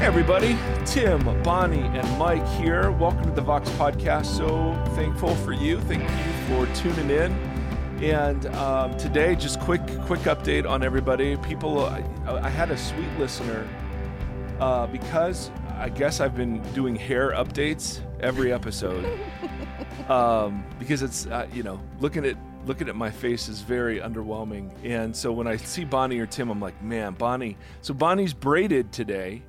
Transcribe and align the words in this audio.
everybody. 0.00 0.56
Tim, 0.86 1.22
Bonnie, 1.42 1.82
and 1.82 2.18
Mike 2.18 2.46
here. 2.58 2.90
Welcome 2.90 3.24
to 3.24 3.30
the 3.32 3.42
Vox 3.42 3.68
Podcast. 3.70 4.24
So 4.24 4.72
thankful 4.94 5.34
for 5.36 5.52
you. 5.52 5.78
Thank 5.80 6.02
you 6.02 6.32
for 6.48 6.66
tuning 6.74 7.10
in. 7.10 7.32
And 8.02 8.46
um, 8.56 8.96
today, 8.96 9.34
just 9.34 9.60
quick, 9.60 9.82
quick 10.06 10.20
update 10.20 10.66
on 10.66 10.82
everybody. 10.82 11.36
People, 11.36 11.84
I, 11.84 12.02
I 12.26 12.48
had 12.48 12.70
a 12.70 12.78
sweet 12.78 13.10
listener 13.18 13.68
uh, 14.58 14.86
because 14.86 15.50
I 15.76 15.90
guess 15.90 16.20
I've 16.20 16.34
been 16.34 16.62
doing 16.72 16.96
hair 16.96 17.32
updates 17.32 18.00
every 18.20 18.54
episode. 18.54 19.06
um, 20.08 20.64
because 20.78 21.02
it's 21.02 21.26
uh, 21.26 21.46
you 21.52 21.62
know 21.62 21.78
looking 22.00 22.24
at 22.24 22.36
looking 22.66 22.88
at 22.88 22.96
my 22.96 23.10
face 23.10 23.48
is 23.48 23.60
very 23.60 24.00
underwhelming. 24.00 24.70
And 24.82 25.14
so 25.14 25.30
when 25.30 25.46
I 25.46 25.56
see 25.56 25.84
Bonnie 25.84 26.18
or 26.18 26.26
Tim, 26.26 26.50
I'm 26.50 26.60
like, 26.60 26.80
man, 26.82 27.14
Bonnie. 27.14 27.58
So 27.82 27.92
Bonnie's 27.92 28.32
braided 28.32 28.92
today. 28.92 29.42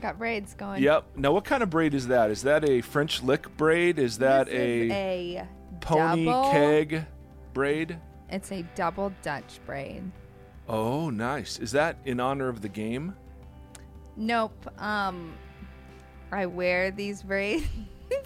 Got 0.00 0.18
braids 0.18 0.54
going. 0.54 0.82
Yep. 0.82 1.04
Now, 1.16 1.32
what 1.32 1.44
kind 1.44 1.62
of 1.62 1.70
braid 1.70 1.94
is 1.94 2.08
that? 2.08 2.30
Is 2.30 2.42
that 2.42 2.68
a 2.68 2.80
French 2.80 3.22
lick 3.22 3.54
braid? 3.56 3.98
Is 3.98 4.18
that 4.18 4.48
a, 4.48 4.86
is 4.86 4.92
a 4.92 5.48
pony 5.80 6.24
double, 6.24 6.50
keg 6.50 7.06
braid? 7.52 7.98
It's 8.30 8.50
a 8.52 8.62
double 8.74 9.12
Dutch 9.22 9.60
braid. 9.66 10.10
Oh, 10.68 11.10
nice. 11.10 11.58
Is 11.58 11.72
that 11.72 11.98
in 12.04 12.20
honor 12.20 12.48
of 12.48 12.62
the 12.62 12.68
game? 12.68 13.14
Nope. 14.16 14.70
Um, 14.80 15.34
I 16.30 16.46
wear 16.46 16.90
these 16.90 17.22
braids 17.24 17.66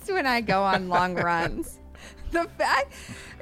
when 0.07 0.27
I 0.27 0.41
go 0.41 0.62
on 0.62 0.88
long 0.88 1.15
runs. 1.16 1.80
The 2.30 2.45
fact 2.59 2.93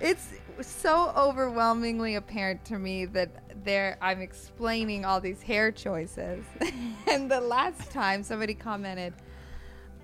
it's 0.00 0.28
so 0.60 1.12
overwhelmingly 1.16 2.14
apparent 2.14 2.64
to 2.66 2.78
me 2.78 3.06
that 3.06 3.30
there 3.64 3.96
I'm 4.00 4.20
explaining 4.20 5.04
all 5.04 5.20
these 5.20 5.42
hair 5.42 5.72
choices. 5.72 6.44
and 7.10 7.30
the 7.30 7.40
last 7.40 7.90
time 7.90 8.22
somebody 8.22 8.54
commented, 8.54 9.14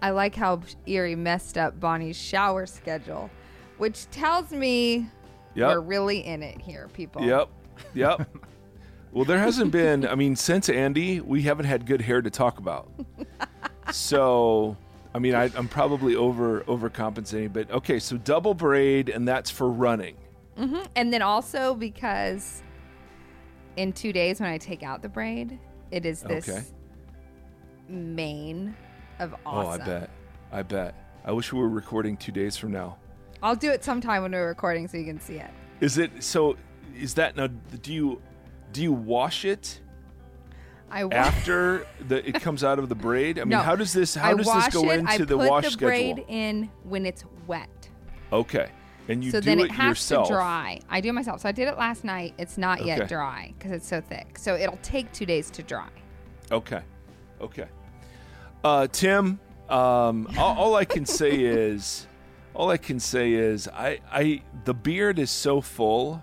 I 0.03 0.11
like 0.11 0.35
how 0.35 0.63
Erre 0.87 1.17
messed 1.17 1.59
up 1.59 1.79
Bonnie's 1.79 2.17
shower 2.17 2.67
schedule, 2.67 3.31
which 3.79 4.09
tells 4.11 4.51
me 4.51 5.09
Yep. 5.55 5.69
we're 5.69 5.81
really 5.81 6.25
in 6.25 6.43
it 6.43 6.61
here, 6.61 6.89
people. 6.93 7.23
Yep. 7.23 7.49
Yep. 7.95 8.29
well, 9.13 9.25
there 9.25 9.39
hasn't 9.41 9.73
been, 9.73 10.07
I 10.07 10.15
mean, 10.15 10.37
since 10.37 10.69
Andy, 10.69 11.21
we 11.21 11.43
haven't 11.43 11.67
had 11.67 11.87
good 11.87 12.01
hair 12.01 12.23
to 12.23 12.31
talk 12.31 12.59
about. 12.59 12.89
so, 13.93 14.77
I 15.15 15.19
mean, 15.19 15.35
I, 15.35 15.51
I'm 15.57 15.67
probably 15.69 16.15
over 16.15 16.61
overcompensating, 16.63 17.53
but 17.53 17.71
okay, 17.71 17.99
so 17.99 18.17
double 18.17 18.55
braid, 18.55 19.09
and 19.09 19.27
that's 19.27 19.51
for 19.51 19.69
running. 19.69 20.17
hmm 20.57 20.83
And 20.95 21.13
then 21.13 21.21
also 21.23 21.75
because 21.75 22.63
in 23.81 23.93
two 23.95 24.13
days 24.13 24.41
when 24.41 24.51
I 24.51 24.59
take 24.59 24.83
out 24.83 25.01
the 25.01 25.09
braid, 25.09 25.59
it 25.91 26.05
is 26.05 26.21
this 26.21 26.49
Okay. 26.49 26.63
mane 27.89 28.75
of 29.19 29.35
awesome. 29.47 29.81
Oh, 29.81 29.83
I 29.83 29.87
bet. 29.87 30.11
I 30.53 30.63
bet. 30.63 30.95
I 31.25 31.33
wish 31.33 31.53
we 31.53 31.59
were 31.59 31.69
recording 31.69 32.17
two 32.17 32.33
days 32.33 32.57
from 32.57 32.73
now. 32.73 32.99
I'll 33.43 33.57
do 33.57 33.71
it 33.71 33.83
sometime 33.83 34.23
when 34.23 34.33
we're 34.33 34.47
recording 34.49 34.87
so 34.87 34.99
you 34.99 35.05
can 35.07 35.19
see 35.21 35.37
it. 35.37 35.51
Is 35.81 35.97
it 35.97 36.23
so? 36.23 36.57
Is 36.99 37.15
that 37.15 37.37
now? 37.37 37.47
Do 37.47 37.93
you 37.93 38.21
do 38.73 38.83
you 38.83 38.93
wash 38.93 39.45
it 39.47 39.81
I 40.91 41.05
wa- 41.05 41.15
after 41.15 41.87
the 42.09 42.27
it 42.29 42.35
comes 42.43 42.63
out 42.63 42.79
of 42.79 42.91
the 42.91 42.95
braid? 42.95 43.39
I 43.39 43.43
mean, 43.45 43.51
No. 43.51 43.59
how 43.61 43.77
does 43.77 43.95
this 43.95 44.15
how 44.15 44.31
I 44.31 44.35
does 44.35 44.47
wash 44.47 44.67
this 44.67 44.75
go 44.75 44.91
it. 44.91 44.99
into 44.99 45.13
I 45.13 45.19
the 45.19 45.39
put 45.39 45.49
wash 45.49 45.65
the 45.65 45.71
schedule? 45.71 45.89
braid 45.89 46.25
in 46.29 46.69
when 46.83 47.07
it's 47.07 47.25
wet. 47.47 47.89
Okay, 48.31 48.71
and 49.11 49.25
you 49.25 49.31
so 49.31 49.41
do 49.41 49.47
then 49.47 49.61
it, 49.61 49.65
it 49.67 49.71
has 49.73 49.89
yourself. 49.91 50.29
to 50.29 50.35
dry. 50.35 50.81
I 50.89 51.01
do 51.01 51.09
it 51.09 51.13
myself. 51.13 51.41
So 51.41 51.49
I 51.49 51.53
did 51.53 51.69
it 51.69 51.77
last 51.79 52.05
night. 52.05 52.35
It's 52.39 52.57
not 52.59 52.81
Okay. 52.81 52.89
yet 52.89 53.09
dry 53.09 53.53
because 53.59 53.73
it's 53.73 53.87
so 53.89 54.01
thick. 54.01 54.39
So 54.39 54.55
it'll 54.57 54.79
take 54.83 55.13
two 55.13 55.27
days 55.27 55.51
to 55.51 55.63
dry. 55.63 55.89
Okay, 56.51 56.83
okay. 57.41 57.67
Uh, 58.65 58.87
Tim, 58.89 59.39
um, 59.69 60.29
all, 60.39 60.57
all 60.59 60.75
I 60.75 60.85
can 60.85 61.07
say 61.07 61.31
is, 61.45 62.07
all 62.55 62.71
I 62.71 62.77
can 62.77 62.99
say 63.01 63.33
is, 63.33 63.69
I, 63.69 64.01
I, 64.11 64.43
the 64.65 64.75
beard 64.75 65.19
is 65.19 65.31
so 65.31 65.61
full. 65.61 66.23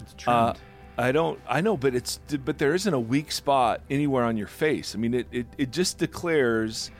It's 0.00 0.14
trimmed. 0.14 0.38
Uh, 0.38 0.54
I 0.98 1.12
don't. 1.12 1.40
I 1.48 1.62
know, 1.62 1.78
but 1.78 1.94
it's 1.94 2.20
but 2.44 2.58
there 2.58 2.74
isn't 2.74 2.92
a 2.92 3.00
weak 3.00 3.32
spot 3.32 3.80
anywhere 3.88 4.24
on 4.24 4.36
your 4.36 4.48
face. 4.48 4.94
I 4.94 4.98
mean, 4.98 5.14
it 5.14 5.26
it, 5.32 5.46
it 5.56 5.70
just 5.70 5.96
declares, 5.96 6.90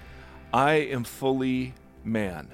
I 0.54 0.72
am 0.74 1.04
fully 1.04 1.74
man, 2.02 2.48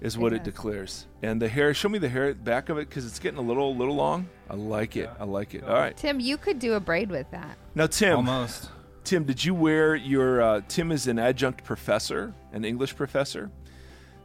is 0.00 0.16
what 0.16 0.32
it 0.32 0.36
Yes. 0.36 0.44
declares. 0.44 1.06
And 1.22 1.42
the 1.42 1.48
hair. 1.48 1.74
Show 1.74 1.88
me 1.88 1.98
the 1.98 2.08
hair 2.08 2.34
back 2.34 2.68
of 2.68 2.78
it 2.78 2.88
because 2.88 3.04
it's 3.06 3.18
getting 3.18 3.38
a 3.38 3.42
little 3.42 3.74
little 3.76 3.94
long. 3.96 4.28
I 4.48 4.54
like 4.54 4.96
it. 4.96 5.10
I 5.18 5.24
like 5.24 5.54
it. 5.54 5.64
All 5.64 5.74
right. 5.74 5.96
Tim, 5.96 6.20
you 6.20 6.36
could 6.36 6.58
do 6.58 6.74
a 6.74 6.80
braid 6.80 7.10
with 7.10 7.30
that. 7.32 7.56
Now, 7.74 7.86
Tim. 7.86 8.16
Almost. 8.18 8.70
Tim, 9.04 9.24
did 9.24 9.44
you 9.44 9.54
wear 9.54 9.94
your? 9.94 10.40
Uh, 10.42 10.60
Tim 10.68 10.92
is 10.92 11.06
an 11.06 11.18
adjunct 11.18 11.64
professor, 11.64 12.34
an 12.52 12.64
English 12.64 12.94
professor. 12.94 13.50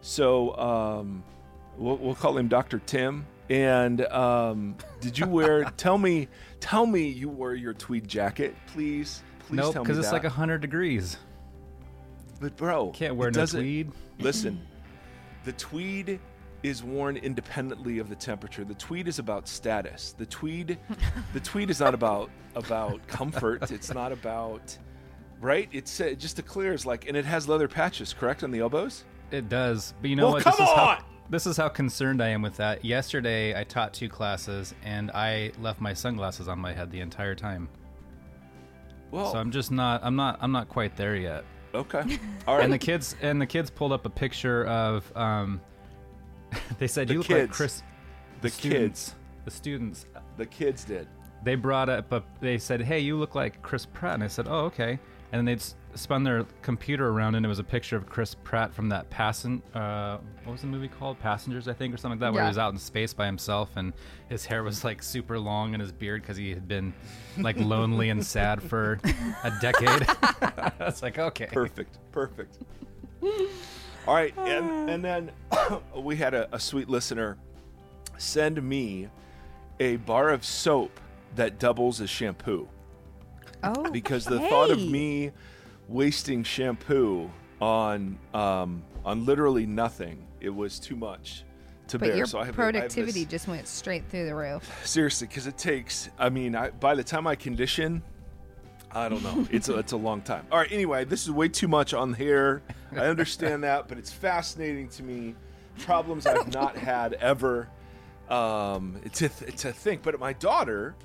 So 0.01 0.55
um, 0.57 1.23
we'll, 1.77 1.97
we'll 1.97 2.15
call 2.15 2.37
him 2.37 2.47
Doctor 2.49 2.79
Tim. 2.85 3.25
And 3.49 4.01
um, 4.07 4.75
did 5.01 5.17
you 5.17 5.25
wear? 5.27 5.63
tell 5.77 5.97
me, 5.97 6.27
tell 6.59 6.85
me, 6.85 7.07
you 7.07 7.29
wore 7.29 7.53
your 7.55 7.73
tweed 7.73 8.07
jacket, 8.07 8.55
please. 8.67 9.21
Please 9.39 9.57
Nope, 9.57 9.73
tell 9.73 9.83
me 9.83 9.87
because 9.87 9.97
it's 9.97 10.07
that. 10.07 10.13
like 10.13 10.23
100 10.23 10.59
degrees. 10.61 11.17
But 12.39 12.55
bro, 12.57 12.91
Can't 12.91 13.15
wear 13.15 13.31
no 13.31 13.45
tweed. 13.45 13.91
Listen, 14.19 14.59
the 15.43 15.53
tweed 15.53 16.19
is 16.63 16.83
worn 16.83 17.17
independently 17.17 17.99
of 17.99 18.07
the 18.09 18.15
temperature. 18.15 18.63
The 18.63 18.75
tweed 18.75 19.07
is 19.07 19.19
about 19.19 19.47
status. 19.47 20.15
The 20.17 20.25
tweed, 20.25 20.77
the 21.33 21.39
tweed 21.41 21.69
is 21.69 21.79
not 21.79 21.93
about 21.93 22.29
about 22.55 23.05
comfort. 23.07 23.69
It's 23.71 23.93
not 23.93 24.11
about 24.11 24.77
right. 25.41 25.67
It's 25.73 25.99
it 25.99 26.19
just 26.19 26.35
declares 26.37 26.85
like, 26.85 27.07
and 27.07 27.17
it 27.17 27.25
has 27.25 27.47
leather 27.49 27.67
patches, 27.67 28.13
correct, 28.13 28.43
on 28.43 28.51
the 28.51 28.59
elbows. 28.59 29.03
It 29.31 29.49
does. 29.49 29.93
But 30.01 30.09
you 30.09 30.15
know 30.15 30.25
Well, 30.25 30.33
what? 30.35 30.43
come 30.43 30.51
this 30.53 30.61
is 30.61 30.69
on! 30.69 30.77
how 30.77 30.97
this 31.29 31.47
is 31.47 31.57
how 31.57 31.67
concerned 31.69 32.21
I 32.21 32.29
am 32.29 32.41
with 32.41 32.55
that. 32.57 32.85
Yesterday 32.85 33.59
I 33.59 33.63
taught 33.63 33.93
two 33.93 34.07
classes 34.09 34.73
and 34.83 35.09
I 35.11 35.51
left 35.61 35.81
my 35.81 35.93
sunglasses 35.93 36.47
on 36.47 36.59
my 36.59 36.71
head 36.73 36.91
the 36.91 36.99
entire 37.01 37.33
time. 37.35 37.67
Well, 39.11 39.31
So 39.31 39.37
I'm 39.37 39.51
just 39.51 39.71
not 39.71 40.01
I'm 40.03 40.15
not 40.15 40.37
I'm 40.41 40.51
not 40.51 40.69
quite 40.69 40.95
there 40.95 41.15
yet. 41.15 41.43
Okay, 41.73 42.19
all 42.47 42.55
right. 42.55 42.63
And 42.63 42.71
the 42.73 42.77
kids 42.77 43.15
and 43.21 43.41
the 43.41 43.45
kids 43.45 43.69
pulled 43.69 43.91
up 43.91 44.05
a 44.05 44.09
picture 44.09 44.65
of 44.65 45.11
um 45.17 45.61
they 46.79 46.87
said 46.87 47.07
The 47.07 47.13
you 47.13 47.19
look 47.19 47.29
like. 47.29 47.49
Chris 47.51 47.83
the 48.41 48.49
students. 48.49 49.09
kids, 49.09 49.15
The 49.45 49.51
students 49.51 50.05
the 50.37 50.45
kids 50.45 50.83
did. 50.83 51.07
they 51.43 51.55
brought 51.55 51.89
up 51.89 52.09
but 52.09 52.23
they 52.41 52.57
said 52.57 52.81
hey 52.81 52.99
you 52.99 53.15
look 53.17 53.35
like 53.35 53.61
chris 53.61 53.85
pratt 53.85 54.15
and 54.15 54.23
i 54.23 54.27
said 54.27 54.47
oh 54.47 54.65
okay 54.65 54.91
and 55.31 55.39
then 55.39 55.45
they'd 55.45 55.57
s- 55.59 55.75
spun 55.95 56.23
their 56.23 56.45
computer 56.61 57.09
around 57.09 57.35
and 57.35 57.45
it 57.45 57.49
was 57.49 57.59
a 57.59 57.63
picture 57.63 57.95
of 57.95 58.07
chris 58.07 58.35
pratt 58.43 58.73
from 58.73 58.89
that 58.89 59.09
passen 59.09 59.61
uh, 59.75 60.17
what 60.43 60.53
was 60.53 60.61
the 60.61 60.67
movie 60.67 60.87
called 60.87 61.19
passengers 61.19 61.67
i 61.67 61.73
think 61.73 61.93
or 61.93 61.97
something 61.97 62.19
like 62.19 62.27
that 62.27 62.33
where 62.33 62.41
Yeah. 62.41 62.47
he 62.47 62.51
was 62.51 62.57
out 62.57 62.73
in 62.73 62.79
space 62.79 63.13
by 63.13 63.25
himself 63.27 63.69
and 63.75 63.93
his 64.29 64.45
hair 64.45 64.63
was 64.63 64.83
like 64.83 65.03
super 65.03 65.37
long 65.37 65.73
and 65.73 65.81
his 65.81 65.91
beard 65.91 66.21
because 66.21 66.35
he 66.37 66.49
had 66.49 66.67
been 66.67 66.93
like 67.37 67.57
lonely 67.59 68.09
and 68.09 68.25
sad 68.25 68.61
for 68.63 68.99
a 69.43 69.51
decade 69.61 70.07
it's 70.79 71.01
like 71.03 71.19
okay 71.19 71.47
Perfect. 71.51 71.97
Perfect. 72.11 72.57
All 74.05 74.13
right, 74.15 74.33
and 74.37 74.89
and 74.89 75.03
then 75.03 75.31
we 75.95 76.15
had 76.17 76.33
a, 76.33 76.53
a 76.53 76.59
sweet 76.59 76.89
listener 76.89 77.37
send 78.17 78.61
me 78.61 79.07
a 79.79 79.95
bar 79.97 80.29
of 80.29 80.43
soap 80.43 80.99
that 81.35 81.57
doubles 81.59 82.01
as 82.01 82.09
shampoo 82.09 82.67
Oh, 83.63 83.89
because 83.91 84.25
the 84.25 84.39
thought 84.41 84.71
of 84.71 84.77
hey. 84.79 84.89
me 84.89 85.31
wasting 85.97 86.43
shampoo 86.43 87.29
on 87.61 88.17
um, 88.33 88.83
on 89.05 89.25
literally 89.25 89.65
nothing. 89.65 90.27
It 90.41 90.49
was 90.49 90.79
too 90.79 90.95
much 90.97 91.43
to 91.87 91.99
But 91.99 92.07
bear. 92.09 92.17
your 92.17 92.25
so 92.25 92.39
I 92.39 92.45
have, 92.45 92.59
I 92.59 92.63
have 92.65 92.73
productivity 92.73 93.23
this- 93.23 93.31
just 93.31 93.47
went 93.47 93.67
straight 93.67 94.03
through 94.09 94.25
the 94.25 94.35
roof. 94.35 94.69
seriously 94.85 95.27
because 95.27 95.47
it 95.47 95.57
takes 95.57 96.09
i 96.17 96.29
mean 96.29 96.55
I, 96.55 96.69
by 96.71 96.95
the 96.95 97.03
time 97.03 97.27
i 97.27 97.35
condition 97.35 98.01
i 98.91 99.09
don't 99.09 99.21
know. 99.23 99.45
It's 99.51 99.67
a, 99.69 99.77
it's 99.79 99.91
a 99.91 99.97
long 99.97 100.21
time. 100.21 100.45
All 100.51 100.57
right 100.59 100.71
anyway 100.71 101.03
this 101.05 101.23
is 101.23 101.31
way 101.31 101.49
too 101.49 101.67
much 101.67 101.93
on 101.93 102.13
hair 102.13 102.61
i 102.93 103.05
understand 103.05 103.63
that 103.63 103.87
but 103.87 103.97
it's 103.97 104.11
fascinating 104.11 104.87
to 104.89 105.03
me. 105.03 105.35
Problems 105.79 106.25
i've 106.25 106.53
not 106.53 106.75
had 106.77 107.13
ever 107.15 107.67
um 108.29 108.99
to, 109.13 109.27
th- 109.29 109.55
to 109.57 109.71
think. 109.73 110.01
But 110.03 110.19
my 110.19 110.33
daughter 110.33 110.95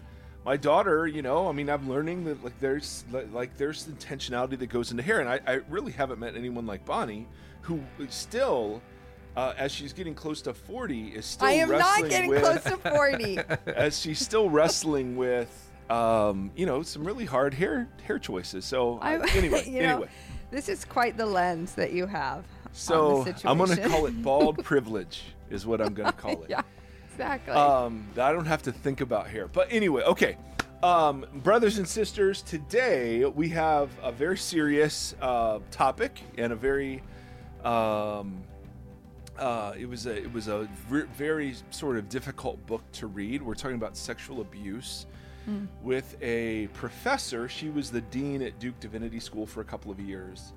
my 0.44 0.56
daughter 0.56 1.06
you 1.06 1.23
know 1.23 1.49
i 1.49 1.52
mean 1.52 1.69
i'm 1.69 1.88
learning 1.88 2.25
that 2.25 2.43
like 2.43 2.58
there's 2.61 3.05
like 3.32 3.56
there's 3.56 3.87
intentionality 3.87 4.58
that 4.58 4.69
goes 4.69 4.90
into 4.90 5.02
hair. 5.02 5.20
And 5.20 5.29
i, 5.29 5.40
I 5.46 5.61
really 5.69 5.93
haven't 5.93 6.19
met 6.19 6.37
anyone 6.37 6.67
like 6.67 6.85
bonnie 6.85 7.26
who 7.62 7.82
still 8.08 8.81
uh, 9.37 9.55
as 9.56 9.70
she's 9.70 9.93
getting 9.93 10.14
close 10.14 10.43
to 10.43 10.52
40 10.52 11.08
is 11.08 11.25
still 11.25 11.46
I 11.46 11.52
am 11.52 11.70
not 11.70 12.08
getting 12.08 12.31
with, 12.31 12.43
close 12.43 12.62
to 12.64 12.76
40. 12.76 13.38
as 13.67 14.00
she's 14.00 14.19
still 14.19 14.50
wrestling 14.50 15.17
with 15.17 15.70
um, 15.90 16.50
you 16.56 16.67
know 16.67 16.82
some 16.82 17.05
really 17.05 17.25
hard 17.25 17.55
hair 17.55 17.88
hair 18.02 18.19
choices. 18.19 18.64
So 18.64 18.99
uh, 18.99 19.00
I- 19.23 19.31
anyway 19.37 19.64
you 19.69 19.82
know, 19.82 19.88
anyway. 19.88 20.08
This 20.50 20.69
is 20.69 20.84
quite 20.84 21.17
the 21.17 21.26
lens 21.26 21.75
that 21.75 21.93
you 21.93 22.06
have. 22.06 22.44
so 22.73 23.19
on 23.19 23.25
the 23.26 23.43
i'm 23.44 23.58
gonna 23.58 23.88
call 23.88 24.06
it 24.06 24.23
bald 24.23 24.64
privilege 24.64 25.23
is 25.50 25.67
what 25.67 25.81
i'm 25.81 25.94
gonna 25.94 26.12
call 26.12 26.43
it. 26.43 26.50
yeah, 26.50 26.62
exactly. 27.20 27.55
um, 27.55 28.06
that 28.15 28.26
i 28.26 28.32
don't 28.32 28.47
have 28.47 28.62
to 28.62 28.73
think 28.73 29.00
about 29.00 29.29
here. 29.29 29.49
but 29.49 29.67
anyway 29.70 30.03
okay 30.03 30.37
Um, 30.81 31.26
brothers 31.43 31.79
and 31.79 31.88
sisters, 31.88 32.41
today 32.41 33.25
we 33.25 33.49
have 33.49 33.91
a 34.00 34.12
very 34.12 34.38
serious 34.38 35.12
uh, 35.20 35.59
topic 35.73 36.20
and 36.37 36.53
a 36.53 36.56
very 36.56 37.03
um, 37.65 38.44
uh, 39.37 39.73
it 39.76 39.88
was 39.88 40.06
a 40.06 40.17
it 40.17 40.32
was 40.32 40.47
a 40.47 40.69
very 41.17 41.56
sort 41.70 41.97
of 41.97 42.09
difficult 42.09 42.65
book 42.67 42.82
to 42.93 43.09
read. 43.09 43.43
We're 43.43 43.55
talking 43.55 43.76
about 43.76 43.97
sexual 43.97 44.41
abuse 44.41 45.06
mm. 45.49 45.67
with 45.82 46.17
a 46.23 46.69
professor. 46.69 47.49
She 47.49 47.70
was 47.70 47.91
the 47.91 48.00
dean 48.03 48.43
at 48.43 48.61
Duke 48.61 48.79
Divinity 48.79 49.19
School 49.19 49.47
for 49.47 49.61
a 49.61 49.65
couple 49.65 49.91
of 49.91 49.99
years, 49.99 50.53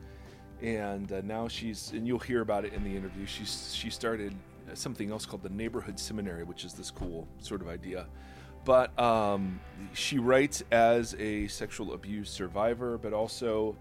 and 0.62 1.12
uh, 1.12 1.22
now 1.24 1.48
she's 1.48 1.92
and 1.94 2.08
you'll 2.08 2.19
hear 2.19 2.42
about 2.42 2.63
it 2.63 2.74
in 2.74 2.84
the 2.84 2.96
interview. 2.96 3.25
She's 3.25 3.74
she 3.74 3.90
started 3.90 4.36
something 4.76 5.12
else 5.12 5.26
called 5.26 5.44
the 5.44 5.50
Neighborhood 5.50 6.00
Seminary, 6.00 6.44
which 6.44 6.66
is 6.66 6.74
this 6.74 6.92
cool 6.92 7.28
sort 7.40 7.62
of 7.62 7.68
idea. 7.68 8.08
But 8.64 8.98
um, 9.00 9.60
she 9.94 10.20
writes 10.20 10.64
as 10.72 11.16
a 11.16 11.48
sexual 11.48 11.94
abuse 11.94 12.30
survivor, 12.30 12.98
but 12.98 13.12
also 13.14 13.76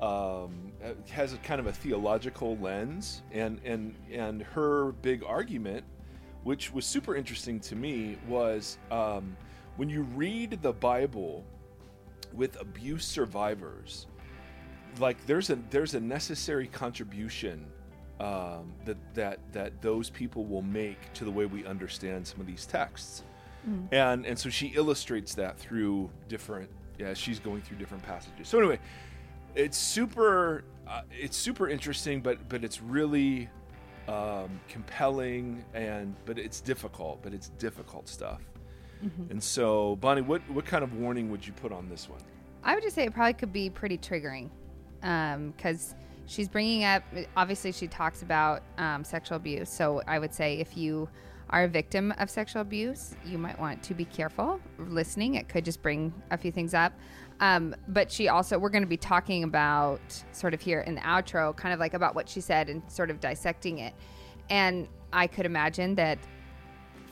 um, 0.00 0.72
has 1.10 1.34
a 1.34 1.36
kind 1.38 1.60
of 1.60 1.66
a 1.66 1.72
theological 1.72 2.56
lens, 2.58 3.22
and 3.32 3.60
and 3.64 3.94
and 4.10 4.42
her 4.42 4.92
big 5.02 5.22
argument, 5.24 5.84
which 6.42 6.72
was 6.72 6.86
super 6.86 7.14
interesting 7.14 7.60
to 7.60 7.76
me, 7.76 8.16
was 8.26 8.78
um, 8.90 9.36
when 9.76 9.88
you 9.88 10.02
read 10.02 10.62
the 10.62 10.72
Bible 10.72 11.44
with 12.32 12.60
abuse 12.60 13.04
survivors, 13.04 14.06
like 14.98 15.24
there's 15.26 15.50
a 15.50 15.58
there's 15.70 15.94
a 15.94 16.00
necessary 16.00 16.66
contribution 16.66 17.66
um, 18.20 18.72
that 18.84 18.96
that 19.14 19.38
that 19.52 19.82
those 19.82 20.10
people 20.10 20.44
will 20.44 20.62
make 20.62 21.12
to 21.14 21.24
the 21.24 21.30
way 21.30 21.46
we 21.46 21.64
understand 21.66 22.26
some 22.26 22.40
of 22.40 22.46
these 22.46 22.66
texts, 22.66 23.22
mm. 23.68 23.86
and 23.92 24.24
and 24.26 24.38
so 24.38 24.48
she 24.48 24.68
illustrates 24.68 25.34
that 25.34 25.58
through 25.58 26.10
different 26.28 26.70
yeah 26.98 27.14
she's 27.14 27.40
going 27.40 27.62
through 27.62 27.76
different 27.78 28.02
passages. 28.02 28.48
So 28.48 28.58
anyway 28.58 28.78
it's 29.54 29.76
super 29.76 30.64
uh, 30.86 31.02
it's 31.10 31.36
super 31.36 31.68
interesting 31.68 32.20
but 32.20 32.48
but 32.48 32.64
it's 32.64 32.82
really 32.82 33.48
um, 34.08 34.60
compelling 34.68 35.64
and 35.74 36.14
but 36.26 36.38
it's 36.38 36.60
difficult 36.60 37.22
but 37.22 37.32
it's 37.32 37.48
difficult 37.50 38.08
stuff 38.08 38.42
mm-hmm. 39.02 39.30
and 39.30 39.42
so 39.42 39.96
bonnie 39.96 40.20
what 40.20 40.42
what 40.50 40.64
kind 40.64 40.84
of 40.84 40.94
warning 40.94 41.30
would 41.30 41.46
you 41.46 41.52
put 41.54 41.72
on 41.72 41.88
this 41.88 42.08
one 42.08 42.20
i 42.64 42.74
would 42.74 42.82
just 42.82 42.94
say 42.94 43.04
it 43.04 43.14
probably 43.14 43.32
could 43.32 43.52
be 43.52 43.70
pretty 43.70 43.96
triggering 43.96 44.50
because 45.00 45.92
um, 45.92 45.98
she's 46.26 46.48
bringing 46.48 46.84
up 46.84 47.02
obviously 47.36 47.72
she 47.72 47.86
talks 47.86 48.22
about 48.22 48.62
um, 48.78 49.04
sexual 49.04 49.36
abuse. 49.36 49.70
So 49.70 50.02
i 50.06 50.18
would 50.18 50.32
say 50.34 50.58
if 50.58 50.76
you 50.76 51.08
are 51.50 51.64
a 51.64 51.68
victim 51.68 52.12
of 52.18 52.30
sexual 52.30 52.62
abuse 52.62 53.14
you 53.24 53.38
might 53.38 53.58
want 53.60 53.82
to 53.82 53.94
be 53.94 54.04
careful 54.04 54.60
listening. 54.78 55.34
It 55.34 55.48
could 55.48 55.64
just 55.64 55.82
bring 55.82 56.12
a 56.30 56.38
few 56.38 56.52
things 56.52 56.74
up. 56.74 56.92
Um, 57.40 57.74
but 57.88 58.10
she 58.10 58.28
also, 58.28 58.58
we're 58.58 58.70
going 58.70 58.84
to 58.84 58.88
be 58.88 58.96
talking 58.96 59.44
about 59.44 60.00
sort 60.32 60.54
of 60.54 60.60
here 60.60 60.80
in 60.80 60.94
the 60.94 61.00
outro, 61.00 61.54
kind 61.56 61.74
of 61.74 61.80
like 61.80 61.94
about 61.94 62.14
what 62.14 62.28
she 62.28 62.40
said 62.40 62.68
and 62.68 62.82
sort 62.90 63.10
of 63.10 63.20
dissecting 63.20 63.78
it. 63.78 63.94
And 64.50 64.88
I 65.12 65.26
could 65.26 65.46
imagine 65.46 65.94
that 65.96 66.18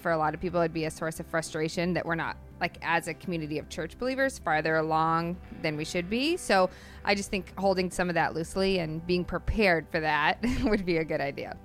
for 0.01 0.13
a 0.13 0.19
lot 0.19 0.35
of 0.35 0.41
people, 0.41 0.61
it'd 0.61 0.73
be 0.73 0.85
a 0.85 0.91
source 0.91 1.21
of 1.21 1.27
frustration 1.27 1.95
that 1.95 2.05
we're 2.05 2.15
not, 2.15 2.37
like, 2.63 2.79
as 2.81 3.09
a 3.09 3.15
community 3.15 3.59
of 3.59 3.69
church 3.69 3.99
believers, 3.99 4.39
farther 4.39 4.77
along 4.77 5.37
than 5.63 5.77
we 5.77 5.85
should 5.85 6.09
be. 6.09 6.37
So 6.37 6.71
I 7.05 7.17
just 7.17 7.29
think 7.29 7.53
holding 7.59 7.91
some 7.91 8.09
of 8.09 8.15
that 8.15 8.35
loosely 8.35 8.79
and 8.79 9.05
being 9.05 9.25
prepared 9.25 9.89
for 9.91 9.99
that 9.99 10.39
would 10.63 10.87
be 10.87 10.99
a 10.99 11.05
good 11.05 11.21
idea. 11.21 11.57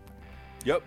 Yep. 0.65 0.81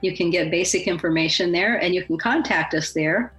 You 0.00 0.16
can 0.16 0.30
get 0.30 0.50
basic 0.50 0.86
information 0.86 1.52
there 1.52 1.76
and 1.76 1.94
you 1.94 2.04
can 2.04 2.18
contact 2.18 2.74
us 2.74 2.92
there. 2.92 3.32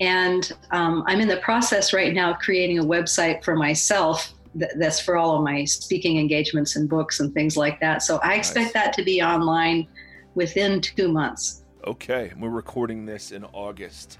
And 0.00 0.52
um, 0.72 1.04
I'm 1.06 1.20
in 1.20 1.28
the 1.28 1.38
process 1.38 1.92
right 1.92 2.12
now 2.12 2.32
of 2.32 2.38
creating 2.38 2.78
a 2.78 2.84
website 2.84 3.42
for 3.42 3.56
myself 3.56 4.34
that's 4.54 5.00
for 5.00 5.16
all 5.16 5.36
of 5.36 5.42
my 5.42 5.64
speaking 5.64 6.18
engagements 6.18 6.76
and 6.76 6.88
books 6.88 7.20
and 7.20 7.32
things 7.34 7.56
like 7.56 7.80
that. 7.80 8.02
So 8.02 8.18
I 8.22 8.34
expect 8.34 8.74
nice. 8.74 8.84
that 8.84 8.92
to 8.94 9.04
be 9.04 9.22
online 9.22 9.86
within 10.34 10.80
two 10.80 11.08
months. 11.08 11.62
Okay, 11.86 12.32
we're 12.38 12.48
recording 12.48 13.06
this 13.06 13.32
in 13.32 13.44
August. 13.44 14.18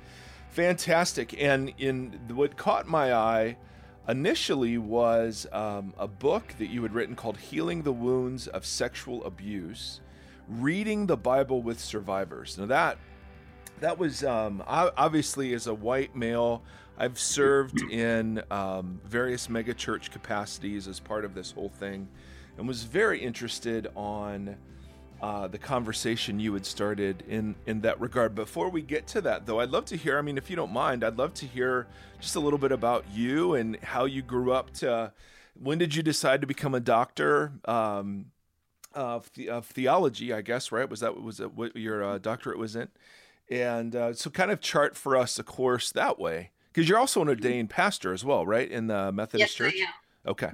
Fantastic. 0.51 1.41
And 1.43 1.73
in 1.79 2.19
what 2.29 2.57
caught 2.57 2.87
my 2.87 3.13
eye 3.13 3.57
initially 4.09 4.79
was 4.79 5.47
um, 5.53 5.93
a 5.99 6.07
book 6.07 6.55
that 6.59 6.69
you 6.69 6.83
had 6.83 6.95
written 6.95 7.17
called 7.17 7.37
Healing 7.37 7.83
the 7.83 7.93
Wounds 7.93 8.47
of 8.47 8.65
Sexual 8.65 9.25
Abuse, 9.25 10.01
reading 10.49 11.07
the 11.07 11.17
Bible 11.17 11.63
with 11.63 11.81
survivors. 11.81 12.57
Now 12.59 12.67
that 12.67 12.99
that 13.81 13.99
was 13.99 14.25
um, 14.25 14.63
obviously 14.67 15.53
as 15.53 15.67
a 15.67 15.75
white 15.75 16.17
male, 16.17 16.63
I've 16.99 17.19
served 17.19 17.81
in 17.91 18.43
um, 18.51 19.01
various 19.05 19.49
megachurch 19.49 20.11
capacities 20.11 20.89
as 20.89 21.01
part 21.01 21.25
of 21.25 21.35
this 21.35 21.53
whole 21.53 21.69
thing, 21.69 22.09
and 22.57 22.67
was 22.67 22.85
very 22.85 23.21
interested 23.21 23.89
on 23.95 24.57
uh, 25.21 25.47
the 25.47 25.59
conversation 25.59 26.39
you 26.39 26.53
had 26.55 26.65
started 26.65 27.23
in 27.29 27.55
in 27.67 27.81
that 27.83 28.01
regard. 28.01 28.35
Before 28.35 28.69
we 28.69 28.83
get 28.83 29.07
to 29.09 29.21
that, 29.23 29.47
though, 29.47 29.61
I'd 29.61 29.71
love 29.71 29.85
to 29.87 29.97
hear. 29.97 30.19
I 30.19 30.23
mean, 30.23 30.39
if 30.39 30.51
you 30.51 30.57
don't 30.57 30.73
mind, 30.73 31.05
I'd 31.05 31.19
love 31.19 31.35
to 31.35 31.47
hear 31.47 31.87
just 32.21 32.37
a 32.37 32.41
little 32.41 32.59
bit 32.59 32.73
about 32.73 33.05
you 33.13 33.55
and 33.55 33.77
how 33.83 34.05
you 34.05 34.23
grew 34.23 34.53
up. 34.53 34.73
To 34.75 35.13
when 35.61 35.79
did 35.79 35.95
you 35.95 36.03
decide 36.03 36.41
to 36.43 36.47
become 36.47 36.75
a 36.75 36.81
doctor 36.81 37.53
um, 37.65 38.27
of, 38.97 39.31
the, 39.35 39.49
of 39.49 39.67
theology? 39.67 40.33
I 40.33 40.41
guess 40.41 40.73
right 40.73 40.89
was 40.89 41.01
that 41.01 41.23
was 41.23 41.39
what 41.39 41.77
your 41.77 42.03
uh, 42.03 42.19
doctorate 42.19 42.59
was 42.59 42.75
in, 42.75 42.89
and 43.49 43.95
uh, 43.95 44.15
so 44.15 44.31
kind 44.31 44.51
of 44.51 44.61
chart 44.61 44.97
for 44.97 45.17
us 45.17 45.39
a 45.39 45.45
course 45.45 45.93
that 45.93 46.19
way 46.19 46.51
because 46.77 46.91
you're 46.91 46.99
also 46.99 47.23
an 47.23 47.29
ordained 47.29 47.71
pastor 47.71 48.13
as 48.13 48.23
well, 48.23 48.45
right, 48.45 48.71
in 48.71 48.87
the 48.87 49.11
Methodist 49.11 49.59
yes, 49.59 49.73
Church. 49.73 49.81
Okay. 50.27 50.51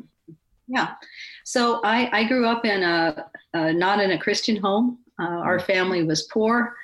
Yeah. 0.68 0.94
So 1.42 1.80
I, 1.82 2.08
I 2.12 2.24
grew 2.28 2.46
up 2.46 2.64
in 2.64 2.84
a, 2.84 3.26
not 3.52 3.98
in 3.98 4.12
a 4.12 4.18
Christian 4.18 4.54
home. 4.54 4.98
Uh, 5.18 5.24
our 5.24 5.58
mm. 5.58 5.66
family 5.66 6.04
was 6.04 6.22
poor. 6.32 6.76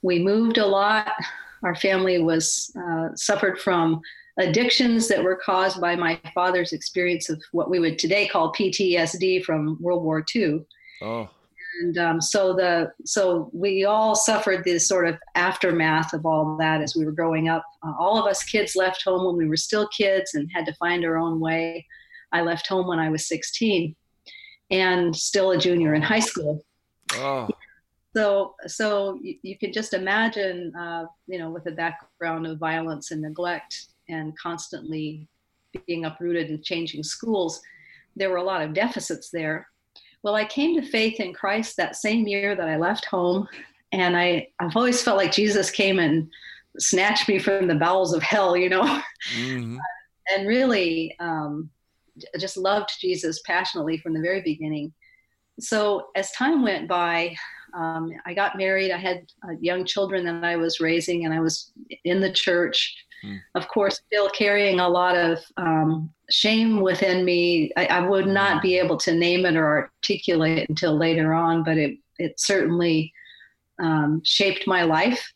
We 0.00 0.18
moved 0.18 0.56
a 0.56 0.66
lot. 0.66 1.12
Our 1.62 1.74
family 1.74 2.22
was 2.22 2.74
uh, 2.74 3.08
suffered 3.14 3.60
from 3.60 4.00
addictions 4.38 5.08
that 5.08 5.22
were 5.22 5.36
caused 5.36 5.78
by 5.78 5.94
my 5.94 6.18
father's 6.32 6.72
experience 6.72 7.28
of 7.28 7.42
what 7.52 7.68
we 7.68 7.78
would 7.78 7.98
today 7.98 8.26
call 8.26 8.50
PTSD 8.54 9.44
from 9.44 9.76
World 9.78 10.04
War 10.04 10.24
II. 10.34 10.64
Oh. 11.02 11.28
And 11.82 11.98
um, 11.98 12.20
so 12.22 12.54
the 12.54 12.92
so 13.04 13.50
we 13.52 13.84
all 13.84 14.14
suffered 14.14 14.64
this 14.64 14.88
sort 14.88 15.06
of 15.06 15.16
aftermath 15.34 16.14
of 16.14 16.24
all 16.24 16.56
that 16.58 16.80
as 16.80 16.96
we 16.96 17.04
were 17.04 17.12
growing 17.12 17.48
up. 17.48 17.64
Uh, 17.82 17.92
all 17.98 18.18
of 18.18 18.26
us 18.26 18.42
kids 18.42 18.76
left 18.76 19.02
home 19.04 19.26
when 19.26 19.36
we 19.36 19.48
were 19.48 19.58
still 19.58 19.86
kids 19.88 20.34
and 20.34 20.50
had 20.54 20.64
to 20.66 20.74
find 20.74 21.04
our 21.04 21.18
own 21.18 21.38
way. 21.38 21.86
I 22.32 22.40
left 22.40 22.66
home 22.66 22.86
when 22.86 22.98
I 22.98 23.10
was 23.10 23.28
16 23.28 23.94
and 24.70 25.14
still 25.14 25.50
a 25.52 25.58
junior 25.58 25.94
in 25.94 26.02
high 26.02 26.20
school. 26.20 26.64
Oh. 27.14 27.48
So, 28.16 28.54
so 28.66 29.18
you, 29.22 29.36
you 29.42 29.58
can 29.58 29.72
just 29.72 29.92
imagine, 29.92 30.74
uh, 30.74 31.04
you 31.26 31.38
know, 31.38 31.50
with 31.50 31.66
a 31.66 31.72
background 31.72 32.46
of 32.46 32.58
violence 32.58 33.10
and 33.10 33.20
neglect 33.20 33.88
and 34.08 34.36
constantly 34.38 35.28
being 35.86 36.06
uprooted 36.06 36.48
and 36.48 36.64
changing 36.64 37.02
schools, 37.02 37.60
there 38.16 38.30
were 38.30 38.38
a 38.38 38.42
lot 38.42 38.62
of 38.62 38.72
deficits 38.72 39.28
there. 39.30 39.68
Well, 40.26 40.34
I 40.34 40.44
came 40.44 40.74
to 40.74 40.84
faith 40.84 41.20
in 41.20 41.32
Christ 41.32 41.76
that 41.76 41.94
same 41.94 42.26
year 42.26 42.56
that 42.56 42.68
I 42.68 42.78
left 42.78 43.04
home, 43.04 43.46
and 43.92 44.16
I, 44.16 44.48
I've 44.58 44.74
always 44.74 45.00
felt 45.00 45.18
like 45.18 45.30
Jesus 45.30 45.70
came 45.70 46.00
and 46.00 46.28
snatched 46.80 47.28
me 47.28 47.38
from 47.38 47.68
the 47.68 47.76
bowels 47.76 48.12
of 48.12 48.24
hell, 48.24 48.56
you 48.56 48.68
know, 48.68 48.82
Mm-hmm. 49.36 49.76
and 50.34 50.48
really 50.48 51.14
um, 51.20 51.70
just 52.40 52.56
loved 52.56 52.90
Jesus 53.00 53.40
passionately 53.46 53.98
from 53.98 54.14
the 54.14 54.20
very 54.20 54.40
beginning. 54.40 54.92
So 55.60 56.08
as 56.16 56.32
time 56.32 56.64
went 56.64 56.88
by, 56.88 57.36
um, 57.72 58.10
I 58.26 58.34
got 58.34 58.58
married. 58.58 58.90
I 58.90 58.98
had 58.98 59.26
uh, 59.46 59.52
young 59.60 59.84
children 59.84 60.24
that 60.24 60.42
I 60.42 60.56
was 60.56 60.80
raising, 60.80 61.24
and 61.24 61.32
I 61.32 61.38
was 61.38 61.70
in 62.02 62.20
the 62.20 62.32
church. 62.32 62.96
Hmm. 63.22 63.36
Of 63.54 63.68
course, 63.68 64.00
still 64.08 64.28
carrying 64.30 64.80
a 64.80 64.88
lot 64.88 65.16
of 65.16 65.38
um, 65.56 66.12
shame 66.30 66.80
within 66.80 67.24
me. 67.24 67.72
I, 67.76 67.86
I 67.86 68.00
would 68.00 68.26
not 68.26 68.62
be 68.62 68.78
able 68.78 68.96
to 68.98 69.14
name 69.14 69.46
it 69.46 69.56
or 69.56 69.90
articulate 70.02 70.58
it 70.58 70.68
until 70.68 70.96
later 70.96 71.32
on, 71.32 71.62
but 71.62 71.78
it 71.78 71.98
it 72.18 72.40
certainly 72.40 73.12
um, 73.80 74.22
shaped 74.24 74.66
my 74.66 74.82
life. 74.82 75.32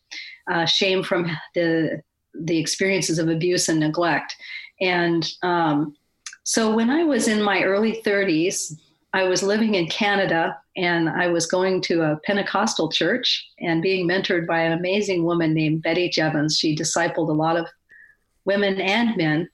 Uh, 0.50 0.66
shame 0.66 1.02
from 1.02 1.30
the 1.54 2.02
the 2.34 2.58
experiences 2.58 3.18
of 3.18 3.28
abuse 3.28 3.68
and 3.68 3.80
neglect, 3.80 4.36
and 4.80 5.30
um, 5.42 5.94
so 6.44 6.74
when 6.74 6.90
I 6.90 7.04
was 7.04 7.28
in 7.28 7.42
my 7.42 7.62
early 7.62 8.02
30s, 8.02 8.74
I 9.12 9.24
was 9.24 9.42
living 9.42 9.74
in 9.74 9.88
Canada 9.88 10.58
and 10.76 11.08
I 11.08 11.26
was 11.28 11.46
going 11.46 11.80
to 11.82 12.02
a 12.02 12.20
Pentecostal 12.24 12.90
church 12.90 13.48
and 13.60 13.82
being 13.82 14.08
mentored 14.08 14.46
by 14.46 14.60
an 14.60 14.72
amazing 14.72 15.24
woman 15.24 15.52
named 15.52 15.82
Betty 15.82 16.08
Jevons. 16.08 16.58
She 16.58 16.74
discipled 16.74 17.28
a 17.28 17.32
lot 17.32 17.56
of 17.56 17.66
women 18.44 18.80
and 18.80 19.16
men. 19.16 19.48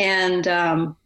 And 0.00 0.48
um, 0.48 0.96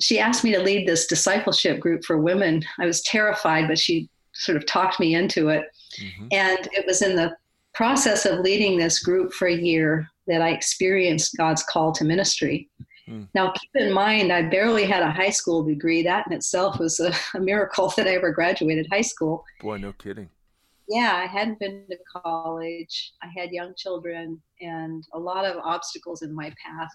she 0.00 0.20
asked 0.20 0.44
me 0.44 0.52
to 0.52 0.62
lead 0.62 0.86
this 0.86 1.06
discipleship 1.06 1.80
group 1.80 2.04
for 2.04 2.18
women. 2.18 2.62
I 2.78 2.86
was 2.86 3.02
terrified, 3.02 3.66
but 3.66 3.78
she 3.78 4.08
sort 4.34 4.56
of 4.56 4.66
talked 4.66 5.00
me 5.00 5.14
into 5.14 5.48
it. 5.48 5.64
Mm-hmm. 6.00 6.28
And 6.32 6.68
it 6.72 6.86
was 6.86 7.02
in 7.02 7.16
the 7.16 7.34
process 7.74 8.26
of 8.26 8.40
leading 8.40 8.78
this 8.78 9.00
group 9.00 9.32
for 9.32 9.48
a 9.48 9.56
year 9.56 10.08
that 10.26 10.42
I 10.42 10.50
experienced 10.50 11.36
God's 11.36 11.62
call 11.62 11.92
to 11.92 12.04
ministry. 12.04 12.68
Hmm. 13.06 13.24
Now, 13.34 13.52
keep 13.52 13.70
in 13.74 13.92
mind, 13.92 14.32
I 14.32 14.42
barely 14.42 14.84
had 14.84 15.02
a 15.02 15.10
high 15.10 15.30
school 15.30 15.62
degree. 15.62 16.02
That 16.02 16.26
in 16.26 16.32
itself 16.32 16.78
was 16.78 17.00
a, 17.00 17.12
a 17.34 17.40
miracle 17.40 17.88
that 17.96 18.06
I 18.06 18.14
ever 18.16 18.32
graduated 18.32 18.86
high 18.90 19.02
school. 19.02 19.44
Boy, 19.60 19.78
no 19.78 19.92
kidding. 19.92 20.28
Yeah, 20.88 21.14
I 21.14 21.26
hadn't 21.26 21.58
been 21.58 21.84
to 21.90 21.96
college. 22.22 23.12
I 23.22 23.28
had 23.36 23.50
young 23.50 23.74
children 23.76 24.40
and 24.60 25.04
a 25.14 25.18
lot 25.18 25.44
of 25.44 25.56
obstacles 25.56 26.22
in 26.22 26.32
my 26.34 26.52
path. 26.64 26.90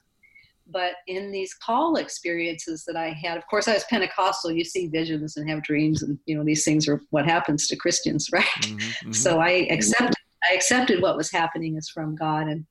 But 0.72 0.94
in 1.08 1.32
these 1.32 1.54
call 1.54 1.98
experiences 1.98 2.84
that 2.88 2.96
I 2.96 3.10
had, 3.10 3.38
of 3.38 3.46
course, 3.48 3.68
I 3.68 3.74
was 3.74 3.84
Pentecostal. 3.86 4.52
You 4.52 4.64
see 4.64 4.88
visions 4.88 5.38
and 5.38 5.50
have 5.50 5.64
dreams, 5.64 6.04
and 6.04 6.18
you 6.26 6.38
know 6.38 6.44
these 6.44 6.64
things 6.64 6.88
are 6.88 7.02
what 7.10 7.26
happens 7.26 7.68
to 7.68 7.76
Christians, 7.76 8.30
right? 8.34 8.46
Mhm, 8.62 8.80
mhm. 8.80 9.16
So 9.16 9.40
I 9.40 9.68
accepted 9.70 10.16
I 10.50 10.56
accepted 10.56 11.02
what 11.02 11.18
was 11.18 11.32
happening 11.32 11.78
as 11.78 11.90
from 11.90 12.16
God, 12.16 12.48
and 12.48 12.66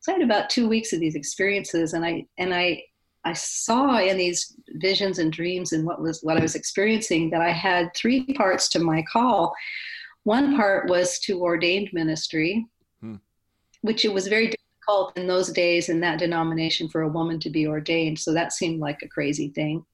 so 0.00 0.12
I 0.12 0.16
had 0.16 0.24
about 0.24 0.50
two 0.50 0.68
weeks 0.68 0.92
of 0.92 1.00
these 1.00 1.14
experiences, 1.14 1.94
and 1.94 2.04
I 2.04 2.26
and 2.38 2.54
I 2.54 2.82
I 3.24 3.32
saw 3.34 3.98
in 3.98 4.16
these 4.16 4.56
visions 4.74 5.18
and 5.20 5.32
dreams 5.32 5.72
and 5.72 5.86
what 5.86 6.00
was 6.02 6.20
what 6.22 6.36
I 6.36 6.42
was 6.42 6.54
experiencing 6.56 7.30
that 7.30 7.40
I 7.40 7.50
had 7.50 7.94
three 7.94 8.24
parts 8.34 8.68
to 8.70 8.78
my 8.80 9.02
call. 9.12 9.54
One 10.24 10.56
part 10.56 10.88
was 10.88 11.18
to 11.20 11.40
ordained 11.40 11.90
ministry, 11.92 12.66
Hmm. 13.00 13.16
which 13.80 14.04
it 14.04 14.12
was 14.12 14.28
very 14.28 14.52
difficult 14.82 15.16
in 15.16 15.26
those 15.26 15.50
days 15.50 15.88
in 15.88 16.00
that 16.00 16.18
denomination 16.18 16.88
for 16.88 17.02
a 17.02 17.08
woman 17.08 17.38
to 17.40 17.50
be 17.50 17.66
ordained. 17.66 18.18
So 18.18 18.32
that 18.32 18.52
seemed 18.52 18.80
like 18.80 19.02
a 19.02 19.08
crazy 19.08 19.48
thing. 19.48 19.84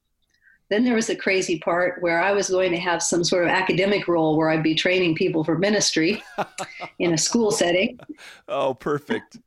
Then 0.69 0.83
there 0.83 0.95
was 0.95 1.07
the 1.07 1.15
crazy 1.15 1.59
part 1.59 2.01
where 2.01 2.21
I 2.21 2.31
was 2.31 2.49
going 2.49 2.71
to 2.71 2.77
have 2.77 3.01
some 3.01 3.23
sort 3.23 3.45
of 3.45 3.49
academic 3.49 4.07
role 4.07 4.37
where 4.37 4.49
I'd 4.49 4.61
be 4.61 4.75
training 4.75 5.15
people 5.15 5.43
for 5.43 5.57
ministry 5.57 6.23
in 6.99 7.13
a 7.13 7.17
school 7.17 7.51
setting 7.51 7.99
oh, 8.47 8.75
perfect. 8.75 9.37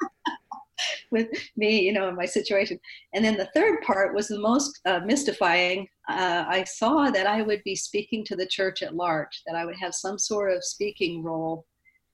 with 1.10 1.28
me, 1.56 1.80
you 1.80 1.92
know, 1.92 2.08
in 2.08 2.16
my 2.16 2.24
situation. 2.24 2.80
And 3.12 3.22
then 3.22 3.36
the 3.36 3.50
third 3.54 3.82
part 3.82 4.14
was 4.14 4.28
the 4.28 4.38
most 4.38 4.80
uh, 4.86 5.00
mystifying. 5.00 5.86
Uh, 6.08 6.44
I 6.48 6.64
saw 6.64 7.10
that 7.10 7.26
I 7.26 7.42
would 7.42 7.62
be 7.62 7.76
speaking 7.76 8.24
to 8.24 8.36
the 8.36 8.46
church 8.46 8.82
at 8.82 8.96
large, 8.96 9.42
that 9.46 9.56
I 9.56 9.66
would 9.66 9.76
have 9.76 9.94
some 9.94 10.18
sort 10.18 10.52
of 10.52 10.64
speaking 10.64 11.22
role 11.22 11.66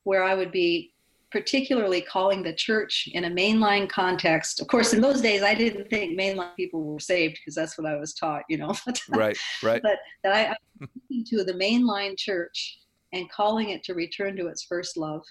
where 0.02 0.24
I 0.24 0.34
would 0.34 0.50
be 0.50 0.95
particularly 1.33 2.00
calling 2.00 2.42
the 2.42 2.52
church 2.52 3.09
in 3.12 3.25
a 3.25 3.30
mainline 3.30 3.88
context. 3.88 4.61
Of 4.61 4.68
course, 4.68 4.92
in 4.92 5.00
those 5.00 5.21
days, 5.21 5.42
I 5.42 5.54
didn't 5.54 5.88
think 5.90 6.18
mainline 6.18 6.54
people 6.56 6.83
were 6.85 7.00
saved 7.00 7.35
because 7.35 7.54
that's 7.54 7.76
what 7.76 7.87
I 7.87 7.97
was 7.97 8.14
taught, 8.14 8.42
you 8.49 8.59
know. 8.59 8.75
Right, 9.09 9.37
right. 9.62 9.83
but 9.83 9.99
that 10.23 10.33
I, 10.33 10.45
I 10.52 10.56
was 10.80 10.88
speaking 11.04 11.25
to 11.38 11.45
the 11.45 11.54
mainline 11.54 12.16
church 12.16 12.78
and 13.12 13.30
calling 13.30 13.71
it 13.71 13.83
to 13.85 13.95
return 13.95 14.37
to 14.37 14.47
its 14.47 14.62
first 14.64 14.97
love. 14.97 15.23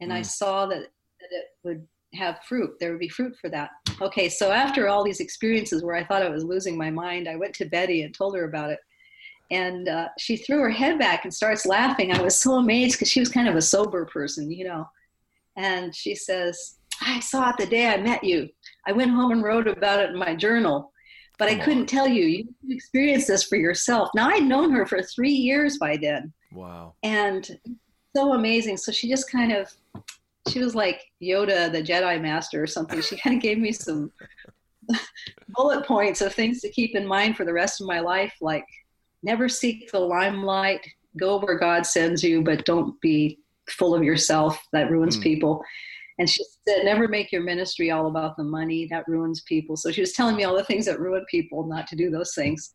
And 0.00 0.12
I 0.12 0.20
Mm. 0.20 0.26
saw 0.26 0.66
that, 0.66 0.80
that 0.80 1.28
it 1.30 1.44
would 1.64 1.86
have 2.14 2.40
fruit. 2.46 2.72
There 2.78 2.90
would 2.90 3.00
be 3.00 3.08
fruit 3.08 3.34
for 3.40 3.48
that. 3.50 3.70
Okay, 4.00 4.28
so 4.28 4.50
after 4.50 4.88
all 4.88 5.02
these 5.04 5.20
experiences 5.20 5.82
where 5.82 5.94
I 5.96 6.04
thought 6.04 6.22
I 6.22 6.28
was 6.28 6.44
losing 6.44 6.76
my 6.76 6.90
mind, 6.90 7.28
I 7.28 7.36
went 7.36 7.54
to 7.54 7.64
Betty 7.64 8.02
and 8.02 8.14
told 8.14 8.36
her 8.36 8.44
about 8.44 8.70
it. 8.70 8.80
And 9.50 9.88
uh, 9.88 10.08
she 10.18 10.36
threw 10.36 10.58
her 10.60 10.70
head 10.70 10.98
back 10.98 11.24
and 11.24 11.32
starts 11.32 11.64
laughing. 11.66 12.12
I 12.12 12.20
was 12.22 12.36
so 12.38 12.54
amazed 12.54 12.94
because 12.96 13.10
she 13.10 13.20
was 13.20 13.28
kind 13.28 13.48
of 13.48 13.54
a 13.56 13.62
sober 13.62 14.04
person, 14.06 14.50
you 14.50 14.64
know. 14.64 14.86
And 15.56 15.94
she 15.94 16.14
says, 16.14 16.76
I 17.00 17.20
saw 17.20 17.50
it 17.50 17.56
the 17.58 17.66
day 17.66 17.88
I 17.88 17.96
met 17.96 18.22
you. 18.24 18.48
I 18.86 18.92
went 18.92 19.10
home 19.10 19.32
and 19.32 19.42
wrote 19.42 19.66
about 19.68 20.00
it 20.00 20.10
in 20.10 20.18
my 20.18 20.34
journal, 20.34 20.92
but 21.38 21.48
I 21.48 21.56
couldn't 21.56 21.86
tell 21.86 22.06
you. 22.08 22.24
You 22.24 22.46
experienced 22.70 23.28
this 23.28 23.44
for 23.44 23.56
yourself. 23.56 24.08
Now, 24.14 24.28
I'd 24.28 24.44
known 24.44 24.70
her 24.72 24.86
for 24.86 25.02
three 25.02 25.32
years 25.32 25.78
by 25.78 25.96
then 25.96 26.32
Wow. 26.52 26.94
and 27.02 27.48
so 28.14 28.34
amazing. 28.34 28.76
So 28.76 28.92
she 28.92 29.08
just 29.08 29.30
kind 29.30 29.52
of, 29.52 29.68
she 30.48 30.60
was 30.60 30.74
like 30.74 31.02
Yoda, 31.22 31.70
the 31.72 31.82
Jedi 31.82 32.20
Master, 32.20 32.62
or 32.62 32.66
something. 32.66 33.00
She 33.00 33.16
kind 33.16 33.36
of 33.36 33.42
gave 33.42 33.58
me 33.58 33.72
some 33.72 34.12
bullet 35.48 35.86
points 35.86 36.20
of 36.20 36.34
things 36.34 36.60
to 36.60 36.70
keep 36.70 36.94
in 36.94 37.06
mind 37.06 37.36
for 37.36 37.44
the 37.44 37.52
rest 37.52 37.80
of 37.80 37.86
my 37.86 38.00
life, 38.00 38.34
like 38.40 38.66
never 39.22 39.48
seek 39.48 39.90
the 39.90 39.98
limelight, 39.98 40.86
go 41.18 41.38
where 41.38 41.58
God 41.58 41.86
sends 41.86 42.22
you, 42.22 42.42
but 42.42 42.64
don't 42.64 43.00
be 43.00 43.38
full 43.70 43.94
of 43.94 44.02
yourself. 44.02 44.62
That 44.72 44.90
ruins 44.90 45.16
Hmm. 45.16 45.22
people. 45.22 45.64
And 46.18 46.28
she 46.28 46.44
said, 46.68 46.84
never 46.84 47.08
make 47.08 47.32
your 47.32 47.42
ministry 47.42 47.90
all 47.90 48.06
about 48.06 48.36
the 48.36 48.44
money. 48.44 48.86
That 48.90 49.08
ruins 49.08 49.42
people. 49.42 49.76
So 49.76 49.90
she 49.90 50.02
was 50.02 50.12
telling 50.12 50.36
me 50.36 50.44
all 50.44 50.56
the 50.56 50.64
things 50.64 50.86
that 50.86 51.00
ruin 51.00 51.24
people, 51.30 51.66
not 51.66 51.86
to 51.88 51.96
do 51.96 52.10
those 52.10 52.34
things. 52.34 52.74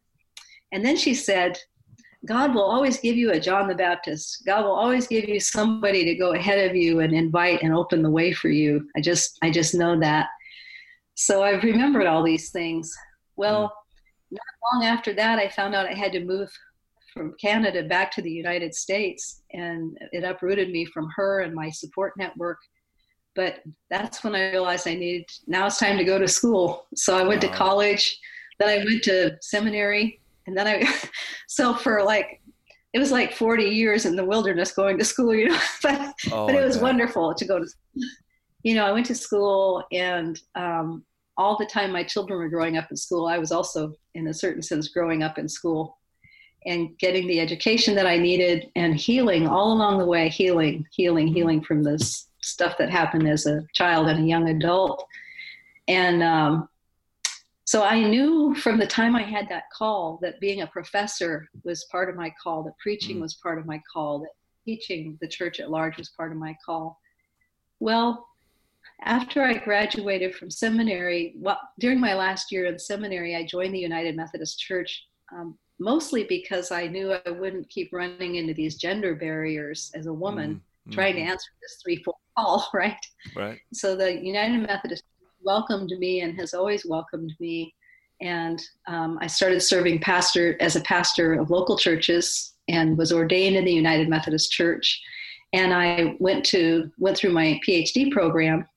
And 0.72 0.84
then 0.84 0.98
she 0.98 1.14
said, 1.14 1.58
God 2.26 2.54
will 2.54 2.64
always 2.64 2.98
give 3.00 3.16
you 3.16 3.32
a 3.32 3.40
John 3.40 3.68
the 3.68 3.76
Baptist. 3.76 4.44
God 4.46 4.66
will 4.66 4.76
always 4.76 5.08
give 5.08 5.30
you 5.30 5.40
somebody 5.40 6.04
to 6.04 6.16
go 6.16 6.34
ahead 6.34 6.70
of 6.70 6.76
you 6.76 7.00
and 7.00 7.14
invite 7.14 7.62
and 7.62 7.74
open 7.74 8.02
the 8.02 8.10
way 8.10 8.34
for 8.34 8.50
you. 8.50 8.88
I 8.98 9.02
just 9.02 9.38
I 9.44 9.52
just 9.52 9.76
know 9.76 10.00
that. 10.00 10.28
So 11.16 11.44
I've 11.44 11.64
remembered 11.64 12.08
all 12.08 12.24
these 12.24 12.50
things. 12.50 12.94
Well, 13.36 13.72
not 14.32 14.42
long 14.74 14.86
after 14.86 15.14
that 15.14 15.40
I 15.40 15.48
found 15.48 15.76
out 15.76 15.88
I 15.88 15.94
had 15.94 16.12
to 16.14 16.26
move 16.26 16.52
from 17.18 17.36
Canada 17.42 17.84
back 17.84 18.12
to 18.12 18.22
the 18.22 18.32
United 18.32 18.74
States 18.74 19.42
and 19.52 19.98
it 20.12 20.24
uprooted 20.24 20.70
me 20.70 20.86
from 20.86 21.10
her 21.16 21.42
and 21.42 21.54
my 21.54 21.70
support 21.70 22.14
network. 22.18 22.60
But 23.36 23.56
that's 23.90 24.24
when 24.24 24.36
I 24.36 24.52
realized 24.52 24.88
I 24.88 24.96
needed 24.96 25.26
now 25.48 25.68
it's 25.68 25.80
time 25.80 25.98
to 25.98 26.04
go 26.04 26.20
to 26.20 26.28
school. 26.28 26.88
So 26.96 27.18
I 27.18 27.24
went 27.24 27.42
to 27.42 27.50
college, 27.50 28.18
then 28.60 28.70
I 28.70 28.84
went 28.84 29.04
to 29.04 29.38
seminary, 29.42 30.22
and 30.48 30.58
then 30.58 30.68
I 30.68 30.94
so 31.48 31.76
for 31.76 32.04
like 32.04 32.42
it 32.94 33.00
was 33.00 33.12
like 33.12 33.34
40 33.34 33.66
years 33.66 34.06
in 34.06 34.16
the 34.16 34.26
wilderness 34.26 34.72
going 34.72 34.98
to 34.98 35.06
school 35.06 35.36
you 35.36 35.50
know 35.50 35.60
but 35.84 36.14
Oh, 36.32 36.48
but 36.48 36.56
it 36.56 36.64
was 36.64 36.80
wonderful 36.80 37.34
to 37.36 37.46
go 37.46 37.60
to 37.60 37.66
you 38.64 38.76
know 38.76 38.86
i 38.86 38.92
went 38.92 39.06
to 39.08 39.16
school 39.16 39.84
and 39.92 40.40
um, 40.56 41.04
all 41.38 41.58
the 41.58 41.66
time 41.66 41.92
my 41.92 42.04
children 42.04 42.40
were 42.40 42.50
growing 42.50 42.78
up 42.78 42.88
in 42.90 42.98
school 42.98 43.28
i 43.28 43.38
was 43.38 43.52
also 43.52 43.94
in 44.16 44.28
a 44.28 44.34
certain 44.34 44.62
sense 44.62 44.88
growing 44.88 45.22
up 45.22 45.38
in 45.38 45.48
school 45.48 45.97
and 46.66 46.98
getting 46.98 47.28
the 47.28 47.40
education 47.40 47.96
that 47.96 48.08
i 48.08 48.18
needed 48.18 48.72
and 48.76 48.96
healing 48.96 49.48
all 49.48 49.74
along 49.74 49.98
the 49.98 50.06
way 50.06 50.30
healing 50.30 50.86
healing 50.92 51.28
healing 51.28 51.62
from 51.62 51.84
this 51.84 52.30
stuff 52.42 52.78
that 52.78 52.90
happened 52.90 53.28
as 53.28 53.46
a 53.46 53.66
child 53.74 54.08
and 54.08 54.24
a 54.24 54.28
young 54.28 54.50
adult 54.50 55.06
and 55.88 56.22
um, 56.22 56.68
so 57.68 57.84
I 57.84 58.02
knew 58.02 58.56
from 58.56 58.78
the 58.78 58.88
time 58.88 59.14
I 59.14 59.24
had 59.24 59.50
that 59.50 59.70
call 59.74 60.20
that 60.22 60.40
being 60.40 60.62
a 60.62 60.68
professor 60.68 61.50
was 61.66 61.84
part 61.92 62.10
of 62.10 62.16
my 62.16 62.34
call, 62.42 62.64
that 62.64 62.78
preaching 62.78 63.18
mm. 63.18 63.22
was 63.22 63.34
part 63.36 63.60
of 63.60 63.66
my 63.66 63.82
call, 63.92 64.20
that 64.20 64.30
teaching 64.64 65.18
the 65.20 65.28
church 65.28 65.60
at 65.60 65.70
large 65.70 65.98
was 65.98 66.08
part 66.08 66.32
of 66.32 66.38
my 66.38 66.56
call. 66.66 66.98
Well, 67.82 68.26
after 69.02 69.44
I 69.44 69.54
graduated 69.54 70.34
from 70.34 70.50
seminary, 70.50 71.36
well, 71.38 71.60
during 71.78 72.00
my 72.00 72.14
last 72.14 72.54
year 72.54 72.68
in 72.68 72.80
seminary, 72.80 73.36
I 73.36 73.44
joined 73.44 73.76
the 73.76 73.80
United 73.80 74.16
Methodist 74.16 74.60
Church, 74.60 75.06
um, 75.34 75.58
mostly 75.80 76.24
because 76.24 76.72
I 76.72 76.88
knew 76.88 77.14
I 77.14 77.30
wouldn't 77.30 77.70
keep 77.70 77.94
running 77.94 78.36
into 78.36 78.54
these 78.54 78.76
gender 78.76 79.16
barriers 79.16 79.92
as 79.96 80.08
a 80.08 80.14
woman 80.14 80.56
mm-hmm. 80.56 80.92
trying 80.92 81.16
to 81.16 81.22
answer 81.22 81.50
this 81.62 81.80
three-four 81.84 82.16
call, 82.38 82.70
right? 82.74 83.06
Right. 83.36 83.60
So 83.74 83.96
the 83.96 84.24
United 84.24 84.60
Methodist 84.60 85.04
welcomed 85.42 85.92
me 86.00 86.22
and 86.22 86.38
has 86.40 86.54
always 86.54 86.86
welcomed 86.86 87.34
me, 87.40 87.74
and 88.22 88.62
um, 88.88 89.20
I 89.22 89.28
started 89.28 89.62
serving 89.62 90.00
pastor 90.00 90.58
as 90.60 90.76
a 90.76 90.82
pastor 90.82 91.34
of 91.36 91.50
local 91.50 91.78
churches 91.78 92.54
and 92.68 92.98
was 92.98 93.14
ordained 93.14 93.56
in 93.56 93.66
the 93.66 93.74
United 93.74 94.10
Methodist 94.10 94.52
Church. 94.52 95.02
And 95.54 95.74
I 95.74 96.18
went 96.20 96.44
to 96.48 96.92
went 96.98 97.18
through 97.18 97.32
my 97.32 97.60
PhD 97.66 98.12
program 98.12 98.68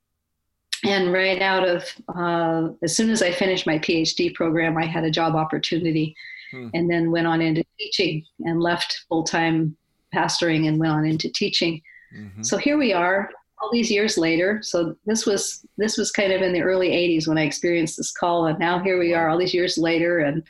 and 0.85 1.12
right 1.12 1.42
out 1.42 1.66
of 1.69 1.85
uh, 2.14 2.69
as 2.83 2.97
soon 2.97 3.11
as 3.11 3.23
i 3.23 3.30
finished 3.30 3.66
my 3.66 3.78
phd 3.78 4.35
program 4.35 4.76
i 4.76 4.85
had 4.85 5.04
a 5.04 5.11
job 5.11 5.35
opportunity 5.35 6.14
hmm. 6.50 6.69
and 6.75 6.90
then 6.90 7.11
went 7.11 7.26
on 7.26 7.40
into 7.40 7.64
teaching 7.78 8.25
and 8.40 8.61
left 8.61 9.04
full-time 9.09 9.76
pastoring 10.14 10.69
and 10.69 10.78
went 10.78 10.92
on 10.92 11.04
into 11.04 11.30
teaching. 11.30 11.80
Mm-hmm. 12.16 12.42
so 12.42 12.57
here 12.57 12.76
we 12.76 12.92
are 12.92 13.30
all 13.61 13.71
these 13.71 13.90
years 13.90 14.16
later. 14.16 14.61
So 14.62 14.97
this 15.07 15.26
was 15.26 15.64
this 15.76 15.97
was 15.97 16.11
kind 16.11 16.33
of 16.33 16.42
in 16.42 16.52
the 16.52 16.62
early 16.62 16.90
80s 16.90 17.28
when 17.28 17.38
i 17.38 17.42
experienced 17.42 17.97
this 17.97 18.12
call 18.12 18.47
and 18.47 18.59
now 18.59 18.83
here 18.83 18.99
we 18.99 19.14
are 19.14 19.28
all 19.28 19.38
these 19.38 19.54
years 19.54 19.76
later 19.78 20.21
and, 20.21 20.42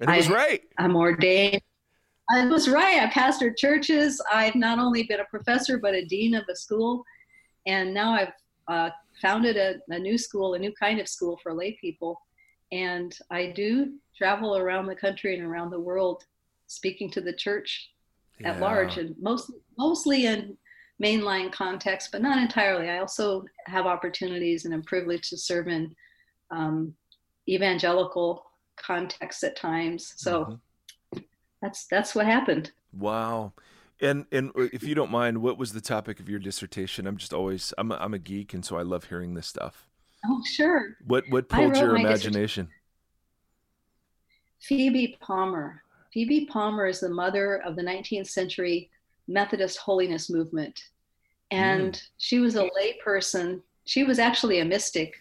and 0.00 0.10
it 0.10 0.16
was 0.16 0.30
I, 0.30 0.34
right. 0.34 0.62
I'm 0.78 0.96
ordained. 0.96 1.62
I 2.32 2.46
was 2.46 2.68
right. 2.68 3.02
I 3.02 3.10
pastored 3.10 3.56
churches. 3.56 4.22
I've 4.32 4.54
not 4.54 4.78
only 4.78 5.02
been 5.04 5.20
a 5.20 5.24
professor 5.24 5.78
but 5.78 5.94
a 5.94 6.04
dean 6.04 6.34
of 6.34 6.44
a 6.50 6.56
school. 6.56 7.04
And 7.66 7.92
now 7.92 8.12
i've 8.12 8.32
uh, 8.68 8.90
founded 9.20 9.56
a, 9.56 9.74
a 9.88 9.98
new 9.98 10.16
school, 10.16 10.54
a 10.54 10.58
new 10.58 10.72
kind 10.78 11.00
of 11.00 11.08
school 11.08 11.38
for 11.42 11.52
lay 11.52 11.76
people. 11.80 12.20
And 12.72 13.16
I 13.30 13.46
do 13.46 13.94
travel 14.20 14.58
around 14.58 14.86
the 14.86 14.94
country 14.94 15.34
and 15.34 15.42
around 15.42 15.70
the 15.70 15.80
world 15.80 16.24
speaking 16.66 17.10
to 17.10 17.22
the 17.22 17.32
church 17.32 17.90
yeah. 18.38 18.50
at 18.50 18.60
large 18.60 18.98
and 18.98 19.14
most, 19.18 19.50
mostly 19.78 20.26
in 20.26 20.58
mainline 21.02 21.50
context, 21.50 22.10
but 22.12 22.20
not 22.20 22.36
entirely. 22.36 22.90
I 22.90 22.98
also 22.98 23.46
have 23.64 23.86
opportunities 23.86 24.66
and 24.66 24.74
I'm 24.74 24.82
privileged 24.82 25.30
to 25.30 25.38
serve 25.38 25.68
in 25.68 25.94
um, 26.50 26.94
evangelical 27.48 28.44
contexts 28.76 29.42
at 29.42 29.56
times. 29.56 30.12
So 30.18 30.58
mm-hmm. 31.14 31.20
that's 31.62 31.86
that's 31.86 32.14
what 32.14 32.26
happened. 32.26 32.72
Wow. 32.92 33.54
And 34.02 34.26
and 34.32 34.52
if 34.54 34.82
you 34.82 34.94
don't 34.94 35.10
mind, 35.10 35.38
what 35.38 35.56
was 35.56 35.72
the 35.72 35.80
topic 35.80 36.20
of 36.20 36.28
your 36.28 36.40
dissertation? 36.40 37.06
I'm 37.06 37.16
just 37.16 37.32
always 37.32 37.72
I'm 37.78 37.90
a, 37.90 37.96
I'm 37.96 38.12
a 38.12 38.18
geek, 38.18 38.52
and 38.52 38.64
so 38.64 38.76
I 38.76 38.82
love 38.82 39.04
hearing 39.04 39.32
this 39.32 39.46
stuff. 39.46 39.88
Oh, 40.26 40.42
sure. 40.54 40.96
What 41.06 41.24
what 41.30 41.48
pulled 41.48 41.76
your 41.76 41.96
imagination? 41.96 42.68
Phoebe 44.60 45.16
Palmer. 45.20 45.82
Phoebe 46.12 46.46
Palmer 46.46 46.86
is 46.86 47.00
the 47.00 47.08
mother 47.08 47.62
of 47.64 47.76
the 47.76 47.82
19th 47.82 48.28
century 48.28 48.90
Methodist 49.28 49.78
holiness 49.78 50.28
movement, 50.28 50.82
and 51.50 51.94
mm. 51.94 52.02
she 52.18 52.40
was 52.40 52.56
a 52.56 52.68
layperson. 52.70 53.60
She 53.84 54.02
was 54.04 54.18
actually 54.18 54.60
a 54.60 54.64
mystic 54.64 55.14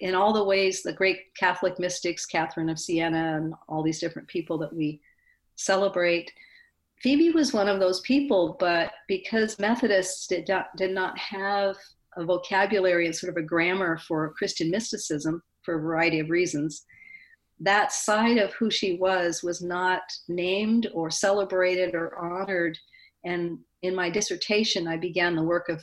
in 0.00 0.14
all 0.14 0.32
the 0.32 0.44
ways 0.44 0.82
the 0.82 0.92
great 0.92 1.34
Catholic 1.38 1.78
mystics, 1.78 2.26
Catherine 2.26 2.68
of 2.68 2.78
Siena, 2.78 3.36
and 3.36 3.54
all 3.68 3.82
these 3.82 4.00
different 4.00 4.28
people 4.28 4.58
that 4.58 4.74
we 4.74 5.00
celebrate 5.54 6.30
Phoebe 7.02 7.30
was 7.30 7.52
one 7.52 7.68
of 7.68 7.78
those 7.78 8.00
people, 8.00 8.56
but 8.58 8.92
because 9.06 9.58
Methodists 9.58 10.26
did 10.26 10.48
not, 10.48 10.74
did 10.76 10.94
not 10.94 11.16
have 11.18 11.76
a 12.16 12.24
vocabulary 12.24 13.06
and 13.06 13.14
sort 13.14 13.30
of 13.30 13.36
a 13.36 13.46
grammar 13.46 13.98
for 13.98 14.32
Christian 14.32 14.70
mysticism 14.70 15.42
for 15.62 15.74
a 15.74 15.80
variety 15.80 16.20
of 16.20 16.30
reasons, 16.30 16.86
that 17.60 17.92
side 17.92 18.38
of 18.38 18.52
who 18.54 18.70
she 18.70 18.96
was 18.96 19.42
was 19.42 19.62
not 19.62 20.02
named 20.28 20.88
or 20.92 21.10
celebrated 21.10 21.94
or 21.94 22.16
honored. 22.18 22.78
And 23.24 23.58
in 23.82 23.94
my 23.94 24.10
dissertation, 24.10 24.86
I 24.86 24.96
began 24.96 25.34
the 25.34 25.42
work 25.42 25.68
of 25.68 25.82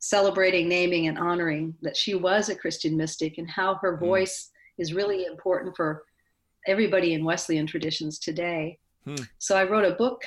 celebrating, 0.00 0.68
naming, 0.68 1.06
and 1.06 1.18
honoring 1.18 1.74
that 1.82 1.96
she 1.96 2.14
was 2.14 2.48
a 2.48 2.56
Christian 2.56 2.96
mystic 2.96 3.38
and 3.38 3.48
how 3.48 3.76
her 3.76 3.96
hmm. 3.96 4.04
voice 4.04 4.50
is 4.76 4.92
really 4.92 5.24
important 5.26 5.76
for 5.76 6.02
everybody 6.66 7.14
in 7.14 7.24
Wesleyan 7.24 7.66
traditions 7.66 8.18
today. 8.18 8.78
Hmm. 9.04 9.14
So 9.38 9.56
I 9.56 9.64
wrote 9.64 9.90
a 9.90 9.96
book 9.96 10.22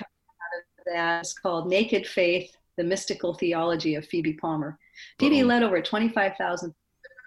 that 0.86 1.26
is 1.26 1.34
called 1.34 1.68
Naked 1.68 2.08
Faith, 2.08 2.56
the 2.78 2.84
Mystical 2.84 3.34
Theology 3.34 3.96
of 3.96 4.08
Phoebe 4.08 4.34
Palmer. 4.34 4.78
Phoebe 5.20 5.44
led 5.44 5.64
over 5.64 5.82
25,000 5.82 6.74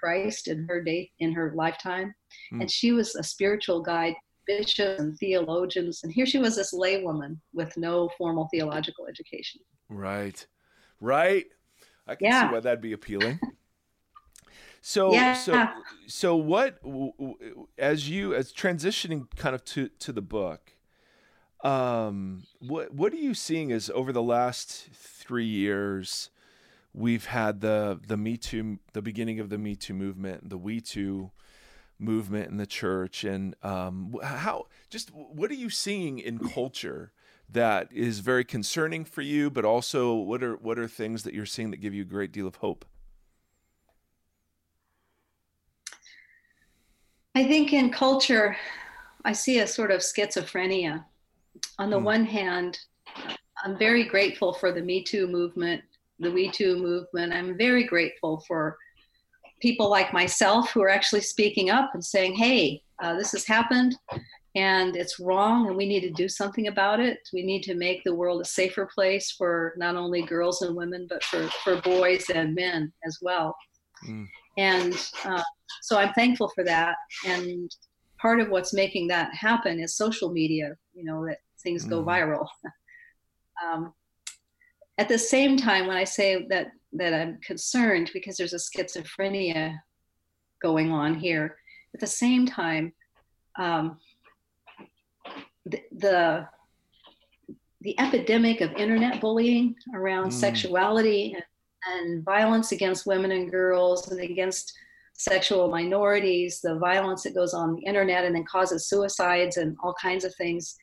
Christ 0.01 0.49
in 0.49 0.67
her 0.69 0.83
day, 0.83 1.11
in 1.19 1.33
her 1.33 1.53
lifetime. 1.55 2.15
Mm. 2.53 2.63
And 2.63 2.71
she 2.71 2.93
was 2.93 3.15
a 3.15 3.23
spiritual 3.23 3.83
guide, 3.83 4.15
bishops 4.47 5.01
and 5.01 5.17
theologians. 5.19 6.01
And 6.03 6.13
here 6.13 6.27
she 6.27 6.39
was, 6.39 6.57
this 6.57 6.75
laywoman 6.75 7.39
with 7.53 7.77
no 7.77 8.11
formal 8.17 8.49
theological 8.51 9.07
education. 9.07 9.61
Right. 9.89 10.45
Right. 11.01 11.47
I 12.07 12.15
can 12.15 12.27
yeah. 12.27 12.49
see 12.49 12.55
why 12.55 12.61
that'd 12.61 12.81
be 12.81 12.93
appealing. 12.93 13.39
So, 14.83 15.13
yeah. 15.13 15.35
so, 15.35 15.69
so 16.07 16.37
what, 16.37 16.79
as 17.77 18.09
you, 18.09 18.35
as 18.35 18.51
transitioning 18.51 19.27
kind 19.37 19.55
of 19.55 19.63
to, 19.67 19.91
to 19.99 20.11
the 20.11 20.23
book, 20.23 20.73
um, 21.63 22.45
what 22.61 22.95
what 22.95 23.13
are 23.13 23.17
you 23.19 23.35
seeing 23.35 23.71
as 23.73 23.91
over 23.91 24.13
the 24.13 24.23
last 24.23 24.89
three 24.93 25.47
years? 25.47 26.31
We've 26.93 27.27
had 27.27 27.61
the 27.61 28.01
the 28.07 28.17
Me 28.17 28.37
Too, 28.37 28.79
the 28.93 29.03
beginning 29.03 29.41
of 29.41 29.49
the 29.49 29.59
Me 29.59 29.77
Too 29.77 29.95
movement, 29.95 30.49
the 30.49 30.59
We 30.59 30.81
Too 30.81 31.31
movement 31.99 32.51
in 32.51 32.57
the 32.57 32.67
church, 32.67 33.25
and 33.25 33.55
um, 33.63 34.17
how 34.23 34.67
just 34.89 35.11
what 35.15 35.51
are 35.51 35.55
you 35.55 35.71
seeing 35.71 36.19
in 36.19 36.39
culture 36.39 37.13
that 37.49 37.89
is 37.93 38.21
very 38.21 38.45
concerning 38.45 39.05
for 39.05 39.23
you, 39.23 39.51
but 39.51 39.65
also 39.65 40.15
what 40.15 40.43
are 40.43 40.57
what 40.57 40.79
are 40.79 40.89
things 40.89 41.23
that 41.23 41.35
you're 41.35 41.47
seeing 41.47 41.71
that 41.71 41.79
give 41.79 41.95
you 41.95 42.03
a 42.03 42.07
great 42.07 42.33
deal 42.33 42.47
of 42.47 42.57
hope? 42.57 42.85
I 47.35 47.45
think 47.45 47.73
in 47.73 47.91
culture, 47.91 48.57
I 49.25 49.33
see 49.33 49.61
a 49.61 49.67
sort 49.67 49.93
of 49.93 50.01
schizophrenia 50.01 51.05
on 51.79 51.91
the 51.91 51.99
mm. 51.99 52.05
one 52.05 52.25
hand, 52.25 52.79
I'm 53.65 53.79
very 53.79 54.05
grateful 54.05 54.53
for 54.53 54.73
the 54.73 54.81
Me 54.81 55.03
Too 55.03 55.27
movement, 55.27 55.83
the 56.21 56.31
We 56.31 56.51
Too 56.51 56.77
movement. 56.77 57.33
I'm 57.33 57.57
very 57.57 57.85
grateful 57.85 58.45
for 58.47 58.77
people 59.61 59.91
like 59.91 60.13
myself 60.13 60.71
who 60.71 60.83
are 60.83 60.89
actually 60.89 61.21
speaking 61.21 61.71
up 61.71 61.91
and 61.95 62.05
saying, 62.05 62.35
hey, 62.35 62.83
uh, 63.03 63.17
this 63.17 63.33
has 63.33 63.47
happened 63.47 63.97
and 64.57 64.97
it's 64.97 65.21
wrong 65.21 65.69
and 65.69 65.77
we 65.77 65.87
need 65.87 66.01
to 66.01 66.11
do 66.11 66.29
something 66.29 66.69
about 66.69 67.01
it. 67.01 67.19
We 67.33 67.43
need 67.43 67.63
to 67.65 67.75
make 67.75 68.03
the 68.05 68.15
world 68.15 68.41
a 68.41 68.45
safer 68.45 68.89
place 68.93 69.31
for 69.33 69.75
not 69.77 69.97
only 69.97 70.23
girls 70.23 70.63
and 70.63 70.77
women, 70.77 71.07
but 71.09 71.23
for, 71.25 71.49
for 71.65 71.81
boys 71.83 72.29
and 72.31 72.55
men 72.55 72.93
as 73.05 73.19
well. 73.23 73.55
Mm. 74.09 74.27
And 74.59 75.09
uh, 75.25 75.43
so 75.83 75.99
I'm 75.99 76.13
thankful 76.15 76.51
for 76.55 76.65
that. 76.65 76.97
And 77.27 77.71
part 78.21 78.41
of 78.41 78.49
what's 78.49 78.75
making 78.75 79.09
that 79.09 79.35
happen 79.35 79.79
is 79.79 79.97
social 79.97 80.31
media, 80.31 80.75
you 80.95 81.05
know, 81.05 81.25
that 81.27 81.39
things 81.63 81.85
go 81.85 82.03
mm. 82.03 82.07
viral. 82.07 82.47
um, 83.65 83.93
at 85.01 85.09
the 85.09 85.19
same 85.19 85.57
time, 85.57 85.87
when 85.87 85.97
I 85.97 86.05
say 86.05 86.47
that 86.51 86.69
that 86.93 87.15
I'm 87.15 87.39
concerned 87.41 88.11
because 88.13 88.37
there's 88.37 88.53
a 88.53 88.57
schizophrenia 88.57 89.77
going 90.61 90.91
on 90.91 91.15
here, 91.15 91.57
at 91.95 92.01
the 92.01 92.07
same 92.07 92.47
time, 92.47 92.93
um, 93.59 93.99
the, 95.65 95.81
the, 95.93 96.49
the 97.83 97.99
epidemic 98.01 98.61
of 98.61 98.73
internet 98.73 99.21
bullying 99.21 99.77
around 99.95 100.31
mm. 100.31 100.33
sexuality 100.33 101.35
and, 101.35 101.45
and 101.87 102.25
violence 102.25 102.73
against 102.73 103.07
women 103.07 103.31
and 103.31 103.51
girls 103.51 104.11
and 104.11 104.21
against 104.21 104.77
sexual 105.15 105.69
minorities, 105.69 106.61
the 106.61 106.75
violence 106.75 107.23
that 107.23 107.35
goes 107.35 107.55
on 107.55 107.77
the 107.77 107.83
internet 107.83 108.25
and 108.25 108.35
then 108.35 108.45
causes 108.45 108.89
suicides 108.89 109.59
and 109.59 109.77
all 109.83 109.95
kinds 109.95 110.25
of 110.25 110.35
things 110.35 110.77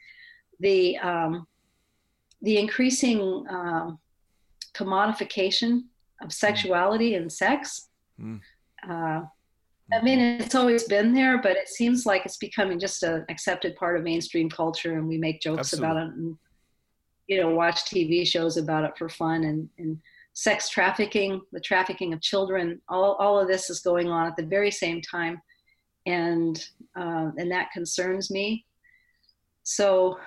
the 0.59 0.97
um, 0.99 1.45
the 2.41 2.57
increasing 2.57 3.45
uh, 3.47 3.91
commodification 4.77 5.83
of 6.21 6.31
sexuality 6.31 7.15
and 7.15 7.31
sex. 7.31 7.89
Mm. 8.19 8.41
Uh, 8.87 9.21
I 9.93 10.01
mean, 10.03 10.19
it's 10.19 10.55
always 10.55 10.83
been 10.83 11.13
there, 11.13 11.41
but 11.41 11.55
it 11.55 11.69
seems 11.69 12.05
like 12.05 12.25
it's 12.25 12.37
becoming 12.37 12.79
just 12.79 13.03
an 13.03 13.25
accepted 13.29 13.75
part 13.77 13.97
of 13.97 14.03
mainstream 14.03 14.49
culture, 14.49 14.97
and 14.97 15.07
we 15.07 15.17
make 15.17 15.41
jokes 15.41 15.59
Absolutely. 15.59 15.89
about 15.89 16.03
it, 16.03 16.13
and 16.15 16.37
you 17.27 17.41
know, 17.41 17.49
watch 17.49 17.85
TV 17.85 18.25
shows 18.25 18.57
about 18.57 18.83
it 18.83 18.97
for 18.97 19.09
fun, 19.09 19.43
and, 19.45 19.69
and 19.77 19.97
sex 20.33 20.69
trafficking, 20.69 21.41
the 21.51 21.59
trafficking 21.59 22.13
of 22.13 22.21
children, 22.21 22.81
all 22.89 23.13
all 23.15 23.39
of 23.39 23.47
this 23.47 23.69
is 23.69 23.79
going 23.79 24.09
on 24.09 24.27
at 24.27 24.35
the 24.35 24.45
very 24.45 24.71
same 24.71 25.01
time 25.01 25.41
and 26.07 26.65
uh, 26.95 27.31
and 27.37 27.51
that 27.51 27.71
concerns 27.71 28.31
me. 28.31 28.65
So, 29.63 30.17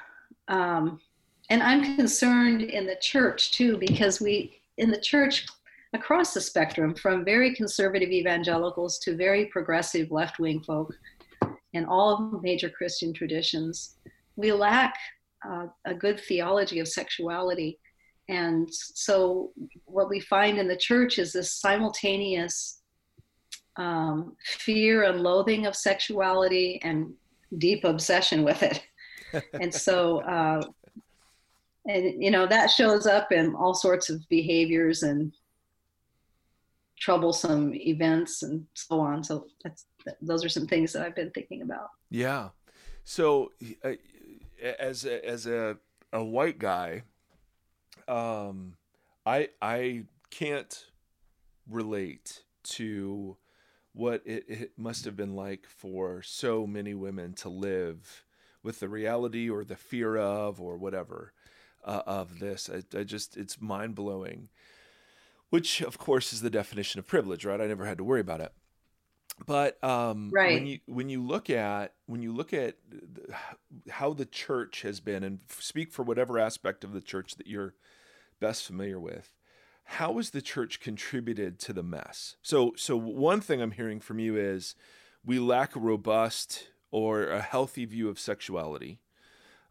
um, 0.46 1.00
and 1.50 1.62
I'm 1.62 1.96
concerned 1.96 2.62
in 2.62 2.86
the 2.86 2.96
church 2.96 3.52
too 3.52 3.76
because 3.76 4.20
we 4.20 4.60
in 4.78 4.90
the 4.90 5.00
church 5.00 5.46
across 5.92 6.32
the 6.32 6.40
spectrum, 6.40 6.94
from 6.94 7.24
very 7.24 7.54
conservative 7.54 8.10
evangelicals 8.10 8.98
to 9.00 9.16
very 9.16 9.46
progressive 9.46 10.10
left 10.10 10.38
wing 10.38 10.60
folk, 10.60 10.94
in 11.72 11.84
all 11.84 12.40
major 12.42 12.70
Christian 12.70 13.12
traditions, 13.12 13.96
we 14.36 14.52
lack 14.52 14.94
uh, 15.48 15.66
a 15.84 15.94
good 15.94 16.20
theology 16.20 16.80
of 16.80 16.88
sexuality. 16.88 17.78
And 18.28 18.68
so, 18.72 19.50
what 19.84 20.08
we 20.08 20.20
find 20.20 20.58
in 20.58 20.68
the 20.68 20.76
church 20.76 21.18
is 21.18 21.32
this 21.32 21.52
simultaneous 21.52 22.82
um, 23.76 24.36
fear 24.44 25.04
and 25.04 25.20
loathing 25.20 25.66
of 25.66 25.74
sexuality 25.74 26.80
and 26.82 27.12
deep 27.58 27.84
obsession 27.84 28.44
with 28.44 28.62
it. 28.62 28.84
and 29.60 29.72
so, 29.74 30.20
uh, 30.20 30.62
and 31.86 32.22
you 32.22 32.30
know, 32.30 32.46
that 32.46 32.70
shows 32.70 33.06
up 33.06 33.32
in 33.32 33.54
all 33.54 33.74
sorts 33.74 34.10
of 34.10 34.28
behaviors 34.28 35.02
and 35.02 35.32
troublesome 36.98 37.74
events 37.74 38.42
and 38.42 38.66
so 38.74 39.00
on. 39.00 39.24
So 39.24 39.46
that's 39.64 39.86
those 40.20 40.44
are 40.44 40.48
some 40.48 40.66
things 40.66 40.92
that 40.92 41.02
I've 41.02 41.16
been 41.16 41.30
thinking 41.30 41.62
about. 41.62 41.90
Yeah. 42.10 42.50
So 43.04 43.52
uh, 43.84 43.92
as 44.78 45.04
a, 45.04 45.26
as 45.26 45.46
a 45.46 45.78
a 46.12 46.22
white 46.22 46.58
guy, 46.58 47.02
um, 48.08 48.74
I 49.24 49.48
I 49.62 50.04
can't 50.30 50.86
relate 51.68 52.42
to 52.62 53.36
what 53.92 54.22
it, 54.24 54.44
it 54.48 54.72
must 54.76 55.04
have 55.04 55.16
been 55.16 55.34
like 55.34 55.66
for 55.66 56.22
so 56.22 56.66
many 56.66 56.94
women 56.94 57.32
to 57.34 57.48
live 57.48 58.24
with 58.62 58.80
the 58.80 58.88
reality 58.88 59.48
or 59.48 59.64
the 59.64 59.76
fear 59.76 60.16
of 60.16 60.60
or 60.60 60.76
whatever 60.76 61.32
uh, 61.84 62.02
of 62.06 62.38
this. 62.38 62.70
I, 62.72 62.98
I 62.98 63.04
just 63.04 63.36
it's 63.36 63.60
mind 63.60 63.94
blowing 63.94 64.48
which 65.50 65.82
of 65.82 65.98
course 65.98 66.32
is 66.32 66.40
the 66.40 66.50
definition 66.50 66.98
of 66.98 67.06
privilege, 67.06 67.44
right? 67.44 67.60
I 67.60 67.66
never 67.66 67.84
had 67.84 67.98
to 67.98 68.04
worry 68.04 68.20
about 68.20 68.40
it. 68.40 68.52
But 69.46 69.82
um, 69.82 70.30
right. 70.32 70.54
when 70.54 70.66
you 70.66 70.78
when 70.86 71.08
you 71.08 71.22
look 71.22 71.50
at 71.50 71.94
when 72.06 72.22
you 72.22 72.32
look 72.32 72.52
at 72.52 72.76
how 73.90 74.12
the 74.12 74.26
church 74.26 74.82
has 74.82 75.00
been, 75.00 75.24
and 75.24 75.40
speak 75.58 75.92
for 75.92 76.02
whatever 76.02 76.38
aspect 76.38 76.84
of 76.84 76.92
the 76.92 77.00
church 77.00 77.36
that 77.36 77.46
you're 77.46 77.74
best 78.38 78.66
familiar 78.66 79.00
with, 79.00 79.32
how 79.84 80.16
has 80.16 80.30
the 80.30 80.42
church 80.42 80.80
contributed 80.80 81.58
to 81.60 81.72
the 81.72 81.82
mess? 81.82 82.36
So 82.42 82.72
so 82.76 82.96
one 82.96 83.40
thing 83.40 83.62
I'm 83.62 83.72
hearing 83.72 84.00
from 84.00 84.18
you 84.18 84.36
is 84.36 84.74
we 85.24 85.38
lack 85.38 85.74
a 85.74 85.80
robust 85.80 86.68
or 86.90 87.24
a 87.24 87.40
healthy 87.40 87.86
view 87.86 88.08
of 88.08 88.18
sexuality. 88.18 89.00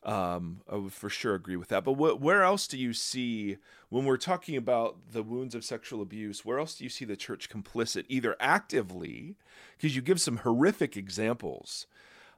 Um, 0.04 0.62
I 0.72 0.76
would 0.76 0.94
for 0.94 1.10
sure 1.10 1.36
agree 1.36 1.58
with 1.58 1.68
that. 1.70 1.84
But 1.84 1.96
wh- 1.96 2.22
where 2.22 2.44
else 2.44 2.68
do 2.68 2.78
you 2.78 2.94
see, 2.94 3.58
when 3.90 4.06
we're 4.06 4.18
talking 4.18 4.56
about 4.56 5.12
the 5.12 5.24
wounds 5.24 5.54
of 5.54 5.66
sexual 5.66 6.02
abuse, 6.02 6.46
where 6.46 6.58
else 6.58 6.76
do 6.76 6.86
you 6.86 6.90
see 6.90 7.04
the 7.04 7.18
church 7.18 7.50
complicit, 7.50 8.06
either 8.08 8.38
actively, 8.40 9.36
because 9.76 9.96
you 9.96 10.02
give 10.02 10.22
some 10.22 10.38
horrific 10.38 10.96
examples 10.96 11.86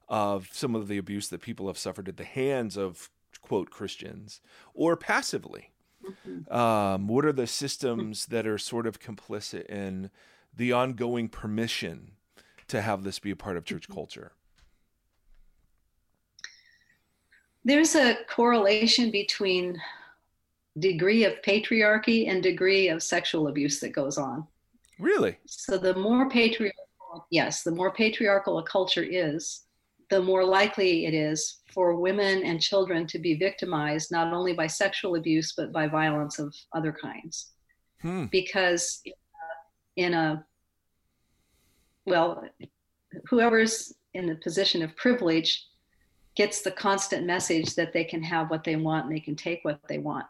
of 0.09 0.49
some 0.51 0.75
of 0.75 0.87
the 0.87 0.97
abuse 0.97 1.29
that 1.29 1.41
people 1.41 1.67
have 1.67 1.77
suffered 1.77 2.09
at 2.09 2.17
the 2.17 2.23
hands 2.23 2.77
of, 2.77 3.11
quote, 3.41 3.69
Christians, 3.69 4.41
or 4.73 4.97
passively? 4.97 5.69
Mm-hmm. 6.03 6.51
Um, 6.51 7.07
what 7.07 7.25
are 7.25 7.31
the 7.31 7.47
systems 7.47 8.25
that 8.27 8.47
are 8.47 8.57
sort 8.57 8.87
of 8.87 8.99
complicit 8.99 9.67
in 9.67 10.09
the 10.55 10.71
ongoing 10.71 11.29
permission 11.29 12.13
to 12.67 12.81
have 12.81 13.03
this 13.03 13.19
be 13.19 13.31
a 13.31 13.35
part 13.35 13.55
of 13.55 13.65
church 13.65 13.83
mm-hmm. 13.83 13.93
culture? 13.93 14.31
There's 17.63 17.95
a 17.95 18.17
correlation 18.29 19.11
between 19.11 19.79
degree 20.79 21.25
of 21.25 21.41
patriarchy 21.41 22.29
and 22.29 22.41
degree 22.41 22.89
of 22.89 23.03
sexual 23.03 23.47
abuse 23.47 23.79
that 23.79 23.89
goes 23.89 24.17
on. 24.17 24.47
Really? 24.99 25.37
So 25.45 25.77
the 25.77 25.95
more 25.95 26.29
patriarchal, 26.29 27.27
yes, 27.29 27.63
the 27.63 27.71
more 27.71 27.91
patriarchal 27.91 28.59
a 28.59 28.63
culture 28.63 29.03
is, 29.03 29.63
the 30.09 30.21
more 30.21 30.43
likely 30.43 31.05
it 31.05 31.13
is 31.13 31.61
for 31.73 31.95
women 31.95 32.43
and 32.43 32.61
children 32.61 33.07
to 33.07 33.19
be 33.19 33.35
victimized 33.35 34.11
not 34.11 34.33
only 34.33 34.53
by 34.53 34.67
sexual 34.67 35.15
abuse 35.15 35.53
but 35.55 35.71
by 35.71 35.87
violence 35.87 36.37
of 36.37 36.53
other 36.73 36.91
kinds. 36.91 37.51
Hmm. 38.01 38.25
Because 38.25 39.01
in 39.95 40.13
a 40.13 40.45
well, 42.05 42.43
whoever's 43.29 43.93
in 44.13 44.25
the 44.25 44.35
position 44.35 44.81
of 44.81 44.95
privilege 44.95 45.67
gets 46.41 46.63
the 46.63 46.71
constant 46.71 47.23
message 47.23 47.75
that 47.75 47.93
they 47.93 48.03
can 48.03 48.23
have 48.23 48.49
what 48.49 48.63
they 48.63 48.75
want 48.75 49.05
and 49.05 49.15
they 49.15 49.19
can 49.19 49.35
take 49.35 49.59
what 49.61 49.79
they 49.87 49.99
want. 49.99 50.25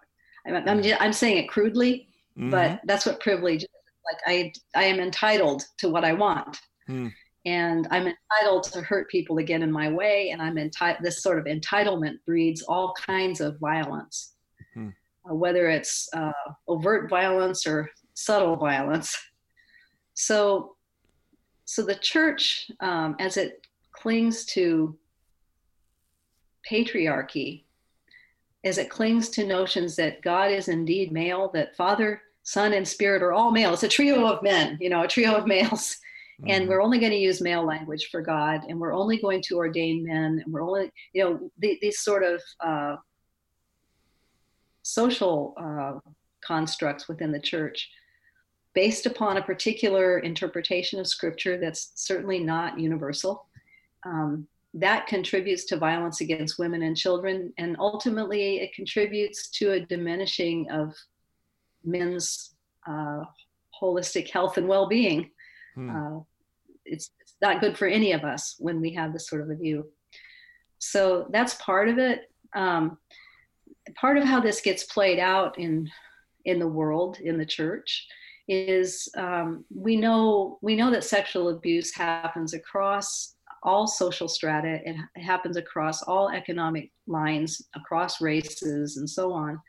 I'm, 0.45 0.55
I'm, 0.67 0.83
just, 0.83 1.01
I'm 1.01 1.13
saying 1.13 1.37
it 1.37 1.47
crudely, 1.47 2.09
mm-hmm. 2.37 2.49
but 2.49 2.81
that's 2.83 3.05
what 3.05 3.21
privilege 3.21 3.63
is. 3.63 3.69
Like 4.03 4.21
I, 4.27 4.51
I 4.75 4.83
am 4.83 4.99
entitled 4.99 5.63
to 5.77 5.87
what 5.87 6.03
I 6.03 6.11
want. 6.11 6.59
Mm. 6.89 7.13
And 7.45 7.87
I'm 7.91 8.07
entitled 8.07 8.63
to 8.73 8.81
hurt 8.81 9.09
people 9.09 9.37
again 9.37 9.63
in 9.63 9.71
my 9.71 9.89
way. 9.89 10.31
And 10.31 10.41
I'm 10.41 10.57
entitled, 10.57 11.01
this 11.01 11.23
sort 11.23 11.39
of 11.39 11.45
entitlement 11.45 12.15
breeds 12.25 12.61
all 12.63 12.93
kinds 12.93 13.39
of 13.39 13.57
violence, 13.59 14.33
mm. 14.75 14.91
uh, 15.29 15.33
whether 15.33 15.69
it's 15.69 16.09
uh, 16.13 16.33
overt 16.67 17.09
violence 17.09 17.65
or 17.65 17.89
subtle 18.15 18.57
violence. 18.57 19.17
So, 20.15 20.75
so 21.63 21.83
the 21.83 21.95
church, 21.95 22.69
um, 22.81 23.15
as 23.19 23.37
it 23.37 23.65
clings 23.93 24.43
to 24.47 24.97
patriarchy 26.69 27.63
as 28.63 28.77
it 28.77 28.89
clings 28.89 29.29
to 29.29 29.45
notions 29.45 29.95
that 29.95 30.21
God 30.21 30.51
is 30.51 30.67
indeed 30.67 31.11
male, 31.11 31.49
that 31.53 31.75
Father, 31.75 32.21
Son, 32.43 32.73
and 32.73 32.87
Spirit 32.87 33.23
are 33.23 33.33
all 33.33 33.51
male. 33.51 33.73
It's 33.73 33.83
a 33.83 33.87
trio 33.87 34.27
of 34.27 34.43
men, 34.43 34.77
you 34.79 34.89
know, 34.89 35.03
a 35.03 35.07
trio 35.07 35.35
of 35.35 35.47
males. 35.47 35.97
Mm-hmm. 36.41 36.49
And 36.49 36.69
we're 36.69 36.81
only 36.81 36.97
going 36.97 37.11
to 37.11 37.17
use 37.19 37.39
male 37.39 37.63
language 37.63 38.09
for 38.09 38.19
God, 38.19 38.61
and 38.67 38.79
we're 38.79 38.95
only 38.95 39.19
going 39.19 39.43
to 39.43 39.57
ordain 39.57 40.03
men, 40.03 40.41
and 40.43 40.51
we're 40.51 40.63
only, 40.63 40.91
you 41.13 41.23
know, 41.23 41.51
the, 41.59 41.77
these 41.83 41.99
sort 41.99 42.23
of 42.23 42.41
uh, 42.59 42.95
social 44.81 45.53
uh, 45.57 45.99
constructs 46.43 47.07
within 47.07 47.31
the 47.31 47.39
church 47.39 47.91
based 48.73 49.05
upon 49.05 49.37
a 49.37 49.41
particular 49.43 50.19
interpretation 50.19 50.99
of 50.99 51.05
scripture 51.07 51.59
that's 51.59 51.91
certainly 51.95 52.39
not 52.39 52.79
universal. 52.79 53.45
Um, 54.03 54.47
that 54.73 55.07
contributes 55.07 55.65
to 55.65 55.77
violence 55.77 56.21
against 56.21 56.59
women 56.59 56.81
and 56.83 56.95
children, 56.95 57.53
and 57.57 57.75
ultimately 57.79 58.57
it 58.57 58.73
contributes 58.73 59.49
to 59.49 59.71
a 59.71 59.85
diminishing 59.85 60.69
of 60.71 60.93
men's 61.83 62.55
uh, 62.87 63.23
holistic 63.81 64.29
health 64.29 64.57
and 64.57 64.67
well-being. 64.67 65.29
Hmm. 65.75 65.89
Uh, 65.89 66.19
it's, 66.85 67.11
it's 67.19 67.35
not 67.41 67.61
good 67.61 67.77
for 67.77 67.87
any 67.87 68.11
of 68.13 68.23
us 68.23 68.55
when 68.59 68.81
we 68.81 68.93
have 68.93 69.13
this 69.13 69.27
sort 69.27 69.41
of 69.41 69.49
a 69.49 69.55
view. 69.55 69.85
So 70.79 71.27
that's 71.31 71.53
part 71.55 71.89
of 71.89 71.97
it. 71.97 72.31
Um, 72.55 72.97
part 73.95 74.17
of 74.17 74.23
how 74.23 74.39
this 74.39 74.61
gets 74.61 74.83
played 74.83 75.19
out 75.19 75.57
in 75.59 75.89
in 76.45 76.59
the 76.59 76.67
world 76.67 77.19
in 77.19 77.37
the 77.37 77.45
church 77.45 78.07
is 78.47 79.07
um, 79.15 79.63
we 79.73 79.95
know 79.95 80.57
we 80.61 80.75
know 80.75 80.89
that 80.91 81.03
sexual 81.03 81.49
abuse 81.49 81.93
happens 81.93 82.53
across 82.53 83.35
all 83.63 83.87
social 83.87 84.27
strata. 84.27 84.79
It, 84.85 84.95
happens 85.21 85.57
across 85.57 86.03
all 86.03 86.29
economic 86.29 86.91
lines, 87.07 87.61
across 87.75 88.21
races, 88.21 88.97
and 88.97 89.09
so 89.09 89.31
on. 89.31 89.59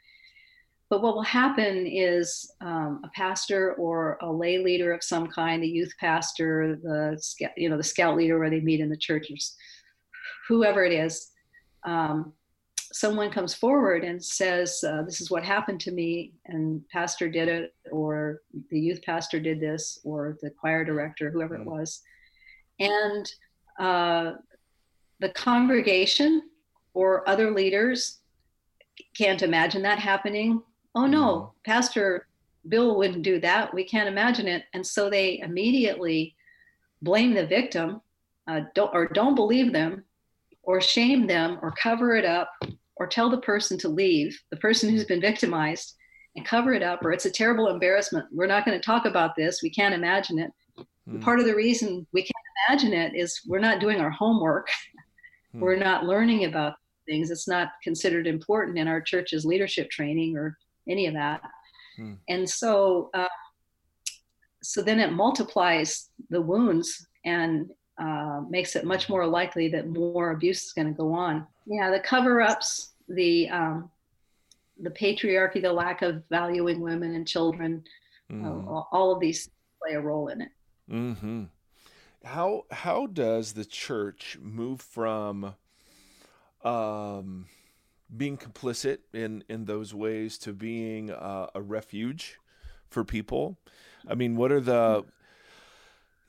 But 0.92 1.00
what 1.00 1.14
will 1.14 1.22
happen 1.22 1.86
is 1.86 2.50
um, 2.60 3.00
a 3.02 3.08
pastor 3.14 3.72
or 3.74 4.18
a 4.20 4.30
lay 4.30 4.58
leader 4.58 4.92
of 4.92 5.02
some 5.02 5.26
kind, 5.26 5.62
the 5.62 5.68
youth 5.68 5.92
pastor, 5.98 6.78
the 6.82 7.18
you 7.56 7.70
know 7.70 7.78
the 7.78 7.82
scout 7.82 8.16
leader 8.16 8.38
where 8.38 8.50
they 8.50 8.60
meet 8.60 8.80
in 8.80 8.90
the 8.90 8.96
churches, 8.96 9.56
whoever 10.48 10.84
it 10.84 10.92
is, 10.92 11.30
um, 11.84 12.34
someone 12.76 13.30
comes 13.30 13.54
forward 13.54 14.04
and 14.04 14.22
says, 14.22 14.84
uh, 14.86 15.02
"This 15.02 15.22
is 15.22 15.30
what 15.30 15.44
happened 15.44 15.80
to 15.80 15.92
me," 15.92 16.34
and 16.44 16.86
pastor 16.90 17.30
did 17.30 17.48
it, 17.48 17.74
or 17.90 18.42
the 18.68 18.78
youth 18.78 19.02
pastor 19.02 19.40
did 19.40 19.60
this, 19.60 19.98
or 20.04 20.36
the 20.42 20.50
choir 20.50 20.84
director, 20.84 21.30
whoever 21.30 21.54
it 21.54 21.62
mm. 21.62 21.72
was, 21.72 22.02
and 22.78 23.32
uh, 23.78 24.32
the 25.20 25.30
congregation 25.30 26.42
or 26.94 27.28
other 27.28 27.50
leaders 27.50 28.20
can't 29.16 29.42
imagine 29.42 29.82
that 29.82 29.98
happening. 29.98 30.62
Oh 30.94 31.06
no, 31.06 31.26
mm-hmm. 31.26 31.70
Pastor 31.70 32.26
Bill 32.68 32.96
wouldn't 32.96 33.22
do 33.22 33.40
that. 33.40 33.72
We 33.74 33.84
can't 33.84 34.08
imagine 34.08 34.46
it. 34.46 34.64
And 34.74 34.86
so 34.86 35.10
they 35.10 35.40
immediately 35.40 36.36
blame 37.00 37.34
the 37.34 37.46
victim, 37.46 38.00
uh, 38.48 38.60
don't, 38.74 38.94
or 38.94 39.08
don't 39.08 39.34
believe 39.34 39.72
them, 39.72 40.04
or 40.62 40.80
shame 40.80 41.26
them, 41.26 41.58
or 41.62 41.72
cover 41.72 42.14
it 42.14 42.24
up, 42.24 42.50
or 42.96 43.06
tell 43.06 43.28
the 43.28 43.40
person 43.40 43.76
to 43.78 43.88
leave, 43.88 44.40
the 44.50 44.56
person 44.58 44.90
who's 44.90 45.04
been 45.04 45.20
victimized, 45.20 45.96
and 46.36 46.46
cover 46.46 46.72
it 46.72 46.82
up, 46.82 47.04
or 47.04 47.12
it's 47.12 47.26
a 47.26 47.30
terrible 47.30 47.68
embarrassment. 47.68 48.26
We're 48.32 48.46
not 48.46 48.64
going 48.64 48.78
to 48.78 48.84
talk 48.84 49.04
about 49.04 49.34
this. 49.36 49.62
We 49.62 49.70
can't 49.70 49.94
imagine 49.94 50.38
it. 50.38 50.52
Mm. 51.08 51.20
Part 51.20 51.40
of 51.40 51.46
the 51.46 51.54
reason 51.54 52.06
we 52.12 52.22
can't 52.22 52.32
imagine 52.68 52.92
it 52.92 53.14
is 53.14 53.40
we're 53.46 53.58
not 53.58 53.80
doing 53.80 54.00
our 54.00 54.10
homework. 54.10 54.68
Hmm. 55.52 55.60
We're 55.60 55.76
not 55.76 56.04
learning 56.04 56.44
about 56.44 56.74
things. 57.06 57.30
It's 57.30 57.48
not 57.48 57.70
considered 57.82 58.26
important 58.26 58.78
in 58.78 58.88
our 58.88 59.00
church's 59.00 59.44
leadership 59.44 59.90
training 59.90 60.36
or 60.36 60.56
any 60.88 61.06
of 61.06 61.14
that. 61.14 61.42
Hmm. 61.96 62.14
And 62.28 62.48
so, 62.48 63.10
uh, 63.14 63.26
so 64.62 64.80
then 64.80 65.00
it 65.00 65.12
multiplies 65.12 66.10
the 66.30 66.40
wounds 66.40 67.06
and 67.24 67.70
uh, 68.00 68.42
makes 68.48 68.76
it 68.76 68.84
much 68.84 69.08
more 69.08 69.26
likely 69.26 69.68
that 69.68 69.88
more 69.88 70.30
abuse 70.30 70.64
is 70.64 70.72
going 70.72 70.88
to 70.88 70.94
go 70.94 71.12
on. 71.12 71.46
Yeah, 71.66 71.90
the 71.90 72.00
cover-ups, 72.00 72.92
the 73.08 73.48
um, 73.50 73.90
the 74.80 74.90
patriarchy, 74.90 75.60
the 75.60 75.72
lack 75.72 76.02
of 76.02 76.22
valuing 76.28 76.80
women 76.80 77.14
and 77.14 77.28
children, 77.28 77.84
mm. 78.30 78.66
uh, 78.66 78.82
all 78.90 79.12
of 79.12 79.20
these 79.20 79.48
play 79.80 79.94
a 79.94 80.00
role 80.00 80.28
in 80.28 80.40
it. 80.40 80.48
Mm-hmm. 80.90 81.44
How 82.24 82.64
how 82.70 83.06
does 83.06 83.54
the 83.54 83.64
church 83.64 84.38
move 84.40 84.80
from 84.80 85.54
um, 86.64 87.46
being 88.14 88.36
complicit 88.36 88.98
in 89.12 89.44
in 89.48 89.64
those 89.64 89.92
ways 89.92 90.38
to 90.38 90.52
being 90.52 91.10
uh, 91.10 91.48
a 91.54 91.60
refuge 91.60 92.38
for 92.88 93.04
people? 93.04 93.58
I 94.06 94.14
mean, 94.14 94.36
what 94.36 94.52
are 94.52 94.60
the 94.60 95.04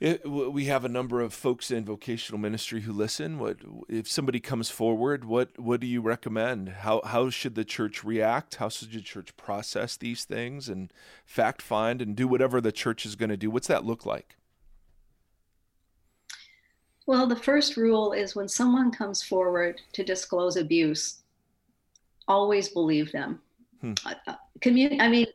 it, 0.00 0.28
we 0.28 0.64
have 0.66 0.84
a 0.84 0.88
number 0.88 1.20
of 1.20 1.32
folks 1.32 1.70
in 1.70 1.84
vocational 1.84 2.38
ministry 2.38 2.82
who 2.82 2.92
listen. 2.92 3.38
What 3.38 3.58
if 3.88 4.08
somebody 4.08 4.40
comes 4.40 4.68
forward? 4.68 5.24
What 5.24 5.58
what 5.58 5.80
do 5.80 5.86
you 5.86 6.00
recommend? 6.00 6.68
How 6.68 7.00
how 7.04 7.30
should 7.30 7.54
the 7.54 7.64
church 7.64 8.02
react? 8.02 8.56
How 8.56 8.68
should 8.68 8.92
the 8.92 9.00
church 9.00 9.36
process 9.36 9.96
these 9.96 10.24
things 10.24 10.68
and 10.68 10.92
fact 11.24 11.62
find 11.62 12.02
and 12.02 12.16
do 12.16 12.26
whatever 12.26 12.60
the 12.60 12.72
church 12.72 13.06
is 13.06 13.14
going 13.14 13.30
to 13.30 13.36
do? 13.36 13.50
What's 13.50 13.68
that 13.68 13.84
look 13.84 14.04
like? 14.04 14.36
Well, 17.06 17.26
the 17.26 17.36
first 17.36 17.76
rule 17.76 18.12
is 18.12 18.34
when 18.34 18.48
someone 18.48 18.90
comes 18.90 19.22
forward 19.22 19.80
to 19.92 20.04
disclose 20.04 20.56
abuse, 20.56 21.22
always 22.26 22.68
believe 22.68 23.12
them. 23.12 23.40
Hmm. 23.80 23.92
Uh, 24.06 24.14
uh 24.26 24.34
commun- 24.60 25.00
I 25.00 25.08
mean, 25.08 25.26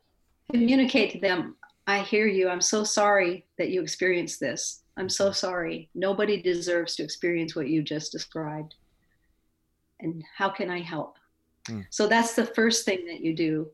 communicate 0.52 1.12
to 1.12 1.20
them 1.20 1.56
I 1.90 2.02
hear 2.02 2.28
you. 2.28 2.50
I'm 2.50 2.62
so 2.62 2.84
sorry 2.84 3.48
that 3.58 3.70
you 3.70 3.82
experienced 3.82 4.40
this. 4.40 4.84
I'm 4.96 5.10
so 5.10 5.32
sorry. 5.32 5.90
Nobody 5.96 6.40
deserves 6.40 6.96
to 6.96 7.04
experience 7.04 7.56
what 7.56 7.68
you 7.68 7.82
just 7.82 8.12
described. 8.12 8.76
And 10.00 10.24
how 10.38 10.50
can 10.50 10.70
I 10.70 10.82
help? 10.82 11.18
Mm. 11.68 11.88
So 11.90 12.06
that's 12.06 12.36
the 12.36 12.46
first 12.46 12.86
thing 12.86 13.08
that 13.08 13.22
you 13.22 13.36
do. 13.36 13.72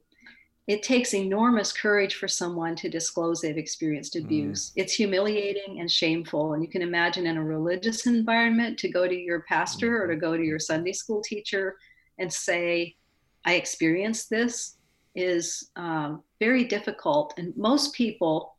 It 0.67 0.82
takes 0.82 1.13
enormous 1.13 1.71
courage 1.71 2.15
for 2.15 2.28
someone 2.28 2.75
to 2.78 2.89
disclose 2.89 3.39
they've 3.39 3.58
experienced 3.58 4.17
hmm. 4.17 4.25
abuse. 4.25 4.69
Mm. 4.69 4.73
It's 4.78 4.93
humiliating 4.93 5.80
and 5.80 5.91
shameful. 5.91 6.54
And 6.54 6.63
you 6.63 6.69
can 6.69 6.82
imagine 6.82 7.28
in 7.28 7.38
a 7.38 7.43
religious 7.43 8.08
environment 8.08 8.80
to 8.80 8.89
go 8.89 9.08
to 9.08 9.15
your 9.15 9.41
pastor 9.41 9.91
mm. 9.91 10.01
or 10.01 10.08
to 10.08 10.15
go 10.15 10.36
to 10.36 10.43
your 10.43 10.60
Sunday 10.60 10.93
school 10.93 11.21
teacher 11.21 11.78
and 12.17 12.32
say, 12.32 12.95
I 13.45 13.56
experienced 13.56 14.30
this 14.30 14.78
is 15.13 15.69
um, 15.75 16.23
very 16.39 16.65
difficult. 16.65 17.36
And 17.38 17.56
most 17.56 17.93
people, 17.93 18.58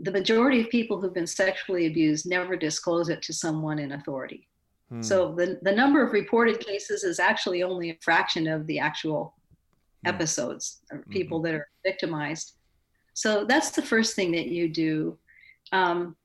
the 0.00 0.12
majority 0.12 0.60
of 0.60 0.68
people 0.68 1.00
who've 1.00 1.14
been 1.14 1.26
sexually 1.26 1.86
abused, 1.86 2.28
never 2.28 2.54
disclose 2.54 3.08
it 3.08 3.22
to 3.22 3.32
someone 3.32 3.78
in 3.78 3.92
authority. 3.92 4.46
Hmm. 4.90 5.02
So 5.02 5.34
the, 5.34 5.58
the 5.62 5.72
number 5.72 6.02
of 6.02 6.12
reported 6.12 6.60
cases 6.60 7.02
is 7.02 7.18
actually 7.18 7.62
only 7.62 7.90
a 7.90 7.98
fraction 8.02 8.46
of 8.46 8.66
the 8.66 8.78
actual. 8.78 9.34
Episodes 10.04 10.80
of 10.90 10.98
mm-hmm. 10.98 11.12
people 11.12 11.38
mm-hmm. 11.38 11.52
that 11.52 11.54
are 11.54 11.68
victimized. 11.84 12.54
So 13.14 13.44
that's 13.44 13.70
the 13.70 13.82
first 13.82 14.14
thing 14.14 14.30
that 14.32 14.46
you 14.46 14.68
do. 14.68 15.18
Um, 15.72 16.16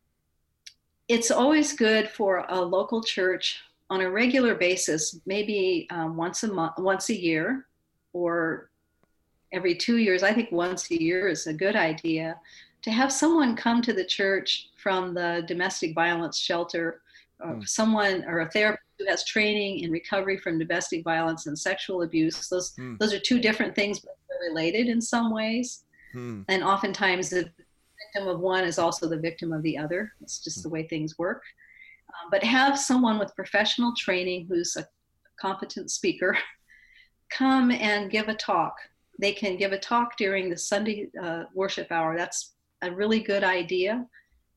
it's 1.08 1.32
always 1.32 1.74
good 1.74 2.10
for 2.10 2.46
a 2.50 2.62
local 2.62 3.04
church 3.04 3.60
on 3.90 4.02
a 4.02 4.10
regular 4.10 4.56
basis, 4.56 5.20
maybe 5.26 5.88
um, 5.92 6.16
once 6.16 6.44
a 6.44 6.48
month, 6.48 6.74
once 6.78 7.10
a 7.10 7.20
year, 7.20 7.68
or 8.14 8.70
every 9.52 9.76
two 9.76 9.98
years, 9.98 10.24
I 10.24 10.34
think 10.34 10.52
once 10.52 10.90
a 10.90 11.02
year 11.02 11.28
is 11.28 11.48
a 11.48 11.54
good 11.54 11.76
idea, 11.76 12.40
to 12.82 12.92
have 12.92 13.12
someone 13.12 13.56
come 13.56 13.82
to 13.82 13.94
the 13.94 14.06
church 14.06 14.70
from 14.78 15.14
the 15.14 15.44
domestic 15.48 15.94
violence 15.94 16.38
shelter, 16.38 17.02
or 17.40 17.56
mm. 17.56 17.68
someone 17.68 18.24
or 18.26 18.40
a 18.42 18.50
therapist 18.50 18.84
who 19.04 19.10
has 19.10 19.26
training 19.26 19.80
in 19.80 19.92
recovery 19.92 20.38
from 20.38 20.60
domestic 20.60 21.04
violence 21.04 21.48
and 21.48 21.58
sexual 21.58 22.04
abuse. 22.04 22.48
Those 22.50 22.74
mm. 22.76 22.98
those 23.00 23.13
are 23.13 23.20
two 23.20 23.39
different 23.39 23.76
things, 23.76 24.00
but 24.00 24.18
they're 24.30 24.50
related 24.50 24.88
in 24.88 25.02
some 25.02 25.34
ways. 25.34 25.84
Mm. 26.16 26.46
And 26.48 26.63
oftentimes 26.63 27.30
the 27.30 27.50
victim 28.13 28.28
of 28.28 28.39
one 28.39 28.63
is 28.63 28.80
also 28.80 29.08
the 29.08 29.20
victim 29.20 29.52
of 29.52 29.63
the 29.63 29.78
other. 29.78 30.12
It's 30.22 30.39
just 30.39 30.63
the 30.63 30.70
way 30.70 30.88
things 30.88 31.18
work. 31.18 31.44
Um, 32.10 32.30
but 32.32 32.44
have 32.44 32.78
someone 32.78 33.18
with 33.18 33.36
professional 33.36 33.94
training 33.98 34.46
who's 34.48 34.76
a 34.78 34.88
competent 35.39 35.92
speaker 35.92 36.38
come 37.32 37.72
and 37.72 38.12
give 38.12 38.30
a 38.30 38.36
talk 38.36 38.76
they 39.20 39.32
can 39.32 39.58
give 39.58 39.72
a 39.72 39.80
talk 39.80 40.18
during 40.18 40.50
the 40.50 40.58
Sunday 40.58 41.10
uh, 41.22 41.44
worship 41.54 41.92
hour. 41.92 42.18
That's 42.18 42.54
a 42.82 42.92
really 42.92 43.20
good 43.20 43.44
idea. 43.44 44.06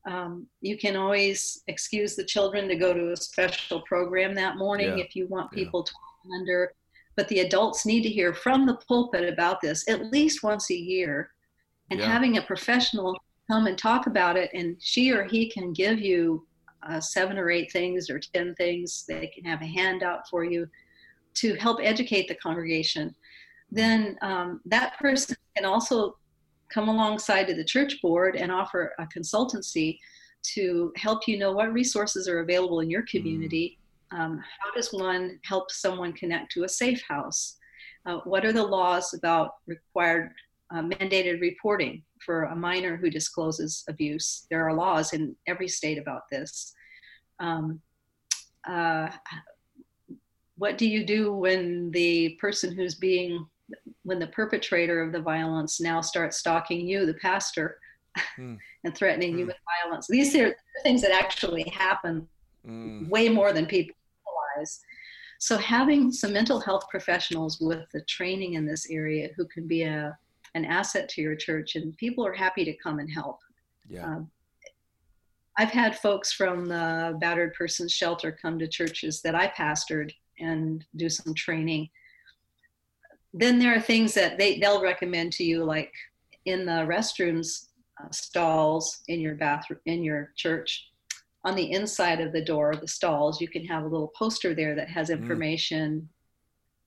Um, 0.07 0.47
you 0.61 0.77
can 0.77 0.95
always 0.95 1.63
excuse 1.67 2.15
the 2.15 2.23
children 2.23 2.67
to 2.69 2.75
go 2.75 2.93
to 2.93 3.11
a 3.11 3.17
special 3.17 3.81
program 3.81 4.33
that 4.35 4.57
morning 4.57 4.97
yeah. 4.97 5.03
if 5.03 5.15
you 5.15 5.27
want 5.27 5.51
people 5.51 5.85
yeah. 5.85 5.91
to 5.91 6.39
under. 6.39 6.73
But 7.15 7.27
the 7.27 7.39
adults 7.39 7.85
need 7.85 8.03
to 8.03 8.09
hear 8.09 8.33
from 8.33 8.65
the 8.65 8.79
pulpit 8.87 9.27
about 9.31 9.59
this 9.61 9.87
at 9.89 10.05
least 10.05 10.43
once 10.43 10.69
a 10.71 10.75
year, 10.75 11.31
and 11.91 11.99
yeah. 11.99 12.05
having 12.05 12.37
a 12.37 12.41
professional 12.41 13.17
come 13.49 13.67
and 13.67 13.77
talk 13.77 14.07
about 14.07 14.37
it, 14.37 14.49
and 14.53 14.77
she 14.79 15.11
or 15.11 15.23
he 15.23 15.49
can 15.49 15.73
give 15.73 15.99
you 15.99 16.45
uh, 16.87 16.99
seven 16.99 17.37
or 17.37 17.49
eight 17.49 17.71
things 17.71 18.09
or 18.09 18.19
ten 18.19 18.55
things. 18.55 19.03
They 19.07 19.27
can 19.27 19.43
have 19.45 19.61
a 19.61 19.65
handout 19.65 20.29
for 20.29 20.43
you 20.43 20.67
to 21.35 21.55
help 21.55 21.79
educate 21.81 22.27
the 22.27 22.35
congregation 22.35 23.15
then 23.71 24.17
um, 24.21 24.61
that 24.65 24.97
person 24.97 25.35
can 25.55 25.65
also 25.65 26.17
come 26.69 26.89
alongside 26.89 27.45
to 27.47 27.53
the 27.53 27.63
church 27.63 28.01
board 28.01 28.35
and 28.35 28.51
offer 28.51 28.93
a 28.99 29.05
consultancy 29.05 29.97
to 30.53 30.91
help 30.95 31.27
you 31.27 31.37
know 31.37 31.51
what 31.51 31.73
resources 31.73 32.27
are 32.27 32.39
available 32.39 32.79
in 32.79 32.89
your 32.89 33.03
mm. 33.03 33.09
community. 33.09 33.77
Um, 34.11 34.41
how 34.59 34.71
does 34.73 34.93
one 34.93 35.39
help 35.43 35.69
someone 35.71 36.13
connect 36.13 36.51
to 36.53 36.63
a 36.63 36.69
safe 36.69 37.03
house? 37.07 37.57
Uh, 38.05 38.19
what 38.23 38.45
are 38.45 38.53
the 38.53 38.63
laws 38.63 39.13
about 39.13 39.55
required 39.65 40.31
uh, 40.73 40.81
mandated 40.81 41.41
reporting 41.41 42.03
for 42.25 42.43
a 42.45 42.55
minor 42.55 42.95
who 42.95 43.09
discloses 43.09 43.83
abuse? 43.89 44.45
There 44.49 44.65
are 44.65 44.73
laws 44.73 45.13
in 45.13 45.35
every 45.45 45.67
state 45.67 45.97
about 45.97 46.21
this. 46.31 46.73
Um, 47.39 47.81
uh, 48.67 49.09
what 50.57 50.77
do 50.77 50.87
you 50.87 51.05
do 51.05 51.33
when 51.33 51.91
the 51.91 52.37
person 52.39 52.73
who's 52.73 52.95
being 52.95 53.45
when 54.07 54.19
the 54.19 54.27
perpetrator 54.27 55.01
of 55.01 55.11
the 55.11 55.19
violence 55.19 55.81
now 55.81 55.99
starts 55.99 56.37
stalking 56.37 56.87
you, 56.87 57.05
the 57.05 57.15
pastor, 57.15 57.77
mm. 58.39 58.57
and 58.85 58.95
threatening 58.95 59.33
mm. 59.33 59.39
you 59.39 59.43
hmm. 59.43 59.47
with 59.47 59.57
violence. 59.83 60.07
These 60.07 60.33
are 60.37 60.55
things 60.81 61.01
that 61.01 61.11
actually 61.11 61.63
happen 61.63 62.25
mm. 62.65 63.09
way 63.09 63.27
more 63.27 63.51
than 63.51 63.65
people 63.65 63.93
realize. 64.55 64.79
So 65.39 65.57
having 65.57 66.13
some 66.13 66.31
mental 66.31 66.61
health 66.61 66.85
professionals 66.89 67.59
with 67.59 67.83
the 67.91 67.99
training 68.03 68.53
in 68.53 68.65
this 68.65 68.89
area 68.89 69.27
who 69.35 69.45
can 69.45 69.67
be 69.67 69.83
a 69.83 70.17
an 70.55 70.63
asset 70.63 71.09
to 71.09 71.21
your 71.21 71.35
church, 71.35 71.75
and 71.75 71.95
people 71.97 72.25
are 72.25 72.33
happy 72.33 72.63
to 72.63 72.73
come 72.77 72.99
and 72.99 73.11
help. 73.11 73.39
Yeah. 73.89 74.05
Um, 74.05 74.31
I've 75.57 75.69
had 75.69 75.99
folks 75.99 76.31
from 76.31 76.65
the 76.65 77.17
battered 77.19 77.53
persons 77.53 77.91
shelter 77.91 78.31
come 78.31 78.57
to 78.59 78.67
churches 78.67 79.21
that 79.23 79.35
I 79.35 79.47
pastored 79.49 80.11
and 80.39 80.85
do 80.95 81.09
some 81.09 81.33
training 81.33 81.89
then 83.39 83.59
there 83.59 83.75
are 83.75 83.81
things 83.81 84.13
that 84.13 84.37
they 84.37 84.59
they'll 84.59 84.81
recommend 84.81 85.31
to 85.33 85.43
you 85.43 85.63
like 85.63 85.93
in 86.45 86.65
the 86.65 86.71
restrooms 86.71 87.67
uh, 88.01 88.09
stalls 88.11 89.01
in 89.07 89.19
your 89.19 89.35
bathroom 89.35 89.79
in 89.85 90.03
your 90.03 90.31
church 90.35 90.89
on 91.43 91.55
the 91.55 91.71
inside 91.71 92.19
of 92.19 92.33
the 92.33 92.43
door 92.43 92.71
of 92.71 92.81
the 92.81 92.87
stalls 92.87 93.39
you 93.41 93.47
can 93.47 93.65
have 93.65 93.83
a 93.83 93.87
little 93.87 94.11
poster 94.17 94.53
there 94.53 94.75
that 94.75 94.89
has 94.89 95.09
mm. 95.09 95.13
information 95.13 96.07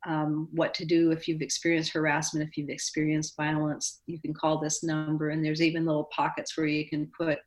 mm. 0.07 0.11
um, 0.11 0.49
what 0.53 0.75
to 0.75 0.85
do 0.85 1.11
if 1.11 1.29
you've 1.29 1.43
experienced 1.43 1.93
harassment 1.93 2.49
if 2.49 2.57
you've 2.57 2.71
experienced 2.71 3.37
violence 3.37 4.03
you 4.07 4.21
can 4.21 4.35
call 4.35 4.59
this 4.59 4.83
number 4.83 5.31
and 5.31 5.45
there's 5.45 5.63
even 5.63 5.87
little 5.87 6.09
pockets 6.15 6.57
where 6.57 6.67
you 6.67 6.89
can 6.89 7.11
put 7.17 7.39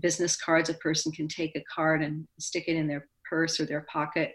business 0.00 0.36
cards 0.36 0.68
a 0.68 0.74
person 0.74 1.10
can 1.10 1.26
take 1.26 1.56
a 1.56 1.64
card 1.74 2.02
and 2.02 2.26
stick 2.38 2.64
it 2.66 2.76
in 2.76 2.86
their 2.86 3.08
purse 3.28 3.58
or 3.58 3.64
their 3.64 3.86
pocket 3.90 4.34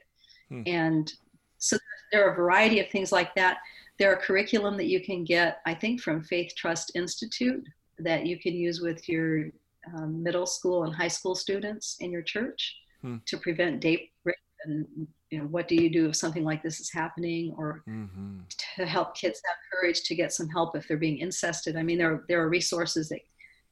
mm. 0.52 0.64
and 0.68 1.14
so 1.58 1.78
there 2.12 2.28
are 2.28 2.34
a 2.34 2.36
variety 2.36 2.80
of 2.80 2.90
things 2.90 3.12
like 3.12 3.34
that 3.36 3.58
there 4.02 4.12
are 4.12 4.18
curriculum 4.18 4.78
that 4.78 4.88
you 4.88 5.00
can 5.00 5.24
get, 5.24 5.60
I 5.68 5.76
think, 5.76 6.02
from 6.02 6.24
Faith 6.24 6.54
Trust 6.58 6.94
Institute 6.96 7.64
that 8.00 8.26
you 8.26 8.40
can 8.40 8.54
use 8.54 8.82
with 8.82 9.08
your 9.08 9.52
um, 9.96 10.24
middle 10.24 10.48
school 10.48 10.86
and 10.86 10.96
high 10.96 11.08
school 11.08 11.36
students 11.36 11.98
in 12.00 12.12
your 12.12 12.24
church 12.24 12.78
hmm. 13.02 13.18
to 13.28 13.38
prevent 13.38 13.80
date 13.80 14.10
rape 14.24 14.36
and 14.66 14.88
you 15.30 15.38
know 15.38 15.46
what 15.46 15.68
do 15.68 15.76
you 15.76 15.90
do 15.90 16.10
if 16.10 16.16
something 16.16 16.44
like 16.44 16.64
this 16.64 16.80
is 16.80 16.92
happening 16.92 17.54
or 17.58 17.84
mm-hmm. 17.88 18.40
to 18.78 18.86
help 18.86 19.16
kids 19.16 19.42
have 19.46 19.56
courage 19.72 20.02
to 20.04 20.16
get 20.16 20.34
some 20.34 20.48
help 20.50 20.76
if 20.76 20.88
they're 20.88 20.98
being 20.98 21.18
incested 21.18 21.76
i 21.76 21.82
mean 21.82 21.98
there 21.98 22.14
are, 22.14 22.26
there 22.28 22.42
are 22.42 22.48
resources 22.50 23.10
that 23.10 23.22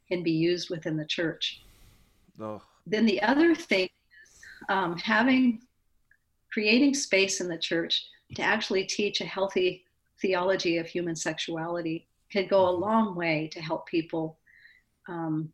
can 0.07 0.23
be 0.23 0.31
used 0.31 0.71
within 0.71 0.97
the 0.97 1.05
church 1.05 1.61
oh. 2.41 2.59
then 2.87 3.05
the 3.05 3.21
other 3.21 3.53
thing 3.53 3.87
is 4.23 4.39
um, 4.69 4.97
having 4.97 5.61
creating 6.51 6.95
space 6.95 7.39
in 7.39 7.47
the 7.47 7.57
church 7.57 8.03
to 8.33 8.41
actually 8.41 8.83
teach 8.83 9.21
a 9.21 9.25
healthy 9.25 9.85
theology 10.21 10.77
of 10.77 10.87
human 10.87 11.15
sexuality 11.15 12.07
can 12.31 12.47
go 12.47 12.67
a 12.67 12.71
long 12.71 13.15
way 13.15 13.49
to 13.53 13.61
help 13.61 13.87
people 13.87 14.37
um, 15.07 15.51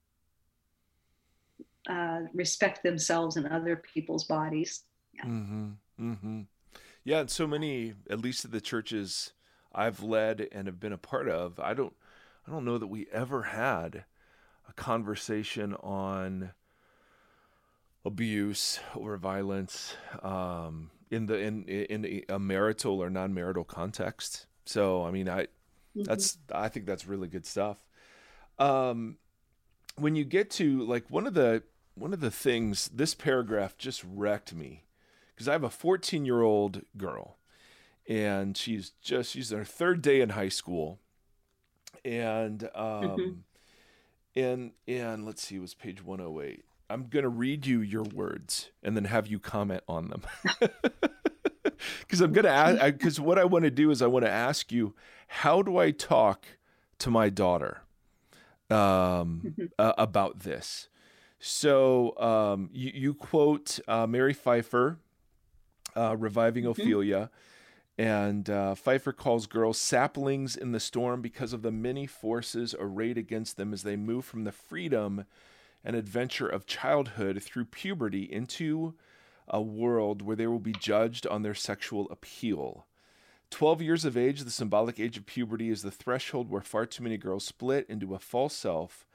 uh, 1.88 2.21
respect 2.34 2.84
themselves 2.84 3.38
and 3.38 3.47
other 3.47 3.75
people's 3.75 4.25
bodies. 4.25 4.84
Yeah. 5.13 5.25
Mm-hmm. 5.25 5.69
Mm-hmm. 6.01 6.41
Yeah, 7.04 7.19
and 7.19 7.30
so 7.30 7.47
many, 7.47 7.93
at 8.10 8.19
least 8.19 8.45
at 8.45 8.51
the 8.51 8.60
churches 8.60 9.34
I've 9.73 10.01
led 10.01 10.47
and 10.51 10.67
have 10.67 10.80
been 10.80 10.93
a 10.93 10.97
part 10.97 11.30
of, 11.30 11.60
I 11.60 11.73
don't, 11.73 11.95
I 12.47 12.51
don't 12.51 12.65
know 12.65 12.78
that 12.78 12.88
we 12.88 13.08
ever 13.12 13.43
had 13.43 14.06
a 14.67 14.73
conversation 14.73 15.75
on 15.75 16.51
abuse 18.04 18.80
or 18.95 19.17
violence 19.17 19.95
um, 20.21 20.91
in 21.10 21.25
the 21.25 21.39
in 21.39 21.63
in 21.65 22.23
a 22.30 22.39
marital 22.39 23.01
or 23.01 23.10
non-marital 23.10 23.63
context. 23.63 24.45
So, 24.65 25.04
I 25.04 25.12
mean, 25.12 25.30
I 25.30 25.43
mm-hmm. 25.43 26.04
that's 26.04 26.38
I 26.54 26.69
think 26.69 26.86
that's 26.86 27.08
really 27.08 27.28
good 27.28 27.45
stuff. 27.45 27.78
Um, 28.58 29.17
when 29.97 30.15
you 30.15 30.25
get 30.25 30.49
to 30.51 30.86
like 30.86 31.10
one 31.10 31.28
of 31.28 31.34
the 31.34 31.63
one 31.95 32.13
of 32.13 32.19
the 32.19 32.32
things 32.32 32.89
this 32.93 33.13
paragraph 33.15 33.78
just 33.78 34.04
wrecked 34.04 34.54
me 34.54 34.84
because 35.34 35.47
I 35.47 35.54
have 35.54 35.63
a 35.63 35.69
14 35.69 36.25
year 36.25 36.41
old 36.41 36.82
girl 36.97 37.38
and 38.08 38.56
she's 38.56 38.91
just 39.01 39.32
she's 39.32 39.51
her 39.51 39.63
third 39.63 40.01
day 40.01 40.21
in 40.21 40.30
high 40.30 40.49
school 40.49 40.99
and 42.04 42.63
um 42.75 43.04
mm-hmm. 43.04 43.32
and 44.36 44.71
and 44.88 45.25
let's 45.25 45.43
see 45.43 45.56
it 45.56 45.60
was 45.60 45.73
page 45.73 46.04
108 46.04 46.63
i'm 46.89 47.08
gonna 47.08 47.30
read 47.30 47.65
you 47.65 47.82
your 47.82 48.04
words 48.04 48.69
and 48.84 48.95
then 48.95 49.06
have 49.06 49.28
you 49.28 49.39
comment 49.39 49.84
on 49.88 50.10
them 50.10 50.21
because 51.99 52.21
i'm 52.21 52.32
gonna 52.32 52.47
ask 52.47 52.82
because 52.97 53.19
what 53.19 53.39
i 53.39 53.43
want 53.43 53.63
to 53.63 53.71
do 53.71 53.91
is 53.91 54.01
i 54.01 54.08
want 54.08 54.25
to 54.25 54.32
ask 54.32 54.71
you 54.71 54.93
how 55.28 55.62
do 55.62 55.78
i 55.78 55.91
talk 55.91 56.45
to 56.99 57.10
my 57.10 57.30
daughter 57.30 57.82
um 58.69 59.56
uh, 59.80 59.93
about 59.97 60.39
this 60.39 60.89
so 61.39 62.17
um 62.19 62.69
you, 62.73 62.91
you 62.93 63.13
quote 63.13 63.80
uh, 63.88 64.08
mary 64.08 64.34
pipher 64.34 64.99
uh, 65.95 66.15
reviving 66.17 66.63
mm-hmm. 66.63 66.82
Ophelia. 66.82 67.30
And 67.97 68.49
uh, 68.49 68.75
Pipher 68.75 69.13
calls 69.13 69.47
girls 69.47 69.78
saplings 69.78 70.58
in 70.58 70.73
the 70.73 70.82
storm 70.82 71.21
because 71.21 71.54
of 71.54 71.62
the 71.62 71.71
many 71.71 72.06
forces 72.06 72.75
arrayed 72.78 73.17
against 73.17 73.56
them 73.56 73.71
as 73.71 73.84
they 73.84 73.95
move 73.95 74.25
from 74.25 74.43
the 74.43 74.51
freedom 74.51 75.25
and 75.84 75.95
adventure 75.95 76.47
of 76.47 76.65
childhood 76.65 77.41
through 77.41 77.65
puberty 77.65 78.23
into 78.23 78.95
a 79.47 79.62
world 79.62 80.21
where 80.21 80.36
they 80.36 80.47
will 80.47 80.60
be 80.60 80.73
judged 80.73 81.27
on 81.27 81.43
their 81.43 81.53
sexual 81.53 82.08
appeal. 82.10 82.86
12 83.51 83.81
years 83.81 84.05
of 84.05 84.17
age, 84.17 84.41
the 84.41 84.51
symbolic 84.51 84.99
age 84.99 85.17
of 85.17 85.25
puberty, 85.25 85.69
is 85.69 85.81
the 85.81 85.91
threshold 85.91 86.49
where 86.49 86.62
far 86.62 86.86
too 86.86 87.03
many 87.03 87.17
girls 87.17 87.45
split 87.45 87.86
into 87.89 88.15
a 88.15 88.19
false 88.19 88.55
self, 88.55 89.05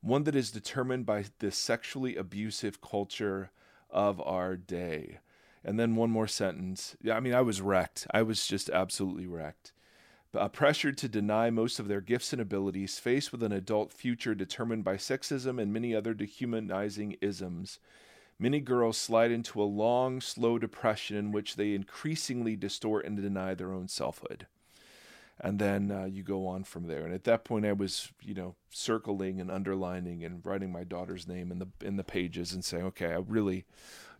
one 0.00 0.24
that 0.24 0.36
is 0.36 0.50
determined 0.50 1.06
by 1.06 1.24
the 1.38 1.50
sexually 1.50 2.16
abusive 2.16 2.80
culture 2.80 3.50
of 3.90 4.20
our 4.20 4.56
day. 4.56 5.18
And 5.64 5.78
then 5.78 5.96
one 5.96 6.10
more 6.10 6.28
sentence. 6.28 6.96
I 7.10 7.20
mean, 7.20 7.34
I 7.34 7.40
was 7.40 7.60
wrecked. 7.60 8.06
I 8.12 8.22
was 8.22 8.46
just 8.46 8.70
absolutely 8.70 9.26
wrecked. 9.26 9.72
Uh, 10.34 10.48
pressured 10.48 10.98
to 10.98 11.08
deny 11.08 11.50
most 11.50 11.80
of 11.80 11.88
their 11.88 12.02
gifts 12.02 12.32
and 12.32 12.40
abilities, 12.40 12.98
faced 12.98 13.32
with 13.32 13.42
an 13.42 13.52
adult 13.52 13.92
future 13.92 14.34
determined 14.34 14.84
by 14.84 14.96
sexism 14.96 15.60
and 15.60 15.72
many 15.72 15.94
other 15.94 16.12
dehumanizing 16.14 17.16
isms, 17.22 17.80
many 18.38 18.60
girls 18.60 18.96
slide 18.96 19.30
into 19.30 19.62
a 19.62 19.64
long, 19.64 20.20
slow 20.20 20.58
depression 20.58 21.16
in 21.16 21.32
which 21.32 21.56
they 21.56 21.74
increasingly 21.74 22.56
distort 22.56 23.04
and 23.04 23.20
deny 23.20 23.54
their 23.54 23.72
own 23.72 23.88
selfhood. 23.88 24.46
And 25.40 25.58
then 25.60 25.92
uh, 25.92 26.04
you 26.04 26.24
go 26.24 26.48
on 26.48 26.64
from 26.64 26.88
there. 26.88 27.04
And 27.04 27.14
at 27.14 27.24
that 27.24 27.44
point, 27.44 27.64
I 27.64 27.72
was, 27.72 28.10
you 28.22 28.34
know, 28.34 28.56
circling 28.70 29.40
and 29.40 29.50
underlining 29.50 30.24
and 30.24 30.44
writing 30.44 30.72
my 30.72 30.82
daughter's 30.82 31.28
name 31.28 31.52
in 31.52 31.60
the 31.60 31.68
in 31.80 31.96
the 31.96 32.02
pages 32.02 32.52
and 32.52 32.64
saying, 32.64 32.84
okay, 32.86 33.12
I 33.12 33.18
really, 33.18 33.64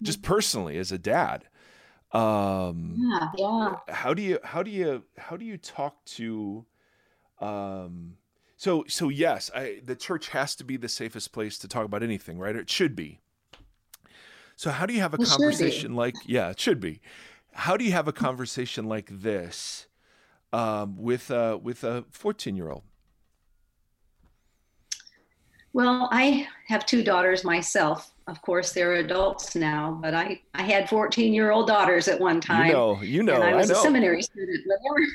just 0.00 0.22
personally 0.22 0.78
as 0.78 0.92
a 0.92 0.98
dad 0.98 1.48
um 2.12 2.94
yeah, 2.96 3.28
yeah. 3.36 3.74
how 3.88 4.14
do 4.14 4.22
you 4.22 4.38
how 4.42 4.62
do 4.62 4.70
you 4.70 5.04
how 5.18 5.36
do 5.36 5.44
you 5.44 5.58
talk 5.58 6.02
to 6.06 6.64
um 7.40 8.14
so 8.56 8.82
so 8.88 9.10
yes 9.10 9.50
i 9.54 9.78
the 9.84 9.94
church 9.94 10.30
has 10.30 10.56
to 10.56 10.64
be 10.64 10.78
the 10.78 10.88
safest 10.88 11.32
place 11.32 11.58
to 11.58 11.68
talk 11.68 11.84
about 11.84 12.02
anything 12.02 12.38
right 12.38 12.56
it 12.56 12.70
should 12.70 12.96
be 12.96 13.20
so 14.58 14.72
how 14.72 14.86
do 14.86 14.92
you 14.92 15.00
have 15.00 15.14
a 15.14 15.22
it 15.22 15.28
conversation 15.28 15.94
like 15.94 16.16
yeah 16.26 16.50
it 16.50 16.58
should 16.58 16.80
be. 16.80 17.00
How 17.52 17.76
do 17.76 17.84
you 17.84 17.92
have 17.92 18.08
a 18.08 18.12
conversation 18.12 18.86
like 18.86 19.08
this 19.08 19.86
um, 20.52 20.96
with 20.98 21.30
uh 21.30 21.60
with 21.62 21.84
a 21.84 22.04
14 22.10 22.56
year 22.56 22.68
old 22.68 22.82
well 25.72 26.08
i 26.10 26.46
have 26.66 26.84
two 26.84 27.02
daughters 27.02 27.44
myself. 27.44 28.12
Of 28.26 28.42
course 28.42 28.72
they're 28.72 28.94
adults 28.94 29.54
now 29.54 29.96
but 30.02 30.12
i 30.12 30.40
i 30.54 30.62
had 30.62 30.88
14 30.88 31.32
year 31.32 31.52
old 31.52 31.68
daughters 31.68 32.08
at 32.08 32.18
one 32.20 32.40
time. 32.40 32.66
you 32.66 32.72
know 32.72 33.00
you 33.00 33.22
know 33.22 33.40
i 33.40 33.54
was 33.54 33.70
a 33.70 33.76
seminary 33.76 34.22
student. 34.22 34.60
When 34.66 34.78
they 34.82 34.90
were, 34.90 35.06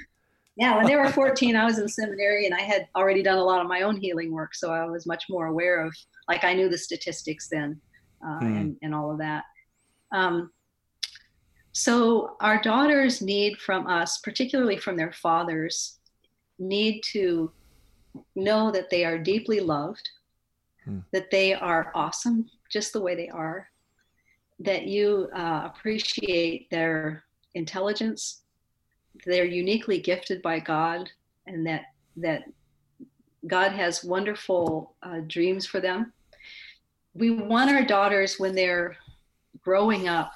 yeah 0.55 0.77
when 0.77 0.85
they 0.87 0.95
were 0.95 1.09
14 1.09 1.55
i 1.57 1.65
was 1.65 1.79
in 1.79 1.89
seminary 1.89 2.45
and 2.45 2.55
i 2.55 2.61
had 2.61 2.87
already 2.95 3.21
done 3.21 3.37
a 3.37 3.43
lot 3.43 3.59
of 3.59 3.67
my 3.67 3.81
own 3.81 3.97
healing 3.97 4.31
work 4.31 4.55
so 4.55 4.71
i 4.71 4.85
was 4.85 5.05
much 5.05 5.25
more 5.29 5.47
aware 5.47 5.85
of 5.85 5.93
like 6.29 6.43
i 6.45 6.53
knew 6.53 6.69
the 6.69 6.77
statistics 6.77 7.49
then 7.49 7.79
uh, 8.25 8.39
hmm. 8.39 8.57
and, 8.57 8.77
and 8.81 8.95
all 8.95 9.11
of 9.11 9.17
that 9.17 9.43
um, 10.11 10.51
so 11.71 12.35
our 12.39 12.61
daughters 12.61 13.21
need 13.21 13.57
from 13.57 13.87
us 13.87 14.19
particularly 14.19 14.77
from 14.77 14.95
their 14.95 15.11
fathers 15.11 15.99
need 16.59 17.01
to 17.01 17.51
know 18.35 18.71
that 18.71 18.89
they 18.89 19.03
are 19.03 19.17
deeply 19.17 19.59
loved 19.59 20.07
hmm. 20.85 20.99
that 21.11 21.31
they 21.31 21.53
are 21.53 21.91
awesome 21.95 22.49
just 22.73 22.91
the 22.91 22.99
way 22.99 23.15
they 23.15 23.29
are, 23.29 23.69
that 24.59 24.87
you 24.87 25.29
uh, 25.35 25.61
appreciate 25.65 26.69
their 26.71 27.23
intelligence, 27.53 28.41
they're 29.25 29.45
uniquely 29.45 29.99
gifted 29.99 30.41
by 30.41 30.59
God, 30.59 31.09
and 31.45 31.65
that 31.67 31.83
that 32.17 32.43
God 33.45 33.71
has 33.71 34.03
wonderful 34.03 34.95
uh, 35.03 35.19
dreams 35.27 35.65
for 35.65 35.79
them. 35.79 36.11
We 37.13 37.31
want 37.31 37.69
our 37.69 37.83
daughters 37.83 38.39
when 38.39 38.55
they're 38.55 38.95
growing 39.61 40.07
up 40.07 40.31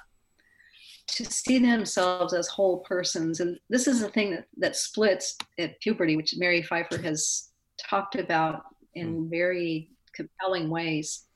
to 1.08 1.26
see 1.26 1.58
themselves 1.58 2.34
as 2.34 2.48
whole 2.48 2.80
persons. 2.80 3.40
And 3.40 3.58
this 3.70 3.88
is 3.88 4.02
the 4.02 4.10
thing 4.10 4.32
that, 4.32 4.46
that 4.58 4.76
splits 4.76 5.38
at 5.58 5.80
puberty, 5.80 6.16
which 6.16 6.36
Mary 6.38 6.62
Pipher 6.62 6.98
has 7.02 7.50
talked 7.90 8.16
about 8.16 8.64
in 8.96 9.14
hmm. 9.14 9.30
very 9.30 9.90
compelling 10.14 10.70
ways 10.70 11.28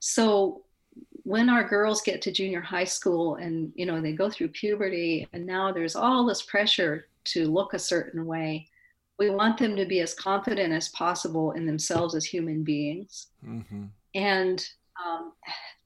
so 0.00 0.62
when 1.22 1.48
our 1.48 1.62
girls 1.62 2.00
get 2.00 2.20
to 2.22 2.32
junior 2.32 2.60
high 2.60 2.84
school 2.84 3.36
and 3.36 3.70
you 3.76 3.86
know 3.86 4.00
they 4.00 4.12
go 4.12 4.28
through 4.28 4.48
puberty 4.48 5.28
and 5.32 5.46
now 5.46 5.70
there's 5.70 5.94
all 5.94 6.26
this 6.26 6.42
pressure 6.42 7.06
to 7.24 7.46
look 7.46 7.74
a 7.74 7.78
certain 7.78 8.26
way 8.26 8.66
we 9.18 9.28
want 9.28 9.58
them 9.58 9.76
to 9.76 9.84
be 9.84 10.00
as 10.00 10.14
confident 10.14 10.72
as 10.72 10.88
possible 10.88 11.52
in 11.52 11.66
themselves 11.66 12.14
as 12.14 12.24
human 12.24 12.64
beings 12.64 13.28
mm-hmm. 13.46 13.84
And 14.14 14.64
um, 15.04 15.32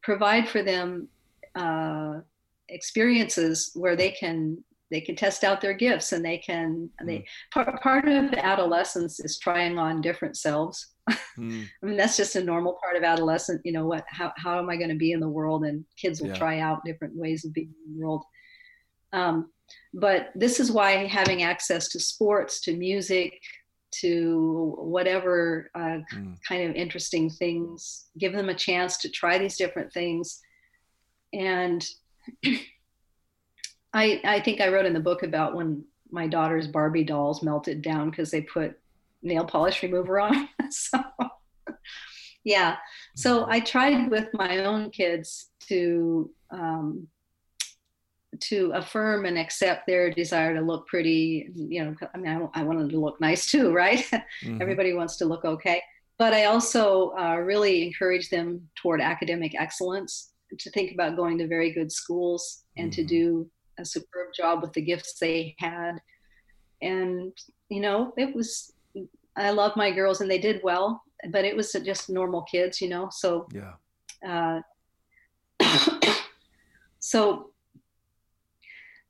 provide 0.02 0.48
for 0.48 0.62
them 0.62 1.08
uh, 1.54 2.20
experiences 2.68 3.70
where 3.74 3.96
they 3.96 4.10
can 4.10 4.62
they 4.90 5.00
can 5.00 5.16
test 5.16 5.44
out 5.44 5.60
their 5.60 5.72
gifts 5.74 6.12
and 6.12 6.24
they 6.24 6.38
can 6.38 6.88
mm. 7.02 7.06
they 7.06 7.24
part, 7.52 7.80
part 7.82 8.08
of 8.08 8.32
adolescence 8.34 9.18
is 9.20 9.38
trying 9.38 9.78
on 9.78 10.00
different 10.00 10.36
selves 10.36 10.94
mm. 11.38 11.64
I 11.82 11.86
mean, 11.86 11.96
that's 11.96 12.16
just 12.16 12.36
a 12.36 12.42
normal 12.42 12.78
part 12.82 12.96
of 12.96 13.02
adolescent. 13.02 13.60
You 13.64 13.72
know, 13.72 13.86
what? 13.86 14.04
How 14.08 14.32
how 14.36 14.58
am 14.58 14.70
I 14.70 14.76
going 14.76 14.90
to 14.90 14.94
be 14.94 15.12
in 15.12 15.20
the 15.20 15.28
world? 15.28 15.64
And 15.64 15.84
kids 15.96 16.20
will 16.20 16.28
yeah. 16.28 16.38
try 16.38 16.58
out 16.60 16.84
different 16.84 17.14
ways 17.14 17.44
of 17.44 17.52
being 17.52 17.74
in 17.86 17.94
the 17.94 18.00
world. 18.00 18.24
Um, 19.12 19.50
but 19.92 20.30
this 20.34 20.60
is 20.60 20.72
why 20.72 21.06
having 21.06 21.42
access 21.42 21.88
to 21.90 22.00
sports, 22.00 22.60
to 22.62 22.76
music, 22.76 23.38
to 24.00 24.74
whatever 24.78 25.70
uh, 25.74 25.98
mm. 26.12 26.36
kind 26.46 26.68
of 26.68 26.76
interesting 26.76 27.30
things, 27.30 28.06
give 28.18 28.32
them 28.32 28.48
a 28.48 28.54
chance 28.54 28.98
to 28.98 29.10
try 29.10 29.38
these 29.38 29.56
different 29.56 29.92
things. 29.92 30.40
And 31.32 31.84
I 33.92 34.20
I 34.24 34.40
think 34.40 34.60
I 34.60 34.68
wrote 34.68 34.86
in 34.86 34.94
the 34.94 35.00
book 35.00 35.22
about 35.22 35.54
when 35.54 35.84
my 36.10 36.26
daughter's 36.26 36.66
Barbie 36.66 37.04
dolls 37.04 37.42
melted 37.42 37.82
down 37.82 38.10
because 38.10 38.30
they 38.30 38.42
put 38.42 38.78
nail 39.22 39.44
polish 39.44 39.82
remover 39.82 40.20
on. 40.20 40.48
so 40.70 40.98
yeah, 42.44 42.76
so 43.16 43.40
mm-hmm. 43.40 43.52
I 43.52 43.60
tried 43.60 44.10
with 44.10 44.28
my 44.34 44.64
own 44.64 44.90
kids 44.90 45.50
to 45.68 46.30
um, 46.50 47.08
to 48.40 48.70
affirm 48.74 49.24
and 49.24 49.38
accept 49.38 49.86
their 49.86 50.10
desire 50.10 50.54
to 50.54 50.60
look 50.60 50.86
pretty. 50.86 51.50
You 51.54 51.84
know, 51.84 51.94
I 52.14 52.18
mean, 52.18 52.50
I, 52.54 52.60
I 52.60 52.62
wanted 52.62 52.90
to 52.90 53.00
look 53.00 53.20
nice 53.20 53.46
too, 53.46 53.72
right? 53.74 54.04
Mm-hmm. 54.42 54.60
Everybody 54.60 54.92
wants 54.94 55.16
to 55.16 55.24
look 55.24 55.44
okay. 55.44 55.82
but 56.18 56.32
I 56.32 56.44
also 56.44 57.12
uh, 57.18 57.36
really 57.36 57.82
encourage 57.86 58.30
them 58.30 58.68
toward 58.80 59.00
academic 59.00 59.54
excellence 59.58 60.32
to 60.58 60.70
think 60.70 60.92
about 60.92 61.16
going 61.16 61.38
to 61.38 61.48
very 61.48 61.72
good 61.72 61.90
schools 61.90 62.64
and 62.76 62.90
mm-hmm. 62.90 63.02
to 63.02 63.06
do 63.06 63.50
a 63.78 63.84
superb 63.84 64.28
job 64.36 64.62
with 64.62 64.72
the 64.72 64.82
gifts 64.82 65.18
they 65.18 65.54
had. 65.58 66.00
And, 66.82 67.32
you 67.68 67.80
know, 67.80 68.12
it 68.16 68.34
was, 68.34 68.72
I 69.36 69.50
love 69.50 69.76
my 69.76 69.90
girls 69.90 70.20
and 70.20 70.30
they 70.30 70.38
did 70.38 70.60
well, 70.62 71.02
but 71.30 71.44
it 71.44 71.56
was 71.56 71.72
just 71.84 72.10
normal 72.10 72.42
kids, 72.42 72.80
you 72.80 72.88
know? 72.88 73.08
So, 73.10 73.48
yeah. 73.52 73.72
Uh, 74.26 74.60
so, 76.98 77.50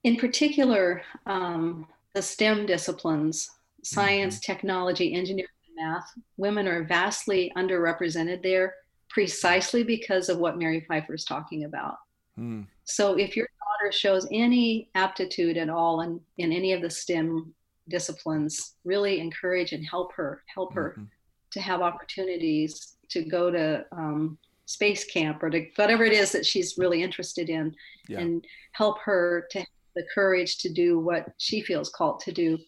in 0.05 0.17
particular, 0.17 1.03
um, 1.27 1.87
the 2.15 2.23
STEM 2.23 2.67
disciplines, 2.67 3.51
science, 3.83 4.37
mm-hmm. 4.37 4.53
technology, 4.53 5.15
engineering, 5.15 5.49
math, 5.77 6.13
women 6.37 6.69
are 6.69 6.85
vastly 6.85 7.53
underrepresented 7.57 8.43
there 8.43 8.75
precisely 9.09 9.83
because 9.83 10.29
of 10.29 10.39
what 10.39 10.59
Mary 10.59 10.81
Pipher 10.83 11.15
is 11.15 11.25
talking 11.25 11.65
about. 11.65 11.97
Mm. 12.39 12.67
So 12.85 13.17
if 13.19 13.37
your 13.37 13.47
daughter 13.47 13.93
shows 13.93 14.27
any 14.31 14.89
aptitude 14.95 15.57
at 15.57 15.69
all 15.69 16.03
in, 16.03 16.21
in 16.39 16.53
any 16.53 16.73
of 16.73 16.83
the 16.83 16.91
STEM 16.91 17.55
disciplines, 17.89 18.75
really 18.85 19.21
encourage 19.21 19.73
and 19.73 19.85
help 19.85 20.13
her, 20.15 20.43
help 20.53 20.75
her 20.75 20.91
mm-hmm. 20.91 21.05
to 21.53 21.61
have 21.61 21.81
opportunities 21.81 22.97
to 23.11 23.23
go 23.23 23.51
to 23.51 23.85
um, 23.93 24.39
space 24.67 25.05
camp 25.05 25.43
or 25.43 25.51
to 25.51 25.67
whatever 25.77 26.05
it 26.05 26.13
is 26.13 26.33
that 26.33 26.47
she's 26.47 26.79
really 26.79 27.03
interested 27.03 27.49
in 27.49 27.75
yeah. 28.09 28.19
and 28.19 28.45
help 28.73 28.99
her 29.01 29.47
to 29.51 29.65
the 29.95 30.07
courage 30.15 30.59
to 30.59 30.73
do 30.73 30.99
what 30.99 31.29
she 31.39 31.61
feels 31.61 31.91
called 31.91 32.21
to 32.21 32.33
do 32.33 32.59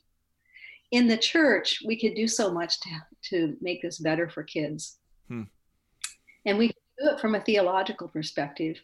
in 0.93 1.09
the 1.09 1.17
church, 1.17 1.83
we 1.85 1.99
could 1.99 2.15
do 2.15 2.29
so 2.29 2.53
much 2.53 2.81
to, 2.81 2.91
to 3.31 3.57
make 3.61 3.83
this 3.83 3.99
better 3.99 4.29
for 4.29 4.43
kids. 4.43 4.99
Hmm. 5.29 5.43
And 6.45 6.59
we 6.59 6.69
do 6.69 7.11
it 7.11 7.21
from 7.21 7.35
a 7.35 7.41
theological 7.41 8.09
perspective. 8.09 8.81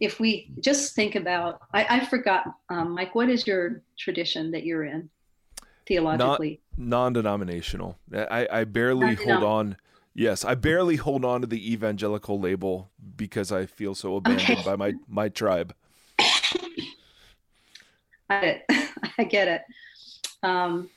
If 0.00 0.20
we 0.20 0.52
just 0.60 0.94
think 0.94 1.16
about, 1.16 1.60
I, 1.74 1.86
I 1.98 2.06
forgot, 2.06 2.44
um, 2.70 2.92
Mike, 2.92 3.14
what 3.14 3.28
is 3.28 3.46
your 3.46 3.82
tradition 3.98 4.50
that 4.52 4.64
you're 4.64 4.84
in 4.84 5.10
theologically? 5.86 6.60
Non 6.76 7.12
denominational. 7.12 7.98
I, 8.14 8.48
I 8.50 8.64
barely 8.64 9.14
hold 9.14 9.42
on. 9.42 9.76
Yes, 10.14 10.44
I 10.44 10.54
barely 10.54 10.96
hold 10.96 11.24
on 11.24 11.40
to 11.40 11.46
the 11.46 11.72
evangelical 11.72 12.40
label 12.40 12.90
because 13.16 13.52
I 13.52 13.66
feel 13.66 13.94
so 13.94 14.16
abandoned 14.16 14.50
okay. 14.50 14.64
by 14.64 14.76
my, 14.76 14.94
my 15.08 15.28
tribe. 15.28 15.74
I, 18.30 18.62
I 19.18 19.24
get 19.24 19.48
it. 19.48 19.62
Um, 20.42 20.88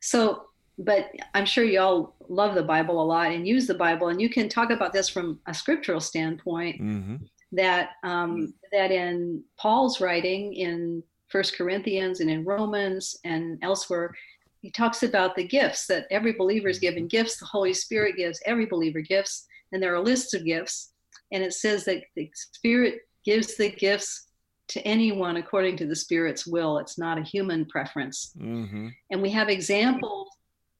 so, 0.00 0.44
but 0.78 1.10
I'm 1.34 1.44
sure 1.44 1.64
y'all 1.64 2.14
love 2.28 2.54
the 2.54 2.62
Bible 2.62 3.02
a 3.02 3.04
lot 3.04 3.32
and 3.32 3.46
use 3.46 3.66
the 3.66 3.74
Bible, 3.74 4.08
and 4.08 4.20
you 4.20 4.30
can 4.30 4.48
talk 4.48 4.70
about 4.70 4.92
this 4.92 5.08
from 5.08 5.38
a 5.46 5.52
scriptural 5.52 6.00
standpoint. 6.00 6.80
Mm-hmm. 6.80 7.16
That 7.52 7.90
um, 8.04 8.54
that 8.70 8.92
in 8.92 9.42
Paul's 9.58 10.00
writing 10.00 10.54
in 10.54 11.02
First 11.28 11.56
Corinthians 11.56 12.20
and 12.20 12.30
in 12.30 12.44
Romans 12.44 13.16
and 13.24 13.58
elsewhere, 13.62 14.14
he 14.60 14.70
talks 14.70 15.02
about 15.02 15.34
the 15.34 15.46
gifts 15.46 15.86
that 15.88 16.06
every 16.10 16.32
believer 16.32 16.68
is 16.68 16.78
given 16.78 17.08
gifts. 17.08 17.38
The 17.38 17.46
Holy 17.46 17.74
Spirit 17.74 18.16
gives 18.16 18.40
every 18.46 18.66
believer 18.66 19.00
gifts, 19.00 19.46
and 19.72 19.82
there 19.82 19.94
are 19.94 20.00
lists 20.00 20.32
of 20.32 20.44
gifts. 20.44 20.92
And 21.32 21.42
it 21.42 21.52
says 21.52 21.84
that 21.86 22.02
the 22.14 22.30
Spirit 22.34 23.00
gives 23.24 23.56
the 23.56 23.70
gifts 23.70 24.29
to 24.70 24.80
anyone 24.86 25.36
according 25.36 25.76
to 25.76 25.86
the 25.86 25.96
Spirit's 25.96 26.46
will. 26.46 26.78
It's 26.78 26.96
not 26.96 27.18
a 27.18 27.22
human 27.22 27.66
preference. 27.66 28.32
Mm-hmm. 28.38 28.88
And 29.10 29.20
we 29.20 29.30
have 29.30 29.48
examples 29.48 30.28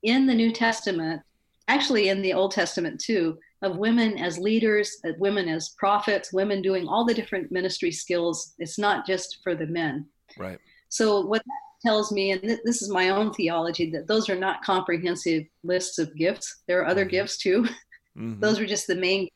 in 0.05 0.26
the 0.26 0.34
New 0.34 0.53
Testament, 0.53 1.20
actually 1.66 2.09
in 2.09 2.22
the 2.22 2.32
Old 2.32 2.53
Testament 2.53 3.01
too, 3.01 3.36
of 3.62 3.78
women 3.78 4.16
as 4.16 4.38
leaders, 4.38 4.99
of 5.05 5.18
women 5.18 5.49
as 5.49 5.70
prophets, 5.70 6.32
women 6.32 6.62
doing 6.62 6.86
all 6.86 7.05
the 7.05 7.14
different 7.14 7.51
ministry 7.51 7.91
skills. 7.91 8.55
It's 8.59 8.78
not 8.78 9.07
just 9.07 9.38
for 9.43 9.57
the 9.57 9.66
men. 9.66 10.07
Right. 10.38 10.59
So 10.88 11.26
what 11.26 11.43
that 11.45 11.88
tells 11.88 12.12
me, 12.12 12.30
and 12.30 12.43
th- 12.43 12.61
this 12.64 12.82
is 12.82 12.91
my 12.91 13.09
own 13.09 13.32
theology, 13.32 13.91
that 13.91 14.07
those 14.07 14.28
are 14.30 14.36
not 14.36 14.62
comprehensive 14.62 15.45
lists 15.64 15.99
of 15.99 16.14
gifts. 16.14 16.62
There 16.68 16.80
are 16.80 16.86
other 16.86 17.05
mm-hmm. 17.05 17.11
gifts 17.11 17.38
too. 17.38 17.66
Mm-hmm. 18.18 18.41
those 18.41 18.59
were 18.59 18.66
just 18.66 18.88
the 18.88 18.97
main 18.97 19.28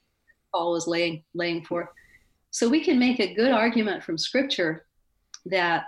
Paul 0.53 0.73
was 0.73 0.89
laying 0.89 1.23
laying 1.33 1.65
forth. 1.65 1.87
So 2.55 2.69
we 2.69 2.85
can 2.85 3.01
make 3.01 3.19
a 3.19 3.35
good 3.35 3.51
argument 3.51 4.05
from 4.05 4.17
scripture 4.17 4.87
that 5.47 5.87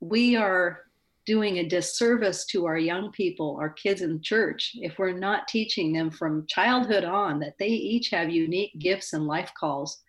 we 0.00 0.36
are 0.36 0.80
doing 1.24 1.56
a 1.56 1.66
disservice 1.66 2.44
to 2.48 2.66
our 2.66 2.76
young 2.76 3.10
people, 3.10 3.56
our 3.58 3.70
kids 3.70 4.02
in 4.02 4.12
the 4.12 4.20
church, 4.20 4.72
if 4.82 4.98
we're 4.98 5.18
not 5.18 5.48
teaching 5.48 5.94
them 5.94 6.10
from 6.10 6.44
childhood 6.46 7.04
on 7.04 7.40
that 7.40 7.54
they 7.58 7.68
each 7.68 8.10
have 8.10 8.28
unique 8.28 8.78
gifts 8.78 9.14
and 9.14 9.26
life 9.26 9.50
calls, 9.58 10.02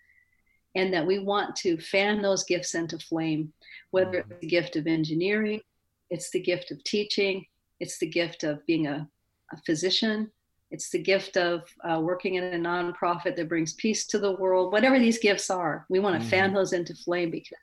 and 0.76 0.94
that 0.94 1.08
we 1.08 1.20
want 1.20 1.56
to 1.56 1.78
fan 1.78 2.22
those 2.22 2.44
gifts 2.44 2.76
into 2.76 3.00
flame, 3.00 3.54
whether 3.92 4.18
it's 4.18 4.40
the 4.42 4.48
gift 4.48 4.76
of 4.76 4.86
engineering, 4.86 5.62
it's 6.10 6.30
the 6.32 6.42
gift 6.42 6.72
of 6.72 6.84
teaching, 6.84 7.46
it's 7.80 8.00
the 8.00 8.10
gift 8.10 8.44
of 8.44 8.66
being 8.66 8.88
a, 8.88 9.08
a 9.54 9.58
physician, 9.66 10.30
it's 10.72 10.90
the 10.90 11.02
gift 11.02 11.36
of 11.38 11.64
uh, 11.84 12.00
working 12.00 12.36
in 12.36 12.44
a 12.44 12.58
nonprofit 12.58 13.36
that 13.36 13.50
brings 13.50 13.74
peace 13.74 14.06
to 14.08 14.20
the 14.20 14.34
world. 14.34 14.72
Whatever 14.72 15.00
these 15.00 15.18
gifts 15.18 15.50
are, 15.50 15.86
we 15.90 16.00
want 16.00 16.16
to 16.16 16.22
mm-hmm. 16.22 16.30
fan 16.30 16.54
those 16.54 16.74
into 16.74 16.94
flame 16.94 17.32
because, 17.32 17.58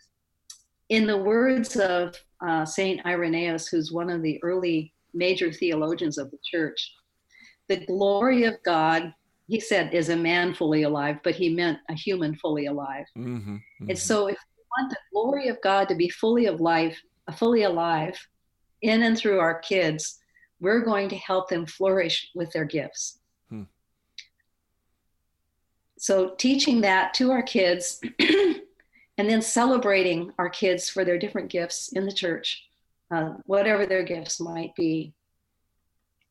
in 0.89 1.07
the 1.07 1.17
words 1.17 1.77
of 1.77 2.15
uh, 2.47 2.65
Saint 2.65 3.05
Irenaeus, 3.07 3.69
who's 3.69 3.93
one 3.93 4.11
of 4.11 4.23
the 4.23 4.43
early 4.43 4.93
major 5.15 5.53
theologians 5.53 6.19
of 6.19 6.31
the 6.31 6.39
church, 6.45 6.93
the 7.69 7.85
glory 7.87 8.45
of 8.45 8.55
God, 8.65 9.15
he 9.49 9.61
said, 9.61 9.95
is 9.95 10.09
a 10.09 10.17
man 10.17 10.55
fully 10.55 10.83
alive, 10.83 11.19
but 11.23 11.35
he 11.35 11.49
meant 11.49 11.79
a 11.89 11.95
human 11.95 12.35
fully 12.37 12.67
alive. 12.67 13.07
Mm-hmm. 13.17 13.55
Mm-hmm. 13.55 13.91
And 13.91 13.99
so, 13.99 14.27
if 14.27 14.39
we 14.57 14.63
want 14.79 14.91
the 14.91 14.99
glory 15.13 15.49
of 15.49 15.61
God 15.63 15.89
to 15.89 15.95
be 15.95 16.09
fully 16.09 16.47
of 16.47 16.61
life, 16.61 17.01
fully 17.37 17.63
alive, 17.63 18.19
in 18.83 19.05
and 19.05 19.17
through 19.17 19.39
our 19.39 19.59
kids, 19.61 20.19
we're 20.61 20.81
going 20.81 21.09
to 21.11 21.17
help 21.17 21.49
them 21.49 21.67
flourish 21.67 22.31
with 22.35 22.53
their 22.53 22.65
gifts. 22.65 23.19
Hmm. 23.49 23.65
So, 25.99 26.35
teaching 26.37 26.81
that 26.83 27.15
to 27.15 27.31
our 27.31 27.43
kids 27.43 28.01
and 28.21 29.29
then 29.31 29.43
celebrating 29.43 30.33
our 30.39 30.49
kids 30.49 30.89
for 30.89 31.05
their 31.05 31.19
different 31.19 31.51
gifts 31.51 31.93
in 31.93 32.07
the 32.07 32.13
church, 32.13 32.65
uh, 33.11 33.35
whatever 33.45 33.87
their 33.87 34.03
gifts 34.03 34.41
might 34.41 34.75
be, 34.75 35.13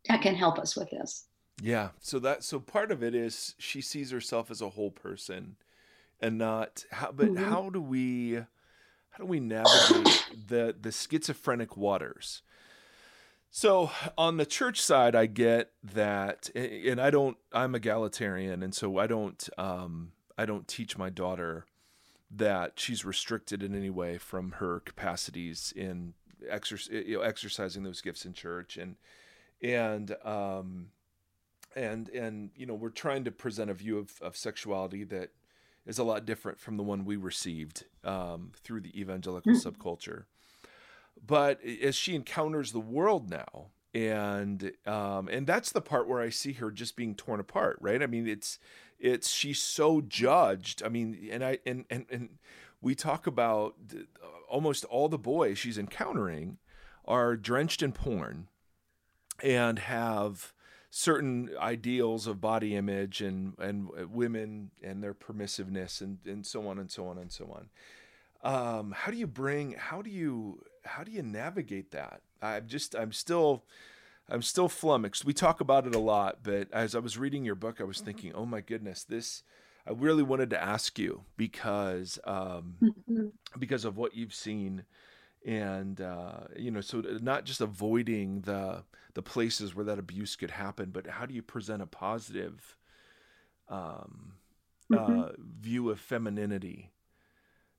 that 0.07 0.21
can 0.21 0.35
help 0.35 0.59
us 0.59 0.75
with 0.75 0.89
this. 0.91 1.25
Yeah. 1.61 1.89
So 1.99 2.19
that 2.19 2.43
so 2.43 2.59
part 2.59 2.91
of 2.91 3.01
it 3.01 3.15
is 3.15 3.55
she 3.57 3.81
sees 3.81 4.11
herself 4.11 4.51
as 4.51 4.61
a 4.61 4.69
whole 4.69 4.91
person 4.91 5.55
and 6.19 6.37
not 6.37 6.85
how 6.91 7.11
but 7.11 7.27
mm-hmm. 7.27 7.43
how 7.43 7.69
do 7.69 7.81
we 7.81 8.35
how 8.35 9.17
do 9.19 9.25
we 9.25 9.39
navigate 9.39 10.27
the 10.47 10.75
the 10.79 10.91
schizophrenic 10.91 11.77
waters? 11.77 12.41
So 13.57 13.89
on 14.17 14.35
the 14.35 14.45
church 14.45 14.81
side, 14.81 15.15
I 15.15 15.27
get 15.27 15.71
that, 15.81 16.49
and 16.53 16.99
I 16.99 17.09
don't. 17.09 17.37
I'm 17.53 17.73
egalitarian, 17.73 18.61
and 18.61 18.75
so 18.75 18.97
I 18.97 19.07
don't. 19.07 19.49
Um, 19.57 20.11
I 20.37 20.45
don't 20.45 20.67
teach 20.67 20.97
my 20.97 21.09
daughter 21.09 21.65
that 22.29 22.73
she's 22.75 23.05
restricted 23.05 23.63
in 23.63 23.73
any 23.73 23.89
way 23.89 24.17
from 24.17 24.55
her 24.59 24.81
capacities 24.81 25.71
in 25.73 26.15
exerc- 26.51 27.07
you 27.07 27.15
know, 27.15 27.21
exercising 27.21 27.83
those 27.83 28.01
gifts 28.01 28.25
in 28.25 28.33
church, 28.33 28.75
and 28.75 28.97
and 29.61 30.17
um, 30.25 30.87
and 31.77 32.09
and 32.09 32.49
you 32.57 32.65
know 32.65 32.73
we're 32.75 32.89
trying 32.89 33.23
to 33.23 33.31
present 33.31 33.71
a 33.71 33.73
view 33.73 33.97
of, 33.97 34.21
of 34.21 34.35
sexuality 34.35 35.05
that 35.05 35.29
is 35.85 35.97
a 35.97 36.03
lot 36.03 36.25
different 36.25 36.59
from 36.59 36.75
the 36.75 36.83
one 36.83 37.05
we 37.05 37.15
received 37.15 37.85
um, 38.03 38.51
through 38.61 38.81
the 38.81 38.99
evangelical 38.99 39.53
mm. 39.53 39.63
subculture 39.63 40.25
but 41.25 41.63
as 41.63 41.95
she 41.95 42.15
encounters 42.15 42.71
the 42.71 42.79
world 42.79 43.29
now 43.29 43.67
and 43.95 44.73
um, 44.85 45.29
and 45.29 45.47
that's 45.47 45.71
the 45.71 45.81
part 45.81 46.07
where 46.07 46.19
I 46.19 46.29
see 46.29 46.51
her 46.53 46.69
just 46.69 46.97
being 46.97 47.15
torn 47.15 47.39
apart, 47.39 47.77
right? 47.79 48.03
I 48.03 48.07
mean, 48.07 48.27
it's 48.27 48.59
it's 48.99 49.31
she's 49.31 49.59
so 49.59 50.01
judged. 50.01 50.83
I 50.83 50.89
mean, 50.89 51.29
and 51.31 51.43
I 51.43 51.59
and 51.65 51.85
and 51.89 52.05
and 52.11 52.29
we 52.81 52.93
talk 52.93 53.25
about 53.25 53.75
almost 54.49 54.83
all 54.85 55.07
the 55.07 55.17
boys 55.17 55.57
she's 55.57 55.77
encountering 55.77 56.57
are 57.05 57.37
drenched 57.37 57.81
in 57.81 57.93
porn 57.93 58.49
and 59.41 59.79
have 59.79 60.53
certain 60.89 61.51
ideals 61.57 62.27
of 62.27 62.41
body 62.41 62.75
image 62.75 63.21
and 63.21 63.57
and 63.59 63.89
women 64.11 64.71
and 64.83 65.01
their 65.01 65.13
permissiveness 65.13 66.01
and 66.01 66.17
and 66.25 66.45
so 66.45 66.67
on 66.67 66.79
and 66.79 66.91
so 66.91 67.07
on 67.07 67.17
and 67.17 67.31
so 67.31 67.45
on. 67.45 67.69
Um, 68.43 68.91
how 68.91 69.09
do 69.09 69.17
you 69.17 69.25
bring? 69.25 69.71
How 69.71 70.01
do 70.01 70.09
you 70.09 70.59
how 70.85 71.03
do 71.03 71.11
you 71.11 71.21
navigate 71.21 71.91
that? 71.91 72.21
I'm 72.41 72.67
just 72.67 72.95
I'm 72.95 73.11
still 73.11 73.63
I'm 74.29 74.41
still 74.41 74.69
flummoxed. 74.69 75.25
We 75.25 75.33
talk 75.33 75.61
about 75.61 75.85
it 75.85 75.95
a 75.95 75.99
lot, 75.99 76.39
but 76.43 76.71
as 76.71 76.95
I 76.95 76.99
was 76.99 77.17
reading 77.17 77.45
your 77.45 77.55
book, 77.55 77.79
I 77.79 77.83
was 77.83 78.01
thinking, 78.01 78.33
oh 78.33 78.45
my 78.45 78.61
goodness, 78.61 79.03
this 79.03 79.43
I 79.87 79.91
really 79.91 80.23
wanted 80.23 80.49
to 80.51 80.61
ask 80.61 80.97
you 80.97 81.21
because 81.37 82.19
um, 82.25 82.75
mm-hmm. 82.81 83.27
because 83.59 83.85
of 83.85 83.97
what 83.97 84.15
you've 84.15 84.33
seen 84.33 84.85
and 85.45 86.01
uh, 86.01 86.39
you 86.57 86.71
know 86.71 86.81
so 86.81 87.01
not 87.21 87.45
just 87.45 87.61
avoiding 87.61 88.41
the 88.41 88.83
the 89.13 89.21
places 89.21 89.75
where 89.75 89.85
that 89.85 89.99
abuse 89.99 90.35
could 90.35 90.51
happen 90.51 90.89
but 90.91 91.07
how 91.07 91.25
do 91.25 91.33
you 91.33 91.41
present 91.41 91.81
a 91.81 91.85
positive 91.85 92.75
um, 93.69 94.33
mm-hmm. 94.91 95.19
uh, 95.19 95.29
view 95.61 95.89
of 95.89 95.99
femininity 95.99 96.91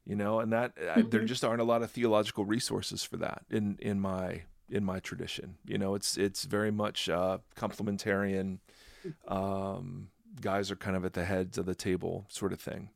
you 0.07 0.17
know 0.17 0.41
and 0.41 0.53
that 0.53 0.75
mm-hmm. 0.77 0.99
I, 0.99 1.03
there 1.03 1.21
mm-hmm. 1.21 1.27
just 1.27 1.45
aren't 1.45 1.61
a 1.61 1.65
lot 1.65 1.83
of 1.83 1.91
theological 1.91 2.45
resources 2.45 3.03
for 3.03 3.17
that 3.19 3.43
in 3.51 3.77
in 3.81 4.01
my 4.01 4.43
in 4.71 4.85
my 4.85 5.01
tradition 5.01 5.57
you 5.67 5.77
know 5.77 5.95
it's 5.95 6.17
it's 6.17 6.45
very 6.45 6.71
much 6.71 7.09
uh, 7.09 7.39
complementarian 7.57 8.59
um, 9.29 10.09
guys 10.41 10.71
are 10.71 10.77
kind 10.77 10.97
of 10.97 11.05
at 11.05 11.13
the 11.13 11.25
heads 11.25 11.59
of 11.59 11.67
the 11.67 11.75
table 11.75 12.27
sort 12.29 12.53
of 12.53 12.61
thing 12.61 12.91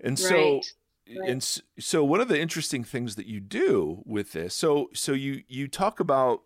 and 0.00 0.18
so 0.18 0.34
right. 0.36 0.72
Right. 1.08 1.28
and 1.30 1.60
so 1.78 2.04
one 2.04 2.20
of 2.20 2.28
the 2.28 2.40
interesting 2.40 2.82
things 2.82 3.16
that 3.16 3.26
you 3.26 3.40
do 3.40 4.02
with 4.04 4.32
this 4.32 4.54
so 4.54 4.90
so 4.92 5.12
you 5.12 5.42
you 5.48 5.68
talk 5.68 6.00
about 6.00 6.42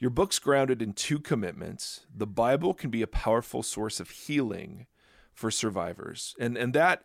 your 0.00 0.10
book's 0.10 0.38
grounded 0.38 0.82
in 0.82 0.92
two 0.92 1.18
commitments 1.18 2.06
the 2.14 2.26
bible 2.26 2.74
can 2.74 2.90
be 2.90 3.02
a 3.02 3.06
powerful 3.06 3.62
source 3.62 4.00
of 4.00 4.10
healing 4.10 4.86
for 5.32 5.50
survivors 5.50 6.34
and 6.40 6.56
and 6.56 6.74
that 6.74 7.04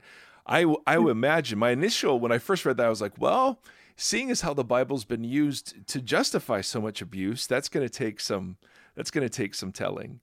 i 0.49 0.65
i 0.85 0.97
would 0.97 1.11
imagine 1.11 1.57
my 1.57 1.71
initial 1.71 2.19
when 2.19 2.31
i 2.31 2.37
first 2.37 2.65
read 2.65 2.75
that 2.75 2.87
i 2.87 2.89
was 2.89 3.01
like 3.01 3.17
well 3.17 3.61
seeing 3.95 4.29
as 4.29 4.41
how 4.41 4.53
the 4.53 4.63
bible's 4.63 5.05
been 5.05 5.23
used 5.23 5.87
to 5.87 6.01
justify 6.01 6.59
so 6.59 6.81
much 6.81 7.01
abuse 7.01 7.47
that's 7.47 7.69
going 7.69 7.85
to 7.85 7.89
take 7.89 8.19
some 8.19 8.57
that's 8.95 9.11
going 9.11 9.25
to 9.25 9.29
take 9.29 9.55
some 9.55 9.71
telling 9.71 10.19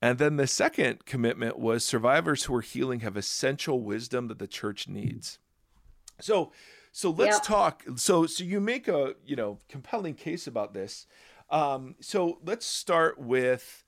and 0.00 0.18
then 0.18 0.36
the 0.36 0.46
second 0.46 1.04
commitment 1.04 1.58
was 1.58 1.84
survivors 1.84 2.44
who 2.44 2.54
are 2.54 2.62
healing 2.62 3.00
have 3.00 3.16
essential 3.16 3.82
wisdom 3.82 4.28
that 4.28 4.38
the 4.38 4.46
church 4.46 4.88
needs 4.88 5.38
so 6.20 6.50
so 6.96 7.10
let's 7.10 7.40
talk. 7.40 7.84
So 7.96 8.24
so 8.24 8.42
you 8.42 8.58
make 8.58 8.88
a 8.88 9.16
you 9.26 9.36
know 9.36 9.58
compelling 9.68 10.14
case 10.14 10.46
about 10.46 10.72
this. 10.72 11.06
Um, 11.50 11.94
so 12.00 12.38
let's 12.42 12.64
start 12.64 13.18
with 13.18 13.84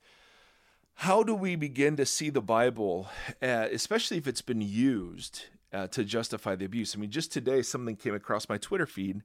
how 0.93 1.23
do 1.23 1.33
we 1.33 1.55
begin 1.55 1.95
to 1.95 2.05
see 2.05 2.29
the 2.29 2.39
Bible, 2.39 3.07
uh, 3.41 3.67
especially 3.71 4.17
if 4.17 4.27
it's 4.27 4.43
been 4.43 4.61
used 4.61 5.45
uh, 5.73 5.87
to 5.87 6.03
justify 6.03 6.55
the 6.55 6.65
abuse? 6.65 6.95
I 6.95 6.99
mean, 6.99 7.11
just 7.11 7.31
today 7.31 7.61
something 7.61 7.95
came 7.95 8.15
across 8.15 8.49
my 8.49 8.57
Twitter 8.57 8.85
feed 8.85 9.23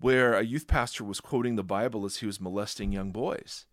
where 0.00 0.34
a 0.34 0.42
youth 0.42 0.66
pastor 0.66 1.04
was 1.04 1.20
quoting 1.20 1.56
the 1.56 1.64
Bible 1.64 2.04
as 2.04 2.18
he 2.18 2.26
was 2.26 2.40
molesting 2.40 2.92
young 2.92 3.10
boys, 3.10 3.66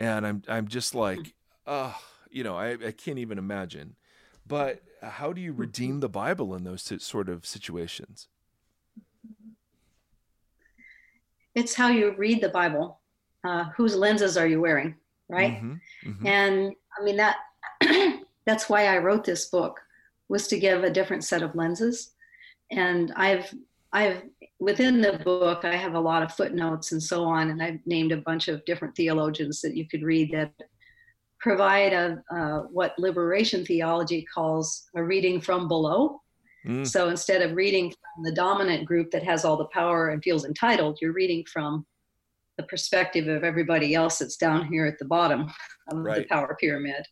and 0.00 0.26
I'm 0.26 0.42
I'm 0.48 0.68
just 0.68 0.94
like, 0.94 1.34
uh, 1.66 1.92
you 2.30 2.42
know, 2.44 2.56
I, 2.56 2.72
I 2.72 2.92
can't 2.92 3.18
even 3.18 3.38
imagine. 3.38 3.96
But 4.46 4.82
how 5.02 5.32
do 5.32 5.40
you 5.40 5.52
redeem 5.52 6.00
the 6.00 6.08
Bible 6.08 6.54
in 6.54 6.64
those 6.64 6.92
sort 7.02 7.28
of 7.28 7.44
situations? 7.44 8.28
It's 11.54 11.74
how 11.74 11.88
you 11.88 12.14
read 12.16 12.42
the 12.42 12.50
Bible. 12.50 13.00
Uh, 13.44 13.64
whose 13.76 13.94
lenses 13.94 14.36
are 14.36 14.46
you 14.46 14.60
wearing, 14.60 14.96
right? 15.28 15.52
Mm-hmm, 15.52 16.10
mm-hmm. 16.10 16.26
And 16.26 16.72
I 16.98 17.04
mean 17.04 17.16
that 17.16 17.36
that's 18.44 18.68
why 18.68 18.86
I 18.86 18.98
wrote 18.98 19.22
this 19.22 19.46
book 19.46 19.80
was 20.28 20.48
to 20.48 20.58
give 20.58 20.84
a 20.84 20.90
different 20.90 21.24
set 21.24 21.42
of 21.42 21.54
lenses. 21.54 22.12
And 22.70 23.12
I've 23.16 23.52
I've 23.92 24.22
within 24.58 25.00
the 25.00 25.20
book 25.24 25.64
I 25.64 25.76
have 25.76 25.94
a 25.94 26.00
lot 26.00 26.22
of 26.22 26.32
footnotes 26.32 26.92
and 26.92 27.02
so 27.02 27.24
on, 27.24 27.50
and 27.50 27.62
I've 27.62 27.78
named 27.86 28.12
a 28.12 28.18
bunch 28.18 28.48
of 28.48 28.64
different 28.64 28.96
theologians 28.96 29.60
that 29.62 29.76
you 29.76 29.86
could 29.88 30.02
read 30.02 30.32
that 30.32 30.52
provide 31.38 31.92
a 31.92 32.22
uh, 32.34 32.60
what 32.72 32.98
liberation 32.98 33.64
theology 33.64 34.26
calls 34.34 34.88
a 34.96 35.02
reading 35.02 35.40
from 35.40 35.68
below. 35.68 36.20
Mm. 36.66 36.86
So 36.86 37.08
instead 37.08 37.42
of 37.42 37.56
reading 37.56 37.90
from 37.90 38.24
the 38.24 38.32
dominant 38.32 38.84
group 38.84 39.10
that 39.12 39.22
has 39.22 39.44
all 39.44 39.56
the 39.56 39.66
power 39.66 40.08
and 40.08 40.22
feels 40.22 40.44
entitled, 40.44 40.98
you're 41.00 41.12
reading 41.12 41.44
from 41.44 41.86
the 42.56 42.64
perspective 42.64 43.28
of 43.28 43.44
everybody 43.44 43.94
else 43.94 44.18
that's 44.18 44.36
down 44.36 44.66
here 44.66 44.86
at 44.86 44.98
the 44.98 45.04
bottom 45.04 45.52
of 45.88 45.98
right. 45.98 46.18
the 46.18 46.24
power 46.24 46.56
pyramid. 46.58 47.06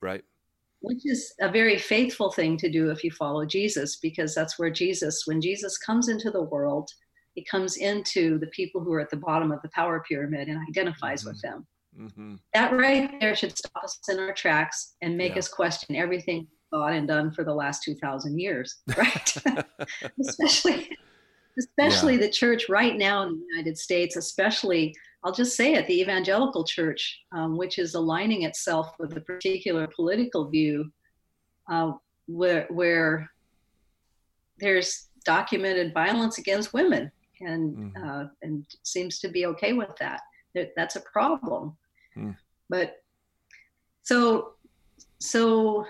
Right. 0.00 0.22
Which 0.82 1.02
is 1.04 1.34
a 1.40 1.50
very 1.50 1.78
faithful 1.78 2.30
thing 2.30 2.56
to 2.58 2.70
do 2.70 2.90
if 2.90 3.04
you 3.04 3.10
follow 3.10 3.44
Jesus, 3.44 3.96
because 3.96 4.34
that's 4.34 4.58
where 4.58 4.70
Jesus, 4.70 5.22
when 5.26 5.40
Jesus 5.40 5.76
comes 5.76 6.08
into 6.08 6.30
the 6.30 6.44
world, 6.44 6.88
he 7.34 7.44
comes 7.44 7.76
into 7.76 8.38
the 8.38 8.48
people 8.48 8.82
who 8.82 8.92
are 8.94 9.00
at 9.00 9.10
the 9.10 9.16
bottom 9.16 9.52
of 9.52 9.60
the 9.62 9.70
power 9.74 10.02
pyramid 10.08 10.48
and 10.48 10.58
identifies 10.68 11.20
mm-hmm. 11.20 11.30
with 11.30 11.42
them. 11.42 11.66
Mm-hmm. 11.98 12.34
That 12.54 12.72
right 12.72 13.10
there 13.20 13.36
should 13.36 13.56
stop 13.56 13.84
us 13.84 13.98
in 14.08 14.18
our 14.18 14.32
tracks 14.32 14.94
and 15.02 15.16
make 15.16 15.32
yeah. 15.32 15.40
us 15.40 15.48
question 15.48 15.96
everything 15.96 16.46
thought 16.70 16.92
and 16.92 17.08
done 17.08 17.32
for 17.32 17.44
the 17.44 17.54
last 17.54 17.82
2,000 17.82 18.38
years, 18.38 18.76
right? 18.96 19.34
especially, 20.20 20.88
especially 21.58 22.14
yeah. 22.14 22.20
the 22.20 22.30
church 22.30 22.68
right 22.68 22.96
now 22.96 23.24
in 23.24 23.32
the 23.32 23.44
United 23.50 23.76
States, 23.76 24.16
especially, 24.16 24.94
I'll 25.22 25.32
just 25.32 25.56
say 25.56 25.74
it, 25.74 25.86
the 25.86 26.00
evangelical 26.00 26.64
church, 26.64 27.20
um, 27.32 27.56
which 27.56 27.78
is 27.78 27.94
aligning 27.94 28.42
itself 28.42 28.94
with 28.98 29.16
a 29.16 29.20
particular 29.20 29.86
political 29.86 30.48
view 30.48 30.90
uh, 31.70 31.92
where, 32.26 32.66
where 32.70 33.30
there's 34.58 35.08
documented 35.24 35.92
violence 35.92 36.38
against 36.38 36.72
women 36.72 37.10
and, 37.40 37.76
mm-hmm. 37.76 38.08
uh, 38.08 38.24
and 38.42 38.64
seems 38.82 39.18
to 39.20 39.28
be 39.28 39.46
okay 39.46 39.74
with 39.74 39.94
that. 39.98 40.20
That's 40.76 40.96
a 40.96 41.00
problem. 41.00 41.76
Mm. 42.16 42.36
But 42.68 43.02
so 44.02 44.54
so 45.20 45.84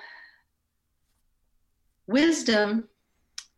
wisdom 2.06 2.88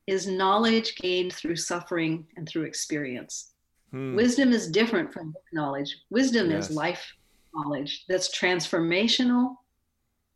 is 0.06 0.26
knowledge 0.26 0.96
gained 0.96 1.32
through 1.32 1.56
suffering 1.56 2.26
and 2.36 2.48
through 2.48 2.64
experience. 2.64 3.51
Hmm. 3.92 4.16
Wisdom 4.16 4.52
is 4.52 4.70
different 4.70 5.12
from 5.12 5.34
knowledge. 5.52 5.96
Wisdom 6.10 6.50
yes. 6.50 6.70
is 6.70 6.76
life 6.76 7.14
knowledge 7.54 8.04
that's 8.08 8.36
transformational, 8.36 9.56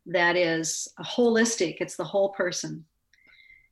that 0.05 0.35
is 0.35 0.87
holistic, 1.01 1.77
it's 1.79 1.97
the 1.97 2.03
whole 2.03 2.29
person. 2.29 2.85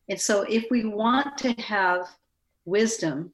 And 0.10 0.20
so, 0.20 0.42
if 0.44 0.66
we 0.70 0.86
want 0.86 1.38
to 1.40 1.54
have 1.54 2.08
wisdom, 2.66 3.32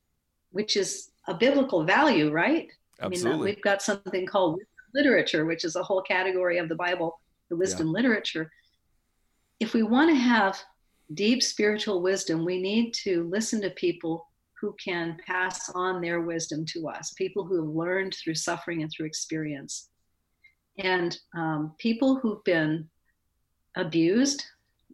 which 0.51 0.77
is 0.77 1.11
a 1.27 1.33
biblical 1.33 1.83
value, 1.83 2.31
right? 2.31 2.67
Absolutely. 3.01 3.29
I 3.29 3.33
mean, 3.33 3.43
we've 3.43 3.61
got 3.61 3.81
something 3.81 4.25
called 4.25 4.59
literature, 4.93 5.45
which 5.45 5.65
is 5.65 5.75
a 5.75 5.83
whole 5.83 6.01
category 6.01 6.57
of 6.57 6.69
the 6.69 6.75
Bible, 6.75 7.19
the 7.49 7.55
wisdom 7.55 7.87
yeah. 7.87 7.93
literature. 7.93 8.51
If 9.59 9.73
we 9.73 9.83
want 9.83 10.09
to 10.09 10.15
have 10.15 10.59
deep 11.13 11.41
spiritual 11.43 12.01
wisdom, 12.01 12.45
we 12.45 12.61
need 12.61 12.93
to 13.03 13.27
listen 13.29 13.61
to 13.61 13.69
people 13.71 14.27
who 14.61 14.75
can 14.83 15.17
pass 15.25 15.69
on 15.73 15.99
their 15.99 16.21
wisdom 16.21 16.63
to 16.65 16.87
us, 16.87 17.11
people 17.17 17.43
who 17.43 17.57
have 17.57 17.75
learned 17.75 18.13
through 18.13 18.35
suffering 18.35 18.83
and 18.83 18.91
through 18.91 19.07
experience. 19.07 19.89
And 20.77 21.17
um, 21.35 21.73
people 21.79 22.15
who've 22.15 22.43
been 22.43 22.87
abused, 23.75 24.45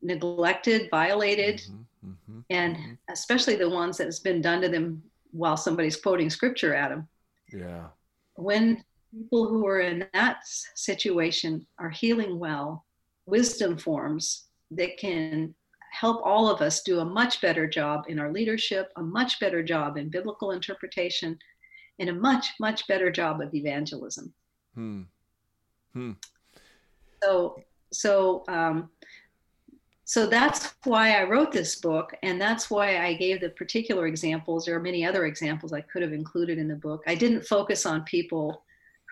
neglected, 0.01 0.89
violated, 0.89 1.57
mm-hmm, 1.57 2.09
mm-hmm, 2.11 2.39
and 2.49 2.75
mm-hmm. 2.77 2.93
especially 3.11 3.57
the 3.57 3.69
ones 3.69 3.97
that 3.97 4.05
has 4.05 4.21
been 4.21 4.41
done 4.41 4.61
to 4.61 4.69
them 4.69 5.03
while 5.31 5.57
somebody's 5.57 5.97
quoting 5.97 6.29
scripture 6.29 6.73
at 6.73 6.89
them. 6.89 7.07
Yeah. 7.51 7.87
When 8.35 8.83
people 9.11 9.47
who 9.47 9.67
are 9.67 9.81
in 9.81 10.07
that 10.13 10.39
situation 10.75 11.65
are 11.79 11.89
healing 11.89 12.39
well, 12.39 12.85
wisdom 13.25 13.77
forms 13.77 14.45
that 14.71 14.97
can 14.97 15.53
help 15.99 16.21
all 16.23 16.49
of 16.49 16.61
us 16.61 16.81
do 16.83 16.99
a 16.99 17.05
much 17.05 17.41
better 17.41 17.67
job 17.67 18.05
in 18.07 18.19
our 18.19 18.31
leadership, 18.31 18.91
a 18.97 19.01
much 19.01 19.39
better 19.39 19.63
job 19.63 19.97
in 19.97 20.09
biblical 20.09 20.51
interpretation, 20.51 21.37
and 21.99 22.09
a 22.09 22.13
much, 22.13 22.47
much 22.59 22.87
better 22.87 23.09
job 23.11 23.41
of 23.41 23.53
evangelism. 23.55 24.31
Hmm. 24.75 25.01
Hmm. 25.93 26.11
So, 27.23 27.59
so, 27.91 28.43
um, 28.47 28.89
so 30.03 30.27
that's 30.27 30.75
why 30.83 31.19
I 31.19 31.23
wrote 31.23 31.51
this 31.51 31.77
book, 31.77 32.13
and 32.21 32.39
that's 32.39 32.69
why 32.69 33.03
I 33.03 33.13
gave 33.13 33.41
the 33.41 33.49
particular 33.49 34.05
examples. 34.05 34.65
There 34.65 34.75
are 34.75 34.79
many 34.79 35.03
other 35.03 35.25
examples 35.25 35.73
I 35.73 35.81
could 35.81 36.03
have 36.03 36.13
included 36.13 36.59
in 36.59 36.67
the 36.67 36.75
book. 36.75 37.01
I 37.07 37.15
didn't 37.15 37.47
focus 37.47 37.87
on 37.87 38.03
people 38.03 38.63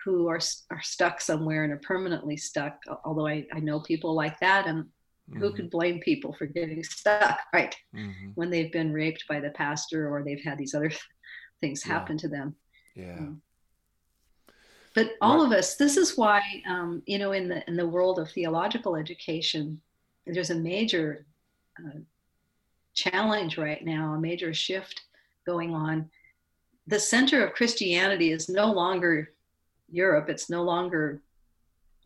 who 0.04 0.28
are 0.28 0.40
are 0.70 0.82
stuck 0.82 1.20
somewhere 1.20 1.64
and 1.64 1.72
are 1.72 1.80
permanently 1.82 2.36
stuck. 2.36 2.78
Although 3.04 3.26
I, 3.26 3.44
I 3.52 3.58
know 3.58 3.80
people 3.80 4.14
like 4.14 4.38
that, 4.38 4.68
and 4.68 4.86
mm-hmm. 5.30 5.40
who 5.40 5.52
could 5.52 5.70
blame 5.70 6.00
people 6.00 6.32
for 6.32 6.46
getting 6.46 6.82
stuck, 6.82 7.40
right? 7.52 7.76
Mm-hmm. 7.94 8.30
When 8.34 8.50
they've 8.50 8.72
been 8.72 8.92
raped 8.92 9.24
by 9.28 9.40
the 9.40 9.50
pastor 9.50 10.08
or 10.08 10.22
they've 10.22 10.42
had 10.42 10.58
these 10.58 10.74
other 10.74 10.90
things 11.60 11.82
yeah. 11.84 11.92
happen 11.92 12.18
to 12.18 12.28
them. 12.28 12.54
Yeah. 12.94 13.18
Um, 13.18 13.42
but 14.94 15.12
all 15.20 15.38
right. 15.38 15.46
of 15.46 15.52
us, 15.52 15.76
this 15.76 15.98
is 15.98 16.16
why, 16.16 16.40
um, 16.66 17.02
you 17.04 17.18
know, 17.18 17.32
in 17.32 17.48
the 17.48 17.62
in 17.68 17.76
the 17.76 17.86
world 17.86 18.18
of 18.18 18.30
theological 18.30 18.96
education, 18.96 19.80
there's 20.26 20.50
a 20.50 20.54
major 20.54 21.26
uh, 21.78 21.98
challenge 22.94 23.58
right 23.58 23.84
now, 23.84 24.14
a 24.14 24.20
major 24.20 24.54
shift 24.54 25.02
going 25.44 25.74
on. 25.74 26.08
The 26.86 26.98
center 26.98 27.44
of 27.44 27.52
Christianity 27.52 28.32
is 28.32 28.48
no 28.48 28.72
longer 28.72 29.32
Europe. 29.90 30.30
It's 30.30 30.48
no 30.48 30.62
longer 30.62 31.20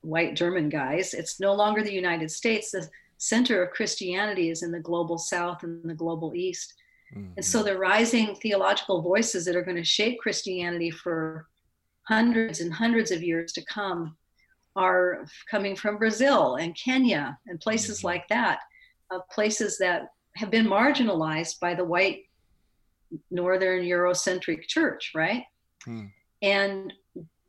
white 0.03 0.35
German 0.35 0.69
guys. 0.69 1.15
It's 1.15 1.39
no 1.39 1.55
longer 1.55 1.83
the 1.83 1.93
United 1.93 2.31
States. 2.31 2.73
The 2.73 2.89
center 3.21 3.63
of 3.63 3.71
Christianity 3.71 4.49
is 4.49 4.63
in 4.63 4.73
the 4.73 4.81
global 4.81 5.19
South 5.19 5.63
and 5.63 5.89
the 5.89 5.95
global 5.95 6.35
East. 6.35 6.75
Mm-hmm. 7.15 7.33
And 7.37 7.45
so 7.45 7.63
the 7.63 7.77
rising 7.77 8.35
theological 8.37 9.03
voices 9.03 9.45
that 9.45 9.55
are 9.55 9.63
going 9.63 9.77
to 9.77 9.85
shape 9.85 10.19
Christianity 10.19 10.91
for 10.91 11.47
hundreds 12.05 12.61
and 12.61 12.73
hundreds 12.73 13.11
of 13.11 13.23
years 13.23 13.53
to 13.53 13.65
come 13.67 14.17
are 14.75 15.27
coming 15.51 15.77
from 15.77 15.99
Brazil 15.99 16.57
and 16.57 16.75
Kenya 16.75 17.39
and 17.47 17.61
places 17.61 17.99
mm-hmm. 17.99 18.07
like 18.07 18.29
that, 18.29 18.61
uh, 19.11 19.19
places 19.31 19.77
that 19.79 20.09
have 20.37 20.51
been 20.51 20.67
marginalized 20.67 21.61
by 21.61 21.75
the 21.75 21.85
white 21.85 22.23
northern 23.31 23.83
Eurocentric 23.85 24.63
church, 24.67 25.13
right? 25.15 25.45
Hmm. 25.85 26.07
And 26.41 26.93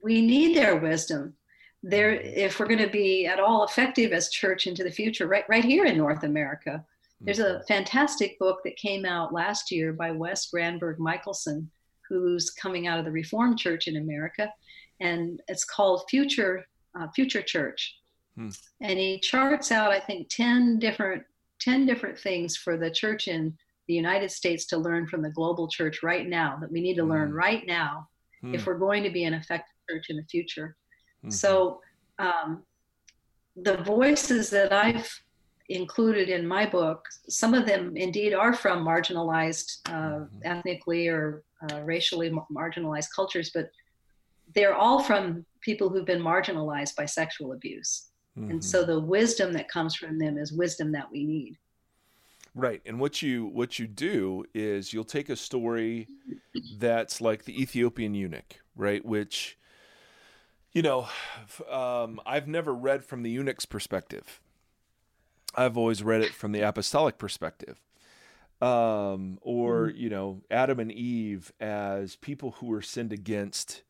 we 0.03 0.21
need 0.21 0.57
their 0.57 0.75
wisdom. 0.75 1.35
There, 1.83 2.11
if 2.11 2.59
we're 2.59 2.67
going 2.67 2.79
to 2.79 2.89
be 2.89 3.25
at 3.25 3.39
all 3.39 3.63
effective 3.63 4.11
as 4.11 4.29
church 4.29 4.67
into 4.67 4.83
the 4.83 4.91
future, 4.91 5.27
right, 5.27 5.45
right 5.49 5.65
here 5.65 5.85
in 5.85 5.97
North 5.97 6.23
America, 6.23 6.85
there's 7.21 7.39
a 7.39 7.43
mm-hmm. 7.43 7.63
fantastic 7.67 8.37
book 8.39 8.61
that 8.63 8.75
came 8.77 9.05
out 9.05 9.33
last 9.33 9.71
year 9.71 9.93
by 9.93 10.11
Wes 10.11 10.49
Granberg 10.49 10.99
Michaelson, 10.99 11.69
who's 12.09 12.49
coming 12.49 12.87
out 12.87 12.99
of 12.99 13.05
the 13.05 13.11
Reformed 13.11 13.57
Church 13.57 13.87
in 13.87 13.97
America, 13.97 14.51
and 14.99 15.41
it's 15.47 15.63
called 15.63 16.03
Future 16.09 16.65
uh, 16.99 17.07
Future 17.15 17.41
Church. 17.41 17.97
Hmm. 18.35 18.49
And 18.81 18.99
he 18.99 19.19
charts 19.19 19.71
out, 19.71 19.91
I 19.91 19.99
think, 19.99 20.29
ten 20.29 20.79
different 20.79 21.23
ten 21.59 21.85
different 21.85 22.17
things 22.17 22.57
for 22.57 22.75
the 22.77 22.89
church 22.89 23.27
in 23.27 23.55
the 23.87 23.93
United 23.93 24.31
States 24.31 24.65
to 24.67 24.77
learn 24.77 25.07
from 25.07 25.21
the 25.21 25.29
global 25.29 25.67
church 25.67 26.01
right 26.01 26.27
now 26.27 26.57
that 26.59 26.71
we 26.71 26.81
need 26.81 26.95
to 26.95 27.03
hmm. 27.03 27.11
learn 27.11 27.33
right 27.33 27.65
now 27.67 28.07
hmm. 28.41 28.55
if 28.55 28.65
we're 28.65 28.77
going 28.77 29.03
to 29.03 29.11
be 29.11 29.25
an 29.25 29.33
effective 29.33 29.75
church 29.89 30.05
in 30.09 30.17
the 30.17 30.25
future. 30.25 30.75
Hmm. 31.23 31.29
So 31.29 31.81
um, 32.19 32.63
the 33.55 33.77
voices 33.77 34.49
that 34.51 34.71
I've 34.71 35.09
included 35.69 36.29
in 36.29 36.45
my 36.45 36.65
book, 36.65 37.05
some 37.29 37.53
of 37.53 37.65
them 37.65 37.95
indeed 37.95 38.33
are 38.33 38.53
from 38.53 38.85
marginalized, 38.85 39.79
uh, 39.87 39.91
mm-hmm. 39.91 40.39
ethnically 40.43 41.07
or 41.07 41.43
uh, 41.69 41.81
racially 41.81 42.31
marginalized 42.51 43.07
cultures, 43.15 43.51
but 43.53 43.69
they're 44.53 44.75
all 44.75 45.01
from 45.01 45.45
people 45.61 45.89
who've 45.89 46.05
been 46.05 46.21
marginalized 46.21 46.95
by 46.95 47.05
sexual 47.05 47.53
abuse. 47.53 48.07
Mm-hmm. 48.37 48.51
And 48.51 48.63
so 48.63 48.81
mm-hmm. 48.81 48.91
the 48.91 48.99
wisdom 48.99 49.53
that 49.53 49.69
comes 49.69 49.95
from 49.95 50.17
them 50.19 50.37
is 50.37 50.51
wisdom 50.51 50.91
that 50.93 51.09
we 51.11 51.23
need. 51.23 51.57
Right. 52.53 52.81
And 52.85 52.99
what 52.99 53.21
you 53.21 53.45
what 53.45 53.79
you 53.79 53.87
do 53.87 54.43
is 54.53 54.91
you'll 54.91 55.05
take 55.05 55.29
a 55.29 55.37
story 55.37 56.07
that's 56.77 57.21
like 57.21 57.45
the 57.45 57.61
Ethiopian 57.61 58.13
eunuch, 58.13 58.59
right, 58.75 59.03
which 59.05 59.57
you 60.73 60.81
know, 60.81 61.07
um, 61.69 62.19
I've 62.25 62.47
never 62.47 62.73
read 62.73 63.03
from 63.03 63.23
the 63.23 63.29
eunuch's 63.29 63.65
perspective. 63.65 64.39
I've 65.55 65.77
always 65.77 66.01
read 66.01 66.21
it 66.21 66.33
from 66.33 66.51
the 66.51 66.61
apostolic 66.61 67.17
perspective. 67.17 67.81
Um, 68.61 69.39
or, 69.41 69.87
mm-hmm. 69.87 69.97
you 69.97 70.09
know, 70.09 70.41
Adam 70.51 70.79
and 70.79 70.91
Eve 70.91 71.51
as 71.59 72.15
people 72.15 72.51
who 72.51 72.67
were 72.67 72.81
sinned 72.81 73.11
against 73.11 73.81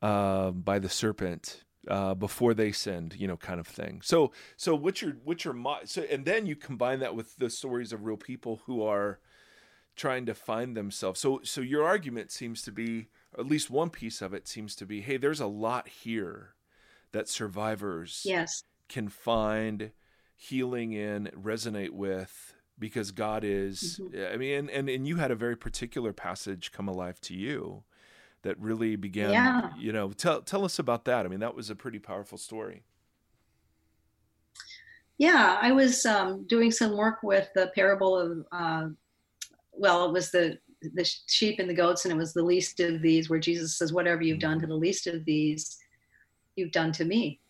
uh, 0.00 0.52
by 0.52 0.78
the 0.78 0.88
serpent 0.88 1.64
uh, 1.88 2.14
before 2.14 2.54
they 2.54 2.72
sinned, 2.72 3.16
you 3.18 3.26
know, 3.26 3.36
kind 3.36 3.58
of 3.58 3.66
thing. 3.66 4.00
So, 4.02 4.32
so 4.56 4.74
what's 4.74 5.02
your 5.02 5.16
what's 5.24 5.44
your 5.44 5.56
so, 5.84 6.02
and 6.10 6.24
then 6.24 6.46
you 6.46 6.56
combine 6.56 7.00
that 7.00 7.14
with 7.14 7.36
the 7.36 7.50
stories 7.50 7.92
of 7.92 8.04
real 8.04 8.16
people 8.16 8.62
who 8.66 8.82
are 8.82 9.18
trying 9.96 10.26
to 10.26 10.34
find 10.34 10.76
themselves. 10.76 11.18
So, 11.18 11.40
so 11.42 11.60
your 11.60 11.84
argument 11.84 12.30
seems 12.30 12.62
to 12.62 12.72
be, 12.72 13.08
at 13.38 13.46
least 13.46 13.70
one 13.70 13.90
piece 13.90 14.22
of 14.22 14.34
it 14.34 14.48
seems 14.48 14.74
to 14.76 14.86
be, 14.86 15.00
hey, 15.00 15.16
there's 15.16 15.40
a 15.40 15.46
lot 15.46 15.88
here 15.88 16.54
that 17.12 17.28
survivors 17.28 18.22
yes 18.24 18.62
can 18.88 19.08
find 19.08 19.90
healing 20.36 20.92
in, 20.92 21.30
resonate 21.36 21.90
with, 21.90 22.54
because 22.78 23.10
God 23.10 23.42
is. 23.44 24.00
Mm-hmm. 24.02 24.34
I 24.34 24.36
mean, 24.36 24.58
and, 24.58 24.70
and 24.70 24.88
and 24.88 25.08
you 25.08 25.16
had 25.16 25.30
a 25.30 25.36
very 25.36 25.56
particular 25.56 26.12
passage 26.12 26.72
come 26.72 26.88
alive 26.88 27.20
to 27.22 27.34
you 27.34 27.84
that 28.42 28.58
really 28.60 28.96
began. 28.96 29.32
Yeah. 29.32 29.70
You 29.78 29.92
know, 29.92 30.10
tell 30.10 30.42
tell 30.42 30.64
us 30.64 30.78
about 30.78 31.04
that. 31.06 31.26
I 31.26 31.28
mean, 31.28 31.40
that 31.40 31.54
was 31.54 31.70
a 31.70 31.74
pretty 31.74 31.98
powerful 31.98 32.38
story. 32.38 32.84
Yeah, 35.18 35.58
I 35.60 35.72
was 35.72 36.04
um, 36.04 36.44
doing 36.46 36.70
some 36.70 36.96
work 36.96 37.22
with 37.22 37.48
the 37.54 37.72
parable 37.74 38.18
of. 38.18 38.46
Uh, 38.52 38.88
well, 39.72 40.06
it 40.06 40.12
was 40.12 40.30
the 40.30 40.58
the 40.82 41.10
sheep 41.28 41.58
and 41.58 41.68
the 41.68 41.74
goats, 41.74 42.04
and 42.04 42.12
it 42.12 42.18
was 42.18 42.32
the 42.32 42.42
least 42.42 42.80
of 42.80 43.02
these, 43.02 43.28
where 43.28 43.38
Jesus 43.38 43.78
says, 43.78 43.92
"Whatever 43.92 44.22
you've 44.22 44.38
done 44.38 44.60
to 44.60 44.66
the 44.66 44.74
least 44.74 45.06
of 45.06 45.24
these, 45.24 45.76
you've 46.56 46.72
done 46.72 46.92
to 46.92 47.04
me." 47.04 47.40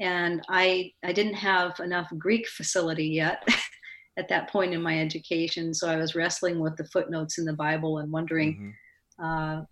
and 0.00 0.42
I 0.48 0.92
I 1.04 1.12
didn't 1.12 1.34
have 1.34 1.78
enough 1.78 2.10
Greek 2.18 2.48
facility 2.48 3.06
yet 3.06 3.46
at 4.18 4.28
that 4.28 4.50
point 4.50 4.74
in 4.74 4.82
my 4.82 4.98
education, 4.98 5.72
so 5.72 5.88
I 5.88 5.96
was 5.96 6.14
wrestling 6.14 6.58
with 6.58 6.76
the 6.76 6.86
footnotes 6.86 7.38
in 7.38 7.44
the 7.44 7.52
Bible 7.52 7.98
and 7.98 8.10
wondering 8.10 8.74
mm-hmm. 9.20 9.24
uh, 9.24 9.62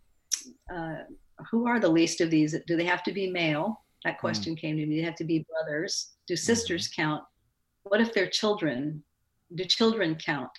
uh, 0.75 1.03
who 1.51 1.67
are 1.67 1.81
the 1.81 1.89
least 1.89 2.21
of 2.21 2.31
these? 2.31 2.55
Do 2.67 2.77
they 2.77 2.85
have 2.85 3.03
to 3.05 3.13
be 3.13 3.31
male? 3.31 3.85
That 4.05 4.17
mm. 4.17 4.21
question 4.21 4.55
mm-hmm. 4.55 4.61
came 4.61 4.77
to 4.77 4.87
me. 4.87 4.97
Do 4.97 5.01
they 5.01 5.07
have 5.07 5.17
to 5.17 5.25
be 5.25 5.45
brothers? 5.51 6.13
Do 6.27 6.35
mm-hmm. 6.35 6.39
sisters 6.39 6.89
mm-hmm. 6.89 7.03
count? 7.03 7.25
What 7.85 8.01
if 8.01 8.13
they're 8.13 8.29
children? 8.29 9.03
Do 9.55 9.65
children 9.65 10.17
count? 10.17 10.51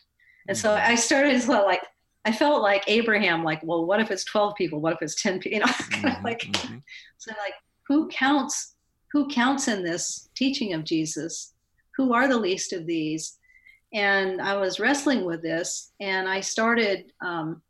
And 0.47 0.57
so 0.57 0.69
mm-hmm. 0.69 0.91
I 0.91 0.95
started 0.95 1.33
as 1.33 1.47
well, 1.47 1.65
like 1.65 1.81
I 2.29 2.31
felt 2.31 2.61
like 2.61 2.83
Abraham, 2.85 3.43
like, 3.43 3.59
well, 3.63 3.87
what 3.87 3.99
if 3.99 4.11
it's 4.11 4.23
12 4.23 4.53
people? 4.55 4.79
What 4.79 4.93
if 4.93 5.01
it's 5.01 5.19
10 5.19 5.39
people? 5.39 5.57
You 5.57 5.65
know, 5.65 5.71
kind 5.89 6.05
of 6.05 6.11
mm-hmm. 6.11 6.25
like, 6.25 6.43
so 7.17 7.31
like, 7.31 7.55
who 7.87 8.07
counts 8.09 8.75
who 9.11 9.27
counts 9.29 9.67
in 9.67 9.83
this 9.83 10.29
teaching 10.35 10.73
of 10.73 10.83
Jesus? 10.83 11.55
Who 11.97 12.13
are 12.13 12.27
the 12.27 12.37
least 12.37 12.71
of 12.71 12.85
these? 12.85 13.39
And 13.95 14.39
I 14.39 14.55
was 14.57 14.79
wrestling 14.79 15.25
with 15.25 15.41
this, 15.41 15.91
and 15.99 16.29
I 16.29 16.41
started 16.41 17.11
um, 17.25 17.63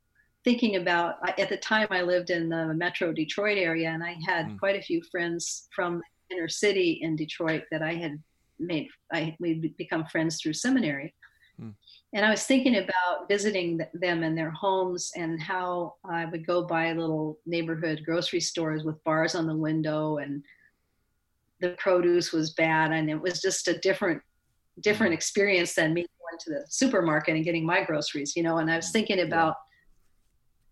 thinking 0.43 0.75
about. 0.75 1.15
At 1.39 1.47
the 1.47 1.55
time, 1.55 1.87
I 1.89 2.01
lived 2.01 2.29
in 2.29 2.49
the 2.49 2.73
Metro 2.73 3.13
Detroit 3.13 3.57
area, 3.57 3.89
and 3.91 4.03
I 4.03 4.17
had 4.27 4.47
mm. 4.47 4.59
quite 4.59 4.75
a 4.75 4.81
few 4.81 5.01
friends 5.09 5.69
from 5.73 6.01
inner 6.29 6.49
city 6.49 6.99
in 7.01 7.15
Detroit 7.15 7.63
that 7.71 7.81
I 7.81 7.93
had 7.93 8.21
made. 8.59 8.89
I 9.13 9.37
we 9.39 9.73
become 9.77 10.05
friends 10.07 10.41
through 10.41 10.55
seminary. 10.55 11.15
And 12.13 12.25
I 12.25 12.31
was 12.31 12.43
thinking 12.43 12.77
about 12.77 13.27
visiting 13.27 13.79
them 13.93 14.23
in 14.23 14.33
their 14.33 14.49
homes 14.49 15.11
and 15.15 15.41
how 15.41 15.95
I 16.03 16.25
would 16.25 16.45
go 16.45 16.65
by 16.65 16.91
little 16.93 17.37
neighborhood 17.45 18.01
grocery 18.03 18.39
stores 18.39 18.83
with 18.83 19.03
bars 19.03 19.35
on 19.35 19.45
the 19.45 19.55
window 19.55 20.17
and 20.17 20.43
the 21.61 21.71
produce 21.77 22.31
was 22.31 22.51
bad 22.53 22.91
and 22.91 23.09
it 23.09 23.21
was 23.21 23.41
just 23.41 23.67
a 23.67 23.77
different 23.79 24.21
different 24.81 25.11
mm-hmm. 25.11 25.17
experience 25.17 25.75
than 25.75 25.93
me 25.93 26.01
going 26.01 26.39
to 26.39 26.49
the 26.51 26.65
supermarket 26.69 27.35
and 27.35 27.43
getting 27.43 27.65
my 27.65 27.83
groceries 27.83 28.33
you 28.35 28.43
know 28.43 28.59
and 28.59 28.71
i 28.71 28.75
was 28.75 28.91
thinking 28.91 29.21
about 29.21 29.55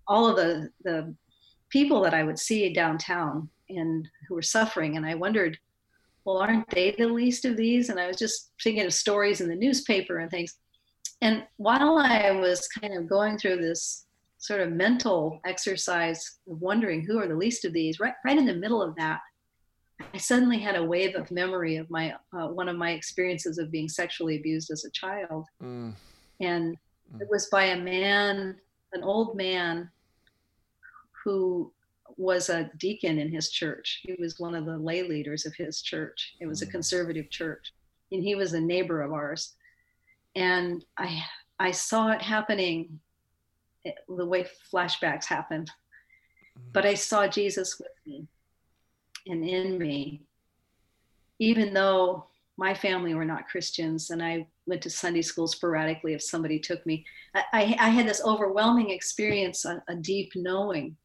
all 0.08 0.28
of 0.28 0.36
the 0.38 0.70
the 0.84 1.14
people 1.70 2.02
that 2.02 2.14
i 2.14 2.24
would 2.24 2.40
see 2.40 2.72
downtown 2.72 3.50
and 3.70 4.08
who 4.28 4.36
were 4.36 4.42
suffering 4.42 4.96
and 4.96 5.06
i 5.06 5.14
wondered 5.14 5.58
well 6.24 6.38
aren't 6.38 6.70
they 6.70 6.92
the 6.92 7.08
least 7.08 7.46
of 7.46 7.58
these? 7.58 7.90
And 7.90 8.00
i 8.00 8.08
was 8.08 8.18
just 8.18 8.52
thinking 8.62 8.86
of 8.86 8.94
stories 8.94 9.42
in 9.42 9.50
the 9.50 9.56
newspaper 9.56 10.20
and 10.20 10.32
things 10.32 10.56
and 11.22 11.44
while 11.58 11.98
i 11.98 12.32
was 12.32 12.68
kind 12.68 12.94
of 12.94 13.08
going 13.08 13.38
through 13.38 13.58
this 13.58 14.06
sort 14.40 14.62
of 14.62 14.72
mental 14.72 15.40
exercise 15.46 16.40
of 16.50 16.62
wondering 16.62 17.04
who 17.04 17.20
are 17.20 17.28
the 17.28 17.36
least 17.36 17.66
of 17.66 17.74
these 17.74 18.00
right 18.00 18.14
right 18.26 18.38
in 18.38 18.46
the 18.46 18.54
middle 18.54 18.82
of 18.82 18.96
that 18.96 19.20
I 20.14 20.18
suddenly 20.18 20.60
had 20.60 20.76
a 20.76 20.84
wave 20.84 21.16
of 21.16 21.32
memory 21.32 21.78
of 21.78 21.90
my 21.90 22.14
uh, 22.34 22.48
one 22.48 22.70
of 22.70 22.78
my 22.78 22.92
experiences 22.92 23.58
of 23.58 23.72
being 23.72 23.90
sexually 23.90 24.38
abused 24.38 24.70
as 24.72 24.86
a 24.86 24.92
child, 24.92 25.46
mm. 25.62 25.94
and 26.40 26.78
mm. 27.14 27.22
it 27.22 27.28
was 27.30 27.48
by 27.48 27.66
a 27.66 27.82
man, 27.82 28.56
an 28.94 29.04
old 29.04 29.36
man, 29.36 29.90
who 31.24 31.72
was 32.16 32.50
a 32.50 32.70
deacon 32.78 33.18
in 33.20 33.32
his 33.32 33.50
church. 33.50 34.02
He 34.04 34.16
was 34.20 34.40
one 34.40 34.56
of 34.56 34.66
the 34.66 34.78
lay 34.78 35.04
leaders 35.04 35.46
of 35.46 35.56
his 35.56 35.82
church. 35.82 36.36
It 36.40 36.48
was 36.48 36.62
mm. 36.62 36.68
a 36.68 36.72
conservative 36.72 37.30
church, 37.30 37.74
and 38.12 38.24
he 38.24 38.36
was 38.36 38.54
a 38.54 38.62
neighbor 38.62 39.02
of 39.02 39.14
ours. 39.14 39.56
And 40.38 40.86
I 40.98 41.24
I 41.60 41.72
saw 41.72 42.12
it 42.12 42.22
happening, 42.22 43.00
eh, 43.86 43.92
the 44.08 44.26
way 44.26 44.46
flashbacks 44.72 45.26
happen, 45.26 45.66
mm. 45.66 46.62
but 46.72 46.86
I 46.86 46.94
saw 46.94 47.28
Jesus 47.28 47.80
with 47.80 47.92
me 48.06 48.28
and 49.26 49.44
in 49.44 49.80
me, 49.80 50.22
even 51.40 51.74
though 51.74 52.28
my 52.58 52.74
family 52.74 53.16
were 53.16 53.26
not 53.26 53.48
Christians 53.48 54.12
and 54.12 54.22
I 54.24 54.48
went 54.68 54.84
to 54.84 54.90
Sunday 54.92 55.24
school 55.24 55.48
sporadically 55.48 56.14
if 56.14 56.22
somebody 56.22 56.60
took 56.60 56.86
me. 56.86 57.04
I, 57.34 57.76
I 57.80 57.90
had 57.90 58.08
this 58.08 58.22
overwhelming 58.24 58.92
experience, 58.92 59.66
a, 59.66 59.82
a, 59.88 59.96
deep 59.96 60.32
knowing 60.36 60.98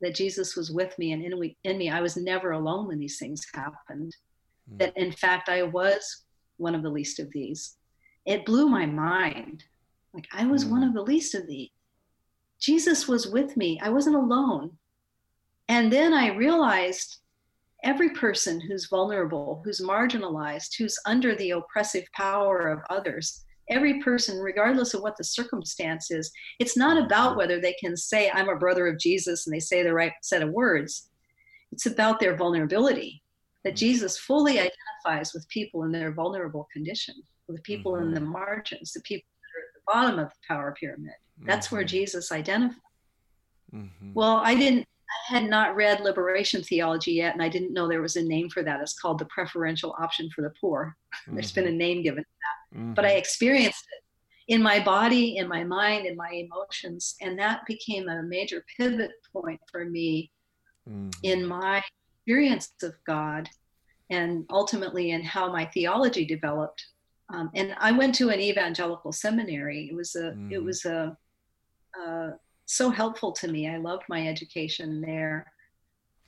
that 0.00 0.14
Jesus 0.14 0.56
was 0.56 0.70
with 0.70 0.96
me 0.98 1.12
and 1.12 1.22
in, 1.22 1.54
in 1.64 1.78
me. 1.78 1.90
I 1.90 2.00
was 2.00 2.16
never 2.16 2.52
alone 2.52 2.88
when 2.88 2.98
these 2.98 3.18
things 3.18 3.46
happened. 3.54 4.16
Mm. 4.72 4.78
That 4.78 4.96
in 4.96 5.12
fact, 5.12 5.48
I 5.48 5.62
was 5.62 6.24
one 6.56 6.74
of 6.74 6.82
the 6.82 6.90
least 6.90 7.20
of 7.20 7.30
these. 7.30 7.76
It 8.26 8.44
blew 8.44 8.68
my 8.68 8.86
mind. 8.86 9.64
Like 10.12 10.26
I 10.32 10.46
was 10.46 10.64
mm. 10.64 10.70
one 10.70 10.82
of 10.82 10.94
the 10.94 11.02
least 11.02 11.34
of 11.34 11.46
these. 11.46 11.70
Jesus 12.60 13.06
was 13.06 13.26
with 13.26 13.56
me. 13.56 13.78
I 13.82 13.90
wasn't 13.90 14.16
alone. 14.16 14.72
And 15.68 15.92
then 15.92 16.12
I 16.12 16.34
realized 16.34 17.18
every 17.84 18.10
person 18.10 18.60
who's 18.60 18.88
vulnerable, 18.88 19.62
who's 19.64 19.80
marginalized, 19.80 20.76
who's 20.76 20.98
under 21.06 21.34
the 21.34 21.50
oppressive 21.50 22.04
power 22.14 22.68
of 22.68 22.80
others, 22.88 23.44
every 23.68 24.00
person, 24.00 24.38
regardless 24.38 24.94
of 24.94 25.02
what 25.02 25.16
the 25.16 25.24
circumstance 25.24 26.10
is, 26.10 26.30
it's 26.58 26.76
not 26.76 27.02
about 27.02 27.36
whether 27.36 27.60
they 27.60 27.74
can 27.74 27.96
say, 27.96 28.30
I'm 28.30 28.48
a 28.48 28.56
brother 28.56 28.86
of 28.86 28.98
Jesus, 28.98 29.46
and 29.46 29.54
they 29.54 29.60
say 29.60 29.82
the 29.82 29.92
right 29.92 30.12
set 30.22 30.42
of 30.42 30.50
words. 30.50 31.10
It's 31.72 31.86
about 31.86 32.20
their 32.20 32.36
vulnerability, 32.36 33.22
that 33.64 33.74
Mm. 33.74 33.78
Jesus 33.78 34.18
fully 34.18 34.58
identifies 34.58 35.34
with 35.34 35.48
people 35.48 35.82
in 35.82 35.92
their 35.92 36.12
vulnerable 36.12 36.68
condition, 36.72 37.16
with 37.48 37.62
people 37.62 37.96
in 37.96 38.12
the 38.12 38.20
Mhm. 38.20 38.26
margins, 38.26 38.92
the 38.92 39.00
people 39.02 39.28
that 39.40 39.58
are 39.58 39.62
at 39.62 39.74
the 39.74 39.80
bottom 39.86 40.18
of 40.18 40.30
the 40.30 40.38
power 40.48 40.74
pyramid. 40.78 41.14
That's 41.38 41.70
where 41.70 41.84
Mhm. 41.84 41.88
Jesus 41.88 42.32
identifies. 42.32 42.80
Mhm. 43.72 44.14
Well, 44.14 44.36
I 44.38 44.54
didn't, 44.54 44.88
I 45.08 45.34
had 45.34 45.44
not 45.48 45.76
read 45.76 46.00
liberation 46.00 46.62
theology 46.62 47.12
yet, 47.12 47.34
and 47.34 47.42
I 47.42 47.48
didn't 47.48 47.72
know 47.72 47.86
there 47.86 48.02
was 48.02 48.16
a 48.16 48.22
name 48.22 48.48
for 48.50 48.62
that. 48.62 48.80
It's 48.80 48.98
called 48.98 49.18
the 49.18 49.26
preferential 49.26 49.94
option 49.98 50.30
for 50.30 50.42
the 50.42 50.52
poor. 50.60 50.96
There's 51.26 51.52
been 51.52 51.68
a 51.68 51.72
name 51.72 52.02
given 52.02 52.24
Mhm. 52.74 52.94
but 52.94 53.04
I 53.04 53.10
experienced 53.12 53.86
it 53.92 54.04
in 54.48 54.60
my 54.62 54.82
body, 54.82 55.36
in 55.36 55.46
my 55.48 55.62
mind, 55.62 56.06
in 56.06 56.16
my 56.16 56.30
emotions. 56.30 57.14
And 57.20 57.38
that 57.38 57.64
became 57.66 58.08
a 58.08 58.22
major 58.22 58.64
pivot 58.76 59.12
point 59.32 59.60
for 59.70 59.84
me 59.84 60.32
in 61.22 61.46
my 61.46 61.82
experience 62.20 62.72
of 62.82 62.94
God 63.04 63.48
and 64.10 64.44
ultimately 64.50 65.10
in 65.12 65.22
how 65.22 65.50
my 65.52 65.66
theology 65.66 66.24
developed. 66.24 66.84
Um, 67.28 67.50
and 67.54 67.74
I 67.78 67.92
went 67.92 68.14
to 68.16 68.30
an 68.30 68.40
evangelical 68.40 69.12
seminary. 69.12 69.88
It 69.90 69.94
was 69.94 70.14
a, 70.16 70.28
it 70.28 70.36
Mhm. 70.36 70.64
was 70.64 70.84
a, 70.84 71.16
uh, 72.00 72.30
so 72.66 72.90
helpful 72.90 73.32
to 73.32 73.48
me. 73.48 73.68
I 73.68 73.78
loved 73.78 74.04
my 74.08 74.26
education 74.28 75.00
there 75.00 75.52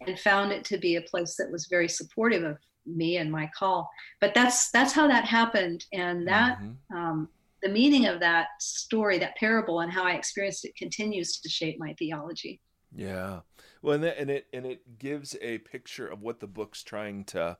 and 0.06 0.18
found 0.18 0.52
it 0.52 0.64
to 0.66 0.78
be 0.78 0.96
a 0.96 1.02
place 1.02 1.36
that 1.36 1.50
was 1.50 1.66
very 1.66 1.88
supportive 1.88 2.44
of 2.44 2.58
me 2.86 3.18
and 3.18 3.30
my 3.30 3.50
call. 3.54 3.90
But 4.20 4.34
that's 4.34 4.70
that's 4.70 4.92
how 4.92 5.06
that 5.08 5.24
happened, 5.24 5.84
and 5.92 6.26
that 6.28 6.58
Mhm. 6.58 6.76
um, 6.94 7.28
the 7.62 7.68
meaning 7.68 8.06
of 8.06 8.20
that 8.20 8.48
story, 8.60 9.18
that 9.18 9.36
parable, 9.36 9.80
and 9.80 9.92
how 9.92 10.04
I 10.04 10.12
experienced 10.12 10.64
it 10.64 10.76
continues 10.76 11.40
to 11.40 11.48
shape 11.48 11.78
my 11.78 11.92
theology. 11.94 12.60
Yeah. 12.92 13.40
Well, 13.82 13.96
and, 13.96 14.04
that, 14.04 14.18
and 14.18 14.30
it 14.30 14.46
and 14.52 14.64
it 14.64 14.98
gives 14.98 15.36
a 15.40 15.58
picture 15.58 16.06
of 16.06 16.22
what 16.22 16.40
the 16.40 16.46
book's 16.46 16.82
trying 16.82 17.24
to 17.26 17.58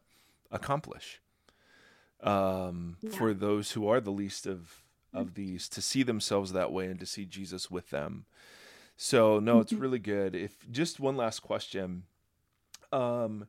accomplish. 0.51 1.21
Um, 2.21 2.97
Yeah. 3.01 3.11
For 3.11 3.33
those 3.35 3.73
who 3.73 3.89
are 3.89 4.01
the 4.01 4.11
least 4.13 4.47
of 4.47 4.83
of 5.15 5.35
these, 5.35 5.69
to 5.71 5.81
see 5.81 6.03
themselves 6.03 6.53
that 6.53 6.71
way 6.71 6.87
and 6.87 7.01
to 7.01 7.07
see 7.07 7.25
Jesus 7.25 7.71
with 7.71 7.89
them. 7.91 8.27
So 8.97 9.41
no, 9.41 9.61
it's 9.61 9.73
Mhm. 9.73 9.81
really 9.81 9.99
good. 9.99 10.35
If 10.35 10.71
just 10.71 11.01
one 11.01 11.17
last 11.17 11.41
question, 11.41 12.05
um, 12.93 13.47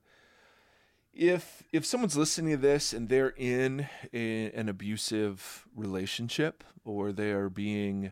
if 1.14 1.64
if 1.74 1.86
someone's 1.86 2.16
listening 2.16 2.52
to 2.56 2.58
this 2.62 2.94
and 2.94 3.10
they're 3.10 3.34
in 3.36 3.88
a, 4.14 4.52
an 4.52 4.70
abusive 4.70 5.68
relationship 5.76 6.64
or 6.86 7.12
they 7.12 7.32
are 7.32 7.50
being 7.50 8.12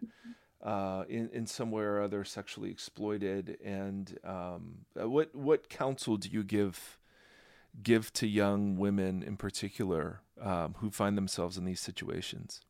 uh, 0.61 1.05
in 1.07 1.29
in 1.29 1.45
some 1.47 1.71
way 1.71 1.83
or 1.83 2.01
other 2.01 2.25
sexually 2.25 2.69
exploited, 2.71 3.57
and 3.63 4.17
um, 4.23 4.85
uh, 4.99 5.07
what 5.09 5.33
what 5.33 5.69
counsel 5.69 6.17
do 6.17 6.27
you 6.29 6.43
give 6.43 6.97
give 7.81 8.11
to 8.13 8.27
young 8.27 8.77
women 8.77 9.23
in 9.23 9.37
particular 9.37 10.21
um, 10.41 10.75
who 10.79 10.89
find 10.89 11.17
themselves 11.17 11.57
in 11.57 11.65
these 11.65 11.79
situations? 11.79 12.61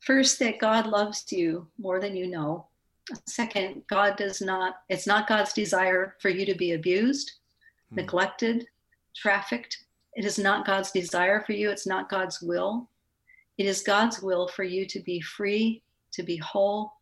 First, 0.00 0.38
that 0.38 0.58
God 0.58 0.86
loves 0.86 1.30
you 1.32 1.66
more 1.78 2.00
than 2.00 2.16
you 2.16 2.26
know. 2.28 2.66
Second, 3.26 3.82
God 3.88 4.16
does 4.16 4.40
not. 4.40 4.76
It's 4.88 5.06
not 5.06 5.28
God's 5.28 5.52
desire 5.52 6.16
for 6.20 6.28
you 6.28 6.44
to 6.46 6.54
be 6.54 6.72
abused, 6.72 7.32
Hmm. 7.90 7.96
neglected, 7.96 8.66
trafficked. 9.16 9.84
It 10.14 10.24
is 10.24 10.38
not 10.38 10.66
God's 10.66 10.90
desire 10.90 11.40
for 11.40 11.52
you. 11.52 11.70
It's 11.70 11.86
not 11.86 12.10
God's 12.10 12.40
will. 12.42 12.90
It 13.56 13.66
is 13.66 13.82
God's 13.82 14.20
will 14.20 14.46
for 14.48 14.62
you 14.62 14.86
to 14.86 15.00
be 15.00 15.20
free, 15.20 15.82
to 16.12 16.22
be 16.22 16.36
whole, 16.36 16.92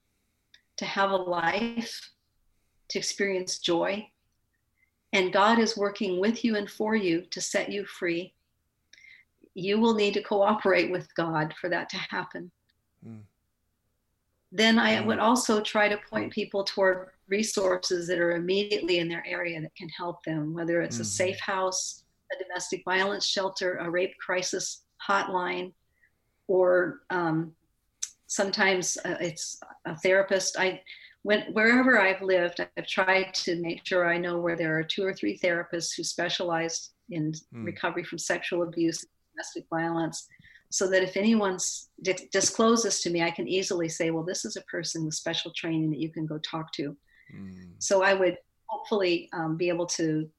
to 0.76 0.84
have 0.84 1.10
a 1.10 1.16
life, 1.16 2.12
to 2.88 2.98
experience 2.98 3.58
joy. 3.58 4.08
And 5.16 5.32
God 5.32 5.58
is 5.58 5.78
working 5.78 6.20
with 6.20 6.44
you 6.44 6.56
and 6.56 6.70
for 6.70 6.94
you 6.94 7.22
to 7.30 7.40
set 7.40 7.72
you 7.72 7.86
free. 7.86 8.34
You 9.54 9.80
will 9.80 9.94
need 9.94 10.12
to 10.12 10.22
cooperate 10.22 10.90
with 10.90 11.08
God 11.14 11.54
for 11.58 11.70
that 11.70 11.88
to 11.88 11.96
happen. 11.96 12.50
Mm. 13.02 13.22
Then 14.52 14.78
I 14.78 14.96
Mm. 14.96 15.06
would 15.06 15.18
also 15.18 15.62
try 15.62 15.88
to 15.88 15.96
point 16.10 16.34
people 16.34 16.64
toward 16.64 17.08
resources 17.28 18.06
that 18.08 18.18
are 18.18 18.32
immediately 18.32 18.98
in 18.98 19.08
their 19.08 19.24
area 19.26 19.58
that 19.62 19.74
can 19.74 19.88
help 19.88 20.22
them, 20.24 20.52
whether 20.52 20.82
it's 20.82 20.98
Mhm. 20.98 21.00
a 21.00 21.04
safe 21.22 21.40
house, 21.40 22.04
a 22.30 22.36
domestic 22.44 22.84
violence 22.84 23.24
shelter, 23.24 23.78
a 23.78 23.90
rape 23.90 24.14
crisis 24.18 24.84
hotline, 25.08 25.72
or 26.46 27.00
um, 27.08 27.56
sometimes 28.26 28.98
uh, 28.98 29.16
it's 29.20 29.58
a 29.86 29.96
therapist. 29.96 30.58
I 30.58 30.84
when 31.26 31.40
wherever 31.52 31.98
I've 31.98 32.22
lived, 32.22 32.60
I've 32.60 32.86
tried 32.86 33.34
to 33.44 33.60
make 33.60 33.80
sure 33.84 34.08
I 34.08 34.16
know 34.16 34.38
where 34.38 34.54
there 34.56 34.78
are 34.78 34.84
two 34.84 35.04
or 35.04 35.12
three 35.12 35.36
therapists 35.36 35.90
who 35.96 36.04
specialize 36.04 36.90
in 37.10 37.32
Mm. 37.52 37.64
recovery 37.64 38.04
from 38.04 38.18
sexual 38.18 38.62
abuse, 38.62 39.04
domestic 39.32 39.64
violence, 39.68 40.28
so 40.70 40.88
that 40.90 41.02
if 41.02 41.16
anyone 41.16 41.58
di- 42.02 42.28
discloses 42.30 43.00
to 43.00 43.10
me, 43.10 43.22
I 43.22 43.32
can 43.32 43.48
easily 43.48 43.88
say, 43.88 44.10
well, 44.12 44.22
this 44.22 44.44
is 44.44 44.56
a 44.56 44.62
person 44.74 45.04
with 45.04 45.14
special 45.14 45.50
training 45.60 45.90
that 45.90 45.98
you 46.04 46.10
can 46.12 46.26
go 46.26 46.38
talk 46.38 46.72
to. 46.74 46.96
Mm. 47.34 47.72
So 47.78 48.04
I 48.04 48.14
would 48.14 48.38
hopefully 48.66 49.28
um, 49.32 49.56
be 49.56 49.68
able 49.68 49.86
to 50.00 50.30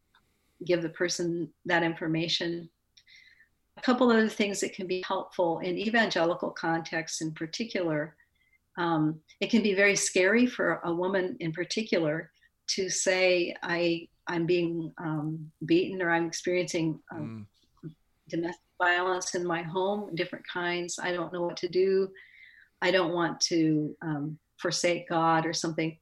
give 0.65 0.81
the 0.81 0.95
person 1.01 1.49
that 1.65 1.83
information. 1.83 2.69
A 3.75 3.81
couple 3.81 4.09
other 4.09 4.29
things 4.29 4.61
that 4.61 4.73
can 4.73 4.87
be 4.87 5.03
helpful 5.05 5.59
in 5.59 5.77
evangelical 5.77 6.51
contexts 6.51 7.19
in 7.21 7.33
particular. 7.33 8.15
Um, 8.77 9.19
it 9.41 9.49
can 9.49 9.61
be 9.63 9.73
very 9.73 9.95
scary 9.95 10.45
for 10.45 10.81
a 10.85 10.93
woman 10.93 11.35
in 11.39 11.51
particular 11.51 12.31
to 12.75 12.89
say, 12.89 13.55
I, 13.63 14.07
I'm 14.27 14.45
being 14.45 14.91
um, 14.99 15.51
beaten 15.65 16.01
or 16.01 16.09
I'm 16.11 16.25
experiencing 16.27 16.99
um, 17.11 17.47
Mm. 17.83 17.91
domestic 18.29 18.61
violence 18.79 19.35
in 19.35 19.45
my 19.45 19.61
home, 19.63 20.13
different 20.15 20.45
kinds. 20.51 20.99
I 21.01 21.11
don't 21.13 21.31
know 21.33 21.41
what 21.43 21.57
to 21.57 21.69
do. 21.69 22.09
I 22.81 22.91
don't 22.91 23.13
want 23.13 23.39
to 23.41 23.95
um, 24.01 24.37
forsake 24.61 25.07
God 25.09 25.45
or 25.45 25.53
something. 25.53 25.97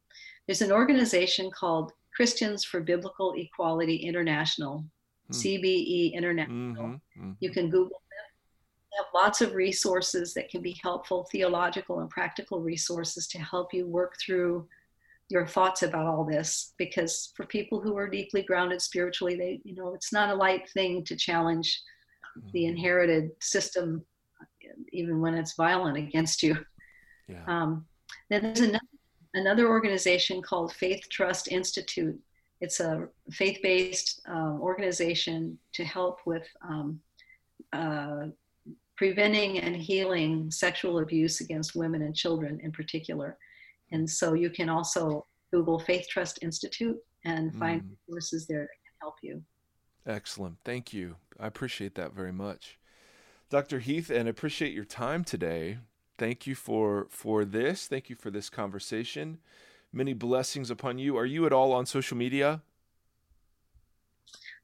There's 0.47 0.61
an 0.61 0.71
organization 0.71 1.51
called 1.51 1.91
Christians 2.15 2.63
for 2.63 2.81
Biblical 2.81 3.33
Equality 3.37 3.95
International, 3.97 4.83
Hmm. 5.27 5.33
CBE 5.33 6.13
International. 6.13 6.87
Mhm. 6.87 7.01
Mhm. 7.17 7.35
You 7.39 7.49
can 7.51 7.69
Google 7.69 8.01
have 8.97 9.05
lots 9.13 9.41
of 9.41 9.53
resources 9.53 10.33
that 10.33 10.49
can 10.49 10.61
be 10.61 10.77
helpful, 10.81 11.27
theological 11.31 11.99
and 11.99 12.09
practical 12.09 12.59
resources 12.61 13.27
to 13.27 13.39
help 13.39 13.73
you 13.73 13.87
work 13.87 14.15
through 14.23 14.67
your 15.29 15.47
thoughts 15.47 15.83
about 15.83 16.05
all 16.05 16.23
this. 16.23 16.73
Because 16.77 17.31
for 17.35 17.45
people 17.45 17.81
who 17.81 17.97
are 17.97 18.09
deeply 18.09 18.43
grounded 18.43 18.81
spiritually, 18.81 19.35
they, 19.35 19.61
you 19.63 19.75
know, 19.75 19.93
it's 19.93 20.13
not 20.13 20.29
a 20.29 20.35
light 20.35 20.69
thing 20.69 21.03
to 21.05 21.15
challenge 21.15 21.81
the 22.53 22.65
inherited 22.65 23.31
system, 23.41 24.03
even 24.91 25.21
when 25.21 25.33
it's 25.33 25.55
violent 25.55 25.97
against 25.97 26.43
you. 26.43 26.57
Yeah. 27.27 27.43
Um, 27.47 27.85
then 28.29 28.43
there's 28.43 28.59
another, 28.59 28.79
another 29.33 29.67
organization 29.67 30.41
called 30.41 30.73
Faith 30.73 31.07
Trust 31.09 31.47
Institute. 31.47 32.19
It's 32.61 32.79
a 32.79 33.07
faith 33.31 33.59
based 33.61 34.21
um, 34.27 34.59
organization 34.61 35.57
to 35.73 35.83
help 35.83 36.19
with 36.25 36.47
um, 36.67 36.99
uh, 37.73 38.27
preventing 38.97 39.59
and 39.59 39.75
healing 39.75 40.49
sexual 40.49 40.99
abuse 40.99 41.41
against 41.41 41.75
women 41.75 42.01
and 42.03 42.15
children 42.15 42.59
in 42.63 42.71
particular. 42.71 43.37
And 43.91 44.09
so 44.09 44.33
you 44.33 44.49
can 44.49 44.69
also 44.69 45.25
Google 45.51 45.79
Faith 45.79 46.07
Trust 46.09 46.39
Institute 46.41 46.97
and 47.23 47.53
find 47.55 47.81
Mm. 47.81 47.97
resources 48.07 48.47
there 48.47 48.61
that 48.61 48.67
can 48.67 48.93
help 49.01 49.15
you. 49.21 49.43
Excellent. 50.05 50.57
Thank 50.63 50.93
you. 50.93 51.17
I 51.39 51.47
appreciate 51.47 51.95
that 51.95 52.13
very 52.13 52.31
much. 52.31 52.79
Dr. 53.49 53.79
Heath, 53.79 54.09
and 54.09 54.27
I 54.27 54.31
appreciate 54.31 54.73
your 54.73 54.85
time 54.85 55.23
today. 55.23 55.79
Thank 56.17 56.47
you 56.47 56.55
for 56.55 57.07
for 57.09 57.43
this. 57.45 57.87
Thank 57.87 58.09
you 58.09 58.15
for 58.15 58.31
this 58.31 58.49
conversation. 58.49 59.39
Many 59.91 60.13
blessings 60.13 60.69
upon 60.69 60.97
you. 60.99 61.17
Are 61.17 61.25
you 61.25 61.45
at 61.45 61.53
all 61.53 61.71
on 61.73 61.85
social 61.85 62.17
media? 62.17 62.61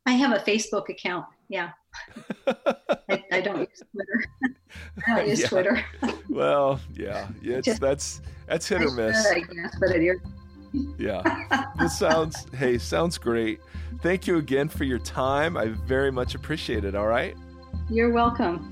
I 0.06 0.14
have 0.14 0.32
a 0.32 0.40
Facebook 0.44 0.90
account. 0.90 1.26
Yeah, 1.52 1.72
I, 2.48 3.24
I 3.34 3.42
don't 3.42 3.60
use 3.60 3.84
Twitter. 3.92 4.56
I 5.08 5.16
don't 5.18 5.28
use 5.28 5.42
Yeah. 5.42 5.48
Twitter. 5.48 5.86
well, 6.30 6.80
yeah. 6.96 7.28
yeah 7.42 7.58
it's, 7.58 7.66
Just- 7.66 7.82
that's 7.82 8.22
that's 8.48 8.68
hit 8.70 8.80
I 8.80 8.86
or 8.86 8.92
miss. 8.92 9.22
should, 9.28 9.36
I 9.38 9.40
guess, 9.42 9.76
but 9.80 9.90
it 9.92 10.02
is. 10.02 10.20
Yeah. 10.98 11.22
This 11.80 11.98
sounds 11.98 12.46
hey, 12.56 12.78
sounds 12.78 13.18
great. 13.18 13.60
Thank 14.02 14.28
you 14.28 14.38
again 14.38 14.70
for 14.70 14.86
your 14.86 15.00
time. 15.00 15.58
I 15.58 15.66
very 15.86 16.12
much 16.12 16.36
appreciate 16.36 16.86
it. 16.86 16.96
All 16.96 17.08
right. 17.08 17.36
You're 17.90 18.12
welcome. 18.12 18.72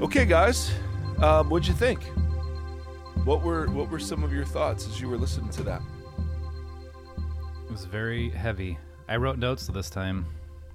Okay, 0.00 0.26
guys. 0.26 0.70
Um, 1.22 1.48
what'd 1.50 1.66
you 1.66 1.74
think? 1.74 2.02
What 3.24 3.42
were 3.42 3.66
what 3.70 3.90
were 3.90 3.98
some 3.98 4.22
of 4.22 4.32
your 4.32 4.44
thoughts 4.44 4.86
as 4.86 5.00
you 5.00 5.08
were 5.08 5.16
listening 5.16 5.50
to 5.50 5.62
that? 5.64 5.82
It 7.64 7.70
was 7.72 7.86
very 7.86 8.28
heavy. 8.30 8.78
I 9.08 9.16
wrote 9.16 9.38
notes 9.38 9.66
this 9.66 9.90
time. 9.90 10.26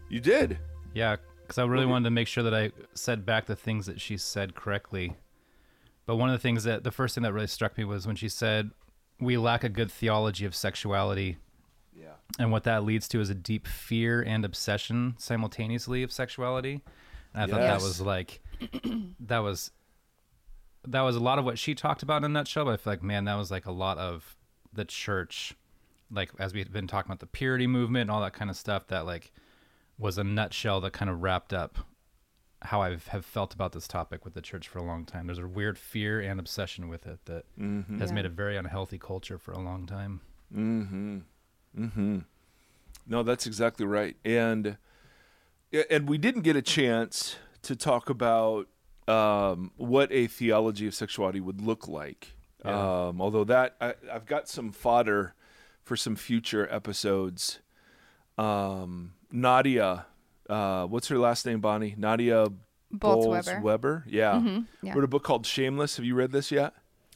You 0.10 0.20
did. 0.20 0.60
Yeah, 0.94 1.18
because 1.42 1.58
I 1.58 1.66
really 1.66 1.86
wanted 1.86 2.06
to 2.06 2.12
make 2.12 2.28
sure 2.28 2.44
that 2.44 2.54
I 2.54 2.72
said 2.94 3.26
back 3.26 3.46
the 3.46 3.56
things 3.56 3.86
that 3.86 4.00
she 4.00 4.18
said 4.18 4.56
correctly. 4.56 5.16
But 6.06 6.16
one 6.18 6.30
of 6.30 6.34
the 6.34 6.42
things 6.42 6.64
that 6.64 6.84
the 6.84 6.92
first 6.92 7.16
thing 7.16 7.24
that 7.24 7.34
really 7.34 7.48
struck 7.48 7.78
me 7.78 7.84
was 7.84 8.08
when 8.08 8.16
she 8.16 8.30
said, 8.30 8.72
"We 9.20 9.38
lack 9.38 9.64
a 9.64 9.70
good 9.70 9.92
theology 9.92 10.46
of 10.46 10.56
sexuality." 10.56 11.38
Yeah. 11.94 12.14
And 12.38 12.52
what 12.52 12.64
that 12.64 12.84
leads 12.84 13.08
to 13.10 13.20
is 13.20 13.30
a 13.30 13.36
deep 13.36 13.68
fear 13.68 14.22
and 14.22 14.46
obsession 14.46 15.16
simultaneously 15.18 16.04
of 16.04 16.12
sexuality. 16.12 16.82
And 17.34 17.44
I 17.44 17.48
thought 17.48 17.62
that 17.62 17.82
was 17.82 18.02
like, 18.02 18.42
that 19.20 19.40
was, 19.40 19.72
that 20.88 21.02
was 21.02 21.16
a 21.16 21.20
lot 21.20 21.40
of 21.40 21.46
what 21.46 21.60
she 21.60 21.76
talked 21.76 22.02
about 22.02 22.18
in 22.18 22.24
a 22.26 22.30
nutshell. 22.30 22.66
But 22.66 22.72
I 22.72 22.78
feel 22.78 22.94
like, 22.94 23.04
man, 23.04 23.26
that 23.26 23.36
was 23.36 23.52
like 23.52 23.66
a 23.66 23.72
lot 23.72 23.98
of 23.98 24.36
the 24.74 24.86
church, 24.86 25.56
like 26.12 26.32
as 26.40 26.54
we've 26.54 26.72
been 26.72 26.88
talking 26.88 27.10
about 27.12 27.20
the 27.20 27.26
purity 27.28 27.68
movement 27.68 28.02
and 28.04 28.12
all 28.12 28.22
that 28.22 28.34
kind 28.34 28.50
of 28.50 28.58
stuff. 28.58 28.88
That 28.88 29.06
like 29.06 29.32
was 29.98 30.18
a 30.18 30.24
nutshell 30.24 30.82
that 30.82 30.94
kind 30.94 31.10
of 31.12 31.22
wrapped 31.22 31.54
up 31.54 31.80
how 32.64 32.82
I 32.82 32.98
have 33.08 33.26
felt 33.26 33.54
about 33.54 33.72
this 33.72 33.88
topic 33.88 34.26
with 34.26 34.34
the 34.34 34.42
church 34.42 34.68
for 34.68 34.80
a 34.80 34.84
long 34.84 35.06
time. 35.06 35.28
There's 35.28 35.40
a 35.40 35.48
weird 35.48 35.78
fear 35.78 36.20
and 36.20 36.40
obsession 36.42 36.90
with 36.90 37.08
it 37.08 37.20
that 37.26 37.46
has 38.00 38.10
Yeah. 38.10 38.14
made 38.16 38.26
a 38.26 38.30
very 38.30 38.58
unhealthy 38.58 38.98
culture 38.98 39.38
for 39.38 39.54
a 39.54 39.60
long 39.60 39.86
time. 39.86 40.20
Mm-hmm. 40.54 41.20
Mm-hmm. 41.78 42.20
No, 43.08 43.24
that's 43.24 43.46
exactly 43.48 43.86
right. 43.86 44.18
And 44.26 44.78
and 45.90 46.10
we 46.10 46.18
didn't 46.18 46.42
get 46.42 46.56
a 46.56 46.62
chance 46.62 47.38
to 47.62 47.76
talk 47.76 48.10
about 48.10 48.68
um, 49.08 49.72
what 49.78 50.12
a 50.12 50.28
theology 50.28 50.88
of 50.88 50.96
sexuality 50.96 51.40
would 51.40 51.62
look 51.62 51.88
like. 51.88 52.34
Yeah. 52.66 53.08
Um, 53.08 53.22
although 53.22 53.44
that 53.46 53.76
I, 53.80 53.94
I've 54.12 54.26
got 54.26 54.50
some 54.50 54.72
fodder 54.72 55.34
for 55.90 55.98
some 55.98 56.16
future 56.16 56.72
episodes. 56.72 57.60
Um, 58.38 59.14
Nadia, 59.32 60.06
uh, 60.48 60.86
what's 60.86 61.08
her 61.08 61.18
last 61.18 61.48
name, 61.48 61.62
Bonnie? 61.62 61.96
Nadia 61.98 62.48
Bolz-Weber. 62.94 63.60
Weber. 63.62 64.04
Yeah. 64.08 64.34
Mhm, 64.34 64.68
yeah. 64.84 64.94
Wrote 64.94 65.04
a 65.04 65.08
book 65.08 65.24
called 65.24 65.48
Shameless. 65.48 65.98
Have 65.98 66.06
you 66.06 66.14
read 66.14 66.32
this 66.32 66.52
yet? 66.52 66.74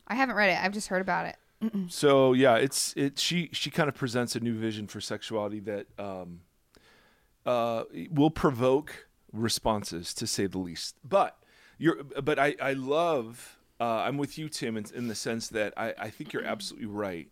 I 0.07 0.15
haven't 0.15 0.35
read 0.35 0.49
it. 0.49 0.57
I've 0.59 0.73
just 0.73 0.87
heard 0.87 1.01
about 1.03 1.27
it. 1.27 1.35
So 1.87 2.33
yeah, 2.33 2.55
it's 2.55 2.93
it. 2.97 3.17
She 3.19 3.49
she 3.53 3.69
kind 3.71 3.87
of 3.87 3.95
presents 3.95 4.35
a 4.35 4.41
new 4.41 4.53
vision 4.53 4.85
for 4.87 4.99
sexuality 4.99 5.61
that 5.61 5.85
um, 5.97 6.41
uh, 7.45 7.83
will 8.11 8.31
provoke 8.31 9.07
responses, 9.31 10.13
to 10.15 10.27
say 10.27 10.45
the 10.47 10.57
least. 10.57 10.95
But 11.07 11.37
you're 11.77 12.03
but 12.03 12.37
I 12.37 12.55
I 12.59 12.73
love. 12.73 13.59
Uh, 13.79 14.03
I'm 14.07 14.17
with 14.17 14.37
you, 14.37 14.49
Tim, 14.49 14.75
in, 14.75 14.85
in 14.93 15.07
the 15.07 15.15
sense 15.15 15.47
that 15.49 15.73
I 15.77 15.93
I 15.97 16.09
think 16.09 16.33
you're 16.33 16.43
absolutely 16.43 16.87
right, 16.87 17.29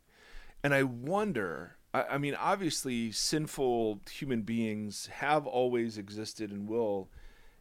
and 0.63 0.73
I 0.73 0.83
wonder. 0.83 1.75
I, 1.93 2.03
I 2.03 2.17
mean, 2.17 2.35
obviously, 2.35 3.11
sinful 3.11 4.01
human 4.09 4.41
beings 4.41 5.07
have 5.07 5.45
always 5.45 5.97
existed 5.97 6.51
and 6.51 6.67
will 6.67 7.09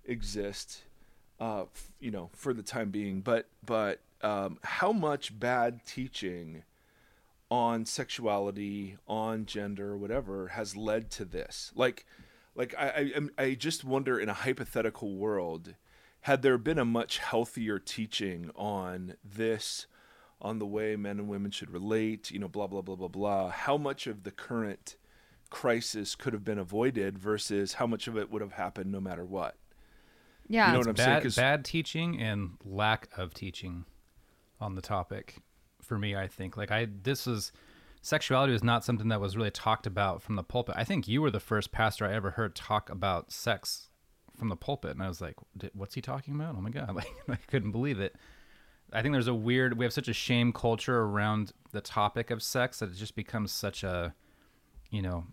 exist 0.05 0.83
uh, 1.41 1.63
f- 1.63 1.91
you 1.99 2.11
know, 2.11 2.31
for 2.35 2.53
the 2.53 2.63
time 2.63 2.91
being. 2.91 3.21
But 3.21 3.49
but 3.65 4.01
um, 4.23 4.59
how 4.63 4.93
much 4.93 5.39
bad 5.39 5.85
teaching 5.87 6.65
on 7.51 7.85
sexuality, 7.87 8.97
on 9.09 9.47
gender, 9.47 9.97
whatever, 9.97 10.49
has 10.49 10.77
led 10.77 11.11
to 11.13 11.25
this? 11.25 11.73
Like, 11.75 12.05
like 12.55 12.75
I 12.79 13.13
I, 13.39 13.43
I 13.43 13.55
just 13.55 13.85
wonder 13.85 14.19
in 14.21 14.29
a 14.29 14.35
hypothetical 14.35 15.17
world, 15.17 15.75
had 16.23 16.43
there 16.43 16.59
been 16.59 16.79
a 16.79 16.85
much 16.85 17.19
healthier 17.19 17.79
teaching 17.79 18.51
on 18.55 19.15
this, 19.25 19.87
on 20.41 20.59
the 20.59 20.67
way 20.67 20.97
men 20.97 21.19
and 21.19 21.29
women 21.29 21.51
should 21.51 21.71
relate, 21.71 22.31
you 22.31 22.39
know, 22.39 22.49
blah 22.49 22.67
blah 22.67 22.83
blah 22.83 22.97
blah 22.97 23.09
blah, 23.09 23.51
how 23.51 23.77
much 23.77 24.07
of 24.07 24.25
the 24.25 24.31
current 24.31 24.97
crisis 25.51 26.15
could 26.15 26.33
have 26.33 26.45
been 26.45 26.59
avoided 26.59 27.19
versus 27.19 27.75
how 27.75 27.87
much 27.87 28.07
of 28.07 28.17
it 28.17 28.31
would 28.31 28.41
have 28.41 28.53
happened 28.53 28.91
no 28.93 29.01
matter 29.01 29.25
what? 29.25 29.57
Yeah. 30.49 30.67
You 30.67 30.73
know 30.73 30.79
what 30.79 31.01
I'm 31.01 31.23
saying? 31.25 31.33
bad 31.37 31.65
teaching 31.65 32.21
and 32.21 32.53
lack 32.65 33.09
of 33.17 33.35
teaching 33.35 33.85
on 34.61 34.75
the 34.75 34.83
topic 34.83 35.37
for 35.83 35.99
me 35.99 36.15
i 36.15 36.27
think 36.27 36.57
like 36.57 36.71
i 36.71 36.87
this 37.03 37.27
was 37.27 37.53
sexuality 38.03 38.53
was 38.53 38.63
not 38.63 38.85
something 38.85 39.09
that 39.09 39.21
was 39.21 39.37
really 39.37 39.51
talked 39.51 39.87
about 39.87 40.23
from 40.23 40.37
the 40.37 40.43
pulpit 40.43 40.75
i 40.79 40.85
think 40.85 41.09
you 41.09 41.21
were 41.21 41.31
the 41.31 41.41
first 41.41 41.73
pastor 41.73 42.07
i 42.07 42.13
ever 42.13 42.31
heard 42.31 42.55
talk 42.55 42.91
about 42.91 43.33
sex 43.33 43.89
from 44.37 44.49
the 44.49 44.57
pulpit 44.57 44.93
and 44.93 45.03
i 45.03 45.09
was 45.09 45.21
like 45.21 45.35
what's 45.73 45.95
he 45.95 46.01
talking 46.01 46.35
about 46.35 46.55
oh 46.57 46.61
my 46.61 46.71
god 46.71 46.95
like 46.95 47.11
i 47.29 47.37
couldn't 47.49 47.73
believe 47.73 47.99
it 47.99 48.15
i 48.93 49.03
think 49.03 49.13
there's 49.13 49.29
a 49.29 49.35
weird 49.35 49.77
we 49.79 49.85
have 49.85 49.93
such 49.93 50.09
a 50.09 50.13
shame 50.13 50.53
culture 50.53 51.01
around 51.01 51.53
the 51.73 51.81
topic 51.81 52.31
of 52.31 52.43
sex 52.43 52.79
that 52.81 52.91
it 52.91 52.97
just 52.97 53.15
becomes 53.15 53.53
such 53.53 53.83
a 53.85 54.15
you 54.91 55.03
know 55.03 55.25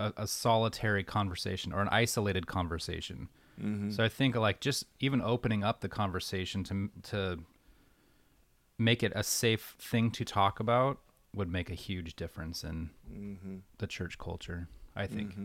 a, 0.00 0.12
a 0.16 0.26
solitary 0.26 1.04
conversation 1.04 1.72
or 1.72 1.80
an 1.80 1.88
isolated 1.90 2.46
conversation 2.46 3.28
mm-hmm. 3.60 3.90
so 3.90 4.02
I 4.02 4.08
think 4.08 4.34
like 4.34 4.60
just 4.60 4.84
even 5.00 5.20
opening 5.20 5.62
up 5.62 5.80
the 5.80 5.88
conversation 5.88 6.64
to 6.64 6.90
to 7.10 7.38
make 8.78 9.02
it 9.02 9.12
a 9.14 9.22
safe 9.22 9.76
thing 9.78 10.10
to 10.10 10.24
talk 10.24 10.60
about 10.60 10.98
would 11.34 11.50
make 11.50 11.70
a 11.70 11.74
huge 11.74 12.16
difference 12.16 12.64
in 12.64 12.90
mm-hmm. 13.12 13.56
the 13.78 13.86
church 13.86 14.18
culture. 14.18 14.68
I 14.96 15.06
think. 15.06 15.34
hmm 15.34 15.44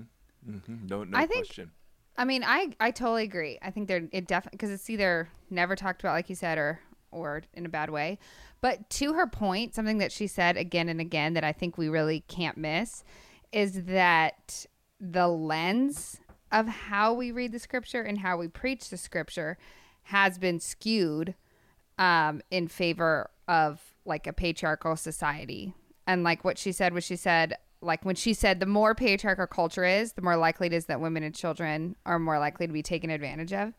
No, 0.88 1.04
no 1.04 1.18
I 1.18 1.26
think- 1.26 1.46
question. 1.46 1.72
I 2.18 2.26
mean, 2.26 2.44
I 2.46 2.74
I 2.82 2.92
totally 2.92 3.24
agree. 3.24 3.60
I 3.62 3.72
think 3.72 3.88
they're 3.88 4.10
it 4.12 4.28
definitely 4.28 4.58
because 4.58 4.72
it's 4.72 4.90
either 4.90 5.30
never 5.50 5.78
talked 5.78 6.02
about, 6.02 6.16
like 6.16 6.30
you 6.30 6.36
said, 6.36 6.58
or 6.58 6.82
or 7.12 7.44
in 7.54 7.66
a 7.66 7.70
bad 7.70 7.90
way. 7.90 8.20
But 8.62 8.90
to 8.92 9.14
her 9.14 9.28
point, 9.28 9.76
something 9.76 10.00
that 10.00 10.12
she 10.12 10.28
said 10.28 10.58
again 10.58 10.90
and 10.90 11.00
again 11.00 11.34
that 11.34 11.44
I 11.44 11.52
think 11.52 11.78
we 11.78 11.90
really 11.90 12.22
can't 12.28 12.58
miss 12.58 13.04
is 13.52 13.84
that 13.86 14.66
the 15.00 15.28
lens 15.28 16.20
of 16.52 16.68
how 16.68 17.14
we 17.14 17.32
read 17.32 17.52
the 17.52 17.60
scripture 17.60 18.02
and 18.02 18.20
how 18.20 18.38
we 18.38 18.48
preach 18.48 18.90
the 18.90 18.98
scripture 18.98 19.58
has 20.04 20.38
been 20.38 20.60
skewed 20.60 21.36
um, 21.98 22.42
in 22.50 22.68
favor 22.68 23.30
of 23.48 23.82
like 24.06 24.28
a 24.28 24.34
patriarchal 24.34 24.96
society. 24.96 25.74
And 26.08 26.24
like 26.24 26.44
what 26.44 26.58
she 26.58 26.72
said 26.72 26.94
was 26.94 27.04
she 27.04 27.16
said, 27.16 27.56
like 27.82 28.04
when 28.04 28.16
she 28.16 28.34
said 28.34 28.60
the 28.60 28.66
more 28.66 28.96
patriarchal 28.96 29.48
culture 29.48 29.86
is, 29.86 30.14
the 30.14 30.22
more 30.22 30.36
likely 30.36 30.68
it 30.68 30.74
is 30.74 30.88
that 30.88 31.00
women 31.00 31.24
and 31.24 31.36
children 31.36 31.96
are 32.06 32.20
more 32.20 32.40
likely 32.40 32.68
to 32.68 32.74
be 32.74 32.82
taken 32.82 33.10
advantage 33.10 33.54
of. 33.54 33.74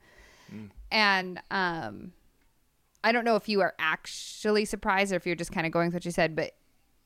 And 0.91 1.41
um, 1.51 2.13
I 3.03 3.13
don't 3.13 3.25
know 3.25 3.37
if 3.37 3.49
you 3.49 3.61
are 3.61 3.75
actually 3.79 4.65
surprised 4.65 5.13
or 5.13 5.17
if 5.17 5.27
you're 5.27 5.37
just 5.37 5.53
kind 5.53 5.67
of 5.67 5.73
going 5.73 5.89
with 5.89 5.95
what 5.95 6.03
she 6.03 6.11
said, 6.11 6.37
but 6.37 6.53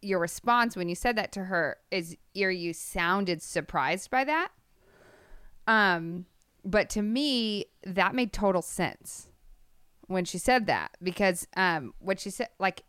your 0.02 0.18
response 0.18 0.76
when 0.76 0.88
you 0.88 0.94
said 0.94 1.16
that 1.16 1.32
to 1.32 1.44
her 1.44 1.78
is 1.90 2.16
or 2.36 2.50
you 2.50 2.72
sounded 2.72 3.42
surprised 3.42 4.10
by 4.10 4.24
that. 4.24 4.48
Um, 5.66 6.26
but 6.64 6.90
to 6.90 7.02
me, 7.02 7.66
that 7.84 8.14
made 8.14 8.32
total 8.32 8.62
sense 8.62 9.28
when 10.06 10.24
she 10.24 10.38
said 10.38 10.66
that 10.66 10.96
because 11.02 11.46
um, 11.56 11.94
what 11.98 12.20
she 12.20 12.30
said, 12.30 12.48
like, 12.58 12.82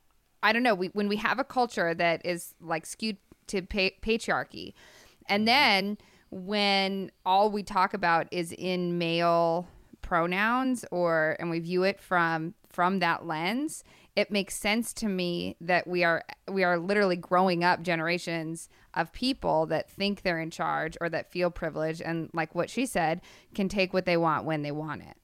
I 0.43 0.51
don't 0.51 0.64
know, 0.64 0.76
we, 0.76 0.88
when 0.88 1.08
we 1.08 1.16
have 1.18 1.39
a 1.39 1.43
culture 1.43 1.93
that 1.93 2.26
is 2.26 2.53
like 2.60 2.86
skewed 2.86 3.18
to 3.47 3.62
pa- 3.62 3.95
patriarchy, 4.01 4.74
and 5.28 5.47
then 5.47 5.97
when 6.32 7.12
all 7.26 7.49
we 7.49 7.64
talk 7.64 7.93
about 7.93 8.28
is 8.32 8.51
in 8.51 8.97
male 8.97 9.68
pronouns 10.06 10.86
or 10.91 11.36
and 11.39 11.49
we 11.49 11.60
view 11.60 11.84
it 11.84 11.99
from 11.99 12.53
from 12.70 12.99
that 12.99 13.26
lens 13.26 13.84
it 14.16 14.30
makes 14.32 14.56
sense 14.56 14.93
to 14.93 15.08
me 15.10 15.58
that 15.60 15.88
we 15.88 16.03
are 16.03 16.24
we 16.49 16.64
are 16.64 16.78
literally 16.78 17.16
growing 17.16 17.64
up 17.64 17.82
generations 17.82 18.70
of 18.93 19.12
people 19.12 19.66
that 19.66 19.89
think 19.89 20.22
they're 20.22 20.39
in 20.39 20.51
charge 20.51 20.95
or 21.01 21.10
that 21.10 21.32
feel 21.32 21.49
privileged 21.49 22.01
and 22.01 22.30
like 22.34 22.53
what 22.53 22.70
she 22.70 22.86
said 22.86 23.20
can 23.56 23.68
take 23.68 23.93
what 23.93 24.06
they 24.06 24.16
want 24.16 24.45
when 24.45 24.62
they 24.62 24.72
want 24.72 25.01
it 25.01 25.18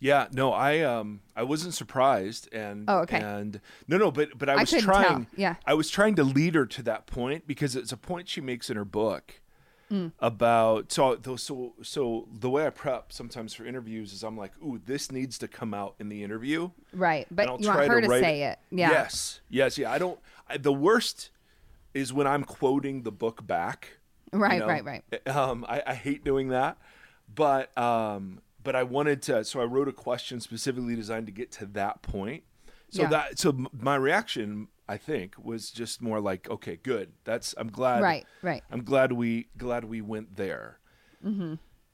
Yeah, 0.00 0.28
no, 0.32 0.52
I 0.52 0.80
um 0.80 1.20
I 1.34 1.44
wasn't 1.44 1.72
surprised 1.74 2.52
and 2.52 2.84
Oh, 2.88 2.98
okay. 3.04 3.20
and 3.20 3.60
no 3.88 3.96
no 3.96 4.10
but 4.10 4.36
but 4.36 4.48
I 4.50 4.54
I 4.54 4.60
was 4.60 4.70
trying 4.70 5.24
tell, 5.24 5.26
yeah. 5.36 5.54
I 5.66 5.72
was 5.74 5.88
trying 5.88 6.14
to 6.16 6.24
lead 6.24 6.54
her 6.56 6.66
to 6.66 6.82
that 6.82 7.06
point 7.06 7.46
because 7.46 7.74
it's 7.74 7.90
a 7.92 7.96
point 7.96 8.28
she 8.28 8.40
makes 8.42 8.68
in 8.68 8.76
her 8.76 8.84
book 8.84 9.40
Mm. 9.94 10.12
about 10.18 10.90
so 10.90 11.18
so 11.36 11.74
so 11.82 12.26
the 12.32 12.50
way 12.50 12.66
I 12.66 12.70
prep 12.70 13.12
sometimes 13.12 13.54
for 13.54 13.64
interviews 13.64 14.12
is 14.12 14.22
I'm 14.24 14.36
like, 14.36 14.52
"Ooh, 14.62 14.80
this 14.84 15.12
needs 15.12 15.38
to 15.38 15.48
come 15.48 15.72
out 15.72 15.94
in 16.00 16.08
the 16.08 16.22
interview." 16.24 16.70
right 16.92 17.26
and 17.30 17.40
I'll 17.40 17.56
but 17.56 17.62
you 17.62 17.68
want 17.68 17.78
try 17.78 17.88
her 17.94 18.00
to, 18.00 18.08
write 18.08 18.22
say 18.22 18.42
it 18.42 18.58
yeah 18.70 18.90
Yes. 18.90 19.40
Yes, 19.50 19.78
yeah. 19.78 19.92
I 19.92 19.98
don't 19.98 20.18
I, 20.48 20.56
the 20.56 20.72
worst 20.72 21.30
is 21.92 22.12
when 22.12 22.26
I'm 22.26 22.42
quoting 22.44 23.02
the 23.02 23.12
book 23.12 23.46
back. 23.46 23.98
you 24.32 24.38
right 24.40 24.58
know? 24.58 24.66
right 24.66 24.84
right 24.84 25.28
Um, 25.28 25.64
I, 25.68 25.82
I 25.86 25.94
hate 25.94 26.24
doing 26.24 26.48
that, 26.48 26.76
but 27.32 27.76
um, 27.78 28.40
but 28.62 28.74
I 28.74 28.82
wanted 28.82 29.22
to. 29.22 29.44
So 29.44 29.60
I 29.60 29.64
wrote 29.64 29.88
a 29.88 29.92
question 29.92 30.40
specifically 30.40 30.96
designed 30.96 31.26
to 31.26 31.32
get 31.32 31.52
to 31.52 31.66
that 31.66 32.02
point. 32.02 32.42
So 32.90 33.02
Yeah. 33.02 33.08
that 33.10 33.38
so 33.38 33.66
my 33.72 33.94
reaction, 33.96 34.68
I 34.88 34.96
think, 34.98 35.34
was 35.42 35.70
just 35.70 36.02
more 36.02 36.20
like, 36.20 36.48
okay, 36.50 36.76
good. 36.82 37.12
That's 37.24 37.54
I'm 37.56 37.68
glad. 37.70 38.02
right 38.02 38.26
right 38.42 38.62
I'm 38.70 38.84
glad 38.84 39.12
we 39.12 39.48
glad 39.56 39.84
we 39.84 40.00
went 40.00 40.36
there. 40.36 40.78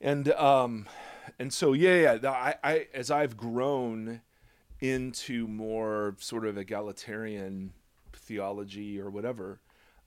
And 0.01 0.32
um, 0.32 0.86
and 1.38 1.53
so 1.53 1.72
yeah, 1.72 2.18
yeah. 2.22 2.30
I, 2.30 2.55
I 2.64 2.86
as 2.95 3.11
I've 3.11 3.36
grown 3.36 4.22
into 4.80 5.47
more 5.47 6.16
sort 6.18 6.47
of 6.47 6.57
egalitarian 6.57 7.72
theology 8.12 9.01
or 9.01 9.11
whatever, 9.11 9.61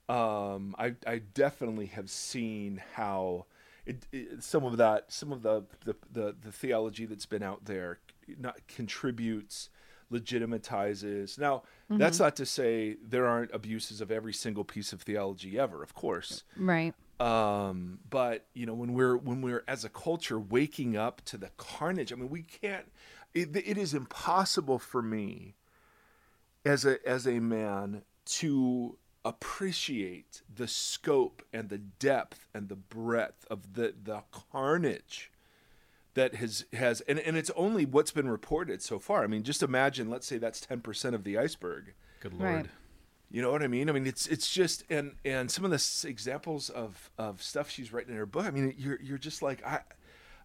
um, 0.08 0.74
I 0.78 0.94
I 1.06 1.18
definitely 1.18 1.86
have 1.86 2.10
seen 2.10 2.82
how 2.94 3.46
it, 3.86 4.06
it, 4.12 4.42
some 4.42 4.64
of 4.64 4.76
that, 4.78 5.12
some 5.12 5.32
of 5.32 5.42
the, 5.42 5.64
the 5.84 5.94
the 6.10 6.36
the 6.42 6.52
theology 6.52 7.06
that's 7.06 7.26
been 7.26 7.42
out 7.42 7.64
there, 7.64 7.98
not 8.38 8.66
contributes, 8.66 9.68
legitimatizes. 10.14 11.38
Now, 11.38 11.62
Mm-hmm. 11.90 11.98
that's 11.98 12.18
not 12.18 12.34
to 12.36 12.46
say 12.46 12.96
there 13.06 13.26
aren't 13.26 13.52
abuses 13.54 14.00
of 14.00 14.10
every 14.10 14.32
single 14.32 14.64
piece 14.64 14.94
of 14.94 15.02
theology 15.02 15.58
ever. 15.58 15.82
Of 15.82 15.92
course, 15.94 16.42
Right. 16.56 16.94
um 17.20 17.98
but 18.08 18.46
you 18.54 18.64
know 18.64 18.72
when 18.74 18.94
we're 18.94 19.16
when 19.18 19.42
we're 19.42 19.62
as 19.68 19.84
a 19.84 19.90
culture 19.90 20.40
waking 20.40 20.96
up 20.96 21.22
to 21.26 21.36
the 21.36 21.50
carnage 21.58 22.10
i 22.12 22.16
mean 22.16 22.28
we 22.30 22.42
can't 22.42 22.90
it, 23.34 23.54
it 23.54 23.76
is 23.78 23.92
impossible 23.94 24.78
for 24.80 25.00
me 25.02 25.54
as 26.64 26.84
a 26.86 27.06
as 27.06 27.26
a 27.26 27.38
man 27.38 28.02
to 28.24 28.96
appreciate 29.24 30.42
the 30.52 30.66
scope 30.66 31.42
and 31.52 31.68
the 31.68 31.78
depth 31.78 32.48
and 32.54 32.68
the 32.68 32.76
breadth 32.76 33.46
of 33.50 33.74
the 33.74 33.94
the 34.02 34.22
carnage 34.32 35.30
that 36.14 36.36
has 36.36 36.64
has 36.72 37.00
and, 37.02 37.18
and 37.18 37.36
it's 37.36 37.50
only 37.56 37.84
what's 37.84 38.10
been 38.12 38.28
reported 38.28 38.80
so 38.82 38.98
far 38.98 39.22
i 39.24 39.26
mean 39.26 39.42
just 39.42 39.62
imagine 39.62 40.08
let's 40.08 40.26
say 40.26 40.38
that's 40.38 40.64
10% 40.64 41.14
of 41.14 41.24
the 41.24 41.36
iceberg 41.38 41.94
Good 42.20 42.34
Right. 42.38 42.52
lord. 42.54 42.70
you 43.30 43.42
know 43.42 43.50
what 43.50 43.62
I 43.62 43.66
mean? 43.66 43.88
I 43.90 43.92
mean, 43.92 44.06
it's 44.06 44.26
it's 44.28 44.50
just 44.52 44.84
and 44.88 45.16
and 45.24 45.50
some 45.50 45.64
of 45.64 45.70
the 45.72 46.08
examples 46.08 46.70
of 46.70 47.10
of 47.18 47.42
stuff 47.42 47.68
she's 47.68 47.92
writing 47.92 48.12
in 48.12 48.16
her 48.16 48.26
book. 48.26 48.46
I 48.46 48.50
mean, 48.50 48.74
you're 48.78 49.00
you're 49.02 49.18
just 49.18 49.42
like 49.42 49.64
I, 49.66 49.80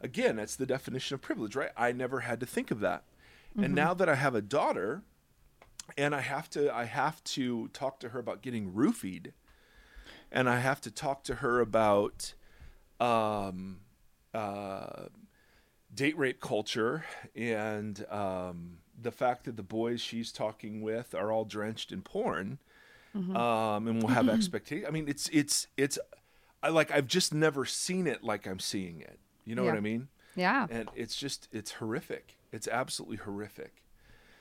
again, 0.02 0.38
that's 0.38 0.56
the 0.56 0.66
definition 0.66 1.14
of 1.16 1.22
privilege, 1.22 1.56
right? 1.56 1.70
I 1.78 1.92
never 1.92 2.22
had 2.22 2.40
to 2.40 2.46
think 2.46 2.72
of 2.72 2.80
that, 2.80 3.04
and 3.56 3.76
now 3.76 3.94
that 3.94 4.10
I 4.10 4.16
have 4.16 4.34
a 4.36 4.42
daughter, 4.42 5.04
and 5.98 6.16
I 6.16 6.22
have 6.22 6.50
to 6.52 6.74
I 6.74 6.86
have 6.86 7.24
to 7.36 7.68
talk 7.70 8.00
to 8.00 8.10
her 8.10 8.20
about 8.20 8.42
getting 8.42 8.72
roofied, 8.74 9.34
and 10.32 10.50
I 10.50 10.60
have 10.60 10.82
to 10.82 10.92
talk 10.92 11.24
to 11.26 11.36
her 11.36 11.60
about, 11.62 12.34
um, 13.00 13.82
uh, 14.34 15.06
date 15.94 16.18
rape 16.18 16.40
culture 16.40 17.06
and 17.36 18.06
um, 18.10 18.78
the 19.02 19.12
fact 19.12 19.46
that 19.46 19.58
the 19.58 19.64
boys 19.64 20.02
she's 20.02 20.32
talking 20.32 20.82
with 20.82 21.16
are 21.16 21.32
all 21.32 21.46
drenched 21.46 21.92
in 21.92 22.02
porn 22.02 22.60
um, 23.16 23.88
and 23.88 24.02
will 24.02 24.10
have 24.10 24.30
expectations. 24.30 24.88
I 24.88 24.92
mean, 24.92 25.08
it's 25.08 25.30
it's 25.30 25.68
it's 25.78 25.98
I 26.62 26.70
like 26.70 26.92
I've 26.92 27.08
just 27.08 27.34
never 27.34 27.66
seen 27.66 28.08
it 28.08 28.24
like 28.24 28.48
I'm 28.48 28.60
seeing 28.60 29.02
it. 29.02 29.20
You 29.46 29.56
know 29.56 29.64
what 29.64 29.76
I 29.76 29.80
mean? 29.80 30.10
Yeah. 30.36 30.68
And 30.70 30.90
it's 30.96 31.16
just 31.16 31.48
it's 31.52 31.72
horrific. 31.74 32.38
It's 32.52 32.68
absolutely 32.68 33.18
horrific. 33.18 33.84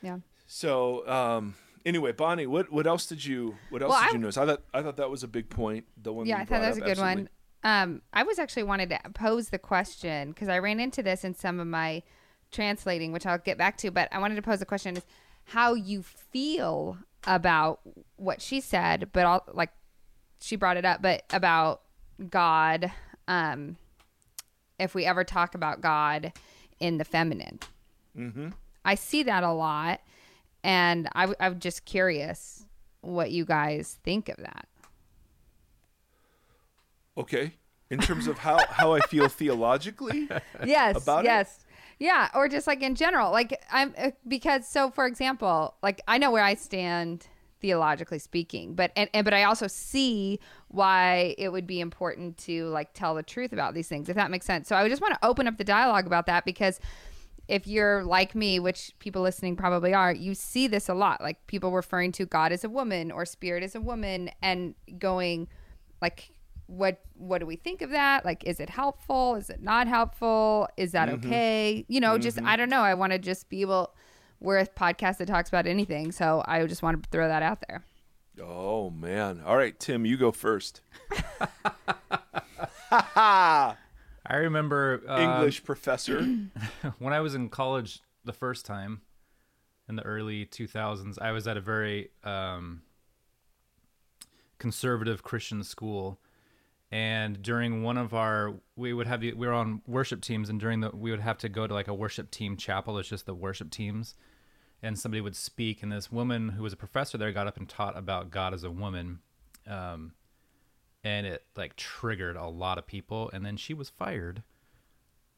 Yeah. 0.03 0.18
So 0.46 1.09
um, 1.09 1.55
anyway, 1.86 2.12
Bonnie, 2.12 2.46
what 2.46 2.70
what 2.70 2.86
else 2.86 3.07
did 3.07 3.24
you 3.24 3.57
what 3.70 3.82
else 3.82 3.90
Well, 3.90 4.01
did 4.03 4.09
I- 4.11 4.12
you 4.12 4.18
notice? 4.18 4.36
I 4.36 4.46
thought 4.46 4.62
I 4.74 4.82
thought 4.82 4.96
that 4.99 5.11
was 5.11 5.22
a 5.22 5.28
big 5.28 5.49
point. 5.49 5.86
The 6.03 6.12
one 6.12 6.26
yeah, 6.26 6.36
I 6.36 6.44
thought 6.44 6.61
that 6.61 6.68
was 6.68 6.78
a 6.78 6.80
good 6.82 6.90
absolutely. 6.90 7.22
one. 7.22 7.28
Um, 7.68 8.00
I 8.14 8.22
was 8.22 8.38
actually 8.38 8.62
wanted 8.62 8.88
to 8.90 8.98
pose 9.12 9.50
the 9.50 9.58
question 9.58 10.30
because 10.30 10.48
I 10.48 10.58
ran 10.58 10.80
into 10.80 11.02
this 11.02 11.22
in 11.22 11.34
some 11.34 11.60
of 11.60 11.66
my 11.66 12.02
translating, 12.50 13.12
which 13.12 13.26
I'll 13.26 13.38
get 13.38 13.58
back 13.58 13.76
to. 13.78 13.90
But 13.90 14.08
I 14.10 14.18
wanted 14.18 14.36
to 14.36 14.42
pose 14.42 14.60
the 14.60 14.64
question: 14.64 14.96
is 14.96 15.04
how 15.44 15.74
you 15.74 16.02
feel 16.02 16.96
about 17.26 17.80
what 18.16 18.40
she 18.40 18.60
said, 18.60 19.10
but 19.12 19.26
all 19.26 19.44
like 19.52 19.70
she 20.40 20.56
brought 20.56 20.78
it 20.78 20.84
up, 20.84 21.02
but 21.02 21.24
about 21.30 21.82
God. 22.30 22.90
Um, 23.26 23.76
if 24.78 24.94
we 24.94 25.04
ever 25.04 25.24
talk 25.24 25.54
about 25.54 25.82
God 25.82 26.32
in 26.80 26.96
the 26.96 27.04
feminine, 27.04 27.58
Mm-hmm. 28.18 28.48
I 28.84 28.94
see 28.94 29.22
that 29.24 29.44
a 29.44 29.52
lot, 29.52 30.00
and 30.64 31.08
I, 31.14 31.32
I'm 31.38 31.60
just 31.60 31.84
curious 31.84 32.64
what 33.00 33.30
you 33.30 33.44
guys 33.44 33.98
think 34.02 34.28
of 34.28 34.38
that. 34.38 34.66
Okay. 37.18 37.54
In 37.90 37.98
terms 37.98 38.26
of 38.26 38.38
how 38.38 38.58
how 38.68 38.92
I 38.92 39.00
feel 39.00 39.28
theologically, 39.28 40.28
yes 40.64 41.02
about 41.02 41.24
it? 41.24 41.28
yes 41.28 41.64
yeah 41.98 42.28
or 42.34 42.48
just 42.48 42.66
like 42.66 42.82
in 42.82 42.94
general 42.94 43.30
like 43.32 43.60
i'm 43.72 43.94
uh, 43.98 44.10
because 44.26 44.66
so 44.66 44.90
for 44.90 45.06
example 45.06 45.74
like 45.82 46.00
i 46.06 46.18
know 46.18 46.30
where 46.30 46.44
i 46.44 46.54
stand 46.54 47.26
theologically 47.60 48.18
speaking 48.18 48.74
but 48.74 48.92
and, 48.94 49.10
and 49.12 49.24
but 49.24 49.34
i 49.34 49.42
also 49.42 49.66
see 49.66 50.38
why 50.68 51.34
it 51.38 51.50
would 51.50 51.66
be 51.66 51.80
important 51.80 52.38
to 52.38 52.66
like 52.68 52.92
tell 52.94 53.14
the 53.14 53.22
truth 53.22 53.52
about 53.52 53.74
these 53.74 53.88
things 53.88 54.08
if 54.08 54.14
that 54.14 54.30
makes 54.30 54.46
sense 54.46 54.68
so 54.68 54.76
i 54.76 54.88
just 54.88 55.02
want 55.02 55.12
to 55.12 55.26
open 55.26 55.48
up 55.48 55.58
the 55.58 55.64
dialogue 55.64 56.06
about 56.06 56.26
that 56.26 56.44
because 56.44 56.78
if 57.48 57.66
you're 57.66 58.04
like 58.04 58.34
me 58.34 58.60
which 58.60 58.92
people 59.00 59.22
listening 59.22 59.56
probably 59.56 59.92
are 59.92 60.12
you 60.12 60.34
see 60.34 60.68
this 60.68 60.88
a 60.88 60.94
lot 60.94 61.20
like 61.20 61.44
people 61.48 61.72
referring 61.72 62.12
to 62.12 62.24
god 62.24 62.52
as 62.52 62.62
a 62.62 62.68
woman 62.68 63.10
or 63.10 63.24
spirit 63.26 63.64
as 63.64 63.74
a 63.74 63.80
woman 63.80 64.30
and 64.40 64.76
going 64.98 65.48
like 66.00 66.30
what 66.68 67.00
what 67.14 67.38
do 67.38 67.46
we 67.46 67.56
think 67.56 67.82
of 67.82 67.90
that 67.90 68.24
like 68.24 68.44
is 68.44 68.60
it 68.60 68.70
helpful 68.70 69.34
is 69.34 69.50
it 69.50 69.62
not 69.62 69.88
helpful 69.88 70.68
is 70.76 70.92
that 70.92 71.08
okay 71.08 71.84
you 71.88 71.98
know 71.98 72.16
just 72.18 72.40
i 72.42 72.56
don't 72.56 72.68
know 72.68 72.82
i 72.82 72.94
want 72.94 73.10
to 73.10 73.18
just 73.18 73.48
be 73.48 73.62
able 73.62 73.92
we're 74.38 74.58
a 74.58 74.66
podcast 74.66 75.16
that 75.16 75.26
talks 75.26 75.48
about 75.48 75.66
anything 75.66 76.12
so 76.12 76.44
i 76.46 76.64
just 76.66 76.82
want 76.82 77.02
to 77.02 77.08
throw 77.10 77.26
that 77.26 77.42
out 77.42 77.64
there 77.66 77.82
Oh 78.40 78.90
man! 78.90 79.42
All 79.44 79.56
right, 79.56 79.78
Tim, 79.78 80.04
you 80.06 80.16
go 80.16 80.30
first. 80.30 80.80
I 82.90 83.74
remember 84.30 85.02
uh, 85.08 85.18
English 85.18 85.64
professor. 85.64 86.22
when 86.98 87.12
I 87.12 87.20
was 87.20 87.34
in 87.34 87.48
college 87.48 88.00
the 88.24 88.32
first 88.32 88.64
time 88.66 89.00
in 89.88 89.96
the 89.96 90.02
early 90.02 90.46
2000s, 90.46 91.18
I 91.20 91.32
was 91.32 91.48
at 91.48 91.56
a 91.56 91.60
very 91.60 92.10
um, 92.22 92.82
conservative 94.58 95.22
Christian 95.22 95.64
school. 95.64 96.20
And 96.91 97.43
during 97.43 97.82
one 97.82 97.99
of 97.99 98.14
our, 98.14 98.55
we 98.74 98.95
would 98.95 99.07
have 99.07 99.20
the, 99.20 99.34
we 99.34 99.47
were 99.47 99.53
on 99.53 99.82
worship 99.86 100.22
teams, 100.22 100.49
and 100.49 100.59
during 100.59 100.80
the, 100.80 100.91
we 100.91 101.11
would 101.11 101.20
have 101.20 101.36
to 101.39 101.49
go 101.49 101.66
to 101.66 101.74
like 101.74 101.89
a 101.89 101.95
worship 101.95 102.30
team 102.30 102.57
chapel. 102.57 102.97
It's 102.99 103.11
just 103.11 103.26
the 103.26 103.34
worship 103.34 103.70
teams, 103.70 104.14
and 104.82 104.99
somebody 104.99 105.20
would 105.20 105.36
speak, 105.36 105.82
and 105.82 105.93
this 105.93 106.11
woman 106.11 106.51
who 106.51 106.62
was 106.62 106.72
a 106.72 106.76
professor 106.76 107.18
there 107.18 107.30
got 107.30 107.47
up 107.47 107.59
and 107.59 107.68
taught 107.68 107.97
about 107.97 108.30
God 108.30 108.55
as 108.55 108.64
a 108.64 108.70
woman, 108.70 109.18
um, 109.66 110.12
and 111.05 111.26
it 111.26 111.45
like 111.57 111.76
triggered 111.76 112.36
a 112.36 112.47
lot 112.47 112.78
of 112.78 112.86
people, 112.86 113.30
and 113.34 113.45
then 113.45 113.59
she 113.59 113.74
was 113.74 113.91
fired 113.91 114.43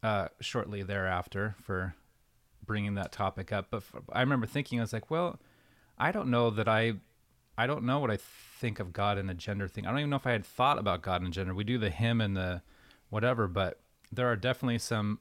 uh, 0.05 0.29
shortly 0.41 0.85
thereafter 0.85 1.57
for 1.61 1.95
bringing 2.65 2.95
that 2.95 3.11
topic 3.11 3.53
up. 3.53 3.67
But 3.71 3.83
I 4.13 4.21
remember 4.21 4.47
thinking, 4.47 4.79
I 4.79 4.83
was 4.83 4.93
like, 4.93 5.11
well, 5.11 5.41
I 5.99 6.13
don't 6.13 6.31
know 6.31 6.51
that 6.51 6.69
I, 6.69 6.95
I 7.57 7.67
don't 7.67 7.85
know 7.85 7.99
what 7.99 8.11
I 8.11 8.17
think 8.17 8.81
of 8.81 8.93
God 8.93 9.19
and 9.19 9.31
a 9.31 9.35
gender 9.35 9.69
thing. 9.69 9.87
I 9.87 9.91
don't 9.91 10.01
even 10.01 10.11
know 10.11 10.17
if 10.17 10.27
I 10.27 10.33
had 10.33 10.45
thought 10.45 10.79
about 10.79 11.03
God 11.03 11.23
and 11.23 11.33
gender. 11.33 11.55
We 11.55 11.65
do 11.65 11.79
the 11.79 11.91
hymn 11.91 12.21
and 12.21 12.37
the 12.37 12.63
whatever, 13.11 13.47
but 13.47 13.81
there 14.11 14.29
are 14.29 14.37
definitely 14.37 14.79
some 14.79 15.19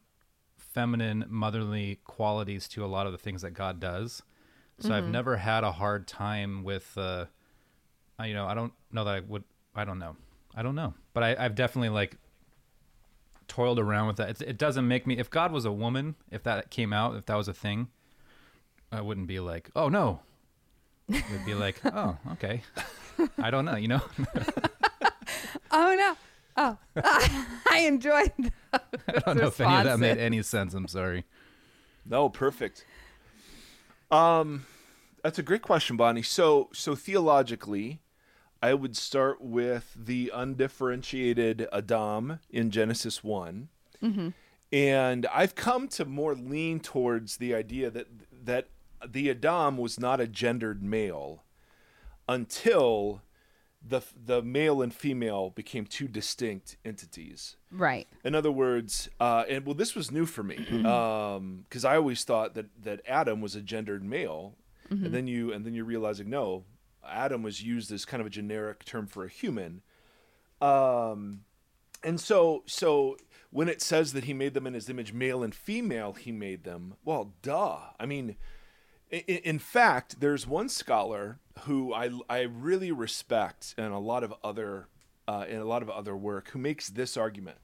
feminine, 0.58 1.26
motherly 1.28 2.00
qualities 2.06 2.68
to 2.70 2.86
a 2.86 2.88
lot 2.88 3.06
of 3.06 3.12
the 3.12 3.18
things 3.18 3.42
that 3.42 3.52
God 3.52 3.80
does. 3.80 4.22
So 4.82 4.94
I've 4.94 5.08
never 5.10 5.36
had 5.36 5.66
a 5.66 5.74
hard 5.74 6.08
time 6.08 6.64
with, 6.64 6.98
uh, 6.98 7.26
you 8.24 8.34
know, 8.34 8.46
I 8.48 8.54
don't 8.54 8.72
know 8.94 9.04
that 9.04 9.16
I 9.16 9.20
would, 9.20 9.44
I 9.76 9.84
don't 9.84 10.00
know. 10.00 10.16
I 10.56 10.64
don't 10.64 10.76
know. 10.76 10.94
But 11.14 11.24
I, 11.24 11.36
I've 11.38 11.56
definitely 11.56 11.90
like 11.90 12.16
toiled 13.50 13.78
around 13.78 14.08
with 14.08 14.18
that. 14.18 14.30
It, 14.30 14.42
it 14.42 14.58
doesn't 14.58 14.88
make 14.88 15.06
me. 15.06 15.18
If 15.18 15.30
God 15.30 15.52
was 15.52 15.66
a 15.66 15.72
woman, 15.72 16.16
if 16.32 16.44
that 16.44 16.70
came 16.70 16.94
out, 16.94 17.16
if 17.18 17.26
that 17.26 17.36
was 17.36 17.50
a 17.50 17.54
thing, 17.54 17.90
I 18.92 19.02
wouldn't 19.02 19.28
be 19.28 19.42
like, 19.42 19.70
oh 19.76 19.90
no. 19.90 20.22
It'd 21.10 21.46
be 21.46 21.54
like, 21.54 21.80
oh 21.86 22.18
okay. 22.34 22.62
I 23.38 23.52
don't 23.52 23.66
know. 23.66 23.76
You 23.76 23.90
know. 23.90 24.02
oh 25.72 25.96
no 25.96 26.16
oh 26.58 26.78
i 27.70 27.80
enjoyed 27.82 28.32
I 28.74 28.80
don't 29.26 29.38
know 29.38 29.48
if 29.48 29.62
any 29.62 29.76
of 29.76 29.84
that 29.86 30.00
made 30.00 30.18
any 30.18 30.42
sense. 30.44 30.74
I'm 30.74 30.88
sorry. 30.88 31.26
No, 32.06 32.30
perfect. 32.30 32.86
Um, 34.12 34.66
that's 35.24 35.40
a 35.40 35.44
great 35.44 35.62
question, 35.62 35.98
Bonnie. 35.98 36.22
So, 36.22 36.70
so 36.74 36.96
theologically, 36.96 38.00
I 38.62 38.74
would 38.74 38.96
start 38.96 39.42
with 39.42 39.96
the 39.98 40.32
undifferentiated 40.34 41.68
Adam 41.72 42.40
in 42.50 42.72
Genesis 42.72 43.24
one, 43.24 43.70
and 44.72 45.26
I've 45.28 45.56
come 45.56 45.88
to 45.90 46.06
more 46.06 46.36
lean 46.36 46.80
towards 46.80 47.38
the 47.38 47.56
idea 47.56 47.90
that 47.90 48.08
that 48.46 48.68
the 49.08 49.30
Adam 49.30 49.78
was 49.78 50.00
not 50.00 50.20
a 50.20 50.28
gendered 50.28 50.84
male 50.84 51.44
until 52.28 53.22
the 53.86 54.02
the 54.26 54.42
male 54.42 54.82
and 54.82 54.94
female 54.94 55.52
became 55.52 55.86
two 55.86 56.08
distinct 56.08 56.78
entities. 56.84 57.56
right 57.72 58.08
In 58.24 58.36
other 58.36 58.52
words, 58.52 59.10
uh, 59.20 59.46
and 59.50 59.66
well, 59.66 59.76
this 59.76 59.96
was 59.96 60.12
new 60.12 60.26
for 60.26 60.44
me 60.44 60.58
Um 60.86 61.66
because 61.68 61.86
I 61.86 61.96
always 61.96 62.24
thought 62.24 62.56
that 62.56 62.68
that 62.84 63.02
Adam 63.08 63.42
was 63.42 63.56
a 63.56 63.62
gendered 63.62 64.04
male, 64.04 64.56
and 64.90 65.14
then 65.14 65.28
you 65.28 65.54
and 65.54 65.66
then 65.66 65.74
you're 65.74 65.86
realizing 65.86 66.30
no, 66.30 66.66
Adam 67.08 67.44
was 67.44 67.62
used 67.64 67.92
as 67.92 68.06
kind 68.06 68.22
of 68.22 68.28
a 68.28 68.30
generic 68.30 68.84
term 68.86 69.08
for 69.08 69.24
a 69.24 69.30
human. 69.30 69.82
Um, 70.62 71.42
and 72.04 72.20
so 72.20 72.64
so 72.66 73.18
when 73.52 73.70
it 73.70 73.82
says 73.82 74.14
that 74.14 74.26
he 74.26 74.34
made 74.34 74.54
them 74.54 74.68
in 74.68 74.74
his 74.74 74.90
image, 74.90 75.14
male 75.14 75.42
and 75.42 75.56
female, 75.56 76.14
he 76.14 76.32
made 76.32 76.64
them. 76.64 76.96
Well, 77.04 77.34
duh. 77.42 77.78
I 78.00 78.06
mean, 78.06 78.36
in, 79.10 79.22
in 79.22 79.60
fact, 79.60 80.20
there's 80.20 80.46
one 80.48 80.70
scholar 80.70 81.40
who 81.62 81.94
I 81.94 82.10
I 82.30 82.42
really 82.42 82.92
respect, 82.92 83.76
and 83.78 83.94
a 83.94 83.98
lot 84.00 84.24
of 84.24 84.34
other 84.44 84.88
uh, 85.28 85.46
and 85.48 85.60
a 85.60 85.66
lot 85.66 85.82
of 85.82 85.90
other 85.90 86.16
work, 86.16 86.50
who 86.50 86.60
makes 86.60 86.90
this 86.90 87.16
argument 87.18 87.58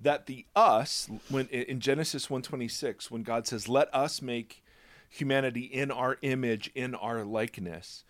that 0.00 0.26
the 0.26 0.44
us 0.54 1.08
when 1.30 1.46
in 1.48 1.80
Genesis 1.80 2.28
126 2.28 3.10
when 3.10 3.22
God 3.22 3.46
says 3.46 3.68
let 3.68 3.92
us 3.94 4.20
make 4.20 4.62
humanity 5.08 5.60
in 5.62 5.90
our 5.92 6.18
image 6.22 6.70
in 6.74 6.94
our 6.96 7.24
likeness 7.24 8.04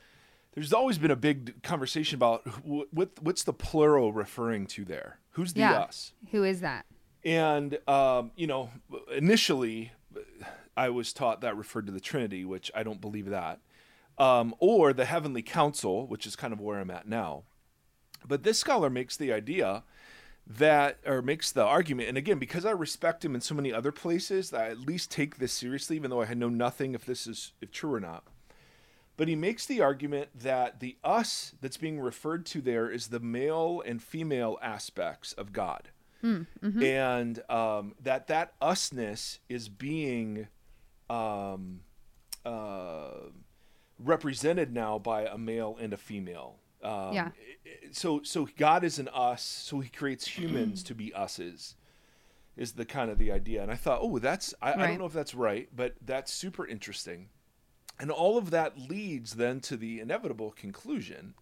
there's 0.55 0.73
always 0.73 0.97
been 0.97 1.11
a 1.11 1.17
big 1.17 1.63
conversation 1.63 2.17
about 2.17 2.47
what 2.67 3.11
what's 3.21 3.45
the 3.45 3.53
plural 3.53 4.13
referring 4.15 4.67
to 4.69 4.85
there 4.87 5.19
who's 5.33 5.53
the 5.53 5.61
Yeah. 5.61 5.75
us 5.81 6.13
Who 6.33 6.43
is 6.43 6.63
that? 6.63 6.87
and 7.23 7.79
um, 7.87 8.31
you 8.35 8.47
know 8.47 8.71
initially 9.15 9.93
I 10.77 10.89
was 10.91 11.13
taught 11.13 11.41
that 11.41 11.57
referred 11.57 11.87
to 11.87 11.93
the 11.93 12.01
Trinity 12.01 12.45
which 12.45 12.71
I 12.75 12.83
don't 12.83 13.01
believe 13.01 13.29
that. 13.31 13.61
Um, 14.17 14.55
or 14.59 14.93
the 14.93 15.05
heavenly 15.07 15.43
council 15.43 16.07
which 16.07 16.27
is 16.27 16.37
kind 16.37 16.53
of 16.53 16.61
where 16.61 16.81
I'm 16.81 16.91
at 16.91 17.09
now. 17.09 17.43
But 18.27 18.43
this 18.43 18.59
scholar 18.59 18.89
makes 18.91 19.17
the 19.17 19.33
idea 19.33 19.83
that, 20.47 20.99
or 21.07 21.23
makes 21.23 21.53
the 21.53 21.65
argument, 21.65 22.09
and 22.09 22.19
again, 22.19 22.39
because 22.39 22.65
I 22.65 22.71
respect 22.71 23.25
him 23.25 23.35
in 23.35 23.41
so 23.41 23.55
many 23.55 23.73
other 23.73 23.93
places, 23.93 24.53
I 24.53 24.69
at 24.69 24.79
least 24.79 25.11
take 25.11 25.39
this 25.39 25.53
seriously, 25.53 25.97
even 25.97 26.11
though 26.11 26.23
I 26.23 26.35
know 26.35 26.49
nothing 26.49 26.95
if 26.95 27.05
this 27.07 27.27
is 27.27 27.53
if 27.61 27.71
true 27.71 27.95
or 27.95 28.01
not. 28.01 28.25
But 29.17 29.29
he 29.29 29.37
makes 29.37 29.65
the 29.65 29.81
argument 29.81 30.31
that 30.35 30.81
the 30.81 30.97
us 31.05 31.55
that's 31.61 31.77
being 31.77 32.01
referred 32.01 32.45
to 32.47 32.61
there 32.61 32.91
is 32.91 33.09
the 33.09 33.21
male 33.21 33.83
and 33.87 34.03
female 34.03 34.59
aspects 34.61 35.33
of 35.35 35.53
God, 35.53 35.91
and 36.83 37.51
um, 37.51 37.95
that 38.03 38.27
that 38.29 38.59
usness 38.61 39.39
is 39.49 39.69
being 39.69 40.49
um, 41.11 41.81
uh, 42.45 43.31
represented 43.99 44.73
now 44.73 44.99
by 44.99 45.23
a 45.23 45.39
male 45.39 45.77
and 45.81 45.93
a 45.93 45.97
female. 45.97 46.57
Um, 46.83 47.13
Yeah. 47.13 47.31
So 47.93 48.23
so 48.23 48.49
God 48.57 48.85
is 48.85 48.99
an 48.99 49.09
us, 49.09 49.43
so 49.43 49.81
He 49.81 49.89
creates 49.89 50.27
humans 50.27 50.83
to 50.85 50.95
be 50.95 51.13
us's. 51.15 51.77
Is 52.57 52.73
the 52.73 52.85
kind 52.85 53.11
of 53.11 53.19
the 53.19 53.33
idea, 53.33 53.63
and 53.63 53.73
I 53.73 53.75
thought, 53.75 53.99
oh, 54.01 54.19
that's 54.21 54.55
I, 54.63 54.75
I 54.75 54.87
don't 54.87 54.99
know 54.99 55.07
if 55.07 55.13
that's 55.13 55.35
right, 55.35 55.69
but 55.75 55.95
that's 56.01 56.33
super 56.33 56.65
interesting, 56.65 57.31
and 57.99 58.13
all 58.13 58.39
of 58.39 58.51
that 58.51 58.79
leads 58.79 59.35
then 59.35 59.59
to 59.63 59.77
the 59.77 59.99
inevitable 59.99 60.53
conclusion. 60.53 61.35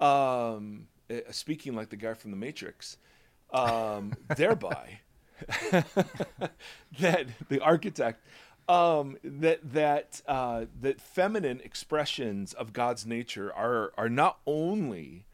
Um, 0.00 0.86
eh, 1.10 1.20
speaking 1.30 1.74
like 1.74 1.90
the 1.90 1.96
guy 1.96 2.14
from 2.14 2.30
the 2.30 2.38
Matrix, 2.38 2.96
um, 3.52 4.14
thereby 4.34 5.00
that 5.70 7.26
the 7.48 7.60
architect 7.60 8.24
um, 8.70 9.16
that 9.24 9.72
that 9.72 10.22
uh, 10.28 10.66
that 10.80 11.00
feminine 11.00 11.60
expressions 11.64 12.52
of 12.52 12.72
God's 12.72 13.04
nature 13.04 13.52
are 13.52 13.92
are 13.98 14.08
not 14.08 14.38
only 14.46 15.26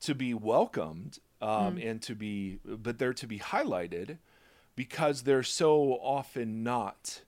to 0.00 0.14
be 0.14 0.34
welcomed 0.34 1.18
um, 1.40 1.78
and 1.78 2.02
to 2.02 2.14
be, 2.14 2.58
but 2.64 2.98
they're 2.98 3.14
to 3.14 3.26
be 3.26 3.38
highlighted 3.38 4.18
because 4.74 5.22
they're 5.22 5.42
so 5.44 5.92
often 6.02 6.64
not 6.64 7.22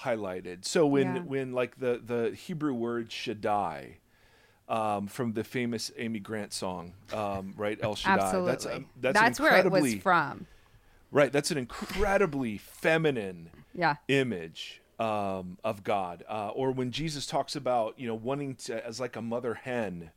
highlighted. 0.00 0.64
So 0.64 0.84
when 0.86 1.14
Yeah. 1.14 1.20
when 1.20 1.52
like 1.52 1.78
the 1.78 2.00
the 2.04 2.34
Hebrew 2.34 2.74
word 2.74 3.12
Shaddai. 3.12 3.98
Um, 4.66 5.08
from 5.08 5.34
the 5.34 5.44
famous 5.44 5.92
Amy 5.98 6.20
Grant 6.20 6.54
song, 6.54 6.94
um, 7.12 7.52
right? 7.54 7.78
El 7.82 7.96
Shaddai. 7.96 8.14
Absolutely. 8.14 8.50
That's, 8.50 8.64
um, 8.64 8.86
that's, 8.98 9.20
an 9.20 9.44
where 9.44 9.58
it 9.58 9.70
was 9.70 9.94
from. 9.96 10.46
Right. 11.10 11.30
That's 11.30 11.50
an 11.50 11.58
incredibly 11.58 12.56
feminine 12.56 13.50
Yeah. 13.74 13.96
image 14.08 14.80
um, 15.04 15.58
of 15.64 15.84
God. 15.84 16.24
Uh, 16.28 16.48
or 16.50 16.70
when 16.72 16.90
Jesus 16.90 17.26
talks 17.26 17.54
about, 17.56 17.98
you 17.98 18.06
know, 18.06 18.14
wanting 18.14 18.54
to, 18.56 18.86
as 18.86 18.98
like 19.00 19.16
a 19.16 19.22
mother 19.22 19.54
hen, 19.54 20.10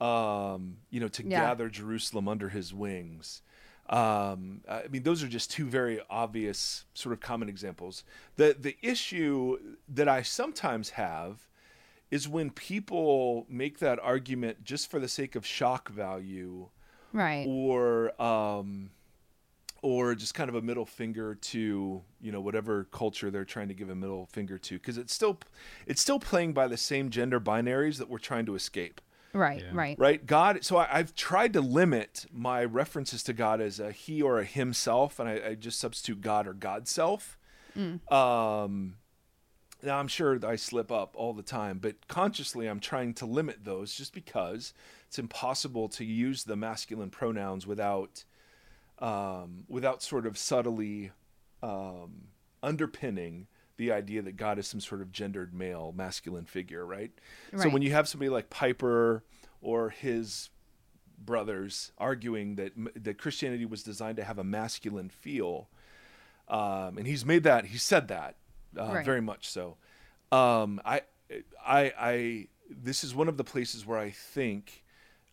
um, 0.00 0.78
you 0.90 1.00
know, 1.00 1.08
to 1.08 1.22
Yeah. 1.22 1.40
gather 1.40 1.68
Jerusalem 1.68 2.28
under 2.28 2.48
his 2.50 2.72
wings. 2.74 3.42
Um, 3.88 4.62
I 4.68 4.88
mean, 4.90 5.04
those 5.04 5.22
are 5.22 5.28
just 5.28 5.50
two 5.50 5.66
very 5.66 6.00
obvious 6.10 6.84
sort 6.92 7.12
of 7.12 7.20
common 7.20 7.48
examples. 7.48 8.02
The 8.34 8.56
the 8.58 8.76
issue 8.82 9.58
that 9.88 10.08
I 10.08 10.22
sometimes 10.22 10.90
have 10.90 11.46
is 12.10 12.28
when 12.28 12.50
people 12.50 13.46
make 13.48 13.78
that 13.78 13.98
argument 14.00 14.64
just 14.64 14.90
for 14.90 14.98
the 14.98 15.08
sake 15.08 15.36
of 15.36 15.46
shock 15.46 15.88
value 15.88 16.68
Right. 17.12 17.46
or 17.48 18.20
um, 18.20 18.90
or 19.82 20.14
just 20.14 20.34
kind 20.34 20.48
of 20.48 20.54
a 20.54 20.62
middle 20.62 20.86
finger 20.86 21.34
to 21.34 22.02
you 22.20 22.32
know 22.32 22.40
whatever 22.40 22.84
culture 22.90 23.30
they're 23.30 23.44
trying 23.44 23.68
to 23.68 23.74
give 23.74 23.90
a 23.90 23.94
middle 23.94 24.26
finger 24.26 24.58
to 24.58 24.78
because 24.78 24.98
it's 24.98 25.12
still 25.14 25.38
it's 25.86 26.00
still 26.00 26.18
playing 26.18 26.52
by 26.52 26.66
the 26.66 26.76
same 26.76 27.10
gender 27.10 27.38
binaries 27.40 27.98
that 27.98 28.08
we're 28.08 28.18
trying 28.18 28.46
to 28.46 28.54
escape 28.54 29.00
Right. 29.32 29.60
Yeah. 29.62 29.70
Right. 29.74 29.98
right 29.98 30.24
god 30.24 30.64
so 30.64 30.78
I, 30.78 30.88
i've 30.92 31.14
tried 31.14 31.52
to 31.52 31.60
limit 31.60 32.24
my 32.32 32.64
references 32.64 33.22
to 33.24 33.32
god 33.34 33.60
as 33.60 33.78
a 33.78 33.92
he 33.92 34.22
or 34.22 34.38
a 34.38 34.44
himself 34.44 35.18
and 35.20 35.28
i, 35.28 35.48
I 35.50 35.54
just 35.54 35.78
substitute 35.78 36.20
god 36.22 36.46
or 36.46 36.54
god 36.54 36.88
self 36.88 37.38
um 38.10 38.96
now 39.82 39.98
i'm 39.98 40.08
sure 40.08 40.38
i 40.46 40.56
slip 40.56 40.90
up 40.90 41.14
all 41.16 41.34
the 41.34 41.42
time 41.42 41.78
but 41.78 42.08
consciously 42.08 42.66
i'm 42.66 42.80
trying 42.80 43.12
to 43.14 43.26
limit 43.26 43.64
those 43.64 43.94
just 43.94 44.14
because 44.14 44.72
it's 45.06 45.18
impossible 45.18 45.88
to 45.90 46.04
use 46.04 46.44
the 46.44 46.56
masculine 46.56 47.10
pronouns 47.10 47.66
without 47.66 48.24
um, 48.98 49.64
without 49.68 50.02
sort 50.02 50.26
of 50.26 50.38
subtly 50.38 51.10
um, 51.62 52.28
underpinning 52.62 53.46
the 53.76 53.92
idea 53.92 54.22
that 54.22 54.36
God 54.36 54.58
is 54.58 54.66
some 54.66 54.80
sort 54.80 55.02
of 55.02 55.12
gendered 55.12 55.52
male 55.52 55.92
masculine 55.94 56.46
figure, 56.46 56.84
right? 56.86 57.10
So 57.52 57.68
when 57.72 57.82
you 57.82 57.92
have 57.92 58.08
somebody 58.08 58.30
like 58.30 58.48
Piper 58.48 59.22
or 59.60 59.90
his 59.90 60.48
brothers 61.18 61.92
arguing 61.98 62.56
that 62.56 62.72
that 63.04 63.18
Christianity 63.18 63.64
was 63.66 63.82
designed 63.82 64.16
to 64.16 64.24
have 64.24 64.38
a 64.38 64.44
masculine 64.44 65.08
feel, 65.10 65.68
um, 66.48 66.96
and 66.98 67.06
he's 67.06 67.24
made 67.24 67.42
that 67.44 67.66
he 67.66 67.78
said 67.78 68.08
that 68.08 68.36
uh, 68.78 68.92
Right. 68.94 69.04
very 69.04 69.20
much 69.20 69.48
so. 69.48 69.76
Um, 70.32 70.80
I, 70.84 71.02
I, 71.64 71.92
I, 71.98 72.48
this 72.70 73.04
is 73.04 73.14
one 73.14 73.28
of 73.28 73.36
the 73.36 73.44
places 73.44 73.86
where 73.86 73.98
I 73.98 74.10
think 74.10 74.84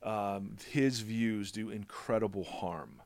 um, 0.04 0.58
his 0.70 1.00
views 1.00 1.52
do 1.52 1.70
incredible 1.70 2.44
harm. 2.44 3.02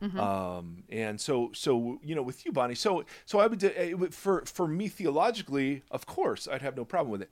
Um, 0.00 0.84
and 0.88 1.20
so, 1.20 1.50
so 1.54 1.98
you 2.02 2.14
know, 2.14 2.22
with 2.22 2.44
you, 2.46 2.52
Bonnie. 2.52 2.74
So, 2.74 3.04
so 3.24 3.40
I 3.40 3.46
would, 3.46 3.62
it 3.62 3.98
would 3.98 4.14
for 4.14 4.44
for 4.46 4.68
me 4.68 4.88
theologically, 4.88 5.82
of 5.90 6.06
course, 6.06 6.46
I'd 6.46 6.62
have 6.62 6.76
no 6.76 6.84
problem 6.84 7.10
with 7.10 7.22
it. 7.22 7.30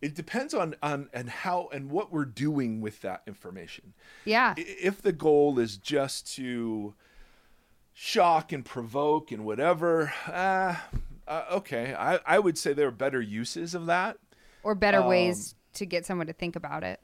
It 0.00 0.14
depends 0.14 0.54
on 0.54 0.74
on 0.82 1.08
and 1.12 1.28
how 1.28 1.68
and 1.72 1.90
what 1.90 2.12
we're 2.12 2.24
doing 2.24 2.80
with 2.80 3.00
that 3.02 3.22
information. 3.26 3.94
Yeah. 4.24 4.54
If 4.56 5.02
the 5.02 5.12
goal 5.12 5.58
is 5.58 5.76
just 5.76 6.34
to 6.36 6.94
shock 7.92 8.52
and 8.52 8.64
provoke 8.64 9.32
and 9.32 9.44
whatever, 9.44 10.12
uh, 10.26 10.76
uh, 11.26 11.44
okay, 11.50 11.94
I, 11.94 12.20
I 12.26 12.38
would 12.38 12.58
say 12.58 12.72
there 12.72 12.88
are 12.88 12.92
better 12.92 13.20
uses 13.20 13.74
of 13.74 13.86
that. 13.86 14.18
Or 14.62 14.74
better 14.74 15.00
um, 15.00 15.08
ways 15.08 15.54
to 15.74 15.86
get 15.86 16.04
someone 16.04 16.26
to 16.26 16.32
think 16.32 16.56
about 16.56 16.84
it. 16.84 17.00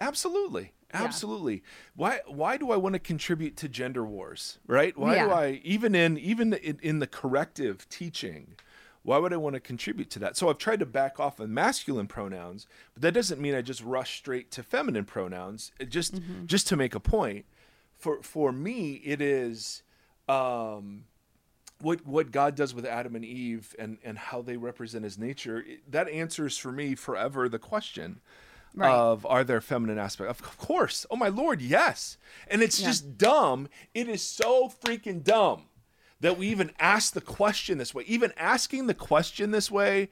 Absolutely. 0.00 0.72
Absolutely. 1.02 1.62
Why 1.96 2.20
why 2.26 2.56
do 2.56 2.70
I 2.70 2.76
want 2.76 2.92
to 2.94 2.98
contribute 2.98 3.56
to 3.58 3.68
gender 3.68 4.04
wars, 4.04 4.58
right? 4.66 4.96
Why 4.96 5.14
do 5.26 5.32
I 5.32 5.60
even 5.64 5.94
in 5.94 6.18
even 6.18 6.52
in, 6.54 6.78
in 6.82 6.98
the 7.00 7.06
corrective 7.06 7.88
teaching, 7.88 8.54
why 9.02 9.18
would 9.18 9.32
I 9.32 9.36
want 9.36 9.54
to 9.54 9.60
contribute 9.60 10.10
to 10.10 10.18
that? 10.20 10.36
So 10.36 10.48
I've 10.48 10.58
tried 10.58 10.80
to 10.80 10.86
back 10.86 11.18
off 11.20 11.40
on 11.40 11.52
masculine 11.52 12.06
pronouns, 12.06 12.66
but 12.94 13.02
that 13.02 13.12
doesn't 13.12 13.40
mean 13.40 13.54
I 13.54 13.62
just 13.62 13.82
rush 13.82 14.16
straight 14.18 14.50
to 14.52 14.62
feminine 14.62 15.04
pronouns. 15.04 15.72
It 15.78 15.90
just 15.90 16.20
just 16.46 16.66
to 16.68 16.76
make 16.76 16.94
a 16.94 17.00
point. 17.00 17.44
For 17.96 18.22
for 18.22 18.52
me 18.52 18.94
it 19.04 19.20
is 19.20 19.82
um 20.28 21.04
what 21.80 22.06
what 22.06 22.30
God 22.30 22.54
does 22.54 22.72
with 22.74 22.86
Adam 22.86 23.14
and 23.16 23.24
Eve 23.24 23.74
and 23.78 23.98
and 24.04 24.16
how 24.16 24.40
they 24.42 24.56
represent 24.56 25.04
his 25.04 25.18
nature, 25.18 25.58
it- 25.66 25.90
that 25.90 26.08
answers 26.08 26.56
for 26.56 26.72
me 26.72 26.94
forever 26.94 27.48
the 27.48 27.58
question 27.58 28.20
Right. 28.76 28.90
of 28.90 29.24
are 29.26 29.44
there 29.44 29.60
feminine 29.60 29.98
aspects? 29.98 30.30
Of 30.30 30.58
course. 30.58 31.06
Oh 31.10 31.16
my 31.16 31.28
lord, 31.28 31.62
yes. 31.62 32.16
And 32.48 32.60
it's 32.62 32.80
Yeah. 32.80 32.88
just 32.88 33.16
dumb. 33.16 33.68
It 33.94 34.08
is 34.08 34.22
so 34.22 34.68
freaking 34.68 35.22
dumb 35.22 35.66
that 36.20 36.36
we 36.38 36.48
even 36.48 36.72
ask 36.80 37.12
the 37.12 37.20
question 37.20 37.78
this 37.78 37.94
way. 37.94 38.02
Even 38.06 38.32
asking 38.36 38.86
the 38.88 38.94
question 38.94 39.50
this 39.52 39.70
way 39.70 40.08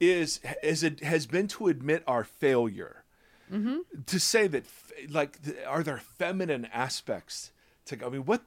is 0.00 0.40
is 0.62 0.82
it 0.82 1.02
has 1.02 1.26
been 1.26 1.48
to 1.48 1.68
admit 1.68 2.02
our 2.06 2.24
failure. 2.24 3.04
Mm-hmm. 3.50 3.78
To 4.06 4.20
say 4.20 4.46
that 4.46 4.64
like 5.08 5.38
are 5.66 5.82
there 5.82 5.98
feminine 5.98 6.66
aspects 6.72 7.52
to 7.86 8.04
I 8.04 8.08
mean 8.10 8.24
what 8.24 8.42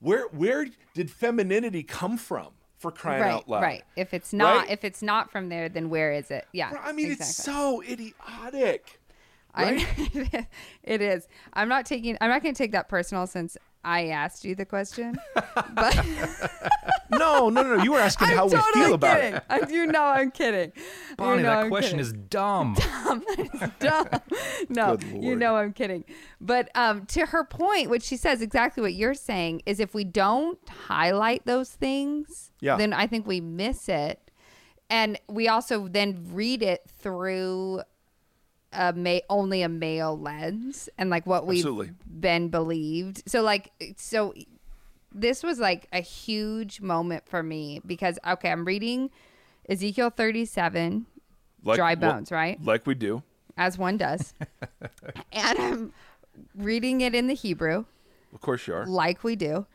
where 0.00 0.26
where 0.28 0.66
did 0.94 1.10
femininity 1.10 1.82
come 1.82 2.16
from 2.18 2.48
for 2.78 2.90
crying 2.92 3.22
right. 3.22 3.32
out 3.32 3.48
loud? 3.48 3.62
Right. 3.62 3.84
If 3.96 4.12
it's 4.14 4.32
not 4.32 4.56
Right? 4.62 4.70
if 4.70 4.84
it's 4.84 5.02
not 5.02 5.30
from 5.30 5.48
there, 5.48 5.68
then 5.68 5.90
where 5.90 6.12
is 6.12 6.30
it? 6.30 6.46
Yeah. 6.52 6.72
I 6.82 6.92
mean 6.92 7.10
it's 7.10 7.34
so 7.36 7.82
idiotic. 7.82 8.97
I, 9.58 10.46
it 10.84 11.02
is. 11.02 11.26
I'm 11.52 11.68
not 11.68 11.86
taking. 11.86 12.16
I'm 12.20 12.30
not 12.30 12.42
going 12.42 12.54
to 12.54 12.58
take 12.58 12.72
that 12.72 12.88
personal 12.88 13.26
since 13.26 13.56
I 13.84 14.08
asked 14.08 14.44
you 14.44 14.54
the 14.54 14.64
question, 14.66 15.18
but 15.34 16.06
No, 17.10 17.48
no, 17.48 17.62
no, 17.62 17.76
no. 17.76 17.82
You 17.82 17.92
were 17.92 18.00
asking 18.00 18.28
I'm 18.28 18.36
how 18.36 18.48
totally 18.48 18.62
we 18.74 18.84
feel 18.84 18.94
about 18.94 19.16
kidding. 19.16 19.34
it. 19.34 19.42
I, 19.48 19.60
you 19.70 19.86
know 19.86 20.02
I'm 20.04 20.30
kidding. 20.30 20.72
Bonnie, 21.16 21.38
you 21.38 21.42
know 21.44 21.48
that 21.50 21.58
I'm 21.64 21.68
question 21.70 21.98
kidding. 21.98 22.18
is 22.20 22.28
dumb. 22.28 22.76
dumb. 22.98 23.24
dumb. 23.80 24.08
No, 24.68 24.98
you 25.14 25.34
know 25.34 25.56
I'm 25.56 25.72
kidding. 25.72 26.04
But 26.40 26.70
um, 26.74 27.06
to 27.06 27.26
her 27.26 27.44
point, 27.44 27.88
what 27.88 28.02
she 28.02 28.16
says 28.16 28.42
exactly 28.42 28.82
what 28.82 28.94
you're 28.94 29.14
saying 29.14 29.62
is 29.64 29.80
if 29.80 29.94
we 29.94 30.04
don't 30.04 30.58
highlight 30.68 31.46
those 31.46 31.70
things, 31.70 32.52
Yeah. 32.60 32.76
then 32.76 32.92
I 32.92 33.06
think 33.06 33.26
we 33.26 33.40
miss 33.40 33.88
it, 33.88 34.30
and 34.90 35.18
we 35.28 35.48
also 35.48 35.88
then 35.88 36.28
read 36.32 36.62
it 36.62 36.82
through 37.00 37.82
a 38.72 38.92
ma- 38.92 39.18
only 39.30 39.62
a 39.62 39.68
male 39.68 40.18
lens 40.18 40.88
and 40.98 41.08
like 41.10 41.26
what 41.26 41.46
we've 41.46 41.58
Absolutely. 41.58 41.90
been 42.20 42.48
believed. 42.48 43.22
So 43.26 43.42
like 43.42 43.72
so 43.96 44.34
this 45.14 45.42
was 45.42 45.58
like 45.58 45.88
a 45.92 46.00
huge 46.00 46.80
moment 46.80 47.26
for 47.28 47.42
me 47.42 47.80
because 47.86 48.18
okay, 48.26 48.50
I'm 48.50 48.64
reading 48.64 49.10
Ezekiel 49.68 50.10
37 50.10 51.06
Like, 51.64 51.76
dry 51.76 51.94
well, 51.94 52.12
bones, 52.12 52.30
right? 52.30 52.62
Like 52.62 52.86
we 52.86 52.94
do. 52.94 53.22
as 53.56 53.78
one 53.78 53.96
does. 53.96 54.34
and 55.32 55.58
I'm 55.58 55.92
reading 56.54 57.00
it 57.00 57.14
in 57.14 57.26
the 57.26 57.34
Hebrew, 57.34 57.84
Of 58.34 58.40
course 58.40 58.66
you 58.66 58.74
are. 58.74 58.86
like 58.86 59.24
we 59.24 59.34
do. 59.34 59.66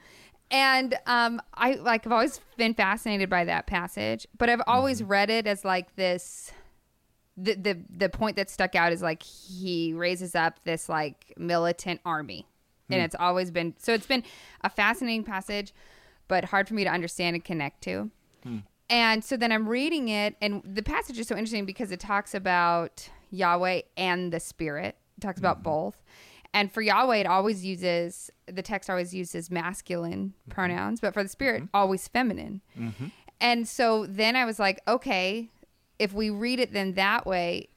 And 0.51 0.95
um, 1.07 1.41
I 1.55 1.73
like 1.73 2.05
I've 2.05 2.11
always 2.11 2.39
been 2.57 2.75
fascinated 2.75 3.27
by 3.27 3.43
that 3.45 3.65
passage, 3.65 4.27
but 4.37 4.51
I've 4.51 4.61
always 4.67 5.01
read 5.01 5.31
it 5.31 5.47
as 5.47 5.65
like 5.65 5.95
this. 5.95 6.51
The, 7.35 7.55
the 7.55 7.77
the 7.89 8.09
point 8.09 8.35
that 8.35 8.49
stuck 8.49 8.75
out 8.75 8.93
is 8.93 9.01
like 9.01 9.23
he 9.23 9.93
raises 9.93 10.35
up 10.35 10.63
this 10.65 10.87
like 10.87 11.33
militant 11.37 11.99
army, 12.05 12.47
and 12.89 12.99
hmm. 12.99 13.05
it's 13.05 13.15
always 13.19 13.49
been 13.49 13.73
so 13.79 13.93
it's 13.93 14.05
been 14.05 14.23
a 14.61 14.69
fascinating 14.69 15.23
passage, 15.23 15.73
but 16.27 16.45
hard 16.45 16.67
for 16.67 16.75
me 16.75 16.83
to 16.83 16.89
understand 16.91 17.35
and 17.35 17.43
connect 17.43 17.81
to. 17.83 18.11
Hmm. 18.43 18.57
And 18.89 19.23
so 19.23 19.35
then 19.35 19.51
I'm 19.51 19.67
reading 19.67 20.09
it, 20.09 20.35
and 20.41 20.61
the 20.63 20.83
passage 20.83 21.17
is 21.17 21.27
so 21.27 21.35
interesting 21.35 21.65
because 21.65 21.91
it 21.91 21.99
talks 21.99 22.35
about 22.35 23.09
Yahweh 23.31 23.81
and 23.97 24.31
the 24.31 24.39
Spirit. 24.39 24.95
It 25.17 25.21
talks 25.21 25.39
about 25.39 25.57
mm-hmm. 25.57 25.63
both. 25.63 26.03
And 26.53 26.71
for 26.71 26.83
Yahweh, 26.83 27.17
it 27.17 27.25
always 27.25 27.65
uses, 27.65 28.29
the 28.45 28.61
text 28.61 28.91
always 28.91 29.11
uses 29.11 29.49
masculine 29.49 30.35
mm-hmm. 30.41 30.51
pronouns, 30.51 30.99
but 30.99 31.13
for 31.13 31.23
the 31.23 31.29
Spirit, 31.29 31.63
mm-hmm. 31.63 31.75
always 31.75 32.07
feminine. 32.07 32.61
And 33.41 33.67
so 33.67 34.05
then 34.05 34.35
I 34.35 34.45
was 34.45 34.59
like, 34.59 34.81
okay, 34.87 35.49
if 35.99 36.13
we 36.13 36.29
read 36.29 36.59
it 36.59 36.73
then 36.73 36.93
that 36.93 37.25
way, 37.25 37.69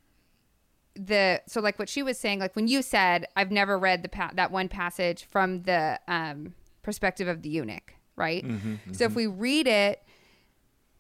the 0.95 1.43
so 1.47 1.61
like 1.61 1.79
what 1.79 1.89
she 1.89 2.03
was 2.03 2.19
saying, 2.19 2.41
like 2.41 2.57
when 2.57 2.69
you 2.69 2.83
said, 2.83 3.27
I've 3.37 3.51
never 3.51 3.79
read 3.79 4.03
the 4.03 4.09
pa- 4.09 4.33
that 4.35 4.51
one 4.51 4.69
passage 4.69 5.25
from 5.25 5.63
the 5.63 6.01
um, 6.09 6.55
perspective 6.83 7.29
of 7.29 7.43
the 7.43 7.49
eunuch, 7.49 7.95
right? 8.17 8.45
Mm-hmm, 8.45 8.73
mm-hmm. 8.73 8.93
So 8.93 9.05
if 9.05 9.15
we 9.15 9.27
read 9.27 9.67
it 9.67 10.03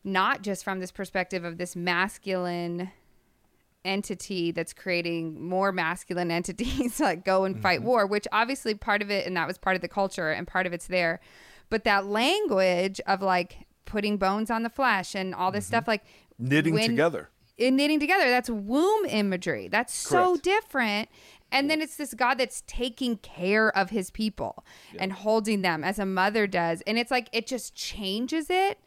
not 0.05 0.43
just 0.43 0.62
from 0.62 0.78
this 0.78 0.93
perspective 0.93 1.44
of 1.44 1.59
this 1.59 1.74
masculine 1.74 2.90
entity 3.84 4.51
that's 4.52 4.72
creating 4.72 5.40
more 5.40 5.72
masculine 5.72 6.30
entities 6.32 6.98
like 7.01 7.24
go 7.24 7.44
and 7.44 7.56
mm-hmm. 7.56 7.62
fight 7.62 7.82
war 7.82 8.05
which 8.06 8.26
obviously 8.32 8.74
part 8.74 9.01
of 9.01 9.10
it 9.10 9.26
and 9.26 9.36
that 9.36 9.47
was 9.47 9.59
part 9.59 9.76
of 9.76 9.82
the 9.82 9.88
culture 9.88 10.30
and 10.30 10.47
part 10.47 10.66
of 10.66 10.72
it's 10.72 10.88
there 10.88 11.20
but 11.70 11.84
that 11.84 12.06
language 12.06 13.01
of 13.06 13.22
like 13.22 13.59
putting 13.84 14.16
bones 14.16 14.51
on 14.51 14.64
the 14.64 14.70
flesh 14.70 15.14
and 15.14 15.34
all 15.34 15.52
this 15.52 15.66
stuff 15.66 15.86
like 15.86 16.02
Knitting 16.38 16.74
when- 16.74 16.88
together. 16.90 17.30
in 17.58 17.76
knitting 17.76 17.98
together 18.00 18.28
that's 18.28 18.50
womb 18.50 19.06
imagery. 19.06 19.68
That's 19.68 19.94
so 19.94 20.36
different. 20.36 21.08
And 21.52 21.70
then 21.70 21.80
it's 21.80 21.96
this 21.96 22.12
god 22.12 22.34
that's 22.38 22.62
taking 22.66 23.16
care 23.18 23.74
of 23.76 23.90
his 23.90 24.10
people 24.10 24.64
and 24.98 25.12
holding 25.12 25.62
them 25.62 25.82
as 25.84 25.98
a 25.98 26.04
mother 26.04 26.46
does. 26.46 26.82
And 26.86 26.98
it's 26.98 27.10
like 27.10 27.28
it 27.32 27.46
just 27.46 27.74
changes 27.74 28.50
it 28.50 28.78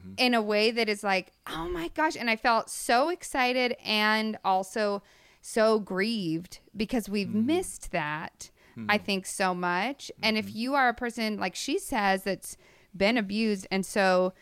Mm-hmm. 0.00 0.14
in 0.16 0.34
a 0.34 0.40
way 0.42 0.70
that 0.70 0.88
is 0.88 1.02
like 1.04 1.32
oh 1.46 1.68
my 1.68 1.88
gosh. 1.94 2.16
And 2.16 2.28
i 2.30 2.36
felt 2.36 2.68
so 2.70 3.08
excited 3.08 3.76
and 3.84 4.36
also 4.44 5.02
so 5.40 5.78
grieved 5.78 6.58
because 6.76 7.08
we've 7.08 7.28
Mm-hmm. 7.28 7.46
missed 7.46 7.92
that 7.92 8.50
i 8.88 8.96
think 8.98 9.24
so 9.26 9.54
much. 9.54 10.10
And 10.22 10.36
if 10.38 10.54
you 10.54 10.74
are 10.74 10.88
a 10.88 10.94
person 10.94 11.38
like 11.38 11.54
she 11.54 11.78
says 11.78 12.24
that's 12.24 12.56
been 12.96 13.16
abused 13.16 13.66
and 13.70 13.84
so 13.86 14.32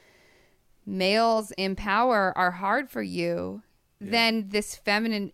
males 0.87 1.53
in 1.57 1.77
power 1.77 2.33
are 2.37 2.53
hard 2.53 2.89
for 2.89 3.03
you, 3.03 3.63
then 4.01 4.49
this 4.51 4.77
feminine 4.77 5.33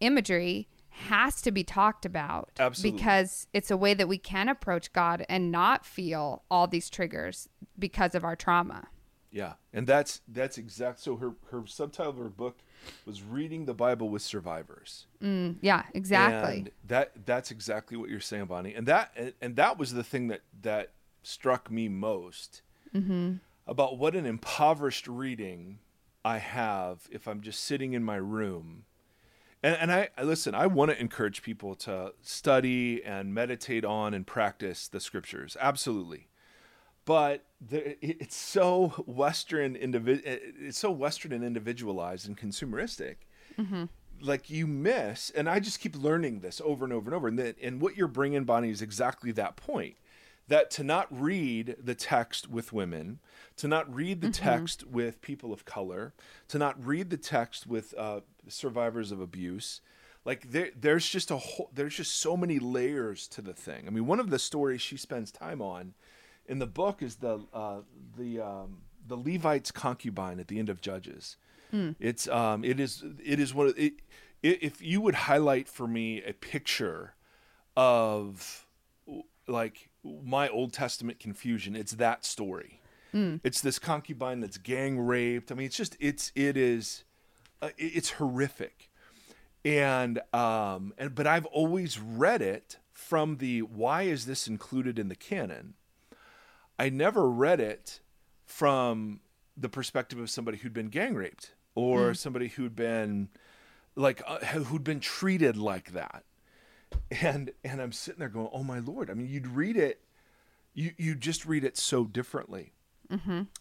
imagery 0.00 0.68
has 0.88 1.42
to 1.42 1.50
be 1.50 1.64
talked 1.64 2.06
about 2.06 2.50
Absolutely. 2.58 2.96
because 2.96 3.48
it's 3.52 3.70
a 3.70 3.76
way 3.76 3.94
that 3.94 4.08
we 4.08 4.18
can 4.18 4.48
approach 4.48 4.92
God 4.92 5.26
and 5.28 5.50
not 5.50 5.84
feel 5.84 6.44
all 6.50 6.66
these 6.66 6.88
triggers 6.88 7.48
because 7.78 8.14
of 8.14 8.24
our 8.24 8.36
trauma. 8.36 8.86
Yeah, 9.32 9.54
and 9.72 9.84
that's 9.84 10.20
that's 10.28 10.58
exact. 10.58 11.00
So 11.00 11.16
her 11.16 11.32
her 11.50 11.66
subtitle 11.66 12.12
of 12.12 12.18
her 12.18 12.28
book 12.28 12.58
was 13.04 13.24
"Reading 13.24 13.64
the 13.64 13.74
Bible 13.74 14.08
with 14.08 14.22
Survivors." 14.22 15.06
Mm, 15.20 15.56
yeah, 15.60 15.82
exactly. 15.92 16.58
And 16.58 16.70
that 16.86 17.26
that's 17.26 17.50
exactly 17.50 17.96
what 17.96 18.10
you're 18.10 18.20
saying, 18.20 18.44
Bonnie. 18.44 18.74
And 18.74 18.86
that 18.86 19.10
and, 19.16 19.32
and 19.42 19.56
that 19.56 19.76
was 19.76 19.92
the 19.92 20.04
thing 20.04 20.28
that 20.28 20.42
that 20.62 20.92
struck 21.24 21.68
me 21.68 21.88
most 21.88 22.62
about 23.66 23.98
what 23.98 24.14
an 24.14 24.26
impoverished 24.26 25.06
reading 25.06 25.78
I 26.24 26.38
have 26.38 27.08
if 27.10 27.26
I'm 27.28 27.40
just 27.40 27.62
sitting 27.64 27.92
in 27.92 28.02
my 28.02 28.16
room. 28.16 28.84
And, 29.62 29.76
and 29.80 29.92
I, 29.92 30.08
I 30.16 30.22
listen. 30.22 30.54
I 30.54 30.66
want 30.66 30.90
to 30.90 31.00
encourage 31.00 31.42
people 31.42 31.74
to 31.76 32.12
study 32.22 33.02
and 33.04 33.32
meditate 33.32 33.84
on 33.84 34.12
and 34.14 34.26
practice 34.26 34.88
the 34.88 35.00
scriptures. 35.00 35.56
Absolutely, 35.58 36.28
but 37.04 37.44
the, 37.66 37.92
it, 38.04 38.18
it's 38.20 38.36
so 38.36 38.88
Western 39.06 39.76
It's 39.80 40.78
so 40.78 40.90
Western 40.90 41.32
and 41.32 41.44
individualized 41.44 42.28
and 42.28 42.36
consumeristic 42.36 43.16
mm-hmm. 43.58 43.84
like 44.20 44.50
you 44.50 44.66
miss 44.66 45.30
and 45.30 45.48
i 45.48 45.60
just 45.60 45.80
keep 45.80 45.96
learning 45.96 46.40
this 46.40 46.60
over 46.64 46.84
and 46.84 46.92
over 46.92 47.06
and 47.06 47.14
over 47.14 47.28
and, 47.28 47.38
then, 47.38 47.54
and 47.62 47.80
what 47.80 47.96
you're 47.96 48.08
bringing 48.08 48.44
bonnie 48.44 48.70
is 48.70 48.82
exactly 48.82 49.32
that 49.32 49.56
point 49.56 49.96
that 50.48 50.70
to 50.70 50.84
not 50.84 51.06
read 51.10 51.76
the 51.82 51.94
text 51.94 52.50
with 52.50 52.72
women 52.72 53.18
to 53.56 53.68
not 53.68 53.92
read 53.94 54.20
the 54.20 54.30
text 54.30 54.86
with 54.86 55.20
people 55.20 55.52
of 55.52 55.64
color 55.64 56.12
to 56.48 56.58
not 56.58 56.82
read 56.84 57.10
the 57.10 57.16
text 57.16 57.66
with 57.66 57.94
uh, 57.96 58.20
survivors 58.48 59.10
of 59.10 59.20
abuse 59.20 59.80
like 60.24 60.50
there, 60.50 60.70
there's 60.78 61.08
just 61.08 61.30
a 61.30 61.36
whole 61.36 61.70
there's 61.74 61.96
just 61.96 62.16
so 62.16 62.36
many 62.36 62.58
layers 62.58 63.28
to 63.28 63.42
the 63.42 63.52
thing. 63.52 63.84
I 63.86 63.90
mean 63.90 64.06
one 64.06 64.20
of 64.20 64.30
the 64.30 64.38
stories 64.38 64.80
she 64.80 64.96
spends 64.96 65.30
time 65.30 65.60
on 65.60 65.94
in 66.46 66.58
the 66.58 66.66
book 66.66 67.02
is 67.02 67.16
the 67.16 67.40
uh, 67.52 67.80
the 68.16 68.40
um, 68.40 68.78
the 69.06 69.16
levite's 69.16 69.70
concubine 69.70 70.40
at 70.40 70.48
the 70.48 70.58
end 70.58 70.68
of 70.68 70.80
judges. 70.80 71.36
It's 71.98 72.28
um 72.28 72.64
it 72.64 72.80
is 72.80 73.04
it 73.22 73.38
is 73.40 73.52
one 73.52 73.66
of 73.68 73.78
it, 73.78 73.94
if 74.42 74.80
you 74.80 75.00
would 75.00 75.14
highlight 75.14 75.68
for 75.68 75.86
me 75.86 76.22
a 76.22 76.32
picture 76.32 77.14
of 77.76 78.66
like 79.46 79.88
my 80.04 80.48
Old 80.48 80.72
Testament 80.72 81.18
confusion, 81.18 81.76
it's 81.76 81.92
that 81.92 82.24
story. 82.24 82.80
It's 83.44 83.60
this 83.60 83.78
concubine 83.78 84.40
that's 84.40 84.58
gang 84.58 84.98
raped. 84.98 85.52
I 85.52 85.54
mean, 85.54 85.66
it's 85.66 85.76
just 85.76 85.96
it's 86.00 86.32
it 86.34 86.56
is 86.56 87.04
uh, 87.62 87.70
it's 87.78 88.10
horrific. 88.12 88.90
And 89.64 90.20
um 90.32 90.92
and 90.98 91.14
but 91.14 91.26
I've 91.26 91.46
always 91.46 91.98
read 91.98 92.42
it 92.42 92.78
from 92.92 93.36
the 93.38 93.62
why 93.62 94.02
is 94.02 94.26
this 94.26 94.46
included 94.48 94.98
in 94.98 95.08
the 95.08 95.14
canon? 95.14 95.74
I 96.78 96.88
never 96.88 97.28
read 97.30 97.60
it 97.60 98.00
from 98.44 99.20
the 99.56 99.68
perspective 99.68 100.18
of 100.18 100.28
somebody 100.28 100.58
who'd 100.58 100.72
been 100.74 100.88
gang 100.88 101.14
raped 101.14 101.54
or 101.76 102.14
somebody 102.14 102.48
who'd 102.48 102.74
been 102.74 103.28
like 103.94 104.22
uh, 104.26 104.38
who'd 104.38 104.84
been 104.84 105.00
treated 105.00 105.56
like 105.56 105.92
that. 105.92 106.24
And 107.22 107.52
and 107.62 107.80
I'm 107.80 107.92
sitting 107.92 108.18
there 108.18 108.28
going, 108.28 108.48
"Oh 108.52 108.62
my 108.62 108.78
lord." 108.78 109.10
I 109.10 109.14
mean, 109.14 109.28
you'd 109.28 109.46
read 109.46 109.76
it 109.76 110.04
you 110.74 110.92
you 110.98 111.14
just 111.14 111.46
read 111.46 111.64
it 111.64 111.76
so 111.76 112.04
differently. 112.04 112.72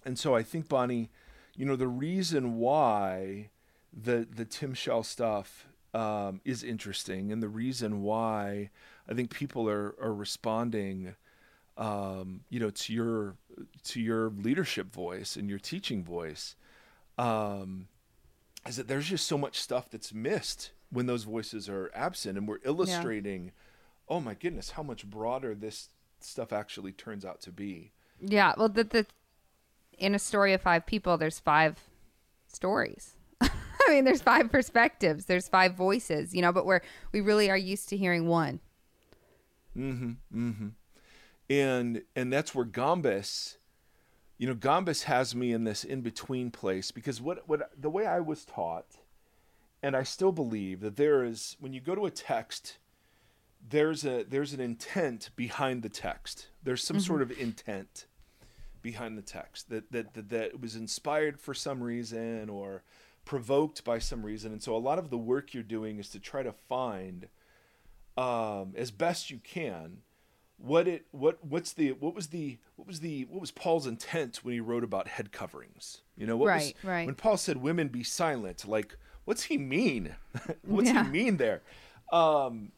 And 0.03 0.17
so 0.17 0.35
I 0.35 0.43
think 0.43 0.67
Bonnie, 0.67 1.11
you 1.55 1.65
know, 1.65 1.75
the 1.75 1.87
reason 1.87 2.57
why 2.57 3.51
the 3.93 4.27
the 4.29 4.45
Tim 4.45 4.73
Shell 4.73 5.03
stuff 5.03 5.67
um, 5.93 6.41
is 6.43 6.63
interesting, 6.63 7.31
and 7.31 7.41
the 7.41 7.47
reason 7.47 8.01
why 8.01 8.71
I 9.07 9.13
think 9.13 9.29
people 9.29 9.69
are 9.69 9.95
are 10.01 10.13
responding, 10.13 11.15
um, 11.77 12.41
you 12.49 12.59
know, 12.59 12.71
to 12.71 12.93
your 12.93 13.35
to 13.83 14.01
your 14.01 14.31
leadership 14.31 14.91
voice 14.91 15.35
and 15.35 15.49
your 15.49 15.59
teaching 15.59 16.03
voice, 16.03 16.55
um, 17.19 17.87
is 18.67 18.77
that 18.77 18.87
there's 18.87 19.07
just 19.07 19.27
so 19.27 19.37
much 19.37 19.59
stuff 19.59 19.89
that's 19.91 20.13
missed 20.13 20.71
when 20.93 21.07
those 21.07 21.23
voices 21.23 21.67
are 21.67 21.91
absent, 21.93 22.37
and 22.37 22.47
we're 22.47 22.59
illustrating, 22.63 23.51
oh 24.07 24.19
my 24.19 24.33
goodness, 24.33 24.71
how 24.71 24.83
much 24.83 25.05
broader 25.05 25.55
this 25.55 25.89
stuff 26.19 26.53
actually 26.53 26.91
turns 26.91 27.25
out 27.25 27.41
to 27.41 27.51
be. 27.51 27.91
Yeah, 28.21 28.53
well, 28.57 28.69
the, 28.69 28.83
the 28.83 29.05
in 29.97 30.15
a 30.15 30.19
story 30.19 30.53
of 30.53 30.61
five 30.61 30.85
people, 30.85 31.17
there's 31.17 31.39
five 31.39 31.79
stories. 32.47 33.13
I 33.41 33.49
mean, 33.89 34.05
there's 34.05 34.21
five 34.21 34.51
perspectives, 34.51 35.25
there's 35.25 35.47
five 35.47 35.75
voices, 35.75 36.33
you 36.33 36.41
know, 36.41 36.51
but 36.51 36.65
we're 36.65 36.81
we 37.11 37.21
really 37.21 37.49
are 37.49 37.57
used 37.57 37.89
to 37.89 37.97
hearing 37.97 38.27
one. 38.27 38.59
Mm-hmm. 39.77 40.11
Mm-hmm. 40.33 40.67
And 41.49 42.03
and 42.15 42.31
that's 42.31 42.55
where 42.55 42.65
gombas 42.65 43.57
you 44.37 44.47
know, 44.47 44.55
gombas 44.55 45.03
has 45.03 45.33
me 45.33 45.53
in 45.53 45.63
this 45.63 45.83
in 45.83 46.01
between 46.01 46.51
place 46.51 46.91
because 46.91 47.21
what 47.21 47.47
what 47.47 47.69
the 47.79 47.89
way 47.89 48.05
I 48.05 48.19
was 48.19 48.43
taught, 48.43 48.85
and 49.83 49.95
I 49.95 50.03
still 50.03 50.31
believe 50.31 50.79
that 50.79 50.95
there 50.95 51.23
is 51.23 51.57
when 51.59 51.73
you 51.73 51.81
go 51.81 51.93
to 51.93 52.05
a 52.05 52.11
text, 52.11 52.77
there's 53.69 54.05
a 54.05 54.23
there's 54.23 54.53
an 54.53 54.61
intent 54.61 55.29
behind 55.35 55.83
the 55.83 55.89
text. 55.89 56.47
There's 56.63 56.83
some 56.83 56.99
sort 56.99 57.21
of 57.21 57.31
intent 57.37 58.05
behind 58.81 59.17
the 59.17 59.21
text 59.21 59.69
that 59.69 59.91
that 59.91 60.13
that, 60.13 60.29
that 60.29 60.61
was 60.61 60.75
inspired 60.75 61.39
for 61.39 61.53
some 61.53 61.83
reason 61.83 62.49
or 62.49 62.81
provoked 63.25 63.83
by 63.83 63.99
some 63.99 64.25
reason, 64.25 64.51
and 64.53 64.63
so 64.63 64.75
a 64.75 64.77
lot 64.77 64.97
of 64.97 65.09
the 65.09 65.17
work 65.17 65.53
you're 65.53 65.63
doing 65.63 65.99
is 65.99 66.09
to 66.09 66.19
try 66.19 66.41
to 66.43 66.51
find 66.51 67.27
um, 68.17 68.73
as 68.75 68.91
best 68.91 69.29
you 69.29 69.39
can 69.43 69.97
what 70.57 70.87
it 70.87 71.05
what 71.11 71.43
what's 71.43 71.73
the 71.73 71.91
what 71.93 72.15
was 72.15 72.27
the 72.27 72.57
what 72.75 72.87
was 72.87 73.01
the 73.01 73.25
what 73.25 73.41
was 73.41 73.51
Paul's 73.51 73.85
intent 73.87 74.37
when 74.43 74.53
he 74.53 74.59
wrote 74.61 74.83
about 74.83 75.07
head 75.09 75.31
coverings? 75.31 76.01
You 76.15 76.25
know, 76.25 76.37
what 76.37 76.47
Right, 76.47 76.75
was 76.81 76.89
right. 76.89 77.05
when 77.05 77.15
Paul 77.15 77.37
said 77.37 77.57
women 77.57 77.89
be 77.89 78.03
silent, 78.03 78.65
like 78.67 78.95
what's 79.25 79.43
he 79.43 79.57
mean? 79.57 80.15
what's 80.63 80.89
Yeah. 80.89 81.03
he 81.05 81.09
mean 81.09 81.37
there? 81.37 81.61
Um 82.11 82.71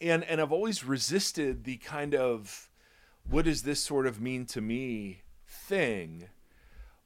and 0.00 0.24
and 0.24 0.40
I've 0.40 0.52
always 0.52 0.84
resisted 0.84 1.64
the 1.64 1.76
kind 1.78 2.14
of 2.14 2.70
what 3.28 3.44
does 3.44 3.62
this 3.62 3.80
sort 3.80 4.06
of 4.06 4.20
mean 4.20 4.46
to 4.46 4.60
me 4.60 5.22
thing. 5.46 6.28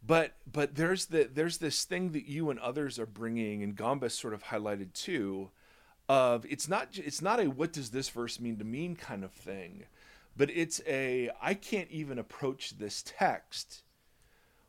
But 0.04 0.34
but 0.50 0.74
there's 0.74 1.06
the 1.06 1.28
there's 1.32 1.58
this 1.58 1.84
thing 1.84 2.12
that 2.12 2.26
you 2.26 2.50
and 2.50 2.58
others 2.60 2.98
are 2.98 3.06
bringing, 3.06 3.62
and 3.62 3.76
Gombas 3.76 4.12
sort 4.12 4.34
of 4.34 4.44
highlighted 4.44 4.92
too, 4.94 5.50
of 6.08 6.44
it's 6.48 6.68
not 6.68 6.88
it's 6.98 7.22
not 7.22 7.40
a 7.40 7.46
what 7.48 7.72
does 7.72 7.90
this 7.90 8.08
verse 8.08 8.40
mean 8.40 8.56
to 8.58 8.64
mean 8.64 8.96
kind 8.96 9.22
of 9.24 9.30
thing, 9.32 9.84
but 10.36 10.50
it's 10.50 10.80
a 10.88 11.30
I 11.40 11.54
can't 11.54 11.90
even 11.90 12.18
approach 12.18 12.78
this 12.78 13.02
text 13.06 13.82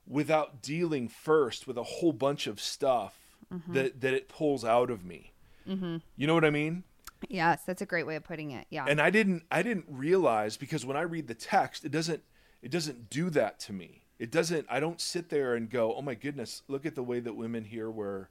without 0.08 0.62
dealing 0.62 1.08
first 1.08 1.66
with 1.66 1.78
a 1.78 1.84
whole 1.84 2.14
bunch 2.14 2.46
of 2.46 2.60
stuff 2.60 3.23
that 3.70 4.02
that 4.02 4.14
it 4.14 4.30
pulls 4.30 4.64
out 4.66 4.90
of 4.90 5.06
me. 5.06 5.34
You 5.66 6.28
know 6.28 6.34
what 6.34 6.46
I 6.46 6.50
mean? 6.50 6.84
Yes, 7.30 7.64
that's 7.66 7.82
a 7.82 7.86
great 7.86 8.06
way 8.06 8.16
of 8.16 8.24
putting 8.24 8.52
it. 8.52 8.68
Yeah. 8.70 8.86
and 8.88 9.00
i 9.00 9.10
didn't 9.10 9.44
i 9.52 9.62
didn't 9.62 9.86
realize 9.88 10.58
because 10.58 10.86
when 10.86 10.98
i 10.98 11.02
read 11.02 11.28
the 11.28 11.34
text 11.34 11.86
it 11.86 11.92
doesn't 11.92 12.22
it 12.62 12.72
doesn't 12.72 13.10
do 13.10 13.30
that 13.30 13.60
to 13.62 13.74
me 13.74 14.04
it 14.20 14.32
doesn't 14.32 14.66
i 14.70 14.80
don't 14.80 15.00
sit 15.00 15.30
there 15.30 15.56
and 15.56 15.70
go 15.70 15.96
oh 15.96 16.02
my 16.02 16.16
goodness 16.16 16.64
look 16.68 16.86
at 16.86 16.96
the 16.96 17.04
way 17.04 17.20
that 17.20 17.36
women 17.36 17.64
here 17.64 17.90
were 17.90 18.30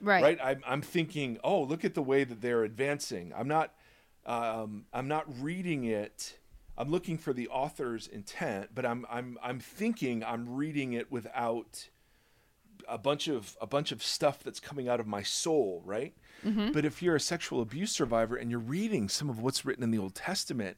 right. 0.00 0.22
right, 0.22 0.38
I'm, 0.42 0.62
I'm 0.66 0.82
thinking 0.82 1.38
oh 1.44 1.62
look 1.62 1.84
at 1.84 1.94
the 1.94 2.02
way 2.02 2.24
that 2.24 2.40
they're 2.40 2.64
advancing 2.64 3.32
i'm 3.36 3.48
not 3.48 3.74
um, 4.26 4.86
i'm 4.92 5.08
not 5.08 5.26
reading 5.42 5.84
it 5.84 6.38
i'm 6.78 6.90
looking 6.90 7.18
for 7.18 7.32
the 7.32 7.48
author's 7.48 8.06
intent 8.06 8.70
but 8.74 8.86
i'm 8.86 9.06
i'm 9.10 9.38
i'm 9.42 9.60
thinking 9.60 10.24
i'm 10.24 10.54
reading 10.54 10.92
it 10.92 11.10
without 11.12 11.88
a 12.88 12.98
bunch 12.98 13.28
of 13.28 13.56
a 13.60 13.66
bunch 13.66 13.92
of 13.92 14.02
stuff 14.02 14.42
that's 14.42 14.60
coming 14.60 14.88
out 14.88 15.00
of 15.00 15.06
my 15.06 15.22
soul, 15.22 15.82
right? 15.84 16.14
But 16.72 16.84
if 16.84 17.02
you're 17.02 17.16
a 17.16 17.20
sexual 17.20 17.60
abuse 17.62 17.92
survivor 17.92 18.36
and 18.36 18.50
you're 18.50 18.60
reading 18.60 19.08
some 19.08 19.30
of 19.30 19.40
what's 19.40 19.64
written 19.64 19.82
in 19.82 19.90
the 19.90 19.98
Old 19.98 20.14
Testament, 20.14 20.76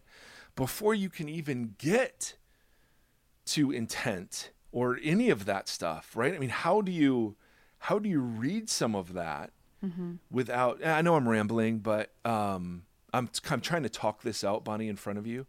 before 0.55 0.95
you 0.95 1.09
can 1.11 1.29
even 1.29 1.75
get 1.79 2.37
to 3.47 3.71
intent 3.73 4.51
or 4.73 4.99
any 5.03 5.31
of 5.31 5.45
that 5.47 5.69
stuff, 5.69 6.17
right? 6.17 6.35
I 6.35 6.39
mean, 6.39 6.51
how 6.51 6.81
do 6.83 6.93
you 6.93 7.37
how 7.79 7.99
do 7.99 8.09
you 8.09 8.21
read 8.21 8.69
some 8.69 8.95
of 8.95 9.13
that 9.15 9.51
without? 10.31 10.85
I 10.85 11.03
know 11.03 11.15
I'm 11.17 11.29
rambling, 11.29 11.79
but 11.79 12.13
um, 12.25 12.85
I'm 13.13 13.29
I'm 13.51 13.61
trying 13.61 13.83
to 13.85 13.89
talk 13.89 14.23
this 14.23 14.45
out, 14.45 14.65
Bonnie, 14.65 14.89
in 14.89 14.97
front 14.97 15.19
of 15.19 15.27
you, 15.27 15.47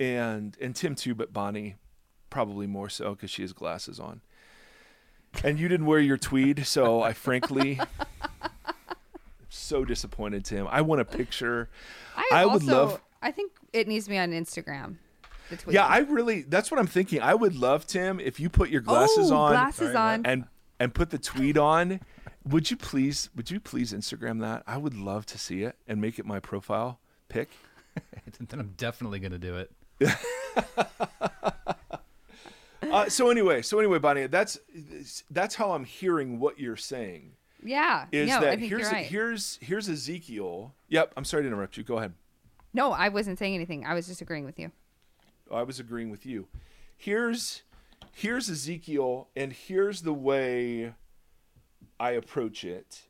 and 0.00 0.56
and 0.60 0.74
Tim 0.74 0.94
too, 0.94 1.14
but 1.14 1.32
Bonnie 1.32 1.76
probably 2.30 2.66
more 2.66 2.88
so 2.88 3.14
because 3.14 3.30
she 3.30 3.42
has 3.42 3.52
glasses 3.52 3.98
on. 3.98 4.20
And 5.44 5.58
you 5.58 5.68
didn't 5.68 5.86
wear 5.86 6.00
your 6.00 6.16
tweed, 6.16 6.66
so 6.66 7.02
I 7.02 7.12
frankly 7.12 7.80
so 9.48 9.84
disappointed, 9.84 10.44
Tim. 10.44 10.66
I 10.68 10.80
want 10.80 11.00
a 11.00 11.04
picture. 11.04 11.68
I, 12.16 12.28
I 12.32 12.44
also, 12.44 12.52
would 12.54 12.64
love- 12.64 13.00
I 13.20 13.30
think 13.30 13.52
it 13.72 13.88
needs 13.88 14.04
to 14.04 14.10
be 14.10 14.18
on 14.18 14.30
Instagram. 14.30 14.96
Yeah, 15.66 15.86
I 15.86 15.98
really 16.00 16.42
that's 16.42 16.70
what 16.70 16.78
I'm 16.78 16.86
thinking. 16.86 17.22
I 17.22 17.34
would 17.34 17.56
love, 17.56 17.86
Tim, 17.86 18.20
if 18.20 18.38
you 18.38 18.50
put 18.50 18.68
your 18.68 18.82
glasses 18.82 19.32
oh, 19.32 19.36
on 19.36 19.52
Glasses 19.52 19.92
Sorry, 19.92 20.14
on. 20.14 20.26
and 20.26 20.44
and 20.78 20.92
put 20.92 21.10
the 21.10 21.18
tweed 21.18 21.56
on. 21.56 22.00
Would 22.44 22.70
you 22.70 22.76
please 22.76 23.30
would 23.34 23.50
you 23.50 23.58
please 23.58 23.92
Instagram 23.92 24.40
that? 24.40 24.62
I 24.66 24.76
would 24.76 24.94
love 24.94 25.26
to 25.26 25.38
see 25.38 25.62
it 25.62 25.76
and 25.86 26.00
make 26.00 26.18
it 26.18 26.26
my 26.26 26.38
profile 26.38 27.00
pic. 27.28 27.48
then 28.38 28.60
I'm 28.60 28.74
definitely 28.76 29.20
gonna 29.20 29.38
do 29.38 29.56
it. 29.56 29.72
Uh, 32.90 33.08
so 33.08 33.28
anyway, 33.28 33.60
so 33.60 33.80
anyway, 33.80 33.98
Bonnie, 33.98 34.28
that's 34.28 34.58
that's 35.30 35.56
how 35.56 35.72
I'm 35.72 35.84
hearing 35.84 36.38
what 36.38 36.60
you're 36.60 36.76
saying. 36.76 37.32
yeah. 37.62 38.06
Is 38.12 38.28
no, 38.28 38.40
that 38.40 38.50
I 38.50 38.56
think 38.56 38.68
here's 38.70 38.92
right. 38.92 39.04
here's 39.04 39.58
here's 39.60 39.88
Ezekiel. 39.88 40.74
Yep, 40.88 41.12
I'm 41.16 41.24
sorry 41.24 41.42
to 41.42 41.48
interrupt 41.48 41.76
you. 41.76 41.82
Go 41.82 41.98
ahead. 41.98 42.12
no, 42.72 42.92
I 42.92 43.08
wasn't 43.08 43.38
saying 43.38 43.54
anything. 43.56 43.84
I 43.84 43.94
was 43.94 44.06
just 44.06 44.20
agreeing 44.20 44.44
with 44.44 44.60
you. 44.60 44.70
I 45.52 45.64
was 45.64 45.80
agreeing 45.80 46.10
with 46.10 46.24
you. 46.24 46.46
Here's 46.96 47.62
here's 48.12 48.48
Ezekiel, 48.48 49.28
and 49.36 49.52
here's 49.52 50.02
the 50.02 50.14
way 50.14 50.94
I 51.98 52.12
approach 52.12 52.64
it. 52.64 53.02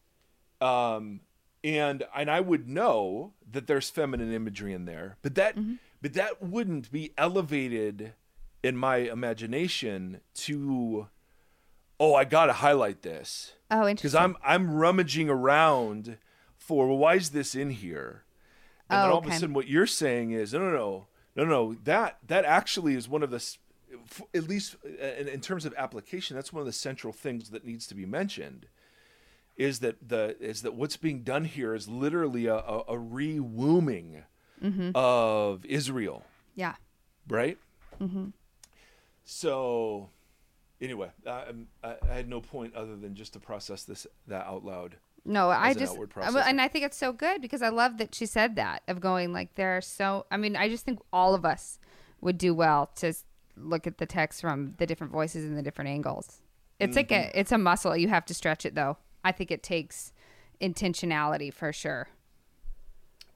Um, 0.61 1.21
and 1.63 2.05
and 2.15 2.31
I 2.31 2.41
would 2.41 2.69
know 2.69 3.33
that 3.51 3.67
there's 3.67 3.91
feminine 3.91 4.33
imagery 4.33 4.73
in 4.73 4.85
there, 4.85 5.17
but 5.23 5.35
that 5.35 5.57
but 6.01 6.15
that 6.15 6.43
wouldn't 6.43 6.91
be 6.91 7.13
elevated 7.19 8.13
in 8.69 8.77
my 8.77 8.97
imagination 8.99 10.21
to 10.35 11.09
oh 11.99 12.15
I 12.15 12.25
gotta 12.25 12.53
highlight 12.55 13.03
this 13.03 13.55
Oh, 13.71 13.85
because 13.87 14.15
interesting. 14.15 14.21
I'm 14.21 14.37
I'm 14.45 14.71
rummaging 14.75 15.29
around 15.29 16.19
for 16.57 16.87
well, 16.89 16.99
why 16.99 17.15
is 17.17 17.31
this 17.31 17.55
in 17.55 17.71
here? 17.71 18.25
And 18.91 19.03
then 19.03 19.11
Oh, 19.11 19.13
all 19.15 19.19
of 19.19 19.27
a 19.27 19.33
sudden, 19.33 19.53
what 19.55 19.69
you're 19.69 19.87
saying 19.87 20.31
is 20.31 20.53
no, 20.55 20.61
no, 20.61 20.71
no, 20.71 21.07
no, 21.37 21.45
no. 21.45 21.75
That 21.85 22.19
that 22.27 22.45
actually 22.45 22.95
is 22.95 23.09
one 23.09 23.23
of 23.23 23.31
the, 23.31 23.43
at 24.35 24.49
least 24.49 24.77
uh, 24.85 25.05
in, 25.21 25.29
in 25.29 25.41
terms 25.41 25.65
of 25.67 25.75
application, 25.77 26.35
that's 26.37 26.53
one 26.53 26.61
of 26.61 26.67
the 26.67 26.73
central 26.73 27.13
things 27.13 27.51
that 27.51 27.65
needs 27.67 27.87
to 27.89 27.95
be 27.95 28.07
mentioned. 28.07 28.67
Is 29.57 29.81
that 29.81 30.09
the 30.09 30.37
is 30.41 30.63
that 30.63 30.75
what's 30.75 30.97
being 30.97 31.23
done 31.23 31.45
here 31.45 31.75
is 31.75 31.89
literally 31.89 32.47
a, 32.47 32.55
a, 32.57 32.83
a 32.89 32.99
re-wombing 32.99 34.23
Mm-hmm. 34.65 34.91
of 34.97 35.65
Israel, 35.67 36.25
yeah. 36.57 36.75
right? 37.29 37.59
So, 39.31 40.09
anyway, 40.81 41.11
I, 41.27 41.45
I, 41.85 41.97
I 42.03 42.15
had 42.15 42.31
no 42.31 42.41
point 42.41 42.75
other 42.75 42.97
than 42.97 43.15
just 43.15 43.35
to 43.35 43.39
process 43.39 43.85
this 43.85 44.07
that 44.27 44.47
out 44.47 44.65
loud. 44.65 44.97
No, 45.27 45.51
I 45.51 45.75
just 45.75 45.97
I- 45.97 45.99
well, 45.99 46.07
processor. 46.07 46.45
and 46.47 46.63
I 46.63 46.69
think 46.69 46.87
it's 46.87 46.97
so 46.97 47.13
good 47.13 47.43
because 47.43 47.61
I 47.61 47.69
love 47.69 47.99
that 47.99 48.15
she 48.15 48.25
said 48.25 48.57
that 48.57 48.83
of 48.89 49.01
going 49.01 49.35
like 49.35 49.55
there 49.57 49.77
are 49.77 49.83
so 49.83 50.25
I 50.31 50.39
mean 50.39 50.57
I 50.57 50.71
just 50.71 50.87
think 50.87 51.01
all 51.13 51.35
of 51.35 51.45
us 51.45 51.79
would 52.23 52.39
do 52.39 52.55
well 52.55 52.87
to 52.97 53.13
look 53.55 53.87
at 53.87 53.99
the 53.99 54.07
text 54.07 54.41
from 54.41 54.73
the 54.79 54.87
different 54.87 55.13
voices 55.13 55.45
and 55.45 55.59
the 55.59 55.63
different 55.63 55.91
angles. 55.91 56.41
It's 56.81 56.97
like 56.97 57.09
Mm-hmm. 57.11 57.37
a 57.37 57.41
it's 57.41 57.53
a 57.53 57.59
muscle 57.59 57.95
you 57.99 58.09
have 58.09 58.25
to 58.27 58.35
stretch 58.35 58.65
it 58.65 58.75
though. 58.75 58.97
I 59.23 59.33
think 59.33 59.51
it 59.51 59.63
takes 59.63 60.15
intentionality 60.59 61.53
for 61.53 61.71
sure. 61.71 62.09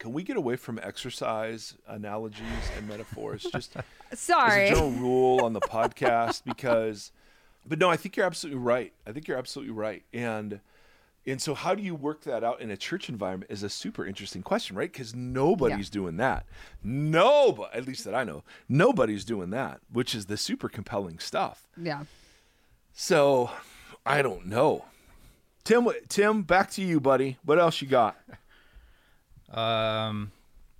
Can 0.03 0.13
we 0.13 0.25
get 0.25 0.37
away 0.37 0.57
from 0.57 0.81
exercise 0.83 1.77
analogies 1.87 2.43
and 2.77 2.89
metaphors? 2.89 3.45
Just 3.45 3.77
Sorry. 4.13 4.65
as 4.65 4.71
a 4.73 4.75
general 4.75 4.91
rule 4.91 5.45
on 5.45 5.53
the 5.53 5.61
podcast? 5.61 6.43
Because 6.45 7.13
but 7.65 7.79
no 7.79 7.89
i 7.89 7.97
think 7.97 8.17
you're 8.17 8.27
absolutely 8.27 8.61
right. 8.61 8.93
I 9.07 9.13
think 9.13 9.29
you're 9.29 9.39
absolutely 9.39 9.75
right. 9.75 10.03
And 10.13 10.59
and 11.25 11.41
so 11.41 11.55
how 11.55 11.77
do 11.77 11.85
you 11.85 11.95
work 11.95 12.23
that 12.23 12.43
out 12.43 12.61
in 12.61 12.69
a 12.73 12.77
church 12.77 13.09
environment 13.09 13.49
is 13.49 13.63
a 13.63 13.69
super 13.69 14.05
interesting 14.05 14.43
question 14.43 14.75
right? 14.75 14.91
Because 14.91 15.15
nobody's 15.15 15.89
doing 15.89 16.17
that. 16.17 16.47
Nobody 16.83 17.71
at 17.73 17.87
least 17.87 18.03
that 18.03 18.15
i 18.17 18.25
know 18.25 18.43
nobody's 18.69 19.25
doing 19.25 19.51
that 19.51 19.79
which 19.93 20.17
is 20.17 20.27
the 20.27 20.37
super 20.37 20.69
compelling 20.69 21.21
stuff. 21.21 21.69
Yeah. 21.81 22.03
so 22.93 23.51
i 24.05 24.21
don't 24.21 24.47
know. 24.47 24.85
Tim 25.63 25.87
tim 26.09 26.43
back 26.43 26.73
to 26.73 26.83
you 26.83 26.99
buddy. 26.99 27.39
What 27.45 27.61
else 27.61 27.81
you 27.81 27.87
got 27.87 28.17
Um, 29.53 30.33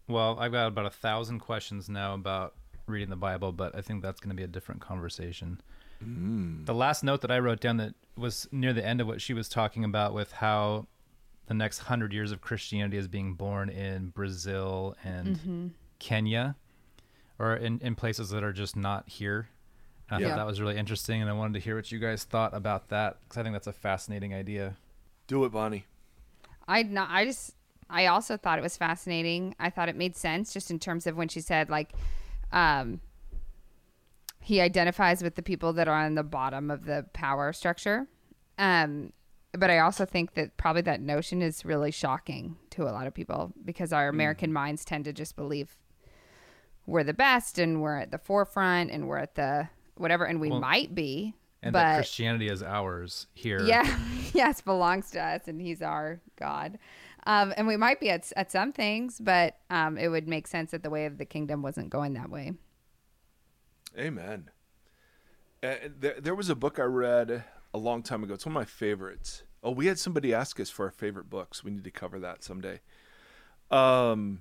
well, 0.09 0.39
I've 0.39 0.53
got 0.53 0.67
about 0.69 0.87
a 0.87 0.91
thousand 0.91 1.41
questions 1.41 1.89
now 1.89 2.15
about 2.15 2.55
reading 2.87 3.11
the 3.11 3.17
Bible, 3.17 3.53
but 3.53 3.75
I 3.77 3.81
think 3.83 4.03
that's 4.03 4.21
going 4.21 4.31
to 4.31 4.37
be 4.37 4.43
a 4.43 4.49
different 4.49 4.81
conversation. 4.81 5.61
The 6.05 6.75
last 6.75 7.05
note 7.05 7.21
that 7.21 7.31
I 7.31 7.39
wrote 7.39 7.61
down 7.61 7.77
that 7.77 7.95
was 8.17 8.49
near 8.51 8.73
the 8.73 8.85
end 8.85 9.01
of 9.01 9.07
what 9.07 9.21
she 9.21 9.35
was 9.35 9.49
talking 9.49 9.85
about 9.85 10.13
with 10.15 10.33
how 10.33 10.87
the 11.47 11.55
next 11.55 11.79
hundred 11.79 12.13
years 12.13 12.33
of 12.33 12.41
Christianity 12.41 12.97
is 12.97 13.07
being 13.07 13.35
born 13.35 13.69
in 13.69 14.09
Brazil 14.09 14.97
and 15.05 15.73
Kenya, 16.01 16.57
or 17.39 17.55
in, 17.55 17.79
in 17.81 17.95
places 17.95 18.31
that 18.31 18.43
are 18.43 18.53
just 18.53 18.75
not 18.75 19.09
here. 19.09 19.49
And 20.11 20.17
I 20.17 20.21
Yeah. 20.21 20.31
thought 20.31 20.37
that 20.39 20.47
was 20.47 20.61
really 20.61 20.77
interesting, 20.77 21.21
and 21.21 21.31
I 21.31 21.35
wanted 21.35 21.55
to 21.55 21.61
hear 21.61 21.77
what 21.77 21.93
you 21.93 22.01
guys 22.01 22.25
thought 22.25 22.53
about 22.53 22.89
that 22.89 23.19
because 23.23 23.39
I 23.39 23.43
think 23.45 23.55
that's 23.55 23.69
a 23.69 23.73
fascinating 23.73 24.35
idea. 24.35 24.77
do 25.29 25.45
it 25.45 25.51
bonnie 25.53 25.85
I 26.67 26.83
not. 26.83 27.09
I 27.11 27.25
just. 27.25 27.55
I 27.93 28.07
also 28.07 28.37
thought 28.37 28.59
it 28.59 28.63
was 28.63 28.77
fascinating. 28.77 29.55
I 29.61 29.71
thought 29.71 29.89
it 29.89 29.97
made 29.97 30.17
sense 30.17 30.53
just 30.53 30.71
in 30.71 30.79
terms 30.79 31.07
of 31.07 31.17
when 31.17 31.29
she 31.29 31.41
said 31.41 31.69
like, 31.71 31.93
um, 32.51 33.01
he 34.41 34.61
identifies 34.61 35.23
with 35.23 35.37
the 35.37 35.43
people 35.43 35.73
that 35.75 35.87
are 35.87 36.05
on 36.05 36.15
the 36.17 36.23
bottom 36.25 36.71
of 36.71 36.85
the 36.85 37.07
power 37.13 37.53
structure. 37.53 38.09
Um, 38.59 39.13
but 39.53 39.71
I 39.71 39.79
also 39.79 40.05
think 40.05 40.35
that 40.35 40.57
probably 40.57 40.83
that 40.83 41.01
notion 41.01 41.43
is 41.43 41.65
really 41.65 41.91
shocking 41.91 42.57
to 42.71 42.85
a 42.85 42.91
lot 42.93 43.07
of 43.07 43.15
people 43.15 43.53
because 43.65 43.93
our 43.93 44.09
American 44.09 44.49
Mm-hmm. 44.49 44.55
minds 44.55 44.85
tend 44.85 45.05
to 45.05 45.13
just 45.13 45.37
believe 45.37 45.77
we're 46.87 47.05
the 47.05 47.15
best 47.15 47.59
and 47.59 47.81
we're 47.83 47.99
at 47.99 48.11
the 48.11 48.19
forefront 48.19 48.91
and 48.91 49.07
we're 49.07 49.19
at 49.19 49.35
the 49.37 49.69
whatever, 49.97 50.25
and 50.25 50.41
we 50.41 50.51
Well, 50.51 50.61
might 50.61 50.95
be. 50.95 51.35
And 51.63 51.75
that 51.77 51.93
but 51.93 51.97
Christianity 51.99 52.49
is 52.49 52.63
ours 52.63 53.29
here. 53.35 53.61
yeah, 53.63 53.99
yes, 54.33 54.61
belongs 54.63 55.11
to 55.13 55.23
us, 55.23 55.43
and 55.47 55.61
He's 55.61 55.81
our 55.83 56.21
God. 56.37 56.79
Um, 57.25 57.55
and 57.57 57.67
we 57.67 57.77
might 57.77 58.01
be 58.01 58.11
at 58.11 58.31
at 58.37 58.51
some 58.51 58.73
things, 58.73 59.21
but 59.21 59.59
um, 59.71 59.97
it 59.97 60.09
would 60.09 60.27
make 60.27 60.47
sense 60.47 60.73
that 60.73 60.83
the 60.83 60.91
way 60.91 61.07
of 61.07 61.19
the 61.19 61.25
kingdom 61.25 61.63
wasn't 61.63 61.91
going 61.91 62.15
that 62.15 62.31
way. 62.31 62.53
Amen. 63.97 64.51
Uh, 65.63 65.75
there, 65.99 66.21
there 66.21 66.35
was 66.35 66.49
a 66.49 66.57
book 66.57 66.79
I 66.79 66.85
read 66.85 67.45
a 67.73 67.79
long 67.79 68.03
time 68.03 68.25
ago. 68.25 68.35
It's 68.35 68.45
one 68.45 68.53
of 68.53 68.61
my 68.61 68.65
favorites. 68.65 69.45
Oh, 69.63 69.71
we 69.71 69.87
had 69.87 69.99
somebody 69.99 70.35
ask 70.35 70.59
us 70.59 70.71
for 70.71 70.87
our 70.87 70.91
favorite 70.91 71.31
books. 71.31 71.63
We 71.63 71.71
need 71.71 71.85
to 71.85 71.91
cover 71.91 72.19
that 72.19 72.43
someday. 72.43 72.81
Um, 73.71 74.41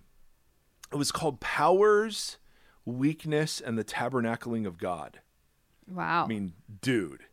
it 0.92 0.96
was 0.96 1.12
called 1.12 1.40
Powers, 1.40 2.38
Weakness, 2.86 3.62
and 3.62 3.78
the 3.78 3.84
Tabernacling 3.84 4.66
of 4.66 4.78
God. 4.80 5.20
Wow. 5.88 6.26
I 6.26 6.28
mean, 6.28 6.54
dude, 6.82 7.26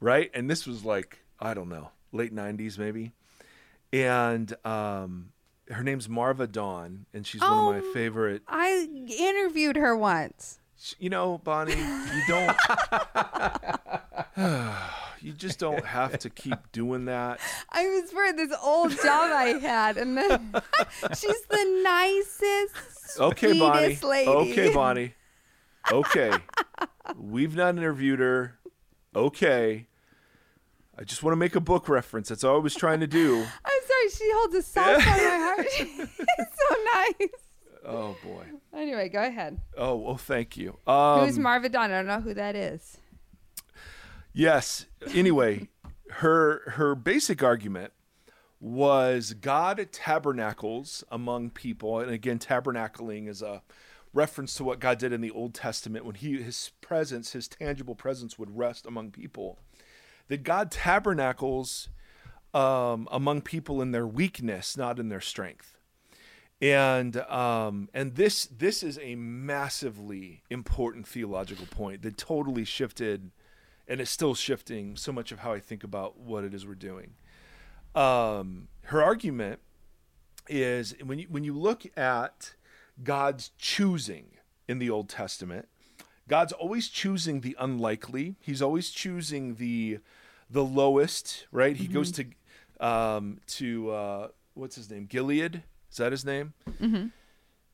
right? 0.00 0.30
And 0.34 0.50
this 0.50 0.66
was 0.66 0.84
like 0.84 1.20
I 1.38 1.54
don't 1.54 1.68
know, 1.68 1.90
late 2.12 2.34
'90s 2.34 2.78
maybe. 2.78 3.12
And 3.92 4.54
um, 4.64 5.30
her 5.68 5.82
name's 5.82 6.08
Marva 6.08 6.46
Dawn, 6.46 7.06
and 7.12 7.26
she's 7.26 7.40
one 7.40 7.50
of 7.52 7.64
my 7.82 7.88
Oh. 7.88 7.92
favorite. 7.92 8.42
I 8.48 8.88
interviewed 9.18 9.76
her 9.76 9.96
once. 9.96 10.58
You 10.98 11.10
know, 11.10 11.38
Bonnie, 11.38 11.72
you 11.74 12.22
don't. 12.28 12.56
you 15.20 15.32
just 15.32 15.58
don't 15.58 15.84
have 15.84 16.18
to 16.20 16.30
keep 16.30 16.56
doing 16.72 17.04
that. 17.06 17.40
I 17.70 17.86
was 17.88 18.10
for 18.10 18.32
this 18.32 18.52
old 18.62 18.90
job 18.92 19.30
I 19.32 19.58
had, 19.60 19.96
and 19.98 20.16
then 20.16 20.52
she's 21.14 21.42
the 21.50 21.80
nicest, 21.84 23.20
Okay, 23.20 23.58
Bonnie. 23.58 23.98
lady. 24.02 24.28
Okay, 24.30 24.72
Bonnie. 24.72 25.14
Okay, 25.92 26.32
we've 27.16 27.56
not 27.56 27.76
interviewed 27.76 28.20
her. 28.20 28.58
Okay. 29.14 29.86
I 31.00 31.04
just 31.04 31.22
want 31.22 31.32
to 31.32 31.36
make 31.36 31.56
a 31.56 31.60
book 31.60 31.88
reference. 31.88 32.28
That's 32.28 32.44
all 32.44 32.56
I 32.56 32.58
was 32.58 32.74
trying 32.74 33.00
to 33.00 33.06
do. 33.06 33.38
I'm 33.64 33.82
sorry, 33.88 34.10
she 34.10 34.30
holds 34.34 34.54
a 34.54 34.62
soft 34.62 35.00
spot 35.00 35.18
in 35.18 35.24
my 35.24 35.38
heart. 35.38 35.66
It's 36.38 36.58
so 36.68 36.76
nice. 36.94 37.30
Oh 37.86 38.16
boy. 38.22 38.44
Anyway, 38.74 39.08
go 39.08 39.22
ahead. 39.22 39.58
Oh 39.78 39.96
well, 39.96 40.18
thank 40.18 40.58
you. 40.58 40.76
Um, 40.86 41.24
Who's 41.24 41.38
Marva 41.38 41.70
Dawn? 41.70 41.90
I 41.90 41.96
don't 41.96 42.06
know 42.06 42.20
who 42.20 42.34
that 42.34 42.54
is. 42.54 42.98
Yes. 44.34 44.86
Anyway, 45.14 45.68
her 46.10 46.70
her 46.72 46.94
basic 46.94 47.42
argument 47.42 47.92
was 48.60 49.32
God 49.32 49.88
tabernacles 49.90 51.02
among 51.10 51.50
people, 51.50 51.98
and 52.00 52.10
again, 52.10 52.38
tabernacling 52.38 53.26
is 53.26 53.40
a 53.40 53.62
reference 54.12 54.54
to 54.56 54.64
what 54.64 54.80
God 54.80 54.98
did 54.98 55.14
in 55.14 55.22
the 55.22 55.30
Old 55.30 55.54
Testament 55.54 56.04
when 56.04 56.16
He 56.16 56.42
His 56.42 56.72
presence, 56.82 57.32
His 57.32 57.48
tangible 57.48 57.94
presence, 57.94 58.38
would 58.38 58.56
rest 58.56 58.84
among 58.84 59.12
people. 59.12 59.58
That 60.30 60.42
God 60.42 60.70
tabernacles 60.70 61.90
um, 62.54 63.08
among 63.10 63.42
people 63.42 63.82
in 63.82 63.90
their 63.90 64.06
weakness, 64.06 64.76
not 64.76 64.98
in 64.98 65.08
their 65.08 65.20
strength. 65.20 65.76
And 66.62 67.16
um, 67.16 67.88
and 67.94 68.14
this 68.14 68.46
this 68.46 68.82
is 68.82 68.98
a 69.02 69.14
massively 69.16 70.42
important 70.50 71.06
theological 71.06 71.66
point 71.66 72.02
that 72.02 72.16
totally 72.16 72.64
shifted 72.64 73.30
and 73.88 74.00
is 74.00 74.08
still 74.08 74.34
shifting 74.34 74.94
so 74.96 75.10
much 75.10 75.32
of 75.32 75.40
how 75.40 75.52
I 75.52 75.58
think 75.58 75.84
about 75.84 76.18
what 76.18 76.44
it 76.44 76.54
is 76.54 76.66
we're 76.66 76.74
doing. 76.74 77.14
Um, 77.94 78.68
her 78.84 79.02
argument 79.02 79.58
is 80.48 80.94
when 81.04 81.18
you 81.18 81.26
when 81.28 81.44
you 81.44 81.58
look 81.58 81.86
at 81.98 82.54
God's 83.02 83.50
choosing 83.58 84.36
in 84.68 84.78
the 84.78 84.90
Old 84.90 85.08
Testament, 85.08 85.66
God's 86.28 86.52
always 86.52 86.88
choosing 86.88 87.40
the 87.40 87.56
unlikely. 87.58 88.36
He's 88.40 88.62
always 88.62 88.90
choosing 88.90 89.56
the 89.56 89.98
the 90.50 90.64
lowest, 90.64 91.46
right? 91.52 91.76
He 91.76 91.86
goes 91.86 92.12
to 92.12 92.24
um, 92.80 93.40
to 93.46 93.90
uh, 93.90 94.28
what's 94.54 94.76
his 94.76 94.90
name, 94.90 95.06
Gilead. 95.06 95.62
Is 95.90 95.96
that 95.98 96.12
his 96.12 96.24
name? 96.24 96.54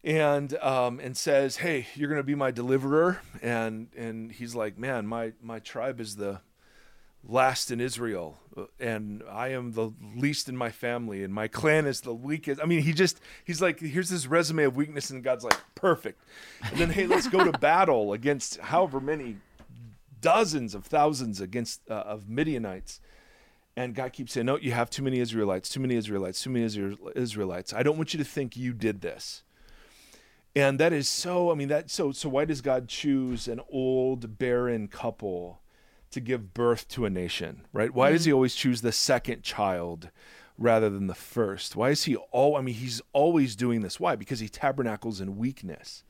and 0.06 0.56
um, 0.58 1.00
and 1.00 1.16
says, 1.16 1.56
"Hey, 1.58 1.88
you're 1.94 2.08
going 2.08 2.20
to 2.20 2.24
be 2.24 2.36
my 2.36 2.52
deliverer." 2.52 3.20
And 3.42 3.88
and 3.96 4.30
he's 4.32 4.54
like, 4.54 4.78
"Man, 4.78 5.06
my 5.06 5.32
my 5.42 5.58
tribe 5.58 6.00
is 6.00 6.16
the 6.16 6.40
last 7.28 7.72
in 7.72 7.80
Israel, 7.80 8.38
uh, 8.56 8.66
and 8.78 9.24
I 9.28 9.48
am 9.48 9.72
the 9.72 9.90
least 10.14 10.48
in 10.48 10.56
my 10.56 10.70
family, 10.70 11.24
and 11.24 11.34
my 11.34 11.48
clan 11.48 11.86
is 11.86 12.02
the 12.02 12.14
weakest." 12.14 12.60
I 12.62 12.66
mean, 12.66 12.82
he 12.82 12.92
just 12.92 13.20
he's 13.44 13.60
like, 13.60 13.80
"Here's 13.80 14.08
this 14.08 14.28
resume 14.28 14.62
of 14.62 14.76
weakness," 14.76 15.10
and 15.10 15.24
God's 15.24 15.42
like, 15.42 15.58
"Perfect." 15.74 16.22
And 16.62 16.78
then, 16.78 16.90
hey, 16.90 17.08
let's 17.08 17.28
go 17.28 17.42
to 17.42 17.58
battle 17.58 18.12
against 18.12 18.58
however 18.58 19.00
many 19.00 19.38
dozens 20.20 20.74
of 20.74 20.84
thousands 20.84 21.40
against 21.40 21.80
uh, 21.90 21.94
of 21.94 22.28
Midianites. 22.28 23.00
And 23.76 23.94
God 23.94 24.12
keeps 24.12 24.32
saying, 24.32 24.46
"No, 24.46 24.56
you 24.56 24.72
have 24.72 24.88
too 24.88 25.02
many 25.02 25.18
Israelites, 25.20 25.68
too 25.68 25.80
many 25.80 25.96
Israelites, 25.96 26.42
too 26.42 26.50
many 26.50 26.64
Israelites. 27.14 27.72
I 27.74 27.82
don't 27.82 27.98
want 27.98 28.14
you 28.14 28.18
to 28.18 28.24
think 28.24 28.56
you 28.56 28.72
did 28.72 29.02
this." 29.02 29.42
And 30.54 30.80
that 30.80 30.94
is 30.94 31.06
so. 31.08 31.50
I 31.50 31.54
mean, 31.54 31.68
that 31.68 31.90
so. 31.90 32.12
So 32.12 32.30
why 32.30 32.46
does 32.46 32.62
God 32.62 32.88
choose 32.88 33.46
an 33.46 33.60
old 33.70 34.38
barren 34.38 34.88
couple 34.88 35.60
to 36.10 36.20
give 36.20 36.54
birth 36.54 36.88
to 36.88 37.04
a 37.04 37.10
nation? 37.10 37.66
Right? 37.74 37.92
Why 37.92 38.10
does 38.10 38.24
He 38.24 38.32
always 38.32 38.54
choose 38.54 38.80
the 38.80 38.92
second 38.92 39.42
child 39.42 40.08
rather 40.56 40.88
than 40.88 41.08
the 41.08 41.14
first? 41.14 41.76
Why 41.76 41.90
is 41.90 42.04
He 42.04 42.16
all? 42.16 42.56
I 42.56 42.62
mean, 42.62 42.76
He's 42.76 43.02
always 43.12 43.54
doing 43.54 43.82
this. 43.82 44.00
Why? 44.00 44.16
Because 44.16 44.40
He 44.40 44.48
tabernacles 44.48 45.20
in 45.20 45.36
weakness. 45.36 46.02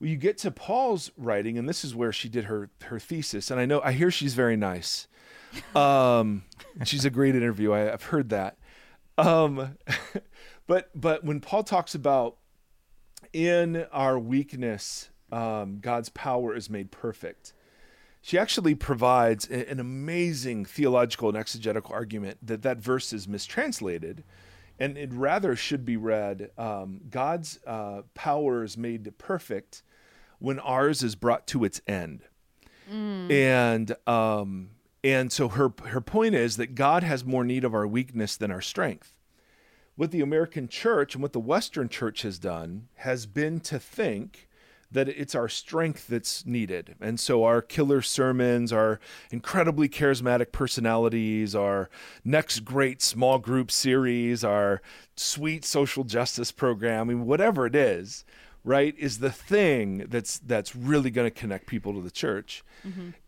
Well, 0.00 0.10
you 0.10 0.16
get 0.16 0.38
to 0.38 0.50
Paul's 0.50 1.10
writing, 1.16 1.56
and 1.56 1.68
this 1.68 1.84
is 1.84 1.94
where 1.94 2.12
she 2.12 2.28
did 2.28 2.44
her 2.44 2.70
her 2.84 2.98
thesis. 2.98 3.50
And 3.50 3.58
I 3.58 3.66
know 3.66 3.80
I 3.82 3.92
hear 3.92 4.10
she's 4.10 4.34
very 4.34 4.56
nice. 4.56 5.08
Um, 5.74 6.44
she's 6.84 7.06
a 7.06 7.10
great 7.10 7.34
interview. 7.34 7.72
I, 7.72 7.92
I've 7.92 8.02
heard 8.04 8.28
that. 8.28 8.58
Um, 9.16 9.78
but 10.66 10.90
but 10.94 11.24
when 11.24 11.40
Paul 11.40 11.62
talks 11.64 11.94
about 11.94 12.36
in 13.32 13.86
our 13.90 14.18
weakness, 14.18 15.08
um, 15.32 15.78
God's 15.80 16.10
power 16.10 16.54
is 16.54 16.68
made 16.68 16.90
perfect. 16.90 17.54
She 18.20 18.36
actually 18.38 18.74
provides 18.74 19.46
an 19.46 19.78
amazing 19.78 20.64
theological 20.64 21.28
and 21.28 21.38
exegetical 21.38 21.94
argument 21.94 22.38
that 22.42 22.62
that 22.62 22.78
verse 22.78 23.12
is 23.12 23.28
mistranslated, 23.28 24.24
and 24.80 24.98
it 24.98 25.12
rather 25.12 25.54
should 25.54 25.84
be 25.84 25.96
read 25.96 26.50
um, 26.58 27.02
God's 27.08 27.60
uh, 27.66 28.02
power 28.14 28.64
is 28.64 28.76
made 28.76 29.16
perfect 29.16 29.84
when 30.38 30.58
ours 30.60 31.02
is 31.02 31.14
brought 31.14 31.46
to 31.48 31.64
its 31.64 31.80
end. 31.86 32.22
And 33.30 33.96
um, 34.06 34.70
and 35.02 35.32
so 35.32 35.48
her 35.48 35.72
her 35.86 36.00
point 36.00 36.34
is 36.34 36.56
that 36.56 36.74
God 36.74 37.02
has 37.02 37.24
more 37.24 37.44
need 37.44 37.64
of 37.64 37.74
our 37.74 37.86
weakness 37.86 38.36
than 38.36 38.50
our 38.50 38.60
strength 38.60 39.16
what 39.96 40.10
the 40.10 40.20
American 40.20 40.68
church 40.68 41.14
and 41.14 41.22
what 41.22 41.32
the 41.32 41.40
Western 41.40 41.88
church 41.88 42.22
has 42.22 42.38
done 42.38 42.88
has 42.96 43.26
been 43.26 43.58
to 43.60 43.78
think 43.78 44.48
that 44.92 45.08
it's 45.08 45.34
our 45.34 45.48
strength 45.48 46.06
that's 46.06 46.46
needed. 46.46 46.94
And 47.00 47.18
so 47.18 47.42
our 47.42 47.60
killer 47.60 48.02
sermons, 48.02 48.72
our 48.72 49.00
incredibly 49.32 49.88
charismatic 49.88 50.52
personalities, 50.52 51.54
our 51.54 51.90
next 52.24 52.60
great 52.60 53.02
small 53.02 53.38
group 53.38 53.70
series, 53.72 54.44
our 54.44 54.80
sweet 55.16 55.64
social 55.64 56.04
justice 56.04 56.52
program, 56.52 57.10
I 57.10 57.14
mean, 57.14 57.26
whatever 57.26 57.66
it 57.66 57.74
is, 57.74 58.24
right, 58.66 58.94
is 58.98 59.20
the 59.20 59.30
thing 59.30 60.06
that's 60.08 60.38
that's 60.38 60.76
really 60.76 61.10
going 61.10 61.24
to 61.26 61.30
connect 61.30 61.66
people 61.66 61.94
to 61.94 62.02
the 62.02 62.10
church. 62.10 62.62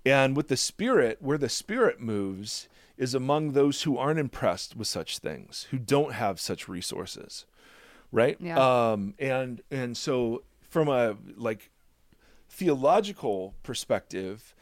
And 0.04 0.36
with 0.36 0.48
the 0.48 0.56
spirit, 0.56 1.18
where 1.20 1.38
the 1.38 1.48
spirit 1.48 2.00
moves 2.00 2.68
is 2.98 3.14
among 3.14 3.52
those 3.52 3.84
who 3.84 3.96
aren't 3.96 4.18
impressed 4.18 4.76
with 4.76 4.88
such 4.88 5.18
things, 5.18 5.68
who 5.70 5.78
don't 5.78 6.12
have 6.12 6.40
such 6.40 6.68
resources, 6.68 7.46
right? 8.12 8.36
Yeah. 8.40 8.58
Um, 8.58 9.14
and 9.18 9.62
and 9.70 9.96
so 9.96 10.42
from 10.68 10.88
a 10.88 11.16
like 11.36 11.70
theological 12.50 13.54
perspective, 13.62 14.54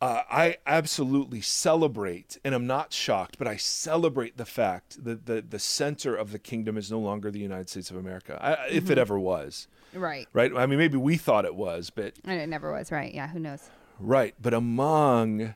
uh, 0.00 0.22
I 0.30 0.56
absolutely 0.66 1.42
celebrate, 1.42 2.38
and 2.44 2.54
I'm 2.54 2.66
not 2.66 2.92
shocked, 2.92 3.36
but 3.38 3.46
I 3.46 3.56
celebrate 3.56 4.38
the 4.38 4.46
fact 4.46 5.04
that 5.04 5.26
the 5.26 5.42
the 5.42 5.58
center 5.58 6.16
of 6.16 6.32
the 6.32 6.38
kingdom 6.38 6.78
is 6.78 6.90
no 6.90 6.98
longer 6.98 7.30
the 7.30 7.40
United 7.40 7.68
States 7.68 7.90
of 7.90 7.98
America, 7.98 8.38
I, 8.42 8.68
if 8.68 8.88
it 8.90 8.96
ever 8.96 9.18
was, 9.18 9.68
Right. 9.94 10.28
right? 10.32 10.52
I 10.56 10.66
mean, 10.66 10.78
maybe 10.78 10.96
we 10.96 11.16
thought 11.16 11.44
it 11.44 11.54
was, 11.54 11.90
but 11.90 12.14
And 12.24 12.40
it 12.40 12.48
never 12.48 12.72
was. 12.72 12.90
Right. 12.92 13.12
Yeah. 13.12 13.28
Who 13.28 13.38
knows? 13.38 13.70
Right, 13.98 14.34
but 14.40 14.54
among, 14.54 15.54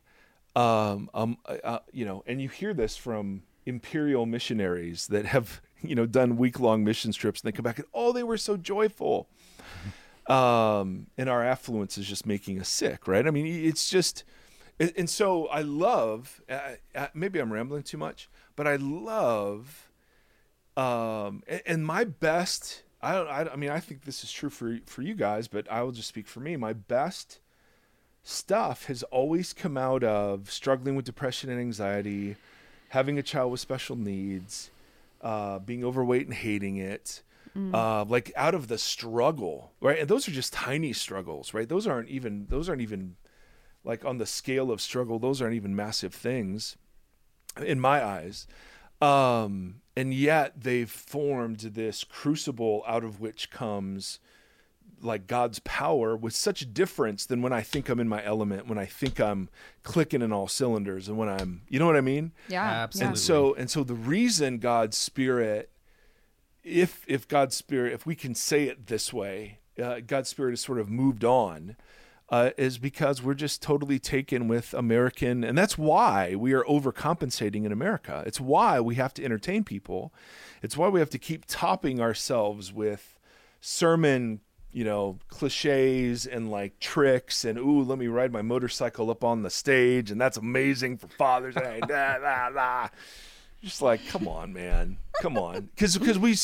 um, 0.54 1.10
um, 1.12 1.38
uh, 1.44 1.56
uh, 1.64 1.78
you 1.92 2.04
know, 2.04 2.22
and 2.26 2.40
you 2.40 2.48
hear 2.48 2.72
this 2.72 2.96
from 2.96 3.42
imperial 3.66 4.26
missionaries 4.26 5.08
that 5.08 5.26
have, 5.26 5.60
you 5.82 5.94
know, 5.94 6.06
done 6.06 6.36
week 6.36 6.60
long 6.60 6.84
mission 6.84 7.12
trips, 7.12 7.40
and 7.40 7.48
they 7.48 7.56
come 7.56 7.64
back 7.64 7.78
and 7.78 7.88
oh, 7.92 8.12
they 8.12 8.22
were 8.22 8.36
so 8.36 8.56
joyful. 8.56 9.28
um, 10.28 11.06
and 11.16 11.28
our 11.28 11.44
affluence 11.44 11.98
is 11.98 12.06
just 12.06 12.26
making 12.26 12.60
us 12.60 12.68
sick, 12.68 13.08
right? 13.08 13.26
I 13.26 13.30
mean, 13.30 13.46
it's 13.46 13.88
just, 13.90 14.24
and 14.78 15.10
so 15.10 15.46
I 15.46 15.62
love. 15.62 16.40
Uh, 16.48 17.06
maybe 17.14 17.40
I'm 17.40 17.52
rambling 17.52 17.82
too 17.82 17.98
much, 17.98 18.28
but 18.54 18.66
I 18.66 18.76
love, 18.76 19.90
um, 20.76 21.42
and 21.66 21.84
my 21.84 22.04
best. 22.04 22.84
I 23.00 23.14
don't. 23.14 23.28
I, 23.28 23.48
I 23.52 23.56
mean, 23.56 23.70
I 23.70 23.80
think 23.80 24.04
this 24.04 24.24
is 24.24 24.32
true 24.32 24.50
for 24.50 24.78
for 24.86 25.02
you 25.02 25.14
guys, 25.14 25.48
but 25.48 25.70
I 25.70 25.82
will 25.82 25.92
just 25.92 26.08
speak 26.08 26.26
for 26.26 26.40
me. 26.40 26.56
My 26.56 26.72
best 26.72 27.38
stuff 28.22 28.86
has 28.86 29.02
always 29.04 29.52
come 29.52 29.78
out 29.78 30.02
of 30.04 30.50
struggling 30.50 30.96
with 30.96 31.04
depression 31.04 31.48
and 31.50 31.60
anxiety, 31.60 32.36
having 32.90 33.18
a 33.18 33.22
child 33.22 33.52
with 33.52 33.60
special 33.60 33.96
needs, 33.96 34.70
uh, 35.22 35.58
being 35.60 35.84
overweight 35.84 36.26
and 36.26 36.34
hating 36.34 36.76
it, 36.76 37.22
mm. 37.56 37.74
uh, 37.74 38.04
like 38.04 38.32
out 38.36 38.54
of 38.54 38.68
the 38.68 38.78
struggle, 38.78 39.72
right? 39.80 40.00
And 40.00 40.08
those 40.08 40.28
are 40.28 40.32
just 40.32 40.52
tiny 40.52 40.92
struggles, 40.92 41.54
right? 41.54 41.68
Those 41.68 41.86
aren't 41.86 42.08
even 42.08 42.46
those 42.48 42.68
aren't 42.68 42.82
even 42.82 43.16
like 43.84 44.04
on 44.04 44.18
the 44.18 44.26
scale 44.26 44.70
of 44.70 44.80
struggle. 44.80 45.18
Those 45.18 45.40
aren't 45.40 45.54
even 45.54 45.74
massive 45.74 46.14
things 46.14 46.76
in 47.56 47.80
my 47.80 48.04
eyes. 48.04 48.46
Um, 49.00 49.80
and 49.96 50.12
yet 50.12 50.60
they've 50.60 50.90
formed 50.90 51.58
this 51.58 52.04
crucible 52.04 52.82
out 52.86 53.04
of 53.04 53.20
which 53.20 53.50
comes 53.50 54.18
like 55.00 55.26
God's 55.26 55.60
power 55.60 56.16
with 56.16 56.34
such 56.34 56.72
difference 56.74 57.26
than 57.26 57.42
when 57.42 57.52
I 57.52 57.62
think 57.62 57.88
I'm 57.88 58.00
in 58.00 58.08
my 58.08 58.24
element, 58.24 58.66
when 58.66 58.78
I 58.78 58.86
think 58.86 59.20
I'm 59.20 59.48
clicking 59.82 60.22
in 60.22 60.32
all 60.32 60.48
cylinders, 60.48 61.08
and 61.08 61.16
when 61.16 61.28
I'm, 61.28 61.62
you 61.68 61.78
know 61.78 61.86
what 61.86 61.96
I 61.96 62.00
mean? 62.00 62.32
Yeah, 62.48 62.64
absolutely. 62.64 63.10
And 63.10 63.18
so, 63.18 63.54
and 63.54 63.70
so 63.70 63.84
the 63.84 63.94
reason 63.94 64.58
God's 64.58 64.96
Spirit, 64.96 65.70
if 66.64 67.04
if 67.06 67.28
God's 67.28 67.56
Spirit, 67.56 67.92
if 67.92 68.06
we 68.06 68.14
can 68.14 68.34
say 68.34 68.64
it 68.64 68.86
this 68.86 69.12
way, 69.12 69.58
uh, 69.82 70.00
God's 70.06 70.28
Spirit 70.28 70.50
has 70.52 70.60
sort 70.60 70.80
of 70.80 70.90
moved 70.90 71.24
on, 71.24 71.76
uh, 72.30 72.50
is 72.58 72.78
because 72.78 73.22
we're 73.22 73.34
just 73.34 73.62
totally 73.62 73.98
taken 73.98 74.48
with 74.48 74.74
American, 74.74 75.44
and 75.44 75.56
that's 75.56 75.78
why 75.78 76.34
we 76.34 76.52
are 76.52 76.64
overcompensating 76.64 77.64
in 77.64 77.72
America. 77.72 78.22
It's 78.26 78.40
why 78.40 78.80
we 78.80 78.96
have 78.96 79.14
to 79.14 79.24
entertain 79.24 79.64
people. 79.64 80.12
It's 80.62 80.76
why 80.76 80.88
we 80.88 81.00
have 81.00 81.10
to 81.10 81.18
keep 81.18 81.46
topping 81.46 82.00
ourselves 82.00 82.72
with 82.72 83.18
sermon 83.60 84.40
you 84.70 84.84
know, 84.84 85.18
cliches 85.28 86.26
and 86.26 86.50
like 86.50 86.78
tricks 86.78 87.44
and 87.44 87.58
ooh, 87.58 87.82
let 87.82 87.98
me 87.98 88.06
ride 88.06 88.32
my 88.32 88.42
motorcycle 88.42 89.10
up 89.10 89.24
on 89.24 89.42
the 89.42 89.50
stage 89.50 90.10
and 90.10 90.20
that's 90.20 90.36
amazing 90.36 90.98
for 90.98 91.08
Father's 91.08 91.54
Day. 91.54 91.80
nah, 91.88 92.18
nah, 92.18 92.48
nah. 92.50 92.88
Just 93.62 93.82
like, 93.82 94.06
come 94.08 94.28
on, 94.28 94.52
man, 94.52 94.98
come 95.20 95.36
on, 95.36 95.70
because 95.74 95.98
because 95.98 96.16
we 96.16 96.36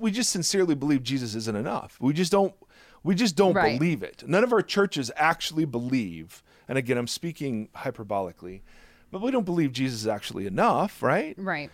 we 0.00 0.10
just 0.10 0.30
sincerely 0.30 0.74
believe 0.74 1.02
Jesus 1.02 1.34
isn't 1.34 1.56
enough. 1.56 1.98
We 2.00 2.14
just 2.14 2.32
don't 2.32 2.54
we 3.02 3.14
just 3.14 3.36
don't 3.36 3.54
right. 3.54 3.78
believe 3.78 4.02
it. 4.02 4.24
None 4.26 4.44
of 4.44 4.52
our 4.52 4.62
churches 4.62 5.10
actually 5.16 5.64
believe. 5.64 6.42
And 6.68 6.78
again, 6.78 6.96
I'm 6.96 7.08
speaking 7.08 7.68
hyperbolically, 7.76 8.62
but 9.10 9.20
we 9.20 9.30
don't 9.30 9.44
believe 9.44 9.72
Jesus 9.72 10.00
is 10.00 10.06
actually 10.06 10.46
enough, 10.46 11.02
right? 11.02 11.34
Right. 11.36 11.70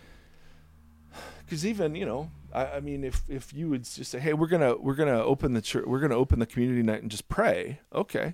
Because 1.45 1.65
even 1.65 1.95
you 1.95 2.05
know 2.05 2.29
I, 2.53 2.65
I, 2.65 2.79
mean, 2.79 3.03
if 3.03 3.23
if 3.27 3.53
you 3.53 3.69
would 3.69 3.83
just 3.83 4.11
say, 4.11 4.19
"Hey, 4.19 4.33
we're 4.33 4.47
gonna 4.47 4.75
we're 4.77 4.95
gonna 4.95 5.23
open 5.23 5.53
the 5.53 5.61
church, 5.61 5.85
we're 5.85 5.99
gonna 5.99 6.15
open 6.15 6.39
the 6.39 6.45
community 6.45 6.81
night 6.83 7.01
and 7.01 7.11
just 7.11 7.29
pray," 7.29 7.79
okay, 7.93 8.33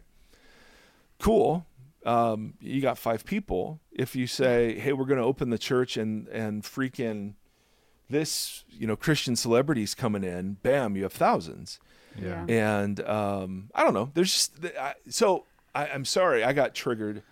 cool. 1.20 1.66
Um, 2.06 2.54
you 2.60 2.82
got 2.82 2.98
five 2.98 3.26
people. 3.26 3.80
If 3.92 4.16
you 4.16 4.28
say, 4.28 4.80
"Hey, 4.80 4.94
we're 4.94 5.06
gonna 5.06 5.26
open 5.26 5.50
the 5.50 5.58
church 5.58 5.98
and 5.98 6.28
and 6.30 6.64
freaking 6.64 7.34
this, 8.10 8.64
you 8.70 8.88
know, 8.88 8.96
Christian 8.96 9.36
celebrities 9.36 9.96
coming 9.96 10.24
in," 10.24 10.58
bam, 10.64 10.96
you 10.96 11.04
have 11.04 11.14
thousands. 11.14 11.80
Yeah. 12.22 12.46
And 12.48 13.00
um, 13.02 13.70
I 13.74 13.84
don't 13.84 13.94
know. 13.94 14.10
There's 14.14 14.32
just 14.32 14.54
I, 14.80 14.94
so 15.10 15.46
I, 15.74 15.88
I'm 15.88 16.06
sorry 16.06 16.44
I 16.44 16.54
got 16.54 16.74
triggered 16.74 17.24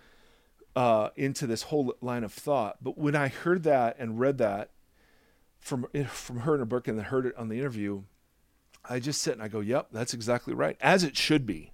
uh, 0.76 1.10
into 1.16 1.48
this 1.48 1.64
whole 1.64 1.94
line 2.02 2.24
of 2.24 2.34
thought. 2.34 2.78
But 2.82 2.98
when 2.98 3.16
I 3.16 3.28
heard 3.28 3.64
that 3.64 3.96
and 4.00 4.20
read 4.20 4.38
that 4.40 4.70
from 5.60 5.88
from 6.08 6.42
her 6.42 6.54
in 6.56 6.60
her 6.60 6.66
book 6.66 6.88
and 6.88 6.98
then 6.98 7.06
heard 7.06 7.26
it 7.26 7.36
on 7.38 7.50
the 7.50 7.58
interview, 7.58 8.04
I 8.88 9.00
just 9.00 9.22
sit 9.22 9.34
and 9.34 9.42
I 9.42 9.48
go, 9.48 9.60
"Yep, 9.60 9.90
that's 9.92 10.14
exactly 10.14 10.54
right," 10.54 10.78
as 10.82 11.04
it 11.04 11.16
should 11.16 11.46
be. 11.46 11.72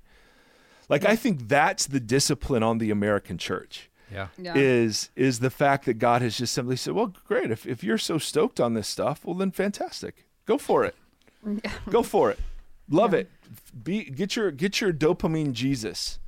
Like 0.90 1.06
I 1.06 1.16
think 1.16 1.48
that's 1.48 1.86
the 1.86 2.00
discipline 2.00 2.64
on 2.64 2.80
the 2.80 2.92
American 2.92 3.38
church. 3.38 3.90
Yeah. 4.12 4.30
yeah. 4.40 4.54
Is 4.56 5.12
is 5.16 5.40
the 5.40 5.52
fact 5.52 5.86
that 5.86 5.96
God 5.96 6.24
has 6.24 6.38
just 6.38 6.54
simply 6.54 6.76
said, 6.76 6.94
"Well, 6.94 7.14
great. 7.28 7.52
If 7.52 7.68
if 7.68 7.84
you're 7.84 8.00
so 8.00 8.18
stoked 8.18 8.60
on 8.60 8.74
this 8.74 8.88
stuff, 8.88 9.24
well 9.24 9.36
then 9.36 9.52
fantastic. 9.52 10.26
Go 10.46 10.58
for 10.58 10.84
it. 10.84 10.96
Go 11.90 12.04
for 12.04 12.32
it. 12.32 12.40
Love 12.90 13.14
yeah. 13.14 13.20
it. 13.20 13.32
Be 13.84 14.04
get 14.06 14.36
your 14.36 14.52
get 14.52 14.82
your 14.82 14.94
dopamine 14.94 15.54
Jesus. 15.54 16.20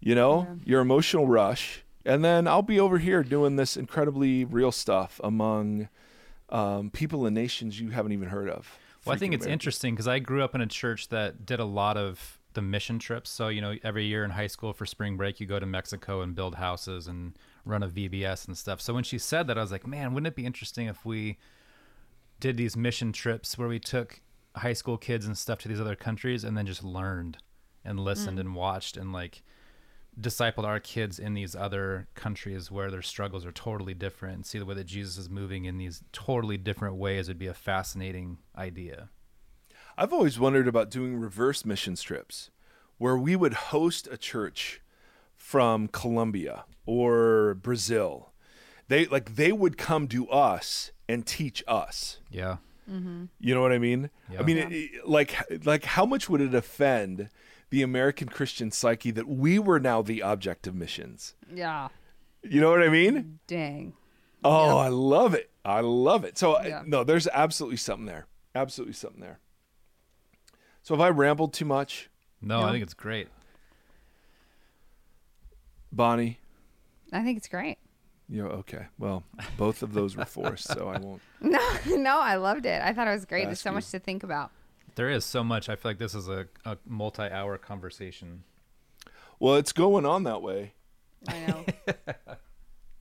You 0.00 0.16
know, 0.16 0.58
your 0.64 0.80
emotional 0.80 1.28
rush, 1.28 1.84
and 2.04 2.24
then 2.24 2.48
I'll 2.48 2.62
be 2.62 2.80
over 2.80 2.98
here 2.98 3.22
doing 3.22 3.54
this 3.54 3.76
incredibly 3.76 4.44
real 4.44 4.72
stuff 4.72 5.20
among 5.22 5.88
um, 6.48 6.90
people 6.90 7.24
in 7.26 7.34
nations 7.34 7.80
you 7.80 7.90
haven't 7.90 8.10
even 8.10 8.28
heard 8.28 8.50
of. 8.50 8.78
Well, 9.04 9.14
I 9.14 9.18
think 9.18 9.34
it's 9.34 9.46
interesting 9.46 9.94
because 9.94 10.08
I 10.08 10.18
grew 10.18 10.42
up 10.42 10.54
in 10.54 10.60
a 10.60 10.66
church 10.66 11.08
that 11.08 11.46
did 11.46 11.60
a 11.60 11.64
lot 11.64 11.96
of 11.96 12.38
the 12.54 12.62
mission 12.62 12.98
trips. 12.98 13.30
So, 13.30 13.48
you 13.48 13.60
know, 13.60 13.76
every 13.82 14.04
year 14.04 14.24
in 14.24 14.30
high 14.30 14.46
school 14.46 14.72
for 14.72 14.86
spring 14.86 15.16
break, 15.16 15.40
you 15.40 15.46
go 15.46 15.58
to 15.58 15.66
Mexico 15.66 16.20
and 16.20 16.34
build 16.34 16.56
houses 16.56 17.08
and 17.08 17.36
run 17.64 17.82
a 17.82 17.88
VBS 17.88 18.46
and 18.46 18.56
stuff. 18.56 18.80
So 18.80 18.94
when 18.94 19.04
she 19.04 19.18
said 19.18 19.46
that, 19.46 19.58
I 19.58 19.60
was 19.60 19.72
like, 19.72 19.86
man, 19.86 20.14
wouldn't 20.14 20.28
it 20.28 20.36
be 20.36 20.46
interesting 20.46 20.86
if 20.86 21.04
we 21.04 21.38
did 22.38 22.56
these 22.56 22.76
mission 22.76 23.12
trips 23.12 23.56
where 23.56 23.68
we 23.68 23.78
took 23.78 24.20
high 24.56 24.72
school 24.72 24.98
kids 24.98 25.26
and 25.26 25.36
stuff 25.36 25.58
to 25.60 25.68
these 25.68 25.80
other 25.80 25.96
countries 25.96 26.44
and 26.44 26.56
then 26.56 26.66
just 26.66 26.84
learned 26.84 27.38
and 27.84 27.98
listened 27.98 28.38
mm. 28.38 28.42
and 28.42 28.54
watched 28.54 28.96
and 28.96 29.12
like 29.12 29.42
discipled 30.20 30.64
our 30.64 30.78
kids 30.78 31.18
in 31.18 31.34
these 31.34 31.56
other 31.56 32.06
countries 32.14 32.70
where 32.70 32.90
their 32.90 33.02
struggles 33.02 33.46
are 33.46 33.52
totally 33.52 33.94
different 33.94 34.34
and 34.34 34.46
see 34.46 34.58
the 34.58 34.66
way 34.66 34.74
that 34.74 34.84
Jesus 34.84 35.16
is 35.16 35.30
moving 35.30 35.64
in 35.64 35.78
these 35.78 36.02
totally 36.12 36.58
different 36.58 36.96
ways 36.96 37.28
would 37.28 37.38
be 37.38 37.46
a 37.46 37.54
fascinating 37.54 38.38
idea. 38.56 39.08
I've 39.96 40.12
always 40.12 40.38
wondered 40.38 40.68
about 40.68 40.90
doing 40.90 41.16
reverse 41.16 41.64
mission 41.64 41.96
trips 41.96 42.50
where 42.98 43.16
we 43.16 43.36
would 43.36 43.54
host 43.54 44.08
a 44.10 44.16
church 44.16 44.80
from 45.34 45.88
Colombia 45.88 46.64
or 46.86 47.54
Brazil. 47.54 48.32
They 48.88 49.06
like 49.06 49.36
they 49.36 49.52
would 49.52 49.78
come 49.78 50.08
to 50.08 50.28
us 50.28 50.92
and 51.08 51.26
teach 51.26 51.64
us. 51.66 52.20
Yeah. 52.30 52.58
Mm-hmm. 52.90 53.24
You 53.40 53.54
know 53.54 53.62
what 53.62 53.72
I 53.72 53.78
mean? 53.78 54.10
Yeah. 54.30 54.40
I 54.40 54.42
mean, 54.42 54.56
yeah. 54.56 54.68
it, 54.70 55.08
like 55.08 55.64
like 55.64 55.84
how 55.84 56.04
much 56.04 56.28
would 56.28 56.40
it 56.40 56.54
offend 56.54 57.28
the 57.72 57.82
American 57.82 58.28
Christian 58.28 58.70
psyche 58.70 59.10
that 59.12 59.26
we 59.26 59.58
were 59.58 59.80
now 59.80 60.02
the 60.02 60.22
object 60.22 60.66
of 60.66 60.74
missions. 60.74 61.34
Yeah. 61.52 61.88
You 62.42 62.60
know 62.60 62.70
what 62.70 62.82
I 62.82 62.90
mean? 62.90 63.38
Dang. 63.46 63.94
Oh, 64.44 64.66
yeah. 64.66 64.74
I 64.74 64.88
love 64.88 65.32
it. 65.32 65.50
I 65.64 65.80
love 65.80 66.24
it. 66.24 66.36
So 66.36 66.62
yeah. 66.62 66.82
no, 66.84 67.02
there's 67.02 67.26
absolutely 67.28 67.78
something 67.78 68.04
there. 68.04 68.26
Absolutely 68.54 68.92
something 68.92 69.22
there. 69.22 69.38
So 70.82 70.94
have 70.94 71.00
I 71.00 71.08
rambled 71.08 71.54
too 71.54 71.64
much? 71.64 72.10
No, 72.42 72.60
no. 72.60 72.66
I 72.66 72.72
think 72.72 72.82
it's 72.82 72.92
great. 72.92 73.28
Bonnie. 75.90 76.40
I 77.10 77.22
think 77.22 77.38
it's 77.38 77.48
great. 77.48 77.78
You 78.32 78.44
know, 78.44 78.48
okay. 78.48 78.86
Well, 78.98 79.24
both 79.58 79.82
of 79.82 79.92
those 79.92 80.16
were 80.16 80.24
forced, 80.24 80.66
so 80.66 80.88
I 80.88 80.98
won't. 80.98 81.20
No, 81.42 81.60
no, 81.96 82.18
I 82.18 82.36
loved 82.36 82.64
it. 82.64 82.80
I 82.80 82.94
thought 82.94 83.06
it 83.06 83.10
was 83.10 83.26
great. 83.26 83.44
There's 83.44 83.60
so 83.60 83.68
you. 83.68 83.74
much 83.74 83.90
to 83.90 83.98
think 83.98 84.22
about. 84.22 84.50
There 84.94 85.10
is 85.10 85.26
so 85.26 85.44
much. 85.44 85.68
I 85.68 85.76
feel 85.76 85.90
like 85.90 85.98
this 85.98 86.14
is 86.14 86.28
a, 86.28 86.46
a 86.64 86.78
multi 86.86 87.24
hour 87.24 87.58
conversation. 87.58 88.44
Well, 89.38 89.56
it's 89.56 89.72
going 89.72 90.06
on 90.06 90.22
that 90.22 90.40
way. 90.40 90.72
I 91.28 91.46
know. 91.46 91.66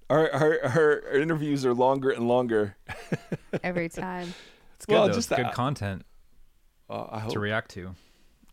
our, 0.09 0.29
our, 0.33 0.59
our 0.65 1.17
interviews 1.17 1.65
are 1.65 1.73
longer 1.73 2.09
and 2.09 2.27
longer. 2.27 2.75
Every 3.63 3.87
time. 3.87 4.33
It's 4.75 4.85
good, 4.85 4.93
well, 4.95 5.07
though. 5.07 5.13
just 5.13 5.31
it's 5.31 5.41
good 5.41 5.53
content 5.53 6.05
uh, 6.89 7.29
to 7.29 7.39
react 7.39 7.71
to. 7.71 7.95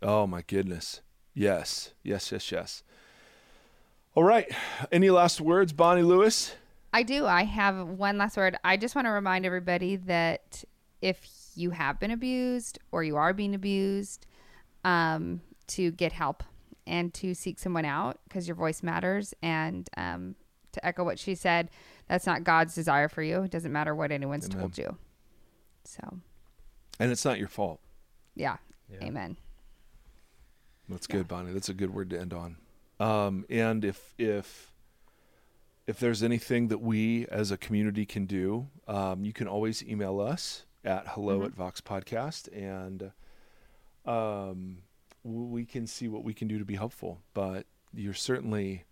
Oh, 0.00 0.28
my 0.28 0.42
goodness. 0.42 1.00
Yes. 1.34 1.90
Yes, 2.04 2.30
yes, 2.30 2.52
yes. 2.52 2.82
All 4.14 4.22
right. 4.22 4.48
Any 4.92 5.10
last 5.10 5.40
words, 5.40 5.72
Bonnie 5.72 6.02
Lewis? 6.02 6.54
I 6.92 7.02
do. 7.02 7.26
I 7.26 7.44
have 7.44 7.86
one 7.86 8.18
last 8.18 8.36
word. 8.36 8.56
I 8.64 8.76
just 8.76 8.94
want 8.94 9.06
to 9.06 9.10
remind 9.10 9.44
everybody 9.44 9.96
that 9.96 10.64
if 11.00 11.26
you 11.54 11.70
have 11.70 12.00
been 12.00 12.10
abused 12.10 12.78
or 12.92 13.02
you 13.04 13.16
are 13.16 13.32
being 13.32 13.54
abused, 13.54 14.26
um, 14.84 15.40
to 15.68 15.90
get 15.92 16.12
help 16.12 16.42
and 16.86 17.12
to 17.14 17.34
seek 17.34 17.58
someone 17.58 17.84
out 17.84 18.18
because 18.24 18.48
your 18.48 18.54
voice 18.54 18.82
matters. 18.82 19.34
And 19.42 19.88
um, 19.96 20.34
to 20.72 20.84
echo 20.84 21.04
what 21.04 21.18
she 21.18 21.34
said, 21.34 21.70
that's 22.08 22.26
not 22.26 22.44
God's 22.44 22.74
desire 22.74 23.08
for 23.08 23.22
you. 23.22 23.42
It 23.42 23.50
doesn't 23.50 23.72
matter 23.72 23.94
what 23.94 24.10
anyone's 24.10 24.46
Amen. 24.46 24.58
told 24.58 24.78
you. 24.78 24.96
So, 25.84 26.18
and 26.98 27.12
it's 27.12 27.24
not 27.24 27.38
your 27.38 27.48
fault. 27.48 27.80
Yeah. 28.34 28.56
yeah. 28.90 29.04
Amen. 29.04 29.36
That's 30.88 31.06
good, 31.06 31.18
yeah. 31.18 31.22
Bonnie. 31.24 31.52
That's 31.52 31.68
a 31.68 31.74
good 31.74 31.92
word 31.94 32.10
to 32.10 32.20
end 32.20 32.32
on. 32.32 32.56
Um, 32.98 33.44
and 33.50 33.84
if 33.84 34.14
if 34.18 34.72
if 35.88 35.98
there's 35.98 36.22
anything 36.22 36.68
that 36.68 36.82
we 36.82 37.26
as 37.28 37.50
a 37.50 37.56
community 37.56 38.04
can 38.04 38.26
do, 38.26 38.68
um, 38.86 39.24
you 39.24 39.32
can 39.32 39.48
always 39.48 39.82
email 39.82 40.20
us 40.20 40.66
at 40.84 41.08
hello 41.08 41.38
mm-hmm. 41.38 41.46
at 41.46 41.54
Vox 41.54 41.80
Podcast. 41.80 42.46
And 42.54 43.10
um, 44.04 44.82
we 45.24 45.64
can 45.64 45.86
see 45.86 46.06
what 46.06 46.24
we 46.24 46.34
can 46.34 46.46
do 46.46 46.58
to 46.58 46.64
be 46.66 46.76
helpful. 46.76 47.22
But 47.32 47.64
you're 47.94 48.12
certainly, 48.12 48.84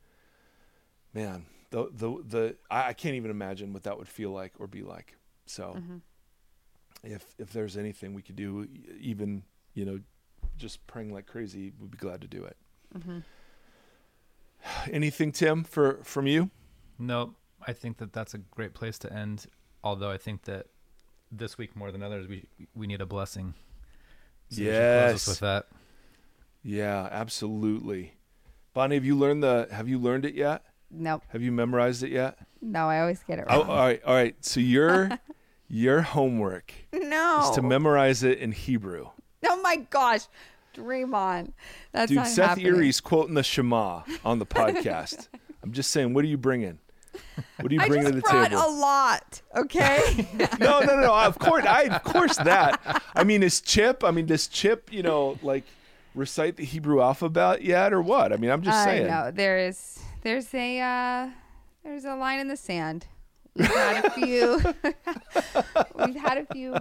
man, 1.12 1.44
the 1.68 1.90
the 1.92 2.22
the 2.26 2.56
I, 2.70 2.88
I 2.88 2.92
can't 2.94 3.14
even 3.14 3.30
imagine 3.30 3.74
what 3.74 3.82
that 3.82 3.98
would 3.98 4.08
feel 4.08 4.30
like 4.30 4.54
or 4.58 4.66
be 4.66 4.82
like. 4.82 5.16
So, 5.44 5.76
Mhm. 5.78 6.00
if 7.04 7.34
if 7.36 7.52
there's 7.52 7.76
anything 7.76 8.14
we 8.14 8.22
could 8.22 8.36
do, 8.36 8.68
even 8.98 9.42
you 9.74 9.84
know, 9.84 10.00
just 10.56 10.86
praying 10.86 11.12
like 11.12 11.26
crazy, 11.26 11.74
we'd 11.78 11.90
be 11.90 11.98
glad 11.98 12.22
to 12.22 12.26
do 12.26 12.42
it. 12.42 12.56
Mhm. 12.96 13.22
Anything, 14.90 15.30
Tim, 15.30 15.62
for 15.62 16.02
from 16.02 16.26
you? 16.26 16.50
No, 16.98 17.34
I 17.66 17.72
think 17.72 17.98
that 17.98 18.12
that's 18.12 18.34
a 18.34 18.38
great 18.38 18.74
place 18.74 18.98
to 19.00 19.12
end. 19.12 19.46
Although 19.84 20.10
I 20.10 20.18
think 20.18 20.42
that 20.44 20.66
this 21.30 21.58
week 21.58 21.76
more 21.76 21.90
than 21.92 22.02
others, 22.02 22.26
we 22.28 22.46
we 22.74 22.86
need 22.86 23.00
a 23.00 23.06
blessing. 23.06 23.54
So 24.50 24.60
we 24.62 24.66
close 24.68 24.74
us 24.76 25.12
Yes. 25.12 25.26
with 25.28 25.40
that. 25.40 25.66
Yeah, 26.62 27.08
absolutely. 27.10 28.14
Bonnie, 28.74 28.96
have 28.96 29.04
you 29.04 29.16
learned 29.16 29.42
the? 29.42 29.68
Have 29.70 29.88
you 29.88 29.98
learned 29.98 30.24
it 30.24 30.34
yet? 30.34 30.64
Nope. 30.90 31.22
Have 31.28 31.42
you 31.42 31.50
memorized 31.52 32.02
it 32.02 32.10
yet? 32.10 32.38
No, 32.60 32.88
I 32.88 33.00
always 33.00 33.22
get 33.22 33.38
it 33.38 33.44
Oh, 33.48 33.60
wrong. 33.60 33.70
all 33.70 33.76
right, 33.76 34.02
all 34.04 34.14
right. 34.14 34.36
So 34.44 34.60
your 34.60 35.10
your 35.68 36.02
homework 36.02 36.72
no. 36.92 37.40
is 37.44 37.50
to 37.56 37.62
memorize 37.62 38.22
it 38.22 38.38
in 38.38 38.52
Hebrew. 38.52 39.08
oh 39.48 39.62
my 39.62 39.76
gosh. 39.90 40.22
Dream 40.74 41.14
on. 41.14 41.54
That's 41.92 42.10
Dude, 42.10 42.16
not 42.16 42.26
Seth 42.28 42.48
happening. 42.50 42.66
Erre's 42.66 43.00
quoting 43.00 43.34
the 43.34 43.42
Shema 43.42 44.02
on 44.26 44.38
the 44.38 44.46
podcast. 44.46 45.28
I'm 45.62 45.72
just 45.72 45.90
saying, 45.90 46.12
what 46.12 46.22
are 46.22 46.28
you 46.28 46.36
bringing? 46.36 46.78
What 47.58 47.68
do 47.68 47.74
you 47.74 47.86
bring 47.86 48.04
to 48.04 48.12
the 48.12 48.22
table? 48.22 48.56
a 48.56 48.70
lot. 48.70 49.42
Okay. 49.56 50.28
no, 50.60 50.80
no, 50.80 51.00
no. 51.00 51.14
Of 51.14 51.38
course, 51.38 51.64
I 51.64 51.82
of 51.82 52.02
course 52.04 52.36
that. 52.36 53.02
I 53.14 53.24
mean, 53.24 53.42
is 53.42 53.60
Chip? 53.60 54.04
I 54.04 54.10
mean, 54.10 54.26
does 54.26 54.46
Chip, 54.46 54.92
you 54.92 55.02
know, 55.02 55.38
like 55.42 55.64
recite 56.14 56.56
the 56.56 56.64
Hebrew 56.64 57.00
alphabet 57.00 57.62
yet, 57.62 57.92
or 57.92 58.02
what? 58.02 58.32
I 58.32 58.36
mean, 58.36 58.50
I'm 58.50 58.62
just 58.62 58.76
I 58.76 58.84
saying. 58.84 59.06
know 59.06 59.30
there 59.30 59.58
is 59.58 59.98
there's 60.22 60.52
a 60.54 60.80
uh, 60.80 61.28
there's 61.84 62.04
a 62.04 62.16
line 62.16 62.40
in 62.40 62.48
the 62.48 62.56
sand. 62.56 63.06
We've 63.54 63.68
had 63.68 64.04
a 64.04 64.10
few 64.10 64.60
we've 66.04 66.16
had 66.16 66.38
a 66.38 66.46
few 66.52 66.74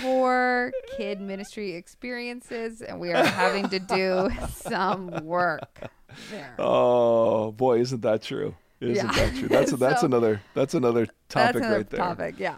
poor 0.00 0.72
kid 0.96 1.20
ministry 1.20 1.72
experiences, 1.72 2.80
and 2.80 3.00
we 3.00 3.12
are 3.12 3.24
having 3.24 3.68
to 3.70 3.78
do 3.78 4.30
some 4.50 5.24
work 5.24 5.90
there. 6.30 6.54
Oh 6.58 7.52
boy, 7.52 7.80
isn't 7.80 8.02
that 8.02 8.22
true? 8.22 8.54
Isn't 8.82 9.06
Yeah. 9.06 9.12
that 9.12 9.36
true? 9.36 9.48
That's 9.48 9.70
that's 9.78 10.00
So- 10.00 10.06
another 10.06 10.40
that's 10.54 10.74
another 10.74 11.06
topic 11.06 11.14
That's 11.28 11.56
another 11.56 11.76
right 11.76 11.90
there. 11.90 11.98
topic. 12.00 12.34
Yeah. 12.38 12.56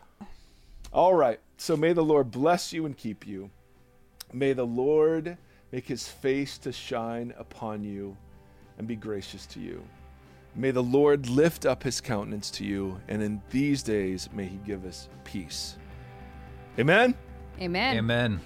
All 0.92 1.14
right. 1.14 1.40
So 1.58 1.76
may 1.76 1.92
the 1.92 2.02
Lord 2.04 2.30
bless 2.30 2.72
you 2.72 2.86
and 2.86 2.96
keep 2.96 3.26
you. 3.26 3.50
May 4.32 4.52
the 4.52 4.66
Lord 4.66 5.36
make 5.70 5.86
his 5.86 6.08
face 6.08 6.56
to 6.58 6.72
shine 6.72 7.32
upon 7.38 7.84
you 7.84 8.16
and 8.78 8.86
be 8.88 8.96
gracious 8.96 9.46
to 9.46 9.60
you. 9.60 9.82
May 10.56 10.70
the 10.70 10.82
Lord 10.82 11.28
lift 11.28 11.66
up 11.66 11.82
his 11.82 12.00
countenance 12.00 12.50
to 12.52 12.64
you, 12.64 13.00
and 13.08 13.20
in 13.22 13.42
these 13.50 13.82
days 13.82 14.28
may 14.32 14.46
he 14.46 14.56
give 14.64 14.84
us 14.84 15.08
peace. 15.24 15.76
Amen. 16.78 17.14
Amen. 17.60 17.96
Amen. 17.98 18.40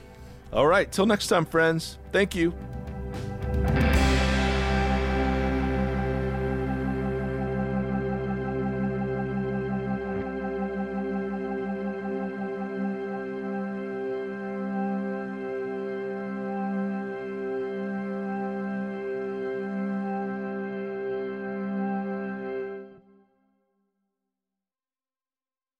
All 0.52 0.66
right. 0.66 0.90
Till 0.90 1.06
next 1.06 1.28
time, 1.28 1.44
friends. 1.44 1.98
Thank 2.12 2.34
you. 2.34 2.54